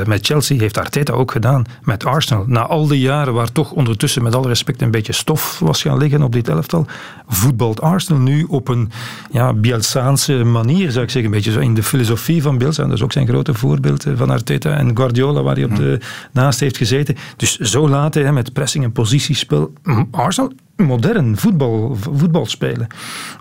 met 0.06 0.26
Chelsea, 0.26 0.58
heeft 0.58 0.78
Arteta 0.78 1.12
ook 1.12 1.30
gedaan 1.32 1.64
met 1.82 2.04
Arsenal. 2.04 2.44
Na 2.46 2.66
al 2.66 2.86
die 2.86 3.00
jaren 3.00 3.34
waar 3.34 3.52
toch 3.52 3.70
ondertussen 3.72 4.22
met 4.22 4.34
alle 4.34 4.48
respect 4.48 4.82
een 4.82 4.90
beetje 4.90 5.12
stof 5.12 5.58
was 5.58 5.82
gaan 5.82 5.98
liggen 5.98 6.22
op 6.22 6.32
dit 6.32 6.48
elftal, 6.48 6.86
voetbalt 7.28 7.80
Arsenal 7.80 8.22
nu 8.22 8.44
op 8.44 8.68
een 8.68 8.90
ja, 9.30 9.52
Bielsaanse 9.52 10.44
manier, 10.44 10.90
zou 10.90 11.04
ik 11.04 11.10
zeggen. 11.10 11.30
Een 11.30 11.36
beetje 11.36 11.52
zo 11.52 11.60
in 11.60 11.74
de 11.74 11.82
filosofie 11.82 12.42
van 12.42 12.58
Bielsa. 12.58 12.82
Dat 12.84 12.92
is 12.92 13.02
ook 13.02 13.12
zijn 13.12 13.26
grote 13.28 13.54
voorbeeld 13.54 14.06
eh, 14.06 14.12
van 14.16 14.30
Arteta 14.30 14.70
en 14.76 14.96
Guardiola, 14.96 15.42
waar 15.42 15.54
hij 15.54 15.64
op 15.64 15.76
de, 15.76 15.98
naast 16.32 16.60
heeft 16.60 16.76
gezeten. 16.76 17.16
Dus 17.36 17.58
zo 17.58 17.88
laten, 17.88 18.24
hè, 18.24 18.32
met 18.32 18.52
pressing 18.52 18.84
en 18.84 18.92
positiespel. 18.92 19.72
Arsenal 20.10 20.52
modern 20.86 21.36
voetbal, 21.36 21.96
voetbal 22.12 22.46
spelen. 22.46 22.86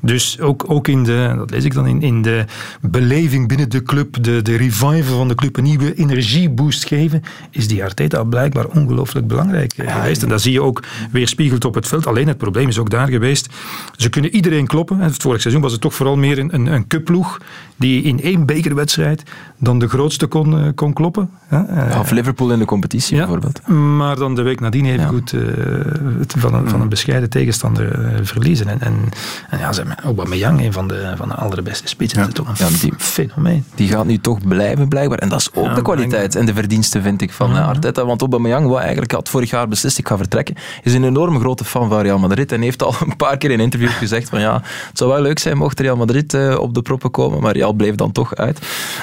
Dus 0.01 0.39
ook, 0.39 0.63
ook 0.67 0.87
in 0.87 1.03
de, 1.03 1.33
dat 1.37 1.49
lees 1.49 1.63
ik 1.63 1.73
dan, 1.73 1.87
in, 1.87 2.01
in 2.01 2.21
de 2.21 2.45
beleving 2.81 3.47
binnen 3.47 3.69
de 3.69 3.83
club, 3.83 4.23
de, 4.23 4.41
de 4.41 4.55
revival 4.55 5.17
van 5.17 5.27
de 5.27 5.35
club, 5.35 5.57
een 5.57 5.63
nieuwe 5.63 5.93
energieboost 5.93 6.85
geven, 6.85 7.23
is 7.51 7.67
die 7.67 7.83
Arteta 7.83 8.23
blijkbaar 8.23 8.65
ongelooflijk 8.65 9.27
belangrijk 9.27 9.73
eh, 9.73 9.95
geweest. 9.95 10.23
En 10.23 10.29
dat 10.29 10.41
zie 10.41 10.51
je 10.51 10.61
ook 10.61 10.83
weerspiegeld 11.11 11.65
op 11.65 11.73
het 11.73 11.87
veld. 11.87 12.07
Alleen 12.07 12.27
het 12.27 12.37
probleem 12.37 12.67
is 12.67 12.79
ook 12.79 12.89
daar 12.89 13.07
geweest, 13.07 13.49
ze 13.95 14.09
kunnen 14.09 14.35
iedereen 14.35 14.67
kloppen. 14.67 14.99
Het 14.99 15.15
vorig 15.15 15.41
seizoen 15.41 15.61
was 15.61 15.71
het 15.71 15.81
toch 15.81 15.93
vooral 15.93 16.17
meer 16.17 16.39
een, 16.39 16.53
een, 16.53 16.65
een 16.65 16.87
cupploeg 16.87 17.39
die 17.75 18.03
in 18.03 18.21
één 18.21 18.45
bekerwedstrijd 18.45 19.23
dan 19.57 19.79
de 19.79 19.87
grootste 19.87 20.27
kon, 20.27 20.53
uh, 20.53 20.69
kon 20.75 20.93
kloppen. 20.93 21.29
Uh, 21.53 21.97
of 21.99 22.11
Liverpool 22.11 22.51
in 22.51 22.59
de 22.59 22.65
competitie 22.65 23.15
ja, 23.15 23.21
bijvoorbeeld. 23.21 23.67
Maar 23.97 24.15
dan 24.15 24.35
de 24.35 24.41
week 24.41 24.59
nadien 24.59 24.85
even 24.85 24.99
ja. 24.99 25.07
goed 25.07 25.33
uh, 25.33 25.41
van, 26.27 26.53
een, 26.53 26.69
van 26.69 26.81
een 26.81 26.89
bescheiden 26.89 27.26
tegenstander 27.27 27.99
uh, 27.99 28.19
verliezen. 28.21 28.67
En, 28.67 28.81
en, 28.81 29.09
en 29.49 29.59
ja, 29.59 29.71
Aubameyang, 30.03 30.61
een 30.61 30.73
van 30.73 30.87
de, 30.87 31.13
van 31.15 31.27
de 31.27 31.35
allerbeste 31.35 31.87
spitsen, 31.87 32.21
ja. 32.21 32.27
is 32.27 32.33
toch 32.33 32.47
een 32.47 32.55
ja, 32.57 32.79
die, 32.79 32.93
fenomeen. 32.97 33.65
Die 33.75 33.87
gaat 33.87 34.05
nu 34.05 34.17
toch 34.17 34.47
blijven 34.47 34.87
blijkbaar. 34.87 35.17
En 35.17 35.29
dat 35.29 35.39
is 35.39 35.49
ook 35.53 35.65
ja, 35.65 35.73
de 35.73 35.81
kwaliteit 35.81 36.35
en 36.35 36.45
de 36.45 36.53
verdiensten, 36.53 37.01
vind 37.01 37.21
ik, 37.21 37.31
van 37.31 37.55
Arteta. 37.55 38.05
Want 38.05 38.21
Aubameyang, 38.21 38.67
wat 38.67 38.79
eigenlijk 38.79 39.11
had 39.11 39.29
vorig 39.29 39.49
jaar 39.49 39.67
beslist, 39.67 39.97
ik 39.97 40.07
ga 40.07 40.17
vertrekken, 40.17 40.55
is 40.83 40.93
een 40.93 41.03
enorme 41.03 41.39
grote 41.39 41.63
fan 41.65 41.89
van 41.89 42.01
Real 42.01 42.19
Madrid 42.19 42.51
en 42.51 42.61
heeft 42.61 42.83
al 42.83 42.95
een 43.05 43.15
paar 43.15 43.37
keer 43.37 43.51
in 43.51 43.59
interviews 43.59 43.93
gezegd 44.03 44.29
van 44.29 44.39
ja, 44.39 44.53
het 44.87 44.97
zou 44.97 45.11
wel 45.11 45.21
leuk 45.21 45.39
zijn 45.39 45.57
mocht 45.57 45.79
Real 45.79 45.95
Madrid 45.95 46.57
op 46.57 46.73
de 46.73 46.81
proppen 46.81 47.11
komen, 47.11 47.41
maar 47.41 47.53
Real 47.53 47.73
bleef 47.73 47.95
dan 47.95 48.11
toch 48.11 48.35
uit. 48.35 48.59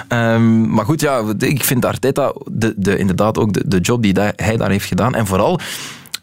Um, 0.08 0.70
maar 0.70 0.84
goed, 0.84 1.00
ja, 1.00 1.22
ik 1.38 1.64
vind 1.64 1.84
Arteta 1.84 2.32
de, 2.50 2.74
de, 2.76 2.98
inderdaad 2.98 3.38
ook 3.38 3.52
de, 3.52 3.62
de 3.66 3.80
job 3.80 4.02
die 4.02 4.12
hij 4.36 4.56
daar 4.56 4.70
heeft 4.70 4.86
gedaan. 4.86 5.14
En 5.14 5.26
vooral 5.26 5.60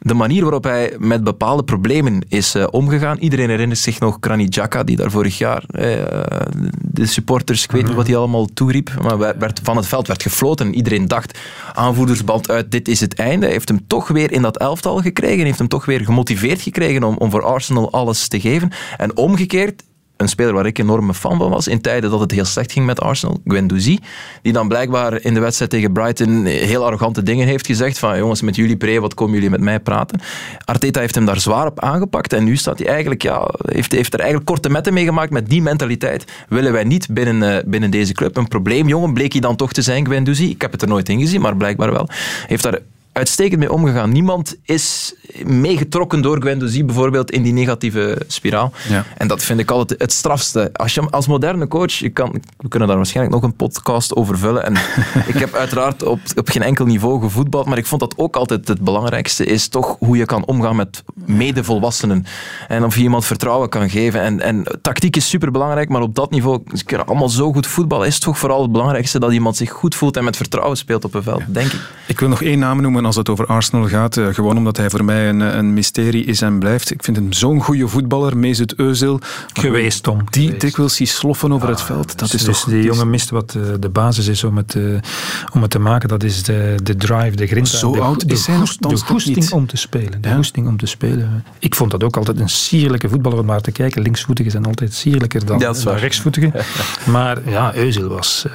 de 0.03 0.13
manier 0.13 0.41
waarop 0.41 0.63
hij 0.63 0.95
met 0.99 1.23
bepaalde 1.23 1.63
problemen 1.63 2.25
is 2.27 2.55
uh, 2.55 2.67
omgegaan. 2.69 3.17
Iedereen 3.17 3.49
herinnert 3.49 3.79
zich 3.79 3.99
nog 3.99 4.17
Granit 4.19 4.49
Xhaka, 4.49 4.83
die 4.83 4.95
daar 4.95 5.11
vorig 5.11 5.37
jaar 5.37 5.63
uh, 5.71 5.81
de 6.81 7.05
supporters, 7.05 7.63
ik 7.63 7.71
weet 7.71 7.85
niet 7.85 7.95
wat 7.95 8.07
hij 8.07 8.15
allemaal 8.15 8.45
toeriep, 8.45 8.91
maar 9.01 9.17
werd, 9.17 9.59
van 9.63 9.77
het 9.77 9.87
veld 9.87 10.07
werd 10.07 10.21
gefloten 10.21 10.65
en 10.65 10.75
iedereen 10.75 11.07
dacht, 11.07 11.39
aanvoerdersband 11.73 12.49
uit, 12.49 12.71
dit 12.71 12.87
is 12.87 12.99
het 12.99 13.15
einde. 13.15 13.45
Hij 13.45 13.53
heeft 13.53 13.67
hem 13.67 13.87
toch 13.87 14.07
weer 14.07 14.31
in 14.31 14.41
dat 14.41 14.57
elftal 14.57 15.01
gekregen, 15.01 15.45
heeft 15.45 15.57
hem 15.57 15.67
toch 15.67 15.85
weer 15.85 15.99
gemotiveerd 15.99 16.61
gekregen 16.61 17.03
om, 17.03 17.17
om 17.17 17.31
voor 17.31 17.43
Arsenal 17.43 17.91
alles 17.91 18.27
te 18.27 18.39
geven. 18.39 18.71
En 18.97 19.17
omgekeerd 19.17 19.83
een 20.21 20.29
speler 20.29 20.53
waar 20.53 20.65
ik 20.65 20.79
enorme 20.79 21.13
fan 21.13 21.37
van 21.37 21.49
was 21.49 21.67
in 21.67 21.81
tijden 21.81 22.09
dat 22.09 22.19
het 22.19 22.31
heel 22.31 22.45
slecht 22.45 22.71
ging 22.71 22.85
met 22.85 23.01
Arsenal, 23.01 23.39
Guendouzi, 23.45 23.99
die 24.41 24.53
dan 24.53 24.67
blijkbaar 24.67 25.21
in 25.21 25.33
de 25.33 25.39
wedstrijd 25.39 25.71
tegen 25.71 25.91
Brighton 25.91 26.45
heel 26.45 26.85
arrogante 26.85 27.23
dingen 27.23 27.47
heeft 27.47 27.65
gezegd 27.65 27.99
van 27.99 28.17
jongens, 28.17 28.41
met 28.41 28.55
jullie 28.55 28.77
pre, 28.77 28.99
wat 28.99 29.13
komen 29.13 29.33
jullie 29.33 29.49
met 29.49 29.61
mij 29.61 29.79
praten? 29.79 30.21
Arteta 30.65 30.99
heeft 30.99 31.15
hem 31.15 31.25
daar 31.25 31.39
zwaar 31.39 31.65
op 31.65 31.79
aangepakt 31.79 32.33
en 32.33 32.43
nu 32.43 32.55
staat 32.55 32.77
hij 32.77 32.87
eigenlijk, 32.87 33.21
ja, 33.21 33.49
heeft, 33.65 33.91
heeft 33.91 34.13
er 34.13 34.19
eigenlijk 34.19 34.49
korte 34.49 34.69
metten 34.69 34.93
mee 34.93 35.05
gemaakt 35.05 35.31
met 35.31 35.49
die 35.49 35.61
mentaliteit. 35.61 36.25
Willen 36.49 36.71
wij 36.71 36.83
niet 36.83 37.07
binnen, 37.09 37.55
uh, 37.55 37.57
binnen 37.65 37.91
deze 37.91 38.13
club. 38.13 38.37
Een 38.37 38.47
probleem, 38.47 38.87
jongen, 38.87 39.13
bleek 39.13 39.31
hij 39.31 39.41
dan 39.41 39.55
toch 39.55 39.73
te 39.73 39.81
zijn, 39.81 40.07
Guendouzi. 40.07 40.49
Ik 40.49 40.61
heb 40.61 40.71
het 40.71 40.81
er 40.81 40.87
nooit 40.87 41.09
in 41.09 41.19
gezien, 41.19 41.41
maar 41.41 41.57
blijkbaar 41.57 41.91
wel. 41.91 42.07
Heeft 42.47 42.63
daar 42.63 42.79
uitstekend 43.11 43.59
mee 43.59 43.71
omgegaan. 43.71 44.11
Niemand 44.11 44.57
is 44.63 45.13
meegetrokken 45.45 46.21
door 46.21 46.41
Guendouzi 46.41 46.85
bijvoorbeeld 46.85 47.31
in 47.31 47.43
die 47.43 47.53
negatieve 47.53 48.21
spiraal. 48.27 48.71
Ja. 48.89 49.05
En 49.17 49.27
dat 49.27 49.43
vind 49.43 49.59
ik 49.59 49.71
altijd 49.71 50.01
het 50.01 50.11
strafste. 50.11 50.69
Als 50.73 50.93
je 50.93 51.09
als 51.09 51.27
moderne 51.27 51.67
coach, 51.67 51.91
je 51.91 52.09
kan, 52.09 52.41
we 52.57 52.67
kunnen 52.67 52.87
daar 52.87 52.97
waarschijnlijk 52.97 53.35
nog 53.35 53.43
een 53.43 53.55
podcast 53.55 54.15
over 54.15 54.37
vullen. 54.37 54.65
En 54.65 54.75
ik 55.33 55.37
heb 55.37 55.53
uiteraard 55.53 56.03
op, 56.03 56.19
op 56.35 56.49
geen 56.49 56.61
enkel 56.61 56.85
niveau 56.85 57.21
gevoetbald, 57.21 57.65
maar 57.65 57.77
ik 57.77 57.85
vond 57.85 58.01
dat 58.01 58.13
ook 58.17 58.35
altijd 58.35 58.67
het 58.67 58.81
belangrijkste 58.81 59.45
is 59.45 59.67
toch 59.67 59.95
hoe 59.99 60.17
je 60.17 60.25
kan 60.25 60.45
omgaan 60.45 60.75
met 60.75 61.03
medevolwassenen. 61.13 62.25
En 62.67 62.83
of 62.83 62.95
je 62.95 63.01
iemand 63.01 63.25
vertrouwen 63.25 63.69
kan 63.69 63.89
geven. 63.89 64.21
En, 64.21 64.41
en 64.41 64.63
tactiek 64.81 65.15
is 65.15 65.29
superbelangrijk, 65.29 65.89
maar 65.89 66.01
op 66.01 66.15
dat 66.15 66.31
niveau, 66.31 66.63
ze 66.73 66.85
kunnen 66.85 67.07
allemaal 67.07 67.29
zo 67.29 67.51
goed 67.51 67.67
voetballen, 67.67 68.07
is 68.07 68.19
toch 68.19 68.37
vooral 68.37 68.61
het 68.61 68.71
belangrijkste 68.71 69.19
dat 69.19 69.31
iemand 69.31 69.57
zich 69.57 69.69
goed 69.69 69.95
voelt 69.95 70.17
en 70.17 70.23
met 70.23 70.37
vertrouwen 70.37 70.77
speelt 70.77 71.05
op 71.05 71.13
een 71.13 71.23
veld, 71.23 71.43
denk 71.47 71.71
ik. 71.71 71.81
Ik 72.07 72.19
wil 72.19 72.29
nog 72.29 72.41
één 72.41 72.59
naam 72.59 72.81
noemen 72.81 73.00
als 73.05 73.15
het 73.15 73.29
over 73.29 73.45
Arsenal 73.45 73.87
gaat. 73.87 74.17
Uh, 74.17 74.27
gewoon 74.33 74.57
omdat 74.57 74.77
hij 74.77 74.89
voor 74.89 75.05
mij 75.05 75.29
een, 75.29 75.39
een, 75.39 75.73
mysterie 75.73 76.25
is 76.25 76.41
en 76.41 76.59
blijft. 76.59 76.91
Ik 76.91 77.03
vind 77.03 77.17
hem 77.17 77.33
zo'n 77.33 77.61
goede 77.61 77.87
voetballer, 77.87 78.37
Mesut 78.37 78.73
Özil. 78.73 79.27
Geweest, 79.53 80.03
Tom. 80.03 80.17
Die 80.29 80.43
Geweest. 80.43 80.61
dikwijls 80.61 80.97
die 80.97 81.07
sloffen 81.07 81.51
over 81.51 81.69
het 81.69 81.81
veld. 81.81 82.19
Dat 82.19 82.33
is 82.33 82.43
dus 82.43 82.59
toch, 82.59 82.69
die 82.69 82.83
jongen 82.83 83.09
mist 83.09 83.29
wat 83.29 83.53
uh, 83.57 83.63
de 83.79 83.89
basis 83.89 84.27
is 84.27 84.43
om 84.43 84.57
het, 84.57 84.77
om 85.53 85.61
het 85.61 85.71
te 85.71 85.79
maken. 85.79 86.09
Dat 86.09 86.23
is 86.23 86.43
de, 86.43 86.75
de 86.83 86.95
drive, 86.95 87.35
de 87.35 87.47
grinta. 87.47 87.69
Zo 87.69 87.91
de, 87.91 87.99
oud 87.99 88.27
de, 88.27 88.33
is 88.33 88.47
hij 88.47 88.57
nog 88.57 88.75
De 88.75 88.97
goesting 88.97 89.51
om 89.51 89.67
te 89.67 89.77
spelen. 89.77 90.21
De 90.21 90.29
ja? 90.29 90.35
goesting 90.35 90.67
om 90.67 90.77
te 90.77 90.85
spelen. 90.85 91.43
Ik 91.59 91.75
vond 91.75 91.91
dat 91.91 92.03
ook 92.03 92.17
altijd 92.17 92.39
een 92.39 92.49
sierlijke 92.49 93.09
voetballer 93.09 93.39
om 93.39 93.45
naar 93.45 93.61
te 93.61 93.71
kijken. 93.71 94.01
Linksvoetigen 94.01 94.51
zijn 94.51 94.65
altijd 94.65 94.93
sierlijker 94.93 95.45
dan, 95.45 95.59
ja, 95.59 95.73
dan 95.73 95.95
rechtsvoetigen. 95.95 96.53
maar 97.11 97.49
ja, 97.49 97.73
Özil 97.73 98.07
was 98.07 98.45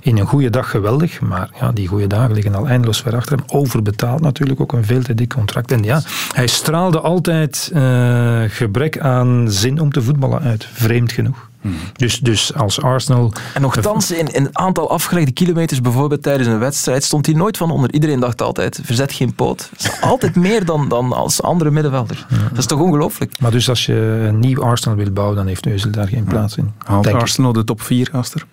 in 0.00 0.18
een 0.18 0.26
goede 0.26 0.50
dag 0.50 0.70
geweldig. 0.70 1.20
Maar 1.20 1.50
ja, 1.60 1.72
die 1.72 1.88
goede 1.88 2.06
dagen 2.06 2.34
liggen 2.34 2.54
al 2.54 2.68
eindeloos 2.68 3.00
ver 3.00 3.16
achter 3.16 3.36
hem. 3.36 3.46
Overbetaald 3.50 4.20
natuurlijk, 4.20 4.60
ook 4.60 4.72
een 4.72 4.84
veel 4.84 5.02
te 5.02 5.14
dik 5.14 5.28
contract. 5.28 5.72
En 5.72 5.82
ja, 5.82 6.02
hij 6.32 6.46
straalde 6.46 7.00
altijd 7.00 7.70
uh, 7.74 8.42
gebrek 8.46 8.98
aan 8.98 9.50
zin 9.50 9.80
om 9.80 9.92
te 9.92 10.02
voetballen 10.02 10.40
uit. 10.40 10.68
Vreemd 10.72 11.12
genoeg. 11.12 11.48
Hmm. 11.60 11.74
Dus, 11.92 12.18
dus 12.18 12.54
als 12.54 12.82
Arsenal... 12.82 13.32
En 13.54 13.60
nogthans, 13.60 14.10
in, 14.10 14.32
in 14.32 14.44
een 14.44 14.58
aantal 14.58 14.90
afgelegde 14.90 15.32
kilometers, 15.32 15.80
bijvoorbeeld 15.80 16.22
tijdens 16.22 16.48
een 16.48 16.58
wedstrijd, 16.58 17.04
stond 17.04 17.26
hij 17.26 17.34
nooit 17.34 17.56
van 17.56 17.70
onder. 17.70 17.92
Iedereen 17.92 18.20
dacht 18.20 18.42
altijd, 18.42 18.80
verzet 18.82 19.12
geen 19.12 19.34
poot. 19.34 19.70
altijd 20.00 20.36
meer 20.36 20.64
dan, 20.64 20.88
dan 20.88 21.12
als 21.12 21.42
andere 21.42 21.70
middenvelder. 21.70 22.26
Ja. 22.28 22.36
Dat 22.48 22.58
is 22.58 22.66
toch 22.66 22.80
ongelooflijk? 22.80 23.40
Maar 23.40 23.50
dus 23.50 23.68
als 23.68 23.86
je 23.86 23.94
een 24.28 24.38
nieuw 24.38 24.62
Arsenal 24.62 24.96
wil 24.96 25.10
bouwen, 25.10 25.36
dan 25.36 25.46
heeft 25.46 25.64
Neuzel 25.64 25.90
daar 25.90 26.08
geen 26.08 26.24
plaats 26.24 26.56
in. 26.56 26.72
Haalt 26.78 27.12
Arsenal 27.12 27.50
ik. 27.50 27.56
de 27.56 27.64
top 27.64 27.82
4, 27.82 28.08
Aster? 28.12 28.46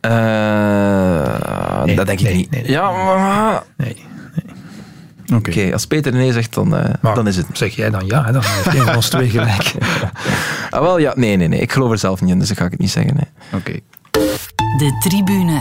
Uh, 0.00 1.84
nee, 1.84 1.96
dat 1.96 2.06
denk 2.06 2.20
ik 2.20 2.26
nee, 2.26 2.34
niet. 2.34 2.50
Nee, 2.50 2.70
ja, 2.70 2.90
maar... 2.90 3.62
Nee. 3.76 3.96
Oké, 5.34 5.48
okay. 5.48 5.62
okay, 5.62 5.72
als 5.72 5.86
Peter 5.86 6.12
nee 6.12 6.32
zegt, 6.32 6.54
dan, 6.54 6.74
uh, 6.74 6.84
maar, 7.00 7.14
dan 7.14 7.26
is 7.26 7.36
het. 7.36 7.46
Zeg 7.52 7.74
jij 7.74 7.90
dan 7.90 8.06
ja, 8.06 8.32
dan 8.32 8.42
heeft 8.44 8.66
een 8.66 8.84
van 8.84 8.96
ons 8.96 9.08
twee 9.08 9.30
gelijk. 9.30 9.72
ah, 10.70 10.80
wel, 10.80 10.98
ja, 10.98 11.12
nee, 11.16 11.36
nee, 11.36 11.48
nee. 11.48 11.60
Ik 11.60 11.72
geloof 11.72 11.90
er 11.90 11.98
zelf 11.98 12.20
niet 12.20 12.30
in, 12.30 12.38
dus 12.38 12.48
dat 12.48 12.56
ga 12.56 12.64
ik 12.64 12.70
het 12.70 12.80
niet 12.80 12.90
zeggen. 12.90 13.14
Nee. 13.14 13.60
Oké. 13.60 13.70
Okay. 13.70 13.82
De 14.78 14.96
tribune. 15.08 15.60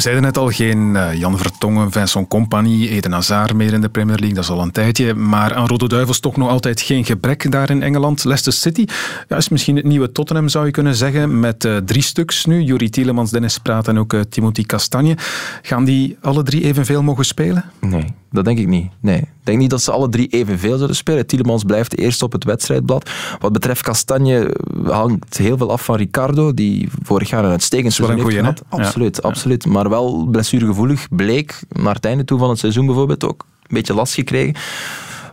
We 0.00 0.06
zeiden 0.06 0.24
net 0.24 0.38
al, 0.38 0.48
geen 0.48 0.94
uh, 0.94 1.14
Jan 1.14 1.38
Vertongen, 1.38 1.92
Vincent 1.92 2.28
Compagnie, 2.28 2.88
Eden 2.88 3.12
Hazard 3.12 3.54
meer 3.54 3.72
in 3.72 3.80
de 3.80 3.88
Premier 3.88 4.16
League, 4.16 4.34
dat 4.34 4.44
is 4.44 4.50
al 4.50 4.62
een 4.62 4.70
tijdje. 4.70 5.14
Maar 5.14 5.54
aan 5.54 5.66
Rode 5.66 5.88
Duivels 5.88 6.20
toch 6.20 6.36
nog 6.36 6.48
altijd 6.48 6.80
geen 6.80 7.04
gebrek 7.04 7.50
daar 7.50 7.70
in 7.70 7.82
Engeland. 7.82 8.24
Leicester 8.24 8.52
City 8.52 8.84
ja, 9.28 9.36
is 9.36 9.48
misschien 9.48 9.76
het 9.76 9.84
nieuwe 9.84 10.12
Tottenham, 10.12 10.48
zou 10.48 10.66
je 10.66 10.70
kunnen 10.70 10.94
zeggen, 10.94 11.40
met 11.40 11.64
uh, 11.64 11.76
drie 11.76 12.02
stuks 12.02 12.44
nu. 12.44 12.62
Juri 12.62 12.90
Tielemans, 12.90 13.30
Dennis 13.30 13.58
Praat 13.58 13.88
en 13.88 13.98
ook 13.98 14.12
uh, 14.12 14.20
Timothy 14.20 14.62
Castagne. 14.62 15.16
Gaan 15.62 15.84
die 15.84 16.16
alle 16.20 16.42
drie 16.42 16.64
evenveel 16.64 17.02
mogen 17.02 17.24
spelen? 17.24 17.64
Nee, 17.80 18.04
dat 18.30 18.44
denk 18.44 18.58
ik 18.58 18.68
niet. 18.68 18.90
Nee. 19.00 19.24
Ik 19.40 19.46
denk 19.46 19.58
niet 19.58 19.70
dat 19.70 19.82
ze 19.82 19.90
alle 19.90 20.08
drie 20.08 20.28
evenveel 20.28 20.78
zullen 20.78 20.96
spelen. 20.96 21.26
Tielemans 21.26 21.64
blijft 21.64 21.98
eerst 21.98 22.22
op 22.22 22.32
het 22.32 22.44
wedstrijdblad. 22.44 23.10
Wat 23.38 23.52
betreft 23.52 23.82
Castagne 23.82 24.56
hangt 24.84 25.36
heel 25.36 25.56
veel 25.56 25.70
af 25.70 25.84
van 25.84 25.96
Ricardo, 25.96 26.54
die 26.54 26.88
vorig 27.02 27.30
jaar 27.30 27.44
een 27.44 27.50
uitstekend 27.50 27.92
seizoen 27.92 28.18
heeft 28.18 28.36
gehad. 28.36 28.62
Absoluut, 28.68 29.18
ja. 29.22 29.28
absoluut. 29.28 29.66
Maar 29.66 29.88
wel 29.88 30.26
blessuregevoelig 30.30 31.06
bleek 31.10 31.60
naar 31.68 31.94
het 31.94 32.04
einde 32.04 32.24
toe 32.24 32.38
van 32.38 32.48
het 32.48 32.58
seizoen 32.58 32.86
bijvoorbeeld 32.86 33.24
ook. 33.24 33.44
Een 33.62 33.76
beetje 33.76 33.94
last 33.94 34.14
gekregen. 34.14 34.54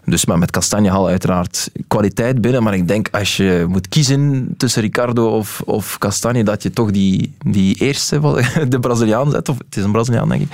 Dus 0.09 0.25
maar 0.25 0.37
met 0.37 0.51
Castagne 0.51 0.89
haal 0.89 1.07
uiteraard 1.07 1.71
kwaliteit 1.87 2.41
binnen. 2.41 2.63
Maar 2.63 2.73
ik 2.73 2.87
denk 2.87 3.07
als 3.11 3.37
je 3.37 3.65
moet 3.69 3.87
kiezen 3.87 4.53
tussen 4.57 4.81
Ricardo 4.81 5.37
of, 5.37 5.61
of 5.65 5.97
Castagne, 5.97 6.43
dat 6.43 6.63
je 6.63 6.69
toch 6.69 6.91
die, 6.91 7.35
die 7.45 7.75
eerste, 7.75 8.19
de 8.69 8.79
Braziliaan 8.79 9.31
zet. 9.31 9.49
Of 9.49 9.57
het 9.57 9.77
is 9.77 9.83
een 9.83 9.91
Braziliaan, 9.91 10.29
denk 10.29 10.41
ik. 10.41 10.49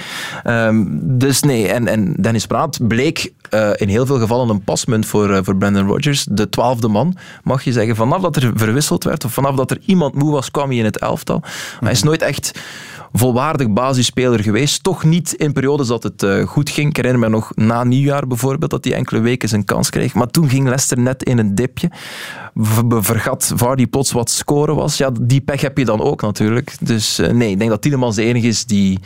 Um, 0.48 1.00
dus 1.18 1.42
nee, 1.42 1.68
en, 1.68 1.88
en 1.88 2.14
Dennis 2.14 2.48
Praat 2.48 2.88
bleek 2.88 3.34
uh, 3.54 3.70
in 3.76 3.88
heel 3.88 4.06
veel 4.06 4.20
gevallen 4.20 4.50
een 4.50 4.64
pasmunt 4.64 5.06
voor, 5.06 5.30
uh, 5.30 5.38
voor 5.42 5.56
Brandon 5.56 5.88
Rodgers. 5.88 6.26
De 6.30 6.50
twaalfde 6.50 6.88
man, 6.88 7.18
mag 7.44 7.64
je 7.64 7.72
zeggen. 7.72 7.96
Vanaf 7.96 8.22
dat 8.22 8.36
er 8.36 8.52
verwisseld 8.56 9.04
werd, 9.04 9.26
of 9.26 9.34
vanaf 9.34 9.56
dat 9.56 9.72
er 9.72 9.80
iemand 9.86 10.14
moe 10.14 10.32
was, 10.32 10.52
kwam 10.52 10.70
hij 10.70 10.78
in 10.78 10.86
het 10.86 10.98
elftal. 10.98 11.42
Hij 11.80 11.92
is 11.92 12.04
nooit 12.04 12.22
echt 12.22 12.52
volwaardig 13.14 13.70
basisspeler 13.70 14.44
geweest. 14.44 14.84
Toch 14.84 15.04
niet 15.04 15.34
in 15.34 15.54
periodes 15.54 15.88
dat 15.88 16.04
het 16.04 16.24
uh, 16.24 16.46
goed 16.48 16.70
ging. 16.70 16.90
Ik 16.90 16.96
herinner 16.96 17.20
me 17.20 17.30
nog 17.30 17.52
na 17.56 17.84
nieuwjaar 17.84 18.28
bijvoorbeeld 18.28 18.72
dat 18.72 18.84
hij 18.84 18.94
enkele 18.94 19.20
weken 19.20 19.43
zijn 19.48 19.66
kans 19.66 19.90
kreeg. 19.90 20.14
Maar 20.14 20.28
toen 20.28 20.50
ging 20.50 20.64
Leicester 20.64 21.00
net 21.00 21.24
in 21.24 21.38
een 21.38 21.56
dipje. 21.56 21.92
Vergat 22.90 23.52
Vardy 23.56 23.88
plots 23.88 24.12
wat 24.12 24.30
scoren 24.30 24.76
was. 24.76 24.98
Ja, 24.98 25.12
die 25.22 25.42
pech 25.42 25.62
heb 25.62 25.78
je 25.78 25.86
dan 25.86 26.02
ook 26.02 26.22
natuurlijk. 26.22 26.76
Dus 26.80 27.20
uh, 27.20 27.32
nee, 27.32 27.52
ik 27.52 27.58
denk 27.58 27.70
dat 27.70 27.82
Tielemans 27.82 28.16
de 28.16 28.24
enige 28.24 28.48
is 28.48 28.66
die, 28.66 29.00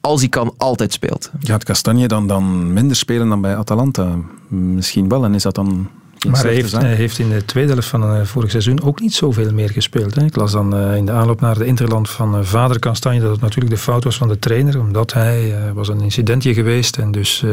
als 0.00 0.20
hij 0.20 0.28
kan, 0.28 0.54
altijd 0.56 0.92
speelt. 0.92 1.30
Gaat 1.40 1.64
Castagne 1.64 2.08
dan, 2.08 2.26
dan 2.26 2.72
minder 2.72 2.96
spelen 2.96 3.28
dan 3.28 3.40
bij 3.40 3.56
Atalanta? 3.56 4.16
Misschien 4.48 5.08
wel. 5.08 5.24
En 5.24 5.34
is 5.34 5.42
dat 5.42 5.54
dan 5.54 5.88
Maar 6.26 6.42
hij 6.42 6.54
heeft, 6.54 6.72
hij 6.72 6.94
heeft, 6.94 7.18
in 7.18 7.28
de 7.28 7.44
tweede 7.44 7.72
helft 7.72 7.88
van 7.88 8.16
uh, 8.16 8.24
vorig 8.24 8.50
seizoen 8.50 8.82
ook 8.82 9.00
niet 9.00 9.14
zoveel 9.14 9.52
meer 9.52 9.70
gespeeld. 9.70 10.14
Hè. 10.14 10.24
Ik 10.24 10.36
las 10.36 10.52
dan 10.52 10.76
uh, 10.76 10.96
in 10.96 11.06
de 11.06 11.12
aanloop 11.12 11.40
naar 11.40 11.58
de 11.58 11.66
Interland 11.66 12.10
van 12.10 12.38
uh, 12.38 12.44
vader 12.44 12.78
Kastanje 12.78 13.20
dat 13.20 13.30
het 13.30 13.40
natuurlijk 13.40 13.74
de 13.74 13.80
fout 13.80 14.04
was 14.04 14.16
van 14.16 14.28
de 14.28 14.38
trainer, 14.38 14.80
omdat 14.80 15.12
hij 15.12 15.54
was 15.74 15.88
een 15.88 16.00
incidentje 16.00 16.54
geweest 16.54 16.96
en 16.96 17.10
dus 17.10 17.44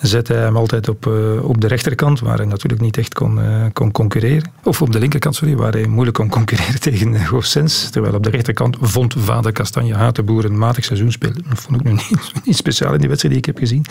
zette 0.00 0.32
hij 0.32 0.42
hem 0.42 0.56
altijd 0.56 0.88
op, 0.88 1.06
op 1.42 1.60
de 1.60 1.66
rechterkant, 1.66 2.20
waar 2.20 2.36
hij 2.36 2.46
natuurlijk 2.46 2.82
niet 2.82 2.96
echt 2.96 3.14
kon, 3.14 3.40
kon 3.72 3.92
concurreren. 3.92 4.50
Of 4.62 4.82
op 4.82 4.92
de 4.92 4.98
linkerkant, 4.98 5.34
sorry, 5.34 5.56
waar 5.56 5.72
hij 5.72 5.86
moeilijk 5.86 6.16
kon 6.16 6.28
concurreren 6.28 6.80
tegen 6.90 7.18
Goossens. 7.18 7.90
Terwijl 7.90 8.14
op 8.14 8.22
de 8.22 8.30
rechterkant 8.30 8.76
vond 8.80 9.14
vader 9.18 9.52
Kastanje 9.52 9.94
Hatenboer 9.94 10.44
een 10.44 10.58
matig 10.58 10.84
seizoen 10.84 11.12
spelen. 11.12 11.44
Dat 11.48 11.58
vond 11.60 11.80
ik 11.80 11.84
nu 11.84 11.92
niet, 11.92 12.32
niet 12.44 12.56
speciaal 12.56 12.92
in 12.92 12.98
die 12.98 13.08
wedstrijd 13.08 13.34
die 13.34 13.42
ik 13.44 13.54
heb 13.54 13.58
gezien. 13.58 13.84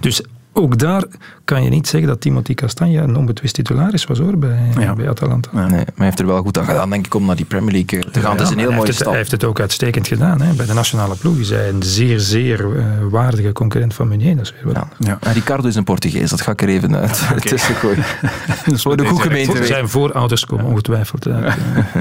Dus 0.00 0.22
ook 0.58 0.78
daar 0.78 1.04
kan 1.44 1.62
je 1.62 1.70
niet 1.70 1.88
zeggen 1.88 2.08
dat 2.08 2.20
Timothy 2.20 2.54
Castagna 2.54 3.02
een 3.02 3.16
onbetwist 3.16 3.54
titularis 3.54 4.04
was 4.04 4.18
hoor, 4.18 4.38
bij, 4.38 4.72
bij 4.96 5.08
Atalanta. 5.08 5.50
Nee, 5.52 5.68
maar 5.68 5.84
hij 5.94 6.04
heeft 6.04 6.18
er 6.18 6.26
wel 6.26 6.42
goed 6.42 6.58
aan 6.58 6.64
gedaan, 6.64 6.90
denk 6.90 7.06
ik, 7.06 7.14
om 7.14 7.26
naar 7.26 7.36
die 7.36 7.44
Premier 7.44 7.72
League 7.72 8.00
eh, 8.00 8.10
te 8.10 8.20
gaan. 8.20 8.36
Ja, 8.36 8.42
is 8.42 8.50
een 8.50 8.58
heel 8.58 8.72
mooie 8.72 8.92
stap. 8.92 9.06
Hij 9.06 9.16
heeft 9.16 9.30
het 9.30 9.44
ook 9.44 9.60
uitstekend 9.60 10.08
gedaan. 10.08 10.40
Hè. 10.40 10.54
Bij 10.54 10.66
de 10.66 10.74
nationale 10.74 11.16
ploeg 11.16 11.36
is 11.36 11.50
hij 11.50 11.68
een 11.68 11.82
zeer, 11.82 12.20
zeer 12.20 12.66
uh, 12.66 12.84
waardige 13.10 13.52
concurrent 13.52 13.94
van 13.94 14.08
Meunier. 14.08 14.36
Dat 14.36 14.44
is 14.44 14.54
weer 14.62 14.74
ja. 14.74 14.88
ja. 14.98 15.18
En 15.20 15.32
Ricardo 15.32 15.68
is 15.68 15.74
een 15.74 15.84
Portugees, 15.84 16.30
dat 16.30 16.40
ga 16.40 16.52
ik 16.52 16.62
er 16.62 16.68
even 16.68 16.96
uit 16.96 17.22
okay. 17.24 17.38
tussen 17.52 17.74
gooien. 17.74 18.04
voor 18.80 18.96
de 18.96 19.06
goede 19.06 19.22
gemeente. 19.22 19.64
Zijn 19.64 19.88
voorouders 19.88 20.46
komen 20.46 20.64
ongetwijfeld 20.64 21.28
uit 21.28 21.54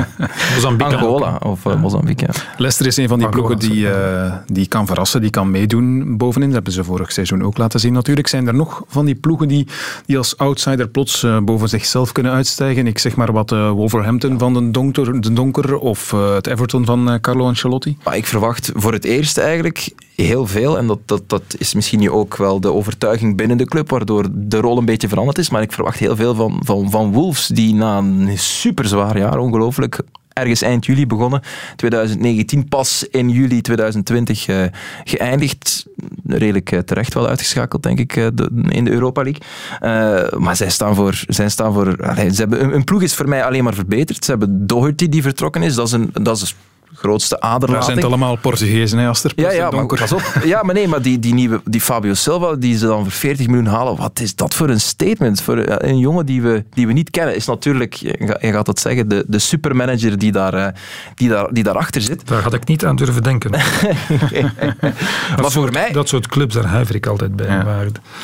Mozambique. 0.53 0.95
Angola 0.95 1.39
of 1.43 1.65
uh, 1.65 1.81
Mozambique, 1.81 2.27
ja. 2.27 2.39
Leicester 2.57 2.85
is 2.85 2.97
een 2.97 3.07
van 3.07 3.19
die 3.19 3.29
ploegen 3.29 3.59
die, 3.59 3.85
uh, 3.85 4.33
die 4.45 4.67
kan 4.67 4.85
verrassen, 4.85 5.21
die 5.21 5.29
kan 5.29 5.51
meedoen 5.51 6.17
bovenin. 6.17 6.47
Dat 6.47 6.55
hebben 6.55 6.73
ze 6.73 6.83
vorig 6.83 7.11
seizoen 7.11 7.43
ook 7.43 7.57
laten 7.57 7.79
zien. 7.79 7.93
Natuurlijk 7.93 8.27
zijn 8.27 8.46
er 8.47 8.55
nog 8.55 8.83
van 8.87 9.05
die 9.05 9.15
ploegen 9.15 9.47
die, 9.47 9.67
die 10.05 10.17
als 10.17 10.37
outsider 10.37 10.87
plots 10.87 11.23
uh, 11.23 11.39
boven 11.39 11.69
zichzelf 11.69 12.11
kunnen 12.11 12.31
uitstijgen. 12.31 12.87
Ik 12.87 12.99
zeg 12.99 13.15
maar 13.15 13.31
wat 13.31 13.51
uh, 13.51 13.71
Wolverhampton 13.71 14.39
van 14.39 14.53
de 14.53 14.71
Donker, 14.71 15.21
de 15.21 15.33
donker 15.33 15.77
of 15.77 16.11
uh, 16.11 16.33
het 16.33 16.47
Everton 16.47 16.85
van 16.85 17.17
Carlo 17.21 17.45
Ancelotti. 17.45 17.97
Maar 18.03 18.17
ik 18.17 18.25
verwacht 18.25 18.71
voor 18.75 18.93
het 18.93 19.05
eerst 19.05 19.37
eigenlijk 19.37 19.93
heel 20.15 20.47
veel. 20.47 20.77
En 20.77 20.87
dat, 20.87 20.99
dat, 21.05 21.29
dat 21.29 21.55
is 21.57 21.73
misschien 21.73 21.99
nu 21.99 22.09
ook 22.09 22.37
wel 22.37 22.59
de 22.59 22.73
overtuiging 22.73 23.37
binnen 23.37 23.57
de 23.57 23.65
club, 23.65 23.89
waardoor 23.89 24.25
de 24.31 24.57
rol 24.57 24.77
een 24.77 24.85
beetje 24.85 25.07
veranderd 25.07 25.37
is. 25.37 25.49
Maar 25.49 25.61
ik 25.61 25.71
verwacht 25.71 25.99
heel 25.99 26.15
veel 26.15 26.35
van, 26.35 26.59
van, 26.63 26.91
van 26.91 27.11
Wolves, 27.11 27.47
die 27.47 27.73
na 27.73 27.97
een 27.97 28.37
super 28.37 28.85
zwaar 28.85 29.17
jaar, 29.17 29.37
ongelooflijk, 29.37 29.99
ergens 30.37 30.61
eind 30.61 30.85
juli 30.85 31.07
begonnen. 31.07 31.41
2019 31.75 32.67
pas 32.67 33.07
in 33.11 33.29
juli 33.29 33.61
2020 33.61 34.47
uh, 34.47 34.63
geëindigd. 35.03 35.85
Redelijk 36.27 36.71
uh, 36.71 36.79
terecht 36.79 37.13
wel 37.13 37.27
uitgeschakeld, 37.27 37.83
denk 37.83 37.99
ik, 37.99 38.13
de, 38.13 38.49
in 38.69 38.85
de 38.85 38.91
Europa 38.91 39.23
League. 39.23 40.39
maar 40.39 40.55
zij 40.55 40.69
staan 40.69 40.95
voor... 40.95 41.23
Zij 41.27 41.49
staan 41.49 41.73
voor 41.73 41.95
ze 42.15 42.35
hebben, 42.35 42.63
een, 42.63 42.73
een, 42.73 42.83
ploeg 42.83 43.01
is 43.01 43.15
voor 43.15 43.29
mij 43.29 43.45
alleen 43.45 43.63
maar 43.63 43.73
verbeterd. 43.73 44.25
Ze 44.25 44.31
hebben 44.31 44.67
Doherty 44.67 45.09
die 45.09 45.21
vertrokken 45.21 45.63
is. 45.63 45.75
Dat 45.75 45.87
is 45.87 45.91
een, 45.91 46.09
dat 46.13 46.37
is 46.37 46.55
grootste 46.93 47.39
aderlating. 47.39 47.71
Maar 47.71 47.83
zijn 47.83 47.97
het 47.97 48.05
allemaal 48.05 48.35
Portugezen, 48.35 48.99
hè, 48.99 49.07
Aster? 49.07 49.31
Ja, 49.35 49.51
ja, 49.51 49.69
maar, 49.69 49.85
pas 49.85 50.11
op. 50.11 50.21
ja, 50.43 50.63
maar 50.63 50.75
nee, 50.75 50.87
maar 50.87 51.01
die, 51.01 51.19
die 51.19 51.33
nieuwe 51.33 51.61
die 51.65 51.81
Fabio 51.81 52.13
Silva, 52.13 52.55
die 52.55 52.77
ze 52.77 52.85
dan 52.85 53.03
voor 53.03 53.11
40 53.11 53.47
miljoen 53.47 53.65
halen, 53.65 53.95
wat 53.95 54.19
is 54.19 54.35
dat 54.35 54.53
voor 54.53 54.69
een 54.69 54.81
statement? 54.81 55.41
Voor 55.41 55.57
een 55.57 55.97
jongen 55.97 56.25
die 56.25 56.41
we, 56.41 56.63
die 56.69 56.87
we 56.87 56.93
niet 56.93 57.09
kennen, 57.09 57.35
is 57.35 57.45
natuurlijk, 57.45 57.93
je 57.93 58.37
gaat 58.39 58.65
dat 58.65 58.79
zeggen, 58.79 59.09
de, 59.09 59.25
de 59.27 59.39
supermanager 59.39 60.17
die, 60.17 60.31
daar, 60.31 60.53
eh, 60.53 60.67
die, 61.15 61.29
daar, 61.29 61.53
die 61.53 61.63
daarachter 61.63 62.01
zit. 62.01 62.27
Daar 62.27 62.41
had 62.41 62.53
ik 62.53 62.67
niet 62.67 62.85
aan 62.85 62.95
durven 62.95 63.23
denken. 63.23 63.51
maar 65.41 65.51
voor 65.51 65.71
mij... 65.71 65.91
Dat 65.91 66.07
soort 66.07 66.27
clubs, 66.27 66.53
daar 66.53 66.65
huiver 66.65 66.95
ik 66.95 67.05
altijd 67.05 67.35
bij. 67.35 67.47
Ja, 67.47 67.65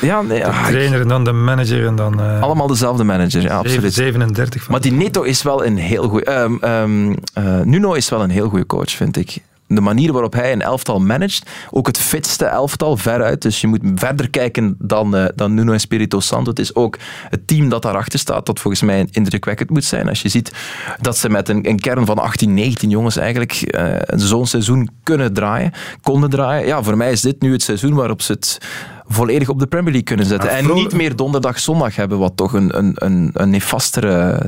ja 0.00 0.22
nee, 0.22 0.42
de 0.42 0.50
trainer 0.68 1.00
en 1.00 1.08
dan 1.08 1.24
de 1.24 1.32
manager 1.32 1.86
en 1.86 1.96
dan... 1.96 2.20
Uh, 2.20 2.42
allemaal 2.42 2.66
dezelfde 2.66 3.04
manager, 3.04 3.42
ja, 3.42 3.56
absoluut. 3.56 3.94
37 3.94 4.62
van 4.62 4.72
Maar 4.72 4.80
die 4.80 4.92
Neto 4.92 5.22
is 5.22 5.42
wel 5.42 5.66
een 5.66 5.76
heel 5.76 6.08
goed... 6.08 6.28
Um, 6.28 6.64
um, 6.64 7.08
uh, 7.38 7.60
Nuno 7.60 7.92
is 7.92 8.08
wel 8.08 8.22
een 8.22 8.30
heel 8.30 8.48
goede 8.54 8.66
coach, 8.66 8.90
vind 8.90 9.16
ik. 9.16 9.42
De 9.66 9.80
manier 9.80 10.12
waarop 10.12 10.32
hij 10.32 10.52
een 10.52 10.62
elftal 10.62 11.00
managt, 11.00 11.50
ook 11.70 11.86
het 11.86 11.98
fitste 11.98 12.44
elftal 12.44 12.96
veruit. 12.96 13.42
Dus 13.42 13.60
je 13.60 13.66
moet 13.66 13.80
verder 13.94 14.30
kijken 14.30 14.76
dan, 14.78 15.16
uh, 15.16 15.24
dan 15.34 15.54
Nuno 15.54 15.72
Espirito 15.72 16.20
Santo. 16.20 16.50
Het 16.50 16.58
is 16.58 16.74
ook 16.74 16.98
het 17.28 17.46
team 17.46 17.68
dat 17.68 17.82
daarachter 17.82 18.18
staat, 18.18 18.46
dat 18.46 18.60
volgens 18.60 18.82
mij 18.82 19.08
indrukwekkend 19.10 19.70
moet 19.70 19.84
zijn. 19.84 20.08
Als 20.08 20.22
je 20.22 20.28
ziet 20.28 20.52
dat 21.00 21.16
ze 21.16 21.30
met 21.30 21.48
een, 21.48 21.68
een 21.68 21.80
kern 21.80 22.06
van 22.06 22.18
18, 22.18 22.54
19 22.54 22.90
jongens 22.90 23.16
eigenlijk 23.16 23.76
uh, 23.78 23.96
zo'n 24.06 24.46
seizoen 24.46 24.90
kunnen 25.02 25.32
draaien, 25.32 25.72
konden 26.02 26.30
draaien. 26.30 26.66
Ja, 26.66 26.82
voor 26.82 26.96
mij 26.96 27.12
is 27.12 27.20
dit 27.20 27.40
nu 27.40 27.52
het 27.52 27.62
seizoen 27.62 27.94
waarop 27.94 28.22
ze 28.22 28.32
het 28.32 28.58
volledig 29.06 29.48
op 29.48 29.58
de 29.58 29.66
Premier 29.66 29.92
League 29.92 30.08
kunnen 30.08 30.26
zetten. 30.26 30.50
en 30.50 30.74
niet 30.74 30.92
meer 30.92 31.16
donderdag, 31.16 31.58
zondag 31.58 31.96
hebben, 31.96 32.18
wat 32.18 32.36
toch 32.36 32.52
een, 32.52 32.78
een, 32.78 32.92
een, 32.94 33.30
een 33.32 33.50
nefastere 33.50 34.40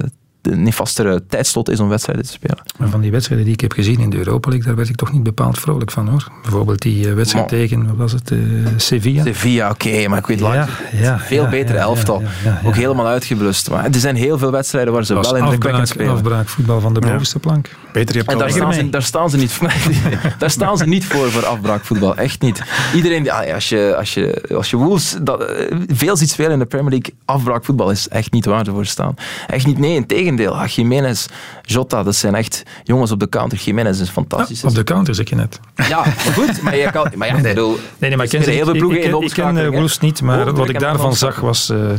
een 0.47 0.63
nefastere 0.63 1.23
tijdslot 1.29 1.71
is 1.71 1.81
om 1.81 1.89
wedstrijden 1.89 2.25
te 2.25 2.33
spelen. 2.33 2.59
Maar 2.79 2.89
van 2.89 3.01
die 3.01 3.11
wedstrijden 3.11 3.45
die 3.45 3.55
ik 3.55 3.61
heb 3.61 3.73
gezien 3.73 4.01
in 4.01 4.11
de 4.11 4.17
Europa 4.17 4.49
League, 4.49 4.67
daar 4.67 4.77
werd 4.77 4.89
ik 4.89 4.97
toch 4.97 5.13
niet 5.13 5.23
bepaald 5.23 5.59
vrolijk 5.59 5.91
van 5.91 6.09
hoor. 6.09 6.27
Bijvoorbeeld 6.43 6.83
die 6.83 7.07
uh, 7.07 7.15
wedstrijd 7.15 7.49
tegen, 7.49 7.87
wat 7.87 7.97
was 7.97 8.13
het, 8.13 8.31
uh, 8.31 8.67
Sevilla? 8.77 9.23
Sevilla, 9.23 9.71
oké, 9.71 10.09
maar 10.09 10.19
ik 10.19 10.27
weet 10.27 10.39
ja, 10.39 10.69
ja, 10.93 11.19
veel 11.19 11.43
ja, 11.43 11.51
betere 11.51 11.79
elftal. 11.79 12.23
Ook 12.65 12.75
helemaal 12.75 13.07
uitgeblust. 13.07 13.71
Maar 13.71 13.85
er 13.85 14.01
zijn 14.01 14.17
heel 14.17 14.39
veel 14.39 14.51
wedstrijden 14.51 14.93
waar 14.93 15.05
ze 15.05 15.15
wel 15.15 15.37
indrukwekkend 15.37 15.89
spelen. 15.89 16.13
Afbraak 16.13 16.49
voetbal 16.49 16.81
van 16.81 16.95
de 16.95 17.01
bovenste 17.01 17.39
plank. 17.39 17.69
Peter, 17.93 18.15
je 18.15 18.21
hebt 18.21 18.33
en 18.33 18.39
daar 18.39 18.51
staan, 18.51 18.75
ze, 18.75 18.91
daar 18.91 19.03
staan, 19.03 19.31
ze, 19.31 19.37
niet 19.37 19.53
voor. 19.53 19.73
daar 20.39 20.51
staan 20.51 20.77
ze 20.77 20.87
niet 20.87 21.05
voor, 21.05 21.31
voor 21.31 21.47
afbraakvoetbal. 21.47 22.17
Echt 22.17 22.41
niet. 22.41 22.63
Iedereen, 22.95 23.31
als 23.31 23.69
je, 23.69 23.95
als 23.99 24.15
je, 24.15 24.43
als 24.55 24.71
je 24.71 24.77
Wolves 24.77 25.17
dat, 25.23 25.45
eh, 25.45 25.77
veel 25.89 26.17
ziet 26.17 26.31
spelen 26.31 26.53
in 26.53 26.59
de 26.59 26.67
Premier 26.67 26.91
League, 26.91 27.15
afbraakvoetbal 27.25 27.91
is 27.91 28.09
echt 28.09 28.33
niet 28.33 28.45
waar 28.45 28.65
ze 28.65 28.71
voor 28.71 28.87
staan. 28.87 29.15
Echt 29.47 29.67
niet, 29.67 29.79
nee, 29.79 30.07
in 30.07 30.36
tegendeel. 30.37 30.63
Ah, 30.63 30.69
Jiménez, 30.69 31.27
Jota, 31.63 32.03
dat 32.03 32.15
zijn 32.15 32.35
echt 32.35 32.63
jongens 32.85 33.11
op 33.11 33.21
de 33.21 33.29
counter. 33.29 33.59
Jiménez 33.59 34.01
is 34.01 34.09
fantastisch. 34.09 34.65
op 34.65 34.75
de 34.75 34.85
counter 34.85 35.15
zeg 35.15 35.29
je 35.29 35.35
net. 35.35 35.61
Ja, 35.89 35.99
maar 35.99 36.35
goed. 36.35 36.63
Maar, 36.63 36.77
je 36.77 36.91
kan, 36.91 37.11
maar 37.15 37.29
ja, 37.29 37.35
nee. 37.35 37.55
Bedoel, 37.55 37.71
nee, 37.71 37.81
nee, 37.99 38.17
maar 38.17 38.25
ik 38.25 38.31
ken, 38.31 38.43
heel 38.43 38.65
veel 38.65 38.73
ploegen 38.73 38.99
ik, 38.99 39.15
ik, 39.15 39.23
ik 39.23 39.33
ken 39.33 39.57
uh, 39.57 39.69
Wolves 39.69 39.99
niet, 39.99 40.23
maar 40.23 40.53
wat 40.53 40.69
ik 40.69 40.79
daarvan 40.79 41.15
zag 41.15 41.41
was 41.41 41.71
uh, 41.71 41.91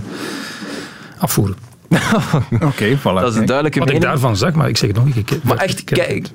afvoeren. 1.18 1.56
Oké, 2.54 2.66
okay, 2.66 2.98
voilà. 2.98 3.02
Dat 3.02 3.32
is 3.32 3.36
een 3.36 3.46
duidelijke 3.46 3.80
Wat 3.80 3.88
mening. 3.88 4.04
ik 4.04 4.10
daarvan 4.10 4.38
zag, 4.38 4.54
maar 4.54 4.70
ik 4.70 4.78
zeg 4.78 4.90
het 4.90 4.98
nog 4.98 5.16
niet. 5.16 5.44
Maar 5.44 5.58
echt, 5.58 5.84
kijk, 5.84 6.28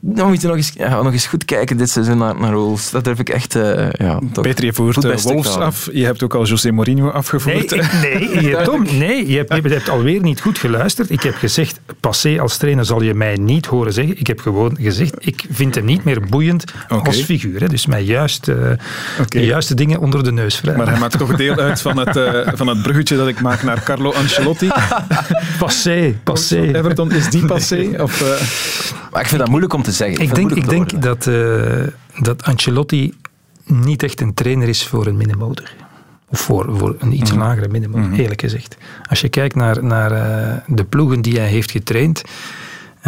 dan 0.00 0.28
moet 0.28 0.40
je 0.40 0.46
nog 0.46 0.56
eens, 0.56 0.72
ja, 0.74 1.02
nog 1.02 1.12
eens 1.12 1.26
goed 1.26 1.44
kijken 1.44 1.76
dit 1.76 1.90
seizoen 1.90 2.18
naar, 2.18 2.40
naar 2.40 2.54
Wolves. 2.54 2.90
Dat 2.90 3.04
durf 3.04 3.18
ik 3.18 3.28
echt... 3.28 3.56
Uh, 3.56 3.90
ja, 3.90 4.20
Peter, 4.40 4.64
je 4.64 4.72
voert 4.72 5.04
uh, 5.04 5.16
Wolves 5.16 5.56
af. 5.56 5.88
Je 5.92 6.04
hebt 6.04 6.22
ook 6.22 6.34
al 6.34 6.44
José 6.44 6.70
Mourinho 6.70 7.10
afgevoerd. 7.10 7.70
Nee, 7.70 7.80
ik, 7.80 7.92
nee 7.92 8.48
je, 8.48 8.62
Tom, 8.64 8.82
nee 8.98 9.28
je, 9.28 9.36
hebt, 9.36 9.54
je 9.54 9.68
hebt 9.68 9.88
alweer 9.88 10.20
niet 10.20 10.40
goed 10.40 10.58
geluisterd. 10.58 11.10
Ik 11.10 11.22
heb 11.22 11.34
gezegd, 11.34 11.80
passé 12.00 12.40
als 12.40 12.56
trainer 12.56 12.84
zal 12.84 13.02
je 13.02 13.14
mij 13.14 13.36
niet 13.36 13.66
horen 13.66 13.92
zeggen. 13.92 14.18
Ik 14.18 14.26
heb 14.26 14.40
gewoon 14.40 14.76
gezegd, 14.80 15.14
ik 15.18 15.44
vind 15.50 15.74
hem 15.74 15.84
niet 15.84 16.04
meer 16.04 16.20
boeiend 16.28 16.64
okay. 16.88 16.98
als 17.04 17.22
figuur. 17.22 17.60
Hè. 17.60 17.68
Dus 17.68 17.86
mij 17.86 18.02
juist 18.02 18.48
uh, 18.48 18.56
okay. 18.56 18.76
de 19.28 19.44
juiste 19.44 19.74
dingen 19.74 19.98
onder 20.00 20.24
de 20.24 20.32
neus 20.32 20.56
vrij. 20.56 20.76
Maar 20.76 20.88
hij 20.88 20.98
maakt 20.98 21.18
toch 21.18 21.36
deel 21.36 21.56
uit 21.56 21.80
van 21.80 21.98
het, 21.98 22.16
uh, 22.16 22.48
van 22.54 22.66
het 22.66 22.82
bruggetje 22.82 23.16
dat 23.16 23.28
ik 23.28 23.40
maak 23.40 23.62
naar 23.62 23.82
Carlo 23.82 24.12
Ancelotti. 24.12 24.70
passé, 25.58 26.14
passé. 26.24 26.60
Everton, 26.60 27.12
is 27.12 27.30
die 27.30 27.46
passé? 27.46 27.90
Of, 27.98 28.22
maar 29.12 29.20
ik 29.20 29.28
vind 29.28 29.40
dat 29.40 29.48
moeilijk 29.48 29.72
om 29.72 29.82
te 29.82 29.87
zeggen. 29.92 30.20
Ik, 30.20 30.34
denk, 30.34 30.50
ik 30.50 30.68
denk 30.68 31.02
dat, 31.02 31.26
uh, 31.26 31.86
dat 32.18 32.42
Ancelotti 32.42 33.14
niet 33.64 34.02
echt 34.02 34.20
een 34.20 34.34
trainer 34.34 34.68
is 34.68 34.86
voor 34.86 35.06
een 35.06 35.16
middenmotor. 35.16 35.72
Of 36.28 36.40
voor, 36.40 36.76
voor 36.78 36.96
een 36.98 37.12
iets 37.12 37.32
mm. 37.32 37.38
lagere 37.38 37.68
middenmotor, 37.68 38.08
mm. 38.08 38.18
eerlijk 38.18 38.40
gezegd. 38.40 38.76
Als 39.08 39.20
je 39.20 39.28
kijkt 39.28 39.54
naar, 39.54 39.84
naar 39.84 40.12
uh, 40.12 40.56
de 40.66 40.84
ploegen 40.84 41.22
die 41.22 41.38
hij 41.38 41.48
heeft 41.48 41.70
getraind 41.70 42.22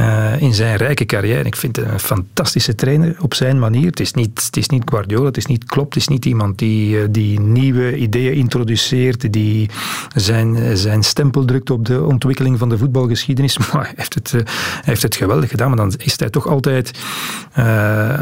uh, 0.01 0.43
in 0.43 0.55
zijn 0.55 0.77
rijke 0.77 1.05
carrière. 1.05 1.45
Ik 1.45 1.57
vind 1.57 1.77
het 1.77 1.87
een 1.89 2.01
fantastische 2.01 2.75
trainer 2.75 3.17
op 3.19 3.35
zijn 3.35 3.59
manier. 3.59 3.87
Het 3.87 4.01
is 4.01 4.13
niet, 4.13 4.45
het 4.45 4.57
is 4.57 4.69
niet 4.69 4.83
Guardiola, 4.85 5.25
het 5.25 5.37
is 5.37 5.47
niet 5.47 5.65
Klopp, 5.65 5.89
het 5.93 6.03
is 6.03 6.09
niet 6.09 6.25
iemand 6.25 6.59
die, 6.59 6.97
uh, 6.97 7.05
die 7.11 7.41
nieuwe 7.41 7.97
ideeën 7.97 8.35
introduceert, 8.35 9.33
die 9.33 9.71
zijn, 10.15 10.77
zijn 10.77 11.03
stempel 11.03 11.45
drukt 11.45 11.71
op 11.71 11.87
de 11.87 12.05
ontwikkeling 12.05 12.59
van 12.59 12.69
de 12.69 12.79
voetbalgeschiedenis. 12.79 13.59
Maar 13.73 13.83
hij 13.83 13.93
heeft 13.97 14.15
het, 14.15 14.33
uh, 14.33 14.41
heeft 14.85 15.03
het 15.03 15.17
geweldig 15.17 15.51
gedaan. 15.51 15.69
Maar 15.69 15.77
dan 15.77 15.93
is 15.97 16.19
hij 16.19 16.31
toch 16.31 16.47
altijd, 16.47 16.91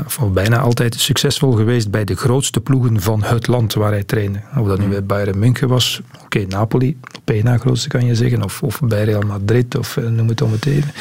of 0.06 0.32
bijna 0.32 0.58
altijd, 0.58 0.94
succesvol 0.94 1.52
geweest 1.52 1.90
bij 1.90 2.04
de 2.04 2.16
grootste 2.16 2.60
ploegen 2.60 3.00
van 3.00 3.22
het 3.22 3.46
land 3.46 3.74
waar 3.74 3.90
hij 3.90 4.04
trainde. 4.04 4.40
Of 4.56 4.66
dat 4.66 4.78
nu 4.78 4.86
bij 4.86 5.04
Bayern 5.04 5.38
München 5.38 5.68
was, 5.68 6.00
oké, 6.24 6.44
Napoli, 6.48 6.96
op 7.26 7.58
grootste 7.60 7.88
kan 7.88 8.06
je 8.06 8.14
zeggen, 8.14 8.42
of, 8.42 8.62
of 8.62 8.80
bij 8.80 9.04
Real 9.04 9.22
Madrid, 9.22 9.78
of 9.78 9.96
noem 10.10 10.28
het 10.28 10.42
om 10.42 10.52
het 10.52 10.66
even. 10.66 10.92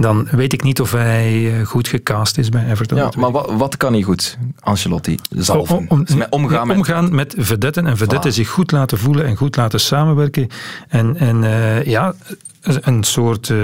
Dan 0.00 0.28
weet 0.30 0.52
ik 0.52 0.62
niet 0.62 0.80
of 0.80 0.92
hij 0.92 1.60
goed 1.64 1.88
gecast 1.88 2.38
is 2.38 2.48
bij 2.48 2.70
Everton. 2.70 2.98
Ja, 2.98 3.10
maar 3.16 3.30
wat, 3.30 3.50
wat, 3.52 3.76
kan 3.76 3.92
hij 3.92 4.02
goed, 4.02 4.38
Ancelotti? 4.60 5.18
Zalven. 5.30 5.76
Om, 5.76 5.86
om, 5.88 6.04
met 6.16 6.30
omgaan, 6.30 6.66
met... 6.66 6.76
omgaan 6.76 7.14
met 7.14 7.34
vedetten 7.38 7.86
en 7.86 7.96
vedetten 7.96 8.30
voilà. 8.30 8.34
zich 8.34 8.48
goed 8.48 8.72
laten 8.72 8.98
voelen 8.98 9.24
en 9.24 9.36
goed 9.36 9.56
laten 9.56 9.80
samenwerken. 9.80 10.48
En, 10.88 11.16
en 11.16 11.42
uh, 11.42 11.84
ja, 11.84 12.14
een 12.60 13.04
soort 13.04 13.48
uh, 13.48 13.58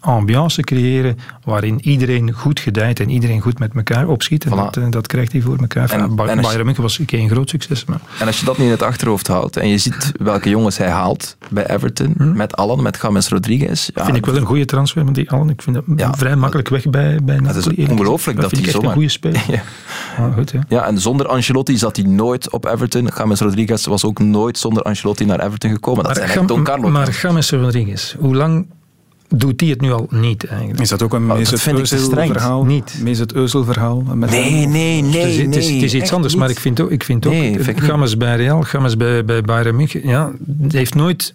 ambiance 0.00 0.62
creëren 0.62 1.18
waarin 1.44 1.80
iedereen 1.80 2.32
goed 2.32 2.60
gedijt 2.60 3.00
en 3.00 3.10
iedereen 3.10 3.40
goed 3.40 3.58
met 3.58 3.74
elkaar 3.74 4.08
opschiet. 4.08 4.44
En 4.44 4.50
dat, 4.50 4.76
uh, 4.76 4.86
dat, 4.90 5.06
krijgt 5.06 5.32
hij 5.32 5.40
voor 5.40 5.56
elkaar. 5.58 5.90
En, 5.90 6.00
en 6.00 6.14
Bayern 6.14 6.64
München 6.64 6.82
was 6.82 7.00
geen 7.06 7.28
groot 7.28 7.48
succes. 7.48 7.84
Maar. 7.84 8.00
En 8.18 8.26
als 8.26 8.38
je 8.38 8.44
dat 8.44 8.58
niet 8.58 8.66
in 8.66 8.72
het 8.72 8.82
achterhoofd 8.82 9.26
houdt 9.26 9.56
en 9.56 9.68
je 9.68 9.78
ziet 9.78 10.12
welke 10.18 10.48
jongens 10.48 10.78
hij 10.78 10.88
haalt 10.88 11.36
bij 11.50 11.70
Everton, 11.70 12.14
hmm. 12.16 12.36
met 12.36 12.56
Allen, 12.56 12.82
met 12.82 12.98
James 13.02 13.28
Rodriguez. 13.28 13.90
Ja, 13.94 14.04
vind 14.04 14.16
ik 14.16 14.26
wel 14.26 14.36
een 14.36 14.46
goede 14.46 14.64
transfer 14.64 15.04
met 15.04 15.14
die 15.14 15.30
Allen. 15.30 15.50
Ik 15.50 15.62
vind 15.62 15.76
dat 15.76 15.84
ja, 15.96 16.14
vrij 16.14 16.36
makkelijk 16.36 16.68
weg 16.68 16.90
bij, 16.90 17.18
bij 17.22 17.40
Het 17.42 17.56
is 17.56 17.88
ongelooflijk 17.88 18.40
dat, 18.40 18.50
hij 18.50 18.70
zomaar... 18.70 18.88
een 18.88 18.94
goede 18.94 19.08
speler. 19.08 19.44
ja. 19.48 19.62
Ah, 20.18 20.34
goed, 20.34 20.50
ja. 20.50 20.60
ja, 20.68 20.86
en 20.86 20.98
zonder 20.98 21.28
Ancelotti 21.28 21.76
zat 21.78 21.96
hij 21.96 22.04
nooit 22.04 22.50
op 22.50 22.66
Everton. 22.66 23.08
James 23.16 23.40
Rodriguez 23.40 23.86
was 23.86 24.04
ook 24.04 24.18
nooit 24.18 24.58
zonder 24.58 24.82
Ancelotti 24.82 25.24
naar 25.24 25.40
Everton 25.40 25.70
gekomen. 25.70 26.04
Dat 26.04 26.16
maar, 26.16 26.28
zijn 26.28 26.46
Don 26.46 26.64
Carlo. 26.64 26.88
Maar 26.88 27.18
James 27.22 27.50
Rodriguez, 27.50 28.07
hoe 28.18 28.34
lang 28.34 28.66
doet 29.28 29.60
hij 29.60 29.70
het 29.70 29.80
nu 29.80 29.92
al 29.92 30.06
niet 30.10 30.44
eigenlijk. 30.44 30.80
Is 30.80 30.88
dat 30.88 31.02
ook 31.02 31.14
een 31.14 31.30
oh, 31.30 31.36
Mesut 31.36 31.60
Özil-verhaal? 31.60 32.64
Niet. 32.64 33.00
Mesut 33.02 33.34
Özil-verhaal? 33.34 34.02
Nee, 34.14 34.66
nee, 34.66 35.02
nee. 35.02 35.20
Het 35.20 35.28
is, 35.30 35.36
het 35.36 35.56
is, 35.56 35.70
het 35.70 35.82
is 35.82 35.94
iets 35.94 36.12
anders, 36.12 36.34
maar 36.34 36.50
ik 36.50 36.60
vind 36.60 36.80
ook, 36.80 36.90
ik 36.90 37.04
vind 37.04 37.26
ook 37.26 37.32
nee, 37.32 37.58
Games 37.76 38.16
bij 38.16 38.36
Real, 38.36 38.62
Games 38.62 38.96
bij, 38.96 39.24
bij 39.24 39.42
Bayern 39.42 39.76
München, 39.76 40.08
ja, 40.08 40.32
heeft 40.68 40.94
nooit 40.94 41.34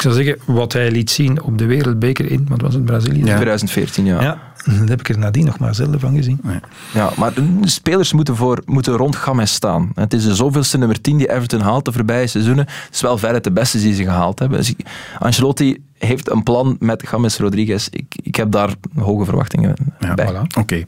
ik 0.00 0.10
zou 0.10 0.24
zeggen, 0.24 0.54
wat 0.54 0.72
hij 0.72 0.90
liet 0.90 1.10
zien 1.10 1.42
op 1.42 1.58
de 1.58 1.64
wereldbeker 1.64 2.30
in, 2.30 2.46
wat 2.48 2.60
was 2.60 2.74
het, 2.74 2.84
Brazilië? 2.84 3.18
Ja. 3.18 3.34
2014, 3.34 4.04
ja. 4.04 4.22
ja. 4.22 4.38
Dat 4.64 4.88
heb 4.88 5.00
ik 5.00 5.08
er 5.08 5.18
nadien 5.18 5.44
nog 5.44 5.58
maar 5.58 5.74
zelden 5.74 6.00
van 6.00 6.16
gezien. 6.16 6.40
Ja, 6.44 6.60
ja 6.94 7.10
maar 7.16 7.34
de 7.34 7.58
spelers 7.62 8.12
moeten, 8.12 8.36
voor, 8.36 8.62
moeten 8.64 8.96
rond 8.96 9.16
Games 9.16 9.52
staan. 9.52 9.92
Het 9.94 10.12
is 10.12 10.24
de 10.24 10.34
zoveelste 10.34 10.78
nummer 10.78 11.00
10 11.00 11.16
die 11.16 11.32
Everton 11.32 11.60
haalt 11.60 11.84
de 11.84 11.92
voorbije 11.92 12.26
seizoenen. 12.26 12.64
Het 12.66 12.94
is 12.94 13.00
wel 13.00 13.18
veruit 13.18 13.44
de 13.44 13.52
beste 13.52 13.78
die 13.78 13.94
ze 13.94 14.02
gehaald 14.02 14.38
hebben. 14.38 14.58
Dus 14.58 14.74
Ancelotti 15.18 15.84
heeft 15.98 16.30
een 16.30 16.42
plan 16.42 16.76
met 16.78 17.08
James 17.10 17.38
Rodriguez. 17.38 17.88
Ik, 17.90 18.14
ik 18.22 18.34
heb 18.34 18.50
daar 18.50 18.70
hoge 18.98 19.24
verwachtingen 19.24 19.74
ja, 19.98 20.14
bij. 20.14 20.32
Voilà. 20.32 20.58
Oké. 20.58 20.84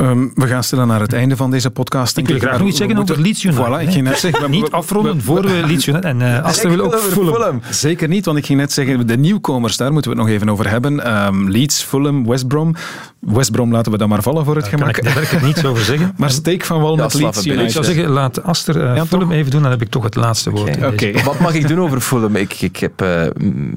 Um, 0.00 0.30
we 0.34 0.46
gaan 0.46 0.62
stellen 0.62 0.86
naar 0.86 1.00
het 1.00 1.12
einde 1.12 1.36
van 1.36 1.50
deze 1.50 1.70
podcast. 1.70 2.16
Ik 2.16 2.28
wil 2.28 2.38
graag 2.38 2.58
nog 2.58 2.68
iets 2.68 2.76
zeggen 2.76 2.98
over 2.98 3.20
Leeds 3.20 3.44
United. 3.44 3.66
Voilà, 3.66 3.82
ik 3.82 3.90
ging 3.90 4.04
net 4.04 4.18
zeggen, 4.18 4.50
niet 4.60 4.70
afronden 4.70 5.22
voor 5.22 5.42
we 5.42 5.62
Leeds 5.66 5.86
United. 5.86 6.04
En 6.04 6.20
uh, 6.20 6.42
Aster 6.42 6.70
wil 6.70 6.80
ook 6.80 6.98
Fulham. 6.98 7.34
Fulham. 7.34 7.60
Zeker 7.70 8.08
niet, 8.08 8.24
want 8.24 8.38
ik 8.38 8.46
ging 8.46 8.58
net 8.58 8.72
zeggen, 8.72 9.06
de 9.06 9.16
nieuwkomers, 9.16 9.76
daar 9.76 9.92
moeten 9.92 10.10
we 10.10 10.16
het 10.16 10.26
nog 10.26 10.36
even 10.36 10.48
over 10.48 10.68
hebben. 10.70 11.24
Um, 11.26 11.50
Leeds, 11.50 11.82
Fulham, 11.82 12.26
West 12.26 12.48
Brom. 12.48 12.74
West 13.20 13.50
Brom 13.50 13.72
laten 13.72 13.92
we 13.92 13.98
dan 13.98 14.08
maar 14.08 14.22
vallen 14.22 14.44
voor 14.44 14.54
het 14.54 14.64
daar 14.64 14.78
gemak. 14.78 14.92
Kan 14.92 15.06
ik, 15.06 15.14
daar 15.14 15.26
kan 15.26 15.38
ik 15.38 15.44
niet 15.44 15.64
over 15.64 15.84
zeggen. 15.84 16.14
maar 16.16 16.30
steek 16.30 16.64
van 16.64 16.80
wal 16.80 16.96
ja, 16.96 17.02
met 17.02 17.14
Leeds 17.14 17.46
United. 17.46 17.64
Ik 17.64 17.70
zou 17.70 17.84
zeggen, 17.84 18.08
laat 18.08 18.42
Aster 18.42 18.76
uh, 18.76 18.96
ja, 18.96 19.06
Fulham 19.06 19.32
even 19.32 19.50
doen, 19.50 19.62
dan 19.62 19.70
heb 19.70 19.82
ik 19.82 19.88
toch 19.88 20.04
het 20.04 20.14
laatste 20.14 20.50
woord. 20.50 20.76
Okay. 20.76 20.92
Okay. 20.92 21.24
Wat 21.24 21.38
mag 21.38 21.54
ik 21.54 21.68
doen 21.68 21.80
over 21.80 22.00
Fulham? 22.00 22.36
Ik, 22.36 22.60
ik 22.60 22.76
heb, 22.76 23.02
uh, 23.02 23.20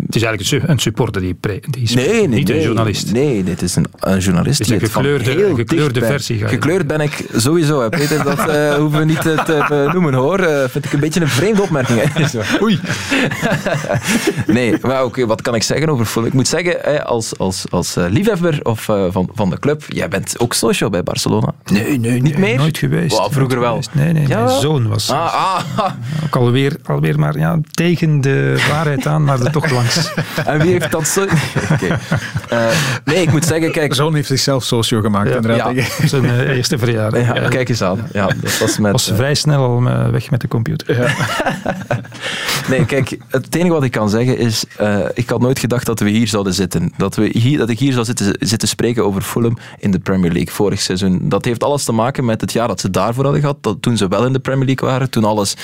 het 0.05 0.15
is 0.15 0.23
eigenlijk 0.23 0.69
een 0.69 0.79
supporter 0.79 1.21
die, 1.21 1.33
pre, 1.33 1.59
die 1.69 1.81
is 1.81 1.93
nee, 1.93 2.07
nee, 2.07 2.27
niet 2.27 2.47
nee, 2.47 2.57
een 2.57 2.63
journalist. 2.63 3.11
Nee, 3.11 3.43
dit 3.43 3.61
is 3.61 3.75
een, 3.75 3.85
een 3.99 4.19
journalist. 4.19 4.59
Het 4.59 4.67
is 4.67 4.73
een 4.73 4.89
gekleurde, 4.89 5.55
gekleurde 5.55 6.10
versie. 6.11 6.47
Gekleurd 6.47 6.87
ben 6.87 7.01
ik 7.01 7.25
sowieso. 7.35 7.81
Hè. 7.81 7.89
Peter, 7.89 8.23
dat 8.23 8.49
uh, 8.49 8.73
hoeven 8.81 8.99
we 8.99 9.05
niet 9.05 9.21
te 9.21 9.65
benoemen 9.69 10.13
hoor. 10.13 10.39
Uh, 10.39 10.63
vind 10.67 10.85
ik 10.85 10.93
een 10.93 10.99
beetje 10.99 11.21
een 11.21 11.27
vreemde 11.27 11.61
opmerking. 11.61 12.01
Oei. 12.63 12.79
nee, 14.47 14.75
maar 14.81 15.03
oké, 15.03 15.25
wat 15.25 15.41
kan 15.41 15.55
ik 15.55 15.63
zeggen 15.63 15.89
over 15.89 16.05
Fulham? 16.05 16.29
Ik 16.29 16.33
moet 16.33 16.47
zeggen, 16.47 17.05
als, 17.05 17.37
als, 17.37 17.65
als 17.69 17.95
liefhebber 17.95 18.59
of, 18.63 18.81
van, 19.09 19.29
van 19.33 19.49
de 19.49 19.59
club, 19.59 19.83
jij 19.87 20.07
bent 20.07 20.39
ook 20.39 20.53
social 20.53 20.89
bij 20.89 21.03
Barcelona. 21.03 21.53
Nee, 21.71 21.99
nee, 21.99 22.21
niet 22.21 22.37
meer? 22.37 22.57
Nooit 22.57 22.77
geweest. 22.77 23.17
Wow, 23.17 23.31
vroeger 23.31 23.59
wel. 23.59 23.69
Geweest. 23.69 23.89
Nee, 23.93 24.13
nee, 24.13 24.27
ja? 24.27 24.43
mijn 24.43 24.59
zoon 24.59 24.87
was. 24.87 25.09
Ah, 25.09 25.33
ah. 25.75 25.91
Ook 26.25 26.35
alweer, 26.35 26.75
alweer 26.85 27.19
maar 27.19 27.37
ja, 27.37 27.59
tegen 27.71 28.21
de 28.21 28.65
waarheid 28.69 29.07
aan, 29.07 29.23
maar 29.23 29.41
er 29.41 29.51
toch 29.51 29.71
langs. 29.71 30.13
en 30.45 30.59
wie 30.59 30.71
heeft 30.71 30.91
dat 30.91 31.07
zo... 31.07 31.21
okay. 31.71 31.99
Uh, 32.53 32.67
nee, 33.05 33.21
ik 33.21 33.31
moet 33.31 33.45
zeggen, 33.45 33.71
kijk... 33.71 33.93
Zoon 33.93 34.15
heeft 34.15 34.27
zichzelf 34.27 34.63
socio 34.63 35.01
gemaakt, 35.01 35.29
ja. 35.29 35.35
inderdaad. 35.35 35.75
Ja. 35.75 35.83
Zijn 36.05 36.23
uh, 36.23 36.55
eerste 36.55 36.77
verjaardag. 36.77 37.25
Ja, 37.25 37.47
kijk 37.47 37.69
eens 37.69 37.81
aan. 37.81 38.07
Ja, 38.13 38.27
dat 38.41 38.57
was 38.57 38.77
met, 38.77 38.91
was 38.91 39.11
vrij 39.15 39.35
snel 39.35 39.63
al 39.63 39.81
uh, 39.81 40.07
weg 40.07 40.31
met 40.31 40.41
de 40.41 40.47
computer. 40.47 41.01
Ja. 41.01 41.15
nee, 42.69 42.85
kijk, 42.85 43.17
het 43.27 43.55
enige 43.55 43.73
wat 43.73 43.83
ik 43.83 43.91
kan 43.91 44.09
zeggen 44.09 44.37
is, 44.37 44.65
ik 45.13 45.29
had 45.29 45.41
nooit 45.41 45.59
gedacht 45.59 45.85
dat 45.85 45.99
we 45.99 46.09
hier 46.09 46.27
zouden 46.27 46.53
zitten. 46.53 46.93
Dat, 46.97 47.15
we 47.15 47.29
hier, 47.31 47.57
dat 47.57 47.69
ik 47.69 47.79
hier 47.79 47.93
zou 47.93 48.05
zitten, 48.05 48.35
zitten 48.39 48.67
spreken 48.67 49.05
over 49.05 49.21
Fulham 49.21 49.57
in 49.79 49.91
de 49.91 49.99
Premier 49.99 50.31
League 50.31 50.53
vorig 50.53 50.81
seizoen. 50.81 51.19
Dat 51.29 51.45
heeft 51.45 51.63
alles 51.63 51.83
te 51.83 51.91
maken 51.91 52.25
met 52.25 52.41
het 52.41 52.51
jaar 52.51 52.67
dat 52.67 52.79
ze 52.79 52.89
daarvoor 52.89 53.23
hadden 53.23 53.41
gehad, 53.41 53.57
dat 53.61 53.81
toen 53.81 53.97
ze 53.97 54.07
wel 54.07 54.25
in 54.25 54.33
de 54.33 54.39
Premier 54.39 54.65
League 54.65 54.89
waren, 54.89 55.09
toen 55.09 55.23
alles 55.23 55.55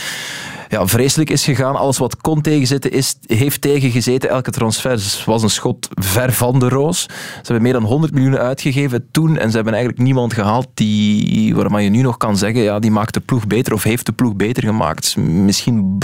ja, 0.68 0.88
vreselijk 0.88 1.30
is 1.30 1.43
gegaan. 1.43 1.76
Alles 1.76 1.97
wat 1.97 2.18
kon 2.18 2.41
tegenzitten, 2.41 2.91
is, 2.91 3.15
heeft 3.26 3.61
tegengezeten. 3.61 4.30
Elke 4.30 4.51
transfer 4.51 5.24
was 5.26 5.43
een 5.43 5.49
schot 5.49 5.89
ver 5.93 6.34
van 6.34 6.59
de 6.59 6.70
roos. 6.70 7.01
Ze 7.01 7.41
hebben 7.41 7.61
meer 7.61 7.74
dan 7.74 7.84
100 7.84 8.13
miljoen 8.13 8.38
uitgegeven 8.38 9.07
toen 9.11 9.38
en 9.38 9.49
ze 9.49 9.55
hebben 9.55 9.74
eigenlijk 9.74 10.03
niemand 10.03 10.34
gehaald 10.34 10.68
die, 10.74 11.55
waarvan 11.55 11.84
je 11.84 11.89
nu 11.89 12.01
nog 12.01 12.18
kan 12.18 12.38
zeggen, 12.38 12.61
ja, 12.61 12.80
die 12.80 12.91
maakt 12.91 13.13
de 13.13 13.20
ploeg 13.20 13.47
beter 13.47 13.74
of 13.74 13.84
heeft 13.84 14.05
de 14.05 14.11
ploeg 14.11 14.36
beter 14.36 14.63
gemaakt. 14.63 15.18
Misschien... 15.18 15.97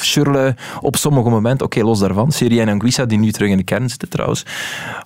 Schurle 0.00 0.54
op 0.80 0.96
sommige 0.96 1.28
momenten, 1.28 1.66
oké, 1.66 1.82
los 1.82 1.98
daarvan. 1.98 2.32
Serie 2.32 2.60
en 2.60 2.68
Anguissa, 2.68 3.04
die 3.04 3.18
nu 3.18 3.32
terug 3.32 3.50
in 3.50 3.56
de 3.56 3.62
kern 3.62 3.88
zitten 3.88 4.08
trouwens, 4.08 4.44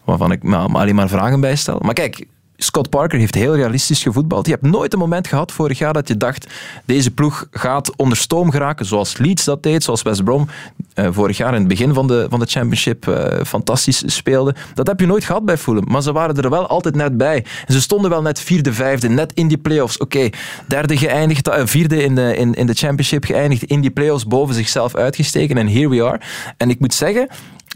waarvan 0.05 0.33
ik 0.33 0.43
maar 0.43 0.69
alleen 0.69 0.95
maar 0.95 1.09
vragen 1.09 1.41
bij 1.41 1.57
stel. 1.57 1.79
Maar 1.83 1.95
kijk, 1.95 2.27
Scott 2.63 2.91
Parker 2.91 3.19
heeft 3.19 3.35
heel 3.35 3.57
realistisch 3.57 4.03
gevoetbald. 4.03 4.47
Je 4.47 4.53
hebt 4.53 4.65
nooit 4.65 4.93
een 4.93 4.99
moment 4.99 5.27
gehad 5.27 5.53
vorig 5.53 5.79
jaar 5.79 5.93
dat 5.93 6.09
je 6.09 6.17
dacht 6.17 6.47
deze 6.85 7.11
ploeg 7.11 7.47
gaat 7.51 7.97
onder 7.97 8.17
stoom 8.17 8.51
geraken, 8.51 8.87
zoals 8.87 9.19
Leeds 9.19 9.45
dat 9.45 9.63
deed, 9.63 9.83
zoals 9.85 10.03
West 10.03 10.25
Brom 10.25 10.49
uh, 10.95 11.07
vorig 11.11 11.37
jaar 11.37 11.55
in 11.55 11.59
het 11.59 11.69
begin 11.69 11.95
van 11.95 12.07
de, 12.07 12.27
van 12.31 12.41
de 12.41 12.47
championship 12.47 13.07
uh, 13.07 13.25
fantastisch 13.47 14.03
speelde. 14.07 14.55
Dat 14.75 14.87
heb 14.87 15.01
je 15.01 15.07
nooit 15.07 15.25
gehad 15.25 15.45
bij 15.45 15.59
Fulham, 15.59 15.85
maar 15.89 16.03
ze 16.03 16.13
waren 16.13 16.37
er 16.37 16.51
wel 16.51 16.67
altijd 16.67 16.95
net 16.95 17.17
bij. 17.17 17.45
En 17.67 17.75
ze 17.75 17.81
stonden 17.81 18.11
wel 18.11 18.23
net 18.23 18.41
vierde, 18.41 18.73
vijfde, 18.73 19.09
net 19.09 19.33
in 19.35 19.49
die 19.49 19.59
playoffs. 19.59 19.99
Oké, 19.99 20.29
derde 20.67 20.97
geëindigd, 20.97 21.49
uh, 21.49 21.55
vierde 21.65 22.03
in 22.03 22.15
de, 22.15 22.37
in, 22.37 22.55
in 22.55 22.67
de 22.67 22.75
championship 22.75 23.25
geëindigd, 23.25 23.63
in 23.63 23.81
die 23.81 23.91
playoffs 23.91 24.27
boven 24.27 24.55
zichzelf 24.55 24.95
uitgesteken 24.95 25.57
en 25.57 25.69
here 25.69 25.89
we 25.89 26.05
are. 26.05 26.21
En 26.57 26.71
ik 26.71 26.81
moet 26.81 26.95
zeggen, 26.95 27.29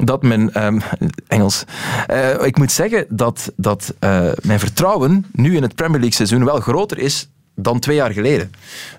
dat 0.04 0.22
mijn 0.22 0.64
um, 0.64 0.80
Engels. 1.26 1.64
Uh, 2.10 2.44
ik 2.44 2.58
moet 2.58 2.72
zeggen 2.72 3.06
dat, 3.08 3.52
dat 3.56 3.94
uh, 4.00 4.28
mijn 4.42 4.58
vertrouwen 4.58 5.26
nu 5.32 5.56
in 5.56 5.62
het 5.62 5.74
Premier 5.74 5.98
League 5.98 6.16
seizoen 6.16 6.44
wel 6.44 6.60
groter 6.60 6.98
is 6.98 7.30
dan 7.54 7.78
twee 7.78 7.96
jaar 7.96 8.12
geleden. 8.12 8.50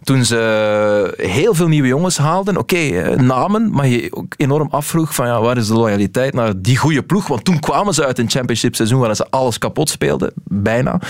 Toen 0.04 0.26
ze 0.26 1.14
heel 1.18 1.54
veel 1.54 1.68
nieuwe 1.68 1.88
jongens 1.88 2.18
haalden. 2.18 2.58
Oké, 2.58 2.76
okay, 2.76 3.14
namen, 3.16 3.72
maar 3.72 3.88
je 3.88 4.16
ook 4.16 4.34
enorm 4.38 4.68
afvroeg 4.72 5.16
van 5.16 5.28
ja, 5.28 5.42
waar 5.42 5.58
is 5.58 5.68
de 5.68 5.74
loyaliteit 5.74 6.34
naar 6.34 6.62
die 6.62 6.78
goede 6.78 7.04
ploeg? 7.04 7.28
Want 7.28 7.46
toen 7.46 7.60
kwamen 7.60 7.94
ze 7.94 8.06
uit 8.06 8.20
een 8.20 8.30
championship 8.30 8.76
seizoen 8.76 8.98
waarin 8.98 9.16
ze 9.16 9.30
alles 9.30 9.58
kapot 9.58 9.90
speelden. 9.90 10.32
Bijna. 10.44 11.02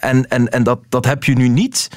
En 0.00 0.28
en, 0.28 0.48
en 0.48 0.62
dat, 0.62 0.78
dat 0.88 1.04
heb 1.04 1.24
je 1.24 1.32
nu 1.32 1.48
niet. 1.48 1.88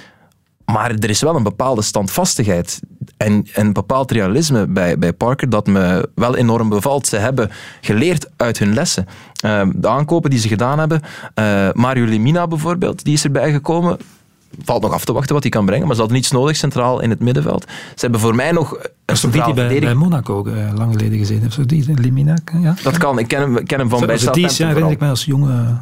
Maar 0.65 0.91
er 0.91 1.09
is 1.09 1.21
wel 1.21 1.35
een 1.35 1.43
bepaalde 1.43 1.81
standvastigheid 1.81 2.79
en 3.17 3.47
een 3.53 3.73
bepaald 3.73 4.11
realisme 4.11 4.67
bij, 4.67 4.97
bij 4.97 5.13
Parker 5.13 5.49
dat 5.49 5.67
me 5.67 6.09
wel 6.15 6.35
enorm 6.35 6.69
bevalt. 6.69 7.07
Ze 7.07 7.17
hebben 7.17 7.51
geleerd 7.81 8.29
uit 8.35 8.59
hun 8.59 8.73
lessen. 8.73 9.07
Uh, 9.45 9.61
de 9.75 9.87
aankopen 9.87 10.29
die 10.29 10.39
ze 10.39 10.47
gedaan 10.47 10.79
hebben, 10.79 11.01
uh, 11.35 11.69
Mario 11.73 12.05
Lemina 12.05 12.47
bijvoorbeeld, 12.47 13.03
die 13.03 13.13
is 13.13 13.23
erbij 13.23 13.51
gekomen 13.51 13.97
valt 14.63 14.81
nog 14.81 14.93
af 14.93 15.05
te 15.05 15.13
wachten 15.13 15.33
wat 15.33 15.43
hij 15.43 15.51
kan 15.51 15.65
brengen, 15.65 15.85
maar 15.85 15.95
ze 15.95 16.01
hadden 16.01 16.19
niets 16.19 16.31
nodig 16.31 16.55
centraal 16.55 16.99
in 16.99 17.09
het 17.09 17.19
middenveld. 17.19 17.63
Ze 17.69 18.01
hebben 18.01 18.19
voor 18.19 18.35
mij 18.35 18.51
nog 18.51 18.77
een 19.09 19.17
centraal 19.17 19.45
die 19.45 19.53
bij, 19.53 19.79
bij 19.79 19.93
Monaco 19.93 20.45
uh, 20.47 20.53
lang 20.75 20.91
geleden 20.91 21.17
gezeten 21.17 21.41
heeft. 21.41 21.53
Zo 21.53 21.65
die, 21.65 21.99
Limina, 22.01 22.37
ja? 22.61 22.75
Dat 22.83 22.97
kan. 22.97 23.19
Ik 23.19 23.27
ken 23.27 23.41
hem, 23.41 23.65
ken 23.65 23.79
hem 23.79 23.89
van 23.89 23.99
Zo, 23.99 24.05
bij 24.05 24.17
Southampton. 24.17 24.57
Die 24.57 24.65
herinner 24.65 24.91
ik 24.91 24.99
mij 24.99 25.09
als 25.09 25.25
jonge... 25.25 25.77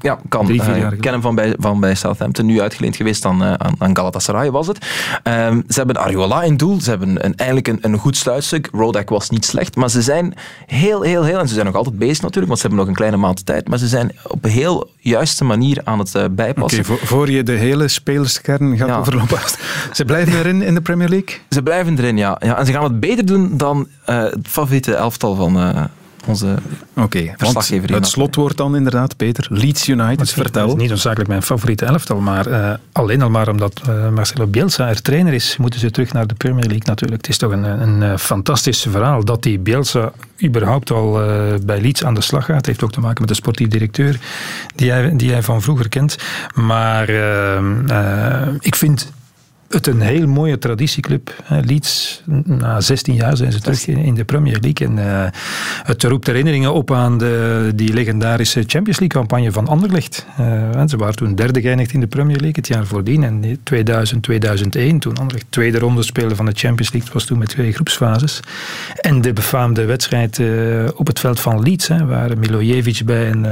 Ja, 0.00 0.18
kan. 0.28 0.46
Drie, 0.46 0.62
vier 0.62 0.78
jaar 0.78 0.92
ik 0.92 1.00
ken 1.00 1.12
hem 1.12 1.20
van 1.20 1.34
bij, 1.34 1.54
van 1.58 1.80
bij 1.80 1.94
Southampton, 1.94 2.46
nu 2.46 2.60
uitgeleend 2.60 2.96
geweest 2.96 3.24
aan, 3.24 3.42
uh, 3.42 3.52
aan, 3.78 3.96
Galatasaray 3.96 4.50
was 4.50 4.66
het. 4.66 4.76
Um, 5.24 5.64
ze 5.68 5.78
hebben 5.78 5.96
Ariola 5.96 6.42
in 6.42 6.56
doel, 6.56 6.80
ze 6.80 6.90
hebben 6.90 7.24
een, 7.24 7.36
eigenlijk 7.36 7.68
een, 7.68 7.78
een 7.80 7.98
goed 7.98 8.16
sluitstuk. 8.16 8.68
Rodak 8.72 9.08
was 9.08 9.30
niet 9.30 9.44
slecht, 9.44 9.76
maar 9.76 9.90
ze 9.90 10.02
zijn 10.02 10.34
heel, 10.66 11.02
heel, 11.02 11.24
heel, 11.24 11.38
en 11.38 11.48
ze 11.48 11.54
zijn 11.54 11.66
nog 11.66 11.74
altijd 11.74 11.98
bezig 11.98 12.22
natuurlijk, 12.22 12.46
want 12.46 12.58
ze 12.58 12.66
hebben 12.66 12.78
nog 12.78 12.88
een 12.88 13.00
kleine 13.00 13.16
maand 13.16 13.46
tijd, 13.46 13.68
maar 13.68 13.78
ze 13.78 13.88
zijn 13.88 14.12
op 14.26 14.44
een 14.44 14.50
heel 14.50 14.90
juiste 14.98 15.44
manier 15.44 15.80
aan 15.84 15.98
het 15.98 16.14
uh, 16.14 16.24
bijpassen. 16.30 16.80
Oké, 16.80 16.90
okay, 16.90 17.06
voor, 17.06 17.06
voor 17.06 17.30
je 17.30 17.42
de 17.42 17.52
hele 17.52 17.88
spelerskern 17.88 18.76
gaat 18.76 18.88
ja. 18.88 18.98
overlopen. 18.98 19.38
Ze 19.92 20.04
blijven 20.04 20.38
erin 20.38 20.62
in 20.62 20.74
de 20.74 20.80
Premier 20.80 21.08
League? 21.08 21.38
Ze 21.48 21.62
blijven 21.62 21.98
erin, 21.98 22.16
ja. 22.16 22.36
ja 22.40 22.51
en 22.58 22.66
ze 22.66 22.72
gaan 22.72 22.84
het 22.84 23.00
beter 23.00 23.26
doen 23.26 23.56
dan 23.56 23.88
uh, 24.10 24.22
het 24.22 24.48
favoriete 24.48 24.94
elftal 24.94 25.34
van, 25.34 25.56
uh, 25.56 25.84
onze 26.26 26.54
okay, 26.96 27.34
verslaggever. 27.36 27.94
Het 27.94 28.06
slotwoord 28.06 28.56
dan 28.56 28.76
inderdaad, 28.76 29.16
Peter. 29.16 29.46
Leeds 29.50 29.88
United, 29.88 30.32
vertel. 30.32 30.62
Het 30.62 30.74
is 30.74 30.80
niet 30.80 30.88
noodzakelijk 30.88 31.28
mijn 31.28 31.42
favoriete 31.42 31.84
elftal, 31.84 32.20
maar 32.20 32.48
uh, 32.48 32.72
alleen 32.92 33.22
al 33.22 33.30
maar 33.30 33.48
omdat 33.48 33.80
uh, 33.88 34.08
Marcelo 34.08 34.46
Bielsa 34.46 34.88
er 34.88 35.02
trainer 35.02 35.32
is, 35.32 35.56
moeten 35.56 35.80
ze 35.80 35.90
terug 35.90 36.12
naar 36.12 36.26
de 36.26 36.34
Premier 36.34 36.66
League 36.66 36.86
natuurlijk. 36.86 37.20
Het 37.20 37.30
is 37.30 37.38
toch 37.38 37.52
een, 37.52 37.64
een, 37.64 38.18
fantastisch 38.18 38.86
verhaal 38.90 39.24
dat 39.24 39.42
die 39.42 39.58
Bielsa 39.58 40.12
überhaupt 40.44 40.90
al 40.90 41.22
uh, 41.22 41.54
bij 41.64 41.80
Leeds 41.80 42.04
aan 42.04 42.14
de 42.14 42.20
slag 42.20 42.44
gaat. 42.44 42.56
Het 42.56 42.66
heeft 42.66 42.82
ook 42.84 42.92
te 42.92 43.00
maken 43.00 43.20
met 43.20 43.28
de 43.28 43.34
sportief 43.34 43.68
directeur 43.68 44.18
die 44.74 44.90
hij, 44.90 45.16
die 45.16 45.32
hij 45.32 45.42
van 45.42 45.62
vroeger 45.62 45.88
kent. 45.88 46.16
Maar 46.54 47.08
ik 48.60 48.76
vind 48.76 49.12
het 49.72 49.86
een 49.86 50.00
heel 50.00 50.26
mooie 50.26 50.58
traditieclub. 50.58 51.42
Leeds, 51.48 52.22
na 52.44 52.80
16 52.80 53.14
jaar 53.14 53.36
zijn 53.36 53.52
ze 53.52 53.60
terug 53.60 53.86
in 53.86 54.14
de 54.14 54.24
Premier 54.24 54.58
League. 54.60 54.86
En 54.86 54.96
uh, 54.96 55.24
het 55.82 56.02
roept 56.02 56.26
herinneringen 56.26 56.72
op 56.72 56.92
aan 56.92 57.18
de, 57.18 57.72
die 57.74 57.92
legendarische 57.92 58.64
Champions 58.66 58.98
League 59.00 59.20
campagne 59.20 59.52
van 59.52 59.68
Anderlecht. 59.68 60.26
Uh, 60.40 60.82
ze 60.86 60.96
waren 60.96 61.16
toen 61.16 61.34
derde 61.34 61.60
geëindigd 61.60 61.92
in 61.92 62.00
de 62.00 62.06
Premier 62.06 62.36
League 62.36 62.56
het 62.56 62.66
jaar 62.66 62.86
voordien. 62.86 63.22
En 63.24 63.58
2000, 63.62 64.22
2001, 64.22 64.98
toen 64.98 65.16
Anderlecht 65.16 65.46
tweede 65.48 65.78
ronde 65.78 66.02
speelde 66.02 66.36
van 66.36 66.46
de 66.46 66.52
Champions 66.54 66.92
League, 66.92 67.12
was 67.12 67.24
toen 67.24 67.38
met 67.38 67.48
twee 67.48 67.72
groepsfases. 67.72 68.40
En 69.00 69.20
de 69.20 69.32
befaamde 69.32 69.84
wedstrijd 69.84 70.38
uh, 70.38 70.88
op 70.94 71.06
het 71.06 71.20
veld 71.20 71.40
van 71.40 71.62
Leeds, 71.62 71.88
hè, 71.88 72.06
waar 72.06 72.38
Milojevic 72.38 73.02
bij 73.04 73.30
een, 73.30 73.44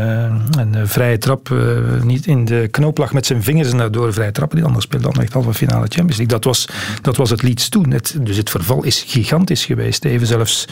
een 0.59 0.89
vrije 0.89 1.19
trap 1.19 1.55
niet 2.03 2.27
in 2.27 2.45
de 2.45 2.69
knoop 2.71 2.99
lag 2.99 3.13
met 3.13 3.27
zijn 3.27 3.43
vingers 3.43 3.71
en 3.71 3.77
daardoor 3.77 4.13
vrije 4.13 4.33
trappen. 4.33 4.57
Die 4.57 4.67
anders 4.67 4.85
speelde 4.85 5.07
Anderlecht 5.07 5.33
halve 5.33 5.55
finale 5.55 5.87
Champions 5.89 6.10
League. 6.17 6.39
Dat 6.39 6.45
was, 6.45 6.69
dat 7.03 7.17
was 7.17 7.31
het 7.31 7.43
Leeds 7.43 7.69
toen. 7.69 7.91
Het, 7.91 8.17
dus 8.21 8.37
het 8.37 8.51
verval 8.51 8.85
is 8.85 9.05
gigantisch 9.07 9.65
geweest. 9.65 10.05
Even 10.05 10.27
zelfs 10.27 10.65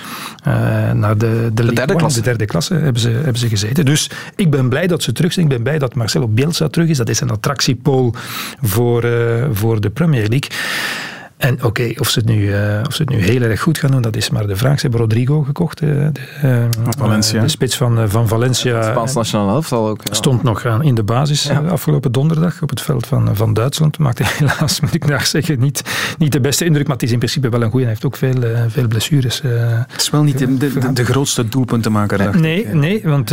uh, 0.48 0.92
naar 0.92 1.18
de, 1.18 1.50
de, 1.52 1.64
de 1.64 1.72
derde 1.72 1.92
One, 1.92 2.00
klasse. 2.00 2.18
de 2.18 2.24
derde 2.24 2.44
klasse 2.44 2.74
hebben 2.74 3.02
ze, 3.02 3.08
hebben 3.08 3.38
ze 3.38 3.48
gezeten. 3.48 3.84
Dus 3.84 4.10
ik 4.36 4.50
ben 4.50 4.68
blij 4.68 4.86
dat 4.86 5.02
ze 5.02 5.12
terug 5.12 5.32
zijn. 5.32 5.46
Ik 5.46 5.52
ben 5.52 5.62
blij 5.62 5.78
dat 5.78 5.94
Marcelo 5.94 6.28
Bielsa 6.28 6.68
terug 6.68 6.88
is. 6.88 6.96
Dat 6.96 7.08
is 7.08 7.20
een 7.20 7.30
attractiepool 7.30 8.14
voor, 8.62 9.04
uh, 9.04 9.44
voor 9.52 9.80
de 9.80 9.90
Premier 9.90 10.28
League. 10.28 10.50
En 11.38 11.54
oké, 11.54 11.66
okay, 11.66 11.96
of, 11.98 12.08
ze 12.08 12.18
het 12.18 12.28
nu, 12.28 12.40
uh, 12.40 12.80
of 12.86 12.94
ze 12.94 13.02
het 13.02 13.10
nu 13.10 13.22
heel 13.22 13.42
erg 13.42 13.60
goed 13.60 13.78
gaan 13.78 13.90
doen, 13.90 14.02
dat 14.02 14.16
is 14.16 14.30
maar 14.30 14.46
de 14.46 14.56
vraag. 14.56 14.74
Ze 14.74 14.80
hebben 14.80 15.00
Rodrigo 15.00 15.42
gekocht, 15.42 15.82
uh, 15.82 16.06
de, 16.12 16.20
uh, 16.44 16.64
Valencia. 16.98 17.42
de 17.42 17.48
spits 17.48 17.76
van, 17.76 18.08
van 18.10 18.28
Valencia. 18.28 18.82
Spaans 18.82 19.14
nationale 19.14 19.52
elftal 19.52 19.88
ook. 19.88 20.00
Ja. 20.04 20.14
Stond 20.14 20.42
nog 20.42 20.66
aan 20.66 20.82
in 20.82 20.94
de 20.94 21.02
basis 21.02 21.42
ja. 21.42 21.58
afgelopen 21.58 22.12
donderdag 22.12 22.62
op 22.62 22.70
het 22.70 22.80
veld 22.80 23.06
van, 23.06 23.36
van 23.36 23.54
Duitsland. 23.54 23.98
Maakte 23.98 24.22
helaas, 24.38 24.80
moet 24.80 24.94
ik 24.94 25.06
daar 25.06 25.26
zeggen, 25.26 25.60
niet, 25.60 25.82
niet 26.18 26.32
de 26.32 26.40
beste 26.40 26.64
indruk. 26.64 26.86
Maar 26.86 26.96
het 26.96 27.04
is 27.04 27.12
in 27.12 27.18
principe 27.18 27.48
wel 27.48 27.62
een 27.62 27.70
goeie. 27.70 27.84
Hij 27.84 27.94
heeft 27.94 28.06
ook 28.06 28.16
veel, 28.16 28.42
veel 28.68 28.88
blessures. 28.88 29.42
het 29.42 30.00
is 30.00 30.10
wel 30.10 30.22
niet 30.22 30.38
de, 30.38 30.56
de, 30.56 30.78
de, 30.78 30.92
de 30.92 31.04
grootste 31.04 31.48
doelpuntenmaker, 31.48 32.40
Nee, 32.40 32.64
ik. 32.64 32.72
nee 32.72 33.00
want 33.04 33.30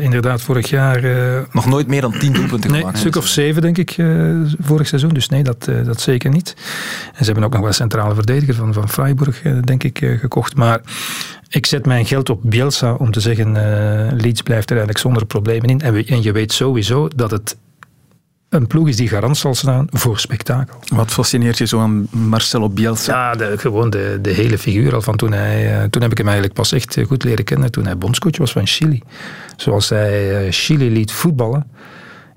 inderdaad 0.00 0.42
vorig 0.42 0.70
jaar... 0.70 1.02
nog 1.52 1.66
nooit 1.66 1.86
meer 1.86 2.00
dan 2.00 2.18
tien 2.18 2.32
doelpunten 2.32 2.70
nee, 2.70 2.78
gemaakt. 2.78 2.96
Een 2.96 3.02
stuk 3.02 3.16
of 3.16 3.26
zeven, 3.26 3.62
denk 3.62 3.78
ik, 3.78 3.96
vorig 4.60 4.86
seizoen. 4.86 5.10
Dus 5.10 5.28
nee, 5.28 5.42
dat, 5.42 5.68
dat 5.84 6.00
zeker 6.00 6.30
niet. 6.30 6.54
Ze 7.24 7.30
hebben 7.30 7.44
ook 7.44 7.52
nog 7.52 7.60
wel 7.60 7.68
een 7.68 7.74
centrale 7.74 8.14
verdediger 8.14 8.54
van, 8.54 8.72
van 8.72 8.88
Freiburg, 8.88 9.42
denk 9.42 9.84
ik, 9.84 9.98
gekocht. 9.98 10.56
Maar 10.56 10.80
ik 11.48 11.66
zet 11.66 11.86
mijn 11.86 12.06
geld 12.06 12.30
op 12.30 12.40
Bielsa 12.42 12.94
om 12.94 13.10
te 13.10 13.20
zeggen, 13.20 13.48
uh, 13.48 14.20
Leeds 14.20 14.42
blijft 14.42 14.70
er 14.70 14.76
eigenlijk 14.76 14.98
zonder 14.98 15.26
problemen 15.26 15.68
in. 15.68 15.80
En, 15.80 15.92
we, 15.92 16.04
en 16.04 16.22
je 16.22 16.32
weet 16.32 16.52
sowieso 16.52 17.08
dat 17.16 17.30
het 17.30 17.56
een 18.48 18.66
ploeg 18.66 18.88
is 18.88 18.96
die 18.96 19.08
garant 19.08 19.36
zal 19.36 19.54
staan 19.54 19.86
voor 19.90 20.18
spektakel. 20.18 20.78
Wat 20.88 21.10
fascineert 21.10 21.58
je 21.58 21.66
zo 21.66 21.80
aan 21.80 22.06
Marcelo 22.10 22.68
Bielsa? 22.68 23.12
Ja, 23.12 23.36
de, 23.36 23.58
gewoon 23.58 23.90
de, 23.90 24.18
de 24.22 24.30
hele 24.30 24.58
figuur 24.58 24.94
al 24.94 25.02
van 25.02 25.16
toen 25.16 25.32
hij... 25.32 25.88
Toen 25.90 26.02
heb 26.02 26.10
ik 26.10 26.16
hem 26.16 26.26
eigenlijk 26.26 26.56
pas 26.56 26.72
echt 26.72 26.98
goed 27.06 27.24
leren 27.24 27.44
kennen 27.44 27.70
toen 27.70 27.84
hij 27.84 27.98
bondscoach 27.98 28.36
was 28.36 28.52
van 28.52 28.66
Chili. 28.66 29.02
Zoals 29.56 29.88
hij 29.88 30.46
Chili 30.52 30.90
liet 30.90 31.12
voetballen. 31.12 31.66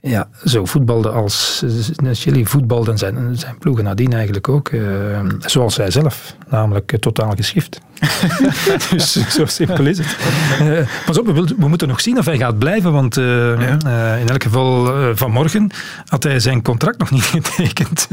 Ja, 0.08 0.30
zo 0.44 0.66
voetbalde 0.66 1.10
als 1.10 1.64
Chili 2.12 2.46
voetbalde 2.46 2.92
en 2.92 2.98
zijn, 2.98 3.38
zijn 3.38 3.58
ploegen 3.58 3.84
nadien 3.84 4.14
eigenlijk 4.14 4.50
ook. 4.50 4.70
Uh, 4.70 5.20
zoals 5.40 5.78
hij 5.78 5.92
zelf, 5.92 6.36
namelijk 6.50 6.92
uh, 6.92 7.00
totaal 7.00 7.32
geschift. 7.36 7.82
dus 8.92 9.30
zo 9.30 9.46
simpel 9.46 9.86
is 9.86 9.98
het. 9.98 10.18
Uh, 10.62 10.80
pas 11.06 11.20
op, 11.20 11.26
we, 11.26 11.56
we, 11.58 11.68
moeten 11.68 11.88
nog 11.88 12.02
zien 12.02 12.18
of 12.18 12.26
hij 12.26 12.38
gaat 12.38 12.60
blijven, 12.60 12.92
want 12.92 13.16
ja. 13.16 14.16
in 14.16 14.30
elk 14.30 14.44
geval 14.44 14.94
vanmorgen 15.16 15.70
had 16.06 16.24
hij 16.24 16.40
zijn 16.40 16.62
contract 16.62 17.00
nog 17.00 17.12
niet 17.12 17.26
getekend. 17.36 18.08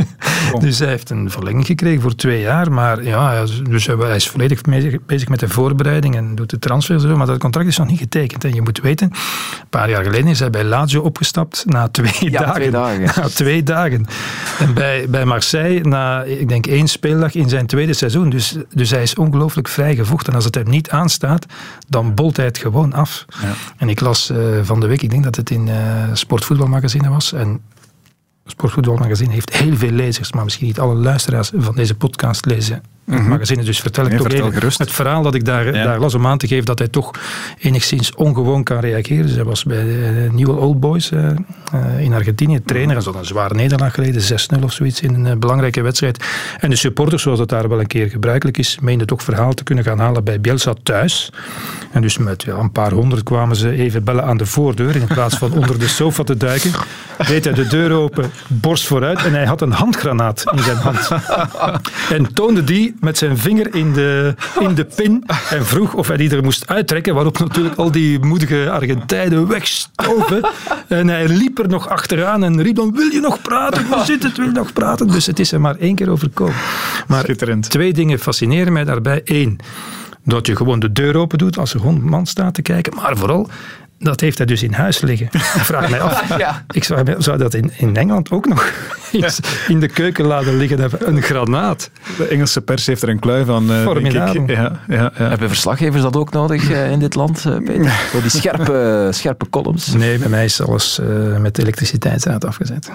Oh. 0.53 0.61
dus 0.61 0.79
hij 0.79 0.89
heeft 0.89 1.11
een 1.11 1.31
verlenging 1.31 1.67
gekregen 1.67 2.01
voor 2.01 2.15
twee 2.15 2.41
jaar, 2.41 2.73
maar 2.73 3.03
ja, 3.03 3.45
dus 3.69 3.87
hij 3.87 4.17
is 4.17 4.29
volledig 4.29 4.61
bezig 5.07 5.29
met 5.29 5.41
de 5.41 5.49
voorbereiding 5.49 6.17
en 6.17 6.35
doet 6.35 6.51
de 6.51 6.59
transfer 6.59 7.01
zo, 7.01 7.17
maar 7.17 7.27
dat 7.27 7.39
contract 7.39 7.69
is 7.69 7.79
nog 7.79 7.89
niet 7.89 7.99
getekend. 7.99 8.45
En 8.45 8.55
je 8.55 8.63
moet 8.63 8.81
weten, 8.81 9.11
een 9.13 9.69
paar 9.71 9.91
jaar 9.91 10.05
geleden 10.05 10.27
is 10.27 10.39
hij 10.39 10.51
bij 10.51 10.65
Lazio 10.65 11.01
opgestapt 11.01 11.65
na 11.67 11.89
twee 11.89 12.31
ja, 12.31 12.41
dagen. 12.41 12.55
Twee 12.55 12.71
dagen. 12.71 13.03
Na 13.23 13.29
twee 13.29 13.63
dagen. 13.63 14.07
En 14.59 14.75
bij, 14.75 15.07
bij 15.09 15.25
Marseille, 15.25 15.81
na 15.81 16.23
ik 16.23 16.49
denk 16.49 16.67
één 16.67 16.89
speeldag 16.89 17.35
in 17.35 17.49
zijn 17.49 17.67
tweede 17.67 17.93
seizoen. 17.93 18.31
Dus, 18.31 18.57
dus 18.75 18.91
hij 18.91 19.03
is 19.03 19.15
ongelooflijk 19.15 19.69
vrij 19.73 19.94
gevochten. 19.94 20.28
En 20.28 20.35
als 20.35 20.44
het 20.44 20.55
hem 20.55 20.69
niet 20.69 20.90
aanstaat, 20.90 21.47
dan 21.89 22.15
bolt 22.15 22.36
hij 22.36 22.47
het 22.47 22.59
gewoon 22.59 22.93
af. 22.93 23.24
Ja. 23.43 23.53
En 23.77 23.89
ik 23.89 24.01
las 24.01 24.31
uh, 24.31 24.39
van 24.62 24.81
de 24.81 24.86
week, 24.86 25.03
ik 25.03 25.11
denk 25.11 25.24
dat 25.24 25.36
het 25.36 25.51
in 25.51 25.66
uh, 25.66 26.05
Sportvoetbalmagazine 26.12 27.09
was. 27.09 27.32
En 27.32 27.61
Sportvoetbalmagazine 28.47 29.32
heeft 29.32 29.57
heel 29.57 29.77
veel 29.77 29.90
lezers, 29.90 30.32
maar 30.32 30.44
misschien 30.44 30.66
niet 30.66 30.81
alle 30.81 30.94
luisteraars 30.94 31.51
van 31.57 31.74
deze 31.74 31.94
podcast 31.94 32.47
lezen 32.47 32.82
mm-hmm. 33.05 33.29
magazine. 33.29 33.65
Dus 33.65 33.81
vertel 33.81 34.05
ik 34.05 34.11
nee, 34.11 34.19
toch 34.19 34.29
vertel 34.29 34.47
even 34.47 34.59
gerust. 34.59 34.79
het 34.79 34.93
verhaal 34.93 35.23
dat 35.23 35.35
ik 35.35 35.45
daar, 35.45 35.65
ja. 35.74 35.85
daar 35.85 36.01
las 36.01 36.15
om 36.15 36.27
aan 36.27 36.39
te 36.39 36.47
geven 36.47 36.65
dat 36.65 36.79
hij 36.79 36.89
toch 36.89 37.11
enigszins 37.59 38.15
ongewoon 38.15 38.62
kan 38.62 38.79
reageren. 38.79 39.27
Dus 39.27 39.35
hij 39.35 39.45
was 39.45 39.65
bij 39.65 39.85
de 39.85 40.29
Nieuwe 40.33 40.53
Old 40.53 40.81
Boys 40.81 41.11
uh, 41.11 41.31
uh, 41.74 42.01
in 42.01 42.12
Argentinië 42.12 42.62
trainer. 42.65 42.97
En 42.97 43.03
zo 43.03 43.15
een 43.19 43.24
zware 43.24 43.55
nederlaag 43.55 43.95
geleden, 43.95 44.23
6-0 44.61 44.62
of 44.62 44.73
zoiets 44.73 45.01
in 45.01 45.24
een 45.24 45.39
belangrijke 45.39 45.83
wedstrijd. 45.83 46.24
En 46.59 46.70
de 46.70 46.77
supporters, 46.77 47.23
zoals 47.23 47.39
dat 47.39 47.49
daar 47.49 47.69
wel 47.69 47.81
een 47.81 47.87
keer 47.87 48.09
gebruikelijk 48.09 48.59
is, 48.59 48.79
meenden 48.81 49.07
toch 49.07 49.23
verhaal 49.23 49.53
te 49.53 49.65
kunnen 49.65 49.85
gaan 49.85 49.99
halen 49.99 50.24
bij 50.24 50.41
Bielsa 50.41 50.74
thuis. 50.83 51.33
En 51.93 52.03
dus 52.03 52.19
met 52.19 52.43
ja, 52.43 52.55
een 52.55 52.73
paar 52.73 52.93
honderd 52.93 53.23
kwamen 53.23 53.57
ze 53.57 53.70
even 53.70 54.05
bellen 54.05 54.24
aan 54.24 54.37
de 54.37 54.47
voordeur 54.47 54.97
in 54.97 55.07
plaats 55.07 55.37
van 55.37 55.53
onder 55.53 55.79
de 55.79 55.89
sofa 55.89 56.23
te 56.23 56.37
duiken. 56.37 56.70
Deed 57.27 57.45
hij 57.45 57.55
de 57.55 57.66
deur 57.66 57.93
open, 57.93 58.31
borst 58.47 58.87
vooruit 58.87 59.24
en 59.24 59.33
hij 59.33 59.47
had 59.47 59.61
een 59.61 59.73
handgranaat 59.73 60.45
in 60.53 60.62
zijn 60.62 60.77
hand. 60.77 61.11
En 62.11 62.35
toonde 62.35 62.65
die 62.65 62.91
met 63.01 63.19
zijn 63.19 63.39
vinger 63.39 63.74
in 63.74 63.93
de, 63.93 64.35
in 64.60 64.74
de 64.74 64.85
pin 64.85 65.24
en 65.51 65.66
vroeg 65.66 65.94
of 65.94 66.09
hij 66.09 66.16
die 66.16 66.31
er 66.31 66.43
moest 66.43 66.69
uittrekken, 66.69 67.14
waarop 67.14 67.39
natuurlijk 67.39 67.77
al 67.77 67.90
die 67.90 68.19
moedige 68.19 68.70
Argentijnen 68.70 69.48
wegstoven. 69.48 70.48
En 70.89 71.09
hij 71.09 71.28
liep 71.28 71.59
er 71.59 71.69
nog 71.69 71.89
achteraan 71.89 72.44
en 72.44 72.62
riep 72.62 72.77
dan, 72.77 72.93
wil 72.94 73.10
je 73.10 73.20
nog 73.20 73.43
praten? 73.43 73.86
Hoe 73.86 74.05
zit 74.05 74.23
het? 74.23 74.36
Wil 74.36 74.47
je 74.47 74.52
nog 74.52 74.73
praten? 74.73 75.06
Dus 75.06 75.27
het 75.27 75.39
is 75.39 75.52
er 75.52 75.60
maar 75.60 75.77
één 75.77 75.94
keer 75.94 76.10
overkomen. 76.10 76.55
Maar 77.06 77.24
twee 77.60 77.93
dingen 77.93 78.19
fascineren 78.19 78.73
mij 78.73 78.85
daarbij. 78.85 79.20
Eén, 79.24 79.59
dat 80.24 80.47
je 80.47 80.56
gewoon 80.56 80.81
de 80.81 80.93
deur 80.93 81.16
open 81.16 81.39
doet 81.39 81.59
als 81.59 81.74
er 81.74 81.81
gewoon 81.81 81.94
een 81.94 82.09
man 82.09 82.27
staat 82.27 82.55
te 82.55 82.62
kijken. 82.62 82.94
Maar 82.94 83.16
vooral, 83.16 83.48
dat 84.03 84.20
heeft 84.20 84.39
hij 84.39 84.47
dus 84.47 84.62
in 84.62 84.73
huis 84.73 85.01
liggen. 85.01 85.27
Ik 85.33 85.41
vraag 85.41 85.91
mij 85.91 86.01
af, 86.01 86.37
ja. 86.39 86.65
ik 86.70 86.85
zou, 86.85 87.15
zou 87.19 87.39
dat 87.39 87.55
in, 87.55 87.73
in 87.77 87.97
Engeland 87.97 88.31
ook 88.31 88.49
nog 88.49 88.73
iets 89.12 89.41
in 89.69 89.81
de 89.81 89.89
keuken 89.89 90.24
laten 90.24 90.57
liggen 90.57 90.81
hebben? 90.81 91.09
Een 91.09 91.23
granaat. 91.23 91.91
De 92.16 92.27
Engelse 92.27 92.61
pers 92.61 92.87
heeft 92.87 93.03
er 93.03 93.09
een 93.09 93.19
kluif 93.19 93.47
van. 93.47 93.70
Uh, 93.70 93.83
Formidabel. 93.83 94.45
Ja, 94.47 94.81
ja, 94.89 95.12
ja. 95.16 95.29
Hebben 95.29 95.49
verslaggevers 95.49 96.03
dat 96.03 96.16
ook 96.16 96.33
nodig 96.33 96.70
uh, 96.70 96.91
in 96.91 96.99
dit 96.99 97.15
land, 97.15 97.45
uh, 97.47 97.57
Peter? 97.57 97.93
Zo 98.12 98.20
die 98.20 98.31
scherpe, 98.31 99.09
scherpe 99.11 99.51
columns. 99.51 99.93
Nee, 99.93 100.19
bij 100.19 100.29
mij 100.29 100.45
is 100.45 100.62
alles 100.62 101.01
met 101.39 101.59
elektriciteitsraad 101.59 102.45
afgezet. 102.45 102.91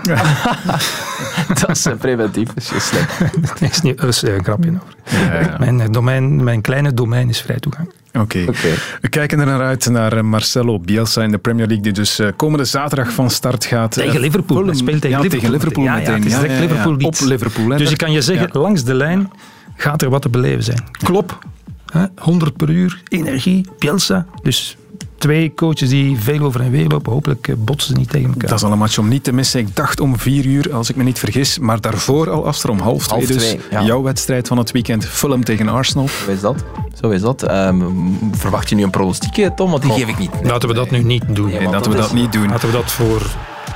dat 1.59 1.69
is 1.69 1.87
preventief, 1.99 2.49
is 2.55 2.69
je 2.69 2.79
slecht. 2.79 3.19
Er 3.19 3.69
is 3.69 3.81
niet 3.81 4.03
is 4.03 4.21
een 4.21 4.43
grapje 4.43 4.71
over. 4.71 5.55
Mijn, 5.59 5.91
domein, 5.91 6.43
mijn 6.43 6.61
kleine 6.61 6.93
domein 6.93 7.29
is 7.29 7.41
vrij 7.41 7.59
toegang. 7.59 7.89
Oké. 8.21 8.37
Okay. 8.37 8.41
Okay. 8.43 8.73
We 9.01 9.09
kijken 9.09 9.39
er 9.39 9.45
naar 9.45 9.61
uit 9.61 9.89
naar 9.89 10.25
Marcelo 10.25 10.79
Bielsa 10.79 11.23
in 11.23 11.31
de 11.31 11.37
Premier 11.37 11.65
League, 11.65 11.83
die 11.83 11.93
dus 11.93 12.21
komende 12.35 12.65
zaterdag 12.65 13.11
van 13.11 13.29
start 13.29 13.65
gaat. 13.65 13.91
Tegen 13.91 14.19
Liverpool. 14.19 14.65
Hij 14.65 14.75
speelt 14.75 15.01
tegen 15.01 15.17
ja, 15.17 15.23
Liverpool. 15.23 15.39
Tegen 15.39 15.51
Liverpool 15.51 15.83
ja, 15.83 15.93
meteen. 15.93 16.13
Ja, 16.13 16.17
het 16.17 16.25
is 16.25 16.33
direct 16.33 16.53
ja, 16.53 16.59
Liverpool 16.59 16.95
op 17.07 17.15
Liverpool. 17.19 17.77
Dus 17.77 17.91
ik 17.91 17.97
kan 17.97 18.11
je 18.11 18.21
zeggen, 18.21 18.49
langs 18.51 18.83
de 18.83 18.93
lijn 18.93 19.31
gaat 19.75 20.01
er 20.01 20.09
wat 20.09 20.21
te 20.21 20.29
beleven 20.29 20.63
zijn. 20.63 20.83
Klop, 20.91 21.39
hè, 21.85 22.05
100 22.17 22.57
per 22.57 22.69
uur, 22.69 23.01
energie, 23.07 23.67
Bielsa. 23.79 24.25
Dus 24.41 24.77
twee 25.17 25.53
coaches 25.53 25.89
die 25.89 26.19
veel 26.19 26.39
over 26.39 26.61
en 26.61 26.71
weer 26.71 26.87
lopen. 26.87 27.11
Hopelijk 27.11 27.55
botsen 27.57 27.93
ze 27.93 27.99
niet 27.99 28.09
tegen 28.09 28.27
elkaar. 28.27 28.49
Dat 28.49 28.57
is 28.57 28.63
al 28.63 28.71
een 28.71 28.77
match 28.77 28.97
om 28.97 29.07
niet 29.07 29.23
te 29.23 29.33
missen. 29.33 29.59
Ik 29.59 29.75
dacht 29.75 29.99
om 29.99 30.19
vier 30.19 30.45
uur, 30.45 30.73
als 30.73 30.89
ik 30.89 30.95
me 30.95 31.03
niet 31.03 31.19
vergis. 31.19 31.59
Maar 31.59 31.81
daarvoor 31.81 32.29
al 32.29 32.45
afster 32.45 32.69
om 32.69 32.79
half 32.79 33.07
twee. 33.07 33.25
Half 33.25 33.37
dus 33.37 33.55
ja. 33.71 33.83
jouw 33.83 34.01
wedstrijd 34.01 34.47
van 34.47 34.57
het 34.57 34.71
weekend. 34.71 35.05
Fulham 35.05 35.43
tegen 35.43 35.69
Arsenal. 35.69 36.07
Zo 36.07 36.31
is 36.31 36.41
dat. 36.41 36.63
Zo 37.01 37.09
is 37.09 37.21
dat. 37.21 37.51
Um, 37.51 38.17
verwacht 38.31 38.69
je 38.69 38.75
nu 38.75 38.83
een 38.83 38.89
pronostiek, 38.89 39.49
Tom? 39.55 39.71
Want 39.71 39.81
die 39.83 39.91
geef 39.91 40.07
ik 40.07 40.17
niet. 40.17 40.33
Nee. 40.33 40.51
Laten 40.51 40.69
we 40.69 40.75
dat 40.75 40.91
nu 40.91 41.03
niet 41.03 41.23
doen. 41.27 41.49
Nee, 41.49 41.69
laten 41.69 41.91
we 41.91 41.97
dat 41.97 42.13
niet 42.13 42.31
doen. 42.31 42.49
Laten 42.49 42.67
we 42.67 42.73
dat 42.73 42.91
voor 42.91 43.21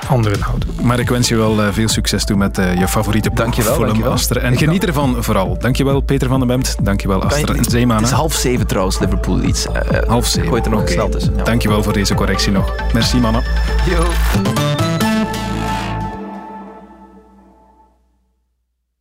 anderen 0.07 0.41
houden. 0.41 0.69
Maar 0.81 0.99
ik 0.99 1.09
wens 1.09 1.27
je 1.27 1.35
wel 1.35 1.59
uh, 1.59 1.67
veel 1.71 1.87
succes 1.87 2.25
toe 2.25 2.37
met 2.37 2.57
uh, 2.57 2.79
je 2.79 2.87
favoriete 2.87 3.29
ploeg, 3.29 3.43
dankjewel, 3.43 3.73
Fulham 3.73 3.89
dankjewel. 3.89 4.13
Aster. 4.13 4.37
En 4.37 4.57
geniet 4.57 4.85
ervan 4.85 5.15
vooral. 5.19 5.57
Dankjewel 5.59 6.01
Peter 6.01 6.27
van 6.27 6.39
den 6.39 6.47
Bemt. 6.47 6.75
Dankjewel 6.81 7.23
Aster 7.23 7.55
en 7.55 7.63
Zeeman. 7.63 7.97
Het 7.97 8.05
is 8.05 8.11
half 8.11 8.33
zeven 8.33 8.67
trouwens, 8.67 8.99
Liverpool 8.99 9.43
iets. 9.43 9.65
Uh, 9.65 9.99
half 10.07 10.27
zeven. 10.27 10.49
Gooi 10.49 10.61
er 10.61 10.69
nog 10.69 10.81
okay. 10.81 10.93
snel 10.93 11.09
tussen. 11.09 11.33
Ja. 11.35 11.43
Dankjewel 11.43 11.83
voor 11.83 11.93
deze 11.93 12.13
correctie 12.13 12.51
nog. 12.51 12.75
Merci 12.93 13.17
mannen. 13.17 13.43
Yo. 13.89 14.03